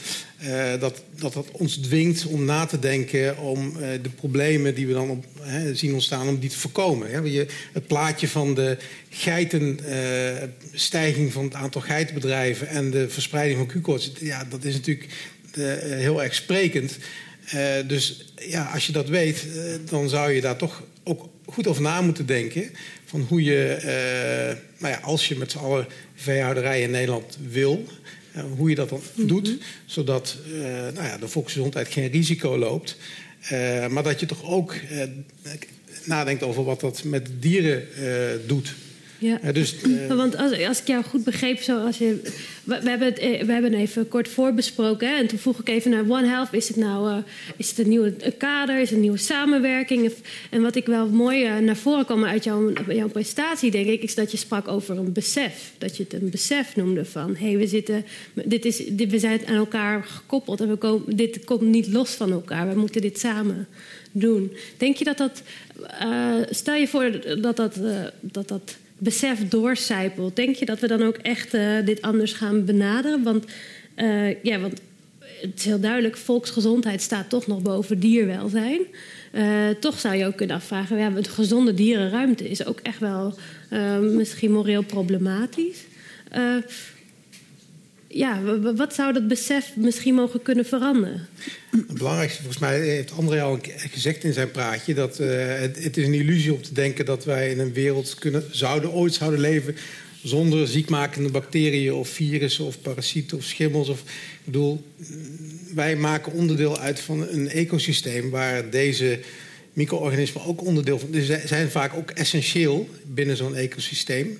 uh, 0.47 0.81
dat, 0.81 1.03
dat 1.19 1.45
ons 1.53 1.77
dwingt 1.77 2.27
om 2.27 2.45
na 2.45 2.67
te 2.67 2.79
denken 2.79 3.39
om 3.39 3.69
uh, 3.69 3.75
de 4.03 4.09
problemen 4.09 4.75
die 4.75 4.87
we 4.87 4.93
dan 4.93 5.11
op, 5.11 5.25
hè, 5.41 5.75
zien 5.75 5.93
ontstaan, 5.93 6.29
om 6.29 6.39
die 6.39 6.51
te 6.51 6.59
voorkomen. 6.59 7.11
Hè. 7.11 7.19
Je, 7.19 7.47
het 7.73 7.87
plaatje 7.87 8.29
van 8.29 8.55
de 8.55 8.77
geitenstijging 9.11 11.33
van 11.33 11.45
het 11.45 11.55
aantal 11.55 11.81
geitenbedrijven 11.81 12.69
en 12.69 12.91
de 12.91 13.09
verspreiding 13.09 13.59
van 13.59 13.67
Q-koorts, 13.67 14.13
ja, 14.21 14.45
dat 14.45 14.65
is 14.65 14.75
natuurlijk 14.75 15.07
heel 15.87 16.23
erg 16.23 16.35
sprekend. 16.35 16.99
dus 17.87 18.33
ja, 18.37 18.65
als 18.65 18.87
je 18.87 18.93
dat 18.93 19.09
weet, 19.09 19.47
dan 19.89 20.09
zou 20.09 20.33
je 20.33 20.41
daar 20.41 20.57
toch 20.57 20.83
ook 21.05 21.29
goed 21.47 21.67
over 21.67 21.83
na 21.83 22.01
moeten 22.01 22.27
denken. 22.27 22.71
Van 23.05 23.27
hoe 23.29 23.43
je, 23.43 23.79
nou 24.79 24.93
ja, 24.93 25.01
als 25.01 25.29
je 25.29 25.37
met 25.37 25.51
z'n 25.51 25.59
allen 25.59 25.87
veehouderij 26.15 26.83
in 26.83 26.91
Nederland 26.91 27.39
wil, 27.49 27.85
uh, 28.37 28.43
hoe 28.57 28.69
je 28.69 28.75
dat 28.75 28.89
dan 28.89 28.99
mm 28.99 29.11
-hmm. 29.15 29.27
doet, 29.27 29.59
zodat 29.87 30.37
uh, 30.47 30.63
nou 30.71 31.07
ja, 31.07 31.19
de 31.19 31.29
volksgezondheid 31.29 31.89
geen 31.89 32.11
risico 32.11 32.59
loopt. 32.59 32.97
Maar 33.91 34.03
dat 34.03 34.21
je 34.21 34.27
toch 34.27 34.45
ook 34.45 34.75
nadenkt 36.05 36.43
over 36.43 36.65
wat 36.65 36.81
dat 36.81 37.05
met 37.05 37.29
dieren 37.39 37.87
doet. 38.47 38.75
Ja, 39.23 39.53
dus, 39.53 39.83
uh, 39.83 40.15
want 40.15 40.37
als, 40.37 40.67
als, 40.67 40.81
ik 40.81 40.87
jou 40.87 41.05
goed 41.05 41.25
begreep, 41.25 41.61
zoals 41.61 41.99
je, 41.99 42.21
we, 42.65 42.81
we, 42.83 42.89
hebben 42.89 43.09
het, 43.09 43.19
we 43.47 43.53
hebben 43.53 43.75
even 43.75 44.09
kort 44.09 44.29
voorbesproken. 44.29 45.09
Hè, 45.09 45.15
en 45.15 45.27
toen 45.27 45.39
vroeg 45.39 45.61
ik 45.61 45.69
even 45.69 45.91
naar 45.91 46.05
One 46.09 46.27
Health. 46.27 46.53
Is 46.53 46.69
het 46.69 46.77
nou 46.77 47.11
uh, 47.11 47.17
is 47.57 47.69
het 47.69 47.79
een 47.79 47.89
nieuwe 47.89 48.15
kader? 48.39 48.75
Is 48.75 48.83
het 48.83 48.93
een 48.93 49.01
nieuwe 49.01 49.17
samenwerking? 49.17 50.13
En 50.51 50.63
wat 50.63 50.75
ik 50.75 50.87
wel 50.87 51.09
mooi 51.09 51.47
uh, 51.47 51.59
naar 51.59 51.77
voren 51.77 52.05
kwam 52.05 52.25
uit 52.25 52.45
jouw, 52.45 52.73
jouw 52.89 53.09
presentatie, 53.09 53.71
denk 53.71 53.87
ik, 53.87 54.03
is 54.03 54.15
dat 54.15 54.31
je 54.31 54.37
sprak 54.37 54.69
over 54.69 54.99
een 54.99 55.13
besef. 55.13 55.73
Dat 55.79 55.97
je 55.97 56.03
het 56.03 56.13
een 56.13 56.31
besef 56.31 56.77
noemde 56.77 57.05
van: 57.05 57.37
hé, 57.37 57.47
hey, 57.47 57.59
we, 57.59 57.67
zitten, 57.67 58.05
dit 58.45 58.65
is, 58.65 58.77
dit, 58.77 59.11
we 59.11 59.19
zijn 59.19 59.47
aan 59.47 59.57
elkaar 59.57 60.05
gekoppeld 60.05 60.61
en 60.61 60.69
we 60.69 60.77
komen, 60.77 61.17
dit 61.17 61.45
komt 61.45 61.63
niet 61.63 61.89
los 61.89 62.11
van 62.11 62.33
elkaar. 62.33 62.69
We 62.69 62.81
moeten 62.81 63.01
dit 63.01 63.19
samen 63.19 63.67
doen. 64.13 64.53
Denk 64.77 64.97
je 64.97 65.05
dat 65.05 65.19
dat. 65.19 65.43
stel 66.51 66.75
je 66.75 66.89
voor 66.89 67.21
dat 67.41 67.57
dat. 67.57 67.75
dat, 68.21 68.49
dat 68.49 68.81
besef 69.03 69.49
doorcijpelt. 69.49 70.37
Denk 70.37 70.55
je 70.57 70.65
dat 70.65 70.81
we 70.81 70.87
dan 70.87 71.03
ook 71.03 71.17
echt 71.17 71.55
uh, 71.55 71.85
dit 71.85 72.03
anders 72.03 72.33
gaan 72.33 72.65
benaderen? 72.65 73.23
Want, 73.23 73.45
uh, 73.97 74.43
ja, 74.43 74.59
want 74.59 74.81
het 75.41 75.59
is 75.59 75.65
heel 75.65 75.81
duidelijk, 75.81 76.17
volksgezondheid 76.17 77.03
staat 77.03 77.29
toch 77.29 77.47
nog 77.47 77.63
boven 77.63 77.99
dierwelzijn. 77.99 78.81
Uh, 79.33 79.69
toch 79.81 79.99
zou 79.99 80.15
je 80.15 80.27
ook 80.27 80.37
kunnen 80.37 80.57
afvragen, 80.57 80.99
ja, 80.99 81.07
een 81.07 81.25
gezonde 81.25 81.75
dierenruimte 81.75 82.51
is 82.51 82.67
ook 82.67 82.81
echt 82.81 82.99
wel 82.99 83.39
misschien 84.01 84.53
moreel 84.53 84.83
problematisch 84.83 85.85
ja, 88.13 88.43
wat 88.75 88.95
zou 88.95 89.13
dat 89.13 89.29
besef 89.29 89.73
misschien 89.77 90.15
mogen 90.15 90.43
kunnen 90.43 90.65
veranderen? 90.65 91.29
Het 91.71 91.99
belangrijkste, 91.99 92.43
volgens 92.43 92.63
mij 92.63 92.81
heeft 92.81 93.13
André 93.13 93.43
al 93.43 93.59
gezegd 93.77 94.25
in 94.25 94.33
zijn 94.33 94.51
praatje... 94.51 94.95
dat 94.95 95.21
uh, 95.21 95.29
het, 95.59 95.97
is 95.97 96.07
een 96.07 96.15
illusie 96.15 96.53
om 96.53 96.63
te 96.63 96.75
denken 96.75 97.05
dat 97.05 97.25
wij 97.25 97.51
in 97.51 97.59
een 97.59 97.73
wereld 97.73 98.15
kunnen, 98.15 98.45
zouden, 98.51 98.93
ooit 98.93 99.15
zouden 99.15 99.41
leven... 99.41 99.77
zonder 100.23 100.69
ziekmakende 100.69 101.31
bacteriën 101.31 101.93
of 101.93 102.09
virussen 102.09 102.65
of 102.65 102.81
parasieten 102.81 103.37
of 103.37 103.45
schimmels. 103.45 103.89
Of, 103.89 104.01
ik 104.01 104.45
bedoel, 104.45 104.85
wij 105.75 105.97
maken 105.97 106.33
onderdeel 106.33 106.79
uit 106.79 107.01
van 107.01 107.29
een 107.29 107.49
ecosysteem... 107.49 108.31
waar 108.31 108.71
deze 108.71 109.21
micro-organismen 109.73 110.45
ook 110.45 110.65
onderdeel 110.65 110.99
van... 110.99 111.11
Dus 111.11 111.27
zijn 111.45 111.71
vaak 111.71 111.95
ook 111.95 112.11
essentieel 112.11 112.89
binnen 113.07 113.37
zo'n 113.37 113.55
ecosysteem... 113.55 114.39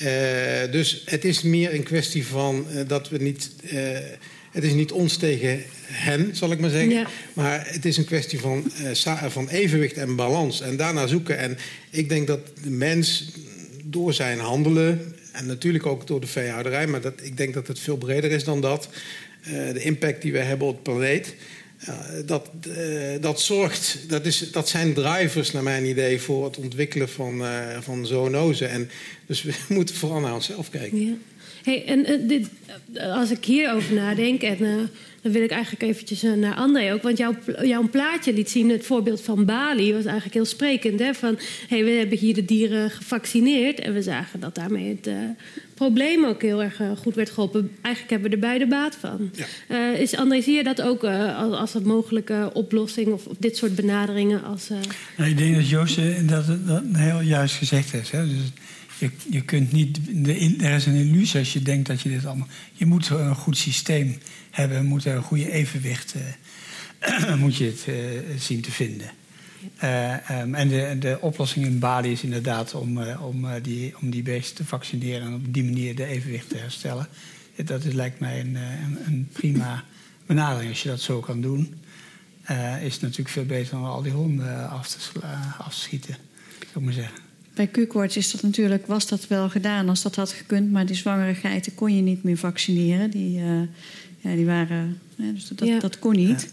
Uh, 0.00 0.72
dus 0.72 1.02
het 1.06 1.24
is 1.24 1.42
meer 1.42 1.74
een 1.74 1.82
kwestie 1.82 2.26
van 2.26 2.66
uh, 2.70 2.80
dat 2.86 3.08
we 3.08 3.18
niet. 3.18 3.50
Uh, 3.72 3.80
het 4.50 4.64
is 4.64 4.72
niet 4.72 4.92
ons 4.92 5.16
tegen 5.16 5.62
hen, 5.82 6.36
zal 6.36 6.52
ik 6.52 6.60
maar 6.60 6.70
zeggen. 6.70 6.90
Ja. 6.90 7.06
Maar 7.32 7.66
het 7.66 7.84
is 7.84 7.96
een 7.96 8.04
kwestie 8.04 8.40
van, 8.40 8.70
van 9.28 9.48
evenwicht 9.48 9.96
en 9.96 10.16
balans. 10.16 10.60
En 10.60 10.76
daarna 10.76 11.06
zoeken. 11.06 11.38
En 11.38 11.58
ik 11.90 12.08
denk 12.08 12.26
dat 12.26 12.40
de 12.62 12.70
mens 12.70 13.32
door 13.84 14.14
zijn 14.14 14.38
handelen. 14.38 15.14
En 15.32 15.46
natuurlijk 15.46 15.86
ook 15.86 16.06
door 16.06 16.20
de 16.20 16.26
veehouderij. 16.26 16.86
Maar 16.86 17.00
dat, 17.00 17.14
ik 17.22 17.36
denk 17.36 17.54
dat 17.54 17.66
het 17.66 17.78
veel 17.78 17.96
breder 17.96 18.30
is 18.30 18.44
dan 18.44 18.60
dat. 18.60 18.88
de 19.72 19.82
impact 19.82 20.22
die 20.22 20.32
we 20.32 20.38
hebben 20.38 20.66
op 20.66 20.84
de 20.84 20.90
planeet. 20.90 21.34
Dat, 22.26 22.50
uh, 22.68 22.74
dat 23.20 23.40
zorgt, 23.40 23.98
dat, 24.08 24.26
is, 24.26 24.50
dat 24.50 24.68
zijn 24.68 24.94
drivers 24.94 25.52
naar 25.52 25.62
mijn 25.62 25.84
idee 25.84 26.20
voor 26.20 26.44
het 26.44 26.56
ontwikkelen 26.56 27.08
van, 27.08 27.40
uh, 27.40 27.78
van 27.80 28.06
zoonozen. 28.06 28.70
En 28.70 28.90
dus 29.26 29.42
we 29.42 29.54
moeten 29.74 29.94
vooral 29.94 30.20
naar 30.20 30.34
onszelf 30.34 30.70
kijken. 30.70 31.06
Ja. 31.06 31.12
Hey, 31.62 31.84
en 31.84 32.10
uh, 32.10 32.28
dit, 32.28 32.48
als 32.98 33.30
ik 33.30 33.44
hierover 33.44 33.94
nadenk, 33.94 34.42
en 34.42 34.90
dan 35.22 35.32
wil 35.32 35.42
ik 35.42 35.50
eigenlijk 35.50 35.82
eventjes 35.82 36.22
naar 36.22 36.54
André 36.54 36.92
ook. 36.92 37.02
Want 37.02 37.18
jouw, 37.18 37.34
jouw 37.62 37.88
plaatje 37.88 38.32
liet 38.32 38.50
zien, 38.50 38.70
het 38.70 38.86
voorbeeld 38.86 39.20
van 39.20 39.44
Bali, 39.44 39.92
was 39.92 40.04
eigenlijk 40.04 40.34
heel 40.34 40.44
sprekend. 40.44 41.00
Hè? 41.00 41.14
Van, 41.14 41.38
hey, 41.68 41.84
we 41.84 41.90
hebben 41.90 42.18
hier 42.18 42.34
de 42.34 42.44
dieren 42.44 42.90
gevaccineerd 42.90 43.80
en 43.80 43.92
we 43.92 44.02
zagen 44.02 44.40
dat 44.40 44.54
daarmee 44.54 44.98
het 45.00 45.14
probleem 45.74 46.24
ook 46.24 46.42
heel 46.42 46.62
erg 46.62 46.80
goed 46.98 47.14
werd 47.14 47.30
geholpen. 47.30 47.70
Eigenlijk 47.80 48.10
hebben 48.10 48.30
we 48.30 48.34
er 48.36 48.40
beide 48.40 48.66
baat 48.66 48.96
van. 49.00 49.30
Ja. 49.32 49.46
Uh, 49.92 50.00
is 50.00 50.16
André, 50.16 50.40
zie 50.40 50.54
je 50.54 50.64
dat 50.64 50.82
ook 50.82 51.04
uh, 51.04 51.38
als, 51.38 51.54
als 51.54 51.74
een 51.74 51.86
mogelijke 51.86 52.50
oplossing 52.52 53.08
of, 53.08 53.26
of, 53.26 53.36
dit 53.38 53.56
soort 53.56 53.74
benaderingen? 53.74 54.44
Als, 54.44 54.70
uh... 54.70 54.78
nou, 55.16 55.30
ik 55.30 55.38
denk 55.38 55.54
dat 55.54 55.68
Joost 55.68 55.96
dat, 56.28 56.46
dat 56.66 56.82
heel 56.92 57.20
juist 57.20 57.54
gezegd 57.54 57.92
heeft. 57.92 58.10
Hè? 58.10 58.26
Dus 58.26 58.52
je, 59.02 59.10
je 59.30 59.42
kunt 59.42 59.72
niet, 59.72 60.00
er 60.60 60.74
is 60.74 60.86
een 60.86 60.94
illusie 60.94 61.38
als 61.38 61.52
je 61.52 61.62
denkt 61.62 61.86
dat 61.86 62.00
je 62.00 62.08
dit 62.08 62.26
allemaal. 62.26 62.48
Je 62.72 62.86
moet 62.86 63.08
een 63.08 63.34
goed 63.34 63.56
systeem 63.56 64.18
hebben, 64.50 64.84
moet 64.84 65.04
een 65.04 65.22
goede 65.22 65.50
evenwicht 65.50 66.14
moet 67.38 67.56
je 67.56 67.64
het 67.64 68.42
zien 68.42 68.60
te 68.60 68.70
vinden. 68.70 69.10
Uh, 69.84 70.40
um, 70.40 70.54
en 70.54 70.68
de, 70.68 70.96
de, 70.98 71.18
oplossing 71.20 71.66
in 71.66 71.78
Bali 71.78 72.12
is 72.12 72.22
inderdaad 72.22 72.74
om, 72.74 73.02
om, 73.02 73.46
die, 73.62 73.94
om 74.00 74.10
die 74.10 74.22
beesten 74.22 74.56
te 74.56 74.64
vaccineren 74.64 75.26
en 75.26 75.34
op 75.34 75.54
die 75.54 75.64
manier 75.64 75.94
de 75.96 76.06
evenwicht 76.06 76.48
te 76.48 76.56
herstellen. 76.56 77.08
dat 77.64 77.84
is, 77.84 77.92
lijkt 77.92 78.20
mij 78.20 78.40
een, 78.40 78.54
een, 78.54 78.98
een 79.06 79.28
prima 79.32 79.84
benadering. 80.26 80.70
Als 80.70 80.82
je 80.82 80.88
dat 80.88 81.00
zo 81.00 81.20
kan 81.20 81.40
doen, 81.40 81.74
is 82.82 82.92
het 82.92 83.02
natuurlijk 83.02 83.28
veel 83.28 83.46
beter 83.46 83.70
dan 83.70 83.84
al 83.84 84.02
die 84.02 84.12
honden 84.12 84.68
af 84.68 84.88
te, 84.88 85.20
afschieten, 85.58 86.16
zou 86.58 86.68
ik 86.74 86.80
maar 86.80 86.92
zeggen. 86.92 87.31
Bij 87.54 87.66
Q-koorts 87.66 88.16
is 88.16 88.30
dat 88.30 88.42
natuurlijk, 88.42 88.86
was 88.86 89.08
dat 89.08 89.26
wel 89.26 89.48
gedaan 89.48 89.88
als 89.88 90.02
dat 90.02 90.16
had 90.16 90.32
gekund, 90.32 90.70
maar 90.70 90.86
die 90.86 90.96
zwangere 90.96 91.34
geiten 91.34 91.74
kon 91.74 91.96
je 91.96 92.02
niet 92.02 92.22
meer 92.22 92.36
vaccineren. 92.36 93.10
Die, 93.10 93.38
uh, 93.38 93.60
ja, 94.20 94.34
die 94.34 94.46
waren, 94.46 94.98
dus 95.16 95.48
dat, 95.48 95.68
ja. 95.68 95.78
dat, 95.78 95.98
kon 95.98 96.16
niet. 96.16 96.50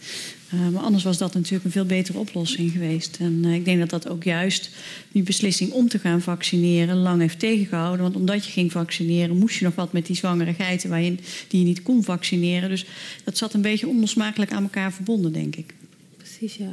Uh, 0.53 0.69
maar 0.69 0.83
anders 0.83 1.03
was 1.03 1.17
dat 1.17 1.33
natuurlijk 1.33 1.65
een 1.65 1.71
veel 1.71 1.85
betere 1.85 2.17
oplossing 2.17 2.71
geweest. 2.71 3.17
En 3.19 3.41
uh, 3.45 3.53
ik 3.53 3.65
denk 3.65 3.79
dat 3.79 3.89
dat 3.89 4.09
ook 4.09 4.23
juist 4.23 4.69
die 5.11 5.23
beslissing 5.23 5.71
om 5.71 5.89
te 5.89 5.99
gaan 5.99 6.21
vaccineren 6.21 6.97
lang 6.97 7.21
heeft 7.21 7.39
tegengehouden. 7.39 8.01
Want 8.01 8.15
omdat 8.15 8.45
je 8.45 8.51
ging 8.51 8.71
vaccineren, 8.71 9.37
moest 9.37 9.59
je 9.59 9.65
nog 9.65 9.75
wat 9.75 9.93
met 9.93 10.05
die 10.05 10.15
zwangere 10.15 10.53
geiten 10.53 10.89
waar 10.89 11.01
je, 11.01 11.15
die 11.47 11.59
je 11.59 11.65
niet 11.65 11.83
kon 11.83 12.03
vaccineren. 12.03 12.69
Dus 12.69 12.85
dat 13.23 13.37
zat 13.37 13.53
een 13.53 13.61
beetje 13.61 13.87
onlosmakelijk 13.87 14.51
aan 14.51 14.63
elkaar 14.63 14.93
verbonden, 14.93 15.33
denk 15.33 15.55
ik. 15.55 15.73
Precies, 16.17 16.55
ja. 16.55 16.71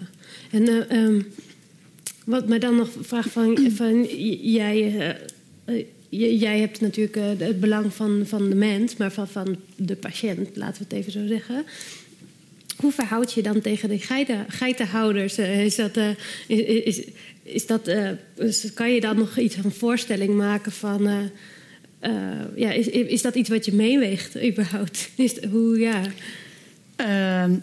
En 0.51 0.97
um, 0.97 1.27
wat 2.27 2.49
mij 2.49 2.59
dan 2.59 2.77
nog 2.77 2.89
vraagt 3.01 3.31
van, 3.31 3.71
van 3.71 4.05
jij, 4.43 4.95
uh, 5.67 5.85
jij 6.41 6.59
hebt 6.59 6.81
natuurlijk 6.81 7.17
uh, 7.17 7.25
het 7.39 7.61
belang 7.61 7.95
van, 7.95 8.23
van 8.25 8.49
de 8.49 8.55
mens, 8.55 8.97
maar 8.97 9.13
van, 9.13 9.29
van 9.29 9.57
de 9.77 9.97
patiënt, 9.97 10.57
laten 10.57 10.79
we 10.79 10.85
het 10.89 10.93
even 10.99 11.13
zo 11.13 11.27
zeggen. 11.27 11.65
Hoe 12.77 12.93
verhoud 12.93 13.33
je 13.33 13.43
dan 13.43 13.61
tegen 13.61 13.89
de 13.89 13.99
geiten, 13.99 14.45
geitenhouders? 14.49 15.39
Is 15.39 15.77
dat, 15.77 15.99
is, 16.47 17.03
is, 17.43 17.67
dat, 17.67 17.91
kan 18.75 18.93
je 18.93 19.01
dan 19.01 19.17
nog 19.17 19.39
iets 19.39 19.55
van 19.55 19.73
voorstelling 19.73 20.35
maken 20.35 20.73
van. 20.73 21.31
ja, 22.57 22.73
is, 22.73 22.89
is 22.89 23.23
dat 23.23 23.35
iets 23.35 23.49
wat 23.49 23.65
je 23.65 23.73
meeweegt 23.73 24.43
überhaupt? 24.45 25.11
Hoe, 25.53 25.79
ja. 25.79 26.03
Uh, 27.01 27.07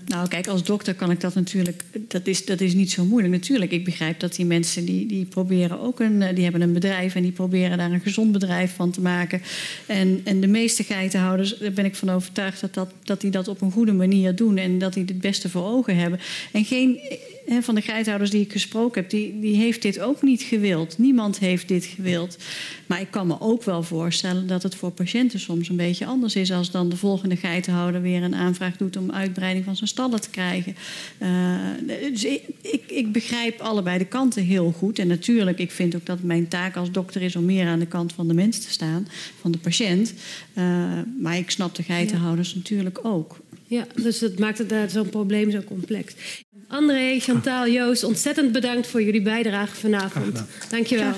nou, 0.06 0.28
kijk, 0.28 0.48
als 0.48 0.64
dokter 0.64 0.94
kan 0.94 1.12
ik 1.12 1.22
dat 1.22 1.36
natuurlijk. 1.36 1.84
Dat 2.08 2.28
is, 2.28 2.46
dat 2.46 2.62
is 2.62 2.74
niet 2.74 2.92
zo 2.92 3.06
moeilijk. 3.06 3.34
Natuurlijk, 3.34 3.72
ik 3.72 3.86
begrijp 3.86 4.20
dat 4.20 4.36
die 4.36 4.46
mensen 4.46 4.86
die, 4.86 5.06
die 5.06 5.26
proberen 5.26 5.80
ook 5.80 6.00
een. 6.00 6.22
Eh, 6.22 6.36
die 6.36 6.44
hebben 6.44 6.62
een 6.62 6.74
bedrijf 6.74 7.16
en 7.16 7.22
die 7.22 7.32
proberen 7.32 7.78
daar 7.78 7.92
een 7.92 8.02
gezond 8.02 8.32
bedrijf 8.32 8.76
van 8.76 8.92
te 8.92 9.02
maken. 9.02 9.42
En, 9.86 10.22
en 10.24 10.42
de 10.42 10.48
meeste 10.48 10.84
geitenhouders, 10.84 11.58
daar 11.58 11.72
ben 11.72 11.86
ik 11.86 11.96
van 11.96 12.10
overtuigd 12.10 12.62
dat, 12.62 12.74
dat, 12.74 12.94
dat 13.04 13.22
die 13.22 13.32
dat 13.32 13.48
op 13.48 13.62
een 13.62 13.72
goede 13.72 13.94
manier 13.94 14.36
doen 14.36 14.58
en 14.58 14.78
dat 14.78 14.94
die 14.94 15.04
het 15.06 15.22
beste 15.22 15.50
voor 15.50 15.66
ogen 15.66 15.98
hebben. 15.98 16.20
En 16.52 16.66
geen 16.66 17.00
van 17.48 17.76
de 17.76 17.82
geithouders 17.82 18.30
die 18.30 18.42
ik 18.42 18.52
gesproken 18.52 19.02
heb, 19.02 19.10
die, 19.10 19.40
die 19.40 19.56
heeft 19.56 19.82
dit 19.82 20.00
ook 20.00 20.22
niet 20.22 20.42
gewild. 20.42 20.98
Niemand 20.98 21.40
heeft 21.40 21.68
dit 21.68 21.86
gewild. 21.86 22.38
Maar 22.86 23.02
ik 23.02 23.12
kan 23.12 23.28
me 23.28 23.36
ook 23.40 23.64
wel 23.64 23.84
voorstellen 23.84 24.48
dat 24.48 24.64
het 24.64 24.76
voor 24.76 24.92
patiënten 24.92 25.40
soms 25.40 25.70
een 25.70 25.76
beetje 25.76 26.06
anders 26.06 26.36
is 26.36 26.52
als 26.52 26.72
dan 26.72 26.90
de 26.90 26.98
volgende 26.98 27.36
geitenhouder 27.36 28.02
weer 28.02 28.24
een 28.24 28.36
aanvraag 28.36 28.78
doet 28.78 28.98
om 28.98 29.12
uitbreiding 29.12 29.66
van 29.66 29.76
zijn 29.76 29.90
stallen 29.90 30.22
te 30.22 30.30
krijgen. 30.30 30.76
Uh, 31.22 31.30
dus 32.12 32.24
ik, 32.24 32.84
ik, 32.88 33.12
begrijp 33.12 33.60
allebei 33.60 33.98
de 33.98 34.06
kanten 34.06 34.44
heel 34.44 34.72
goed. 34.72 35.00
En 35.00 35.08
natuurlijk, 35.08 35.60
ik 35.60 35.72
vind 35.72 35.96
ook 35.96 36.06
dat 36.06 36.24
mijn 36.24 36.48
taak 36.48 36.76
als 36.76 36.92
dokter 36.92 37.22
is 37.22 37.36
om 37.36 37.46
meer 37.46 37.68
aan 37.68 37.80
de 37.80 37.86
kant 37.86 38.14
van 38.14 38.28
de 38.28 38.34
mens 38.34 38.60
te 38.60 38.72
staan, 38.72 39.08
van 39.40 39.52
de 39.52 39.58
patiënt. 39.58 40.14
Uh, 40.58 40.64
maar 41.20 41.38
ik 41.38 41.50
snap 41.50 41.76
de 41.76 41.84
geitenhouders 41.84 42.56
natuurlijk 42.56 43.00
ook. 43.04 43.40
Ja, 43.68 43.88
dus 44.02 44.20
dat 44.20 44.40
maakt 44.40 44.58
het 44.58 44.92
zo'n 44.92 45.10
probleem 45.10 45.52
zo 45.52 45.62
complex. 45.62 46.14
André, 46.74 47.20
Chantal, 47.20 47.68
Joost, 47.68 48.04
ontzettend 48.04 48.52
bedankt 48.52 48.88
voor 48.88 49.04
jullie 49.04 49.22
bijdrage 49.22 49.76
vanavond. 49.76 50.44
Dankjewel. 50.70 51.12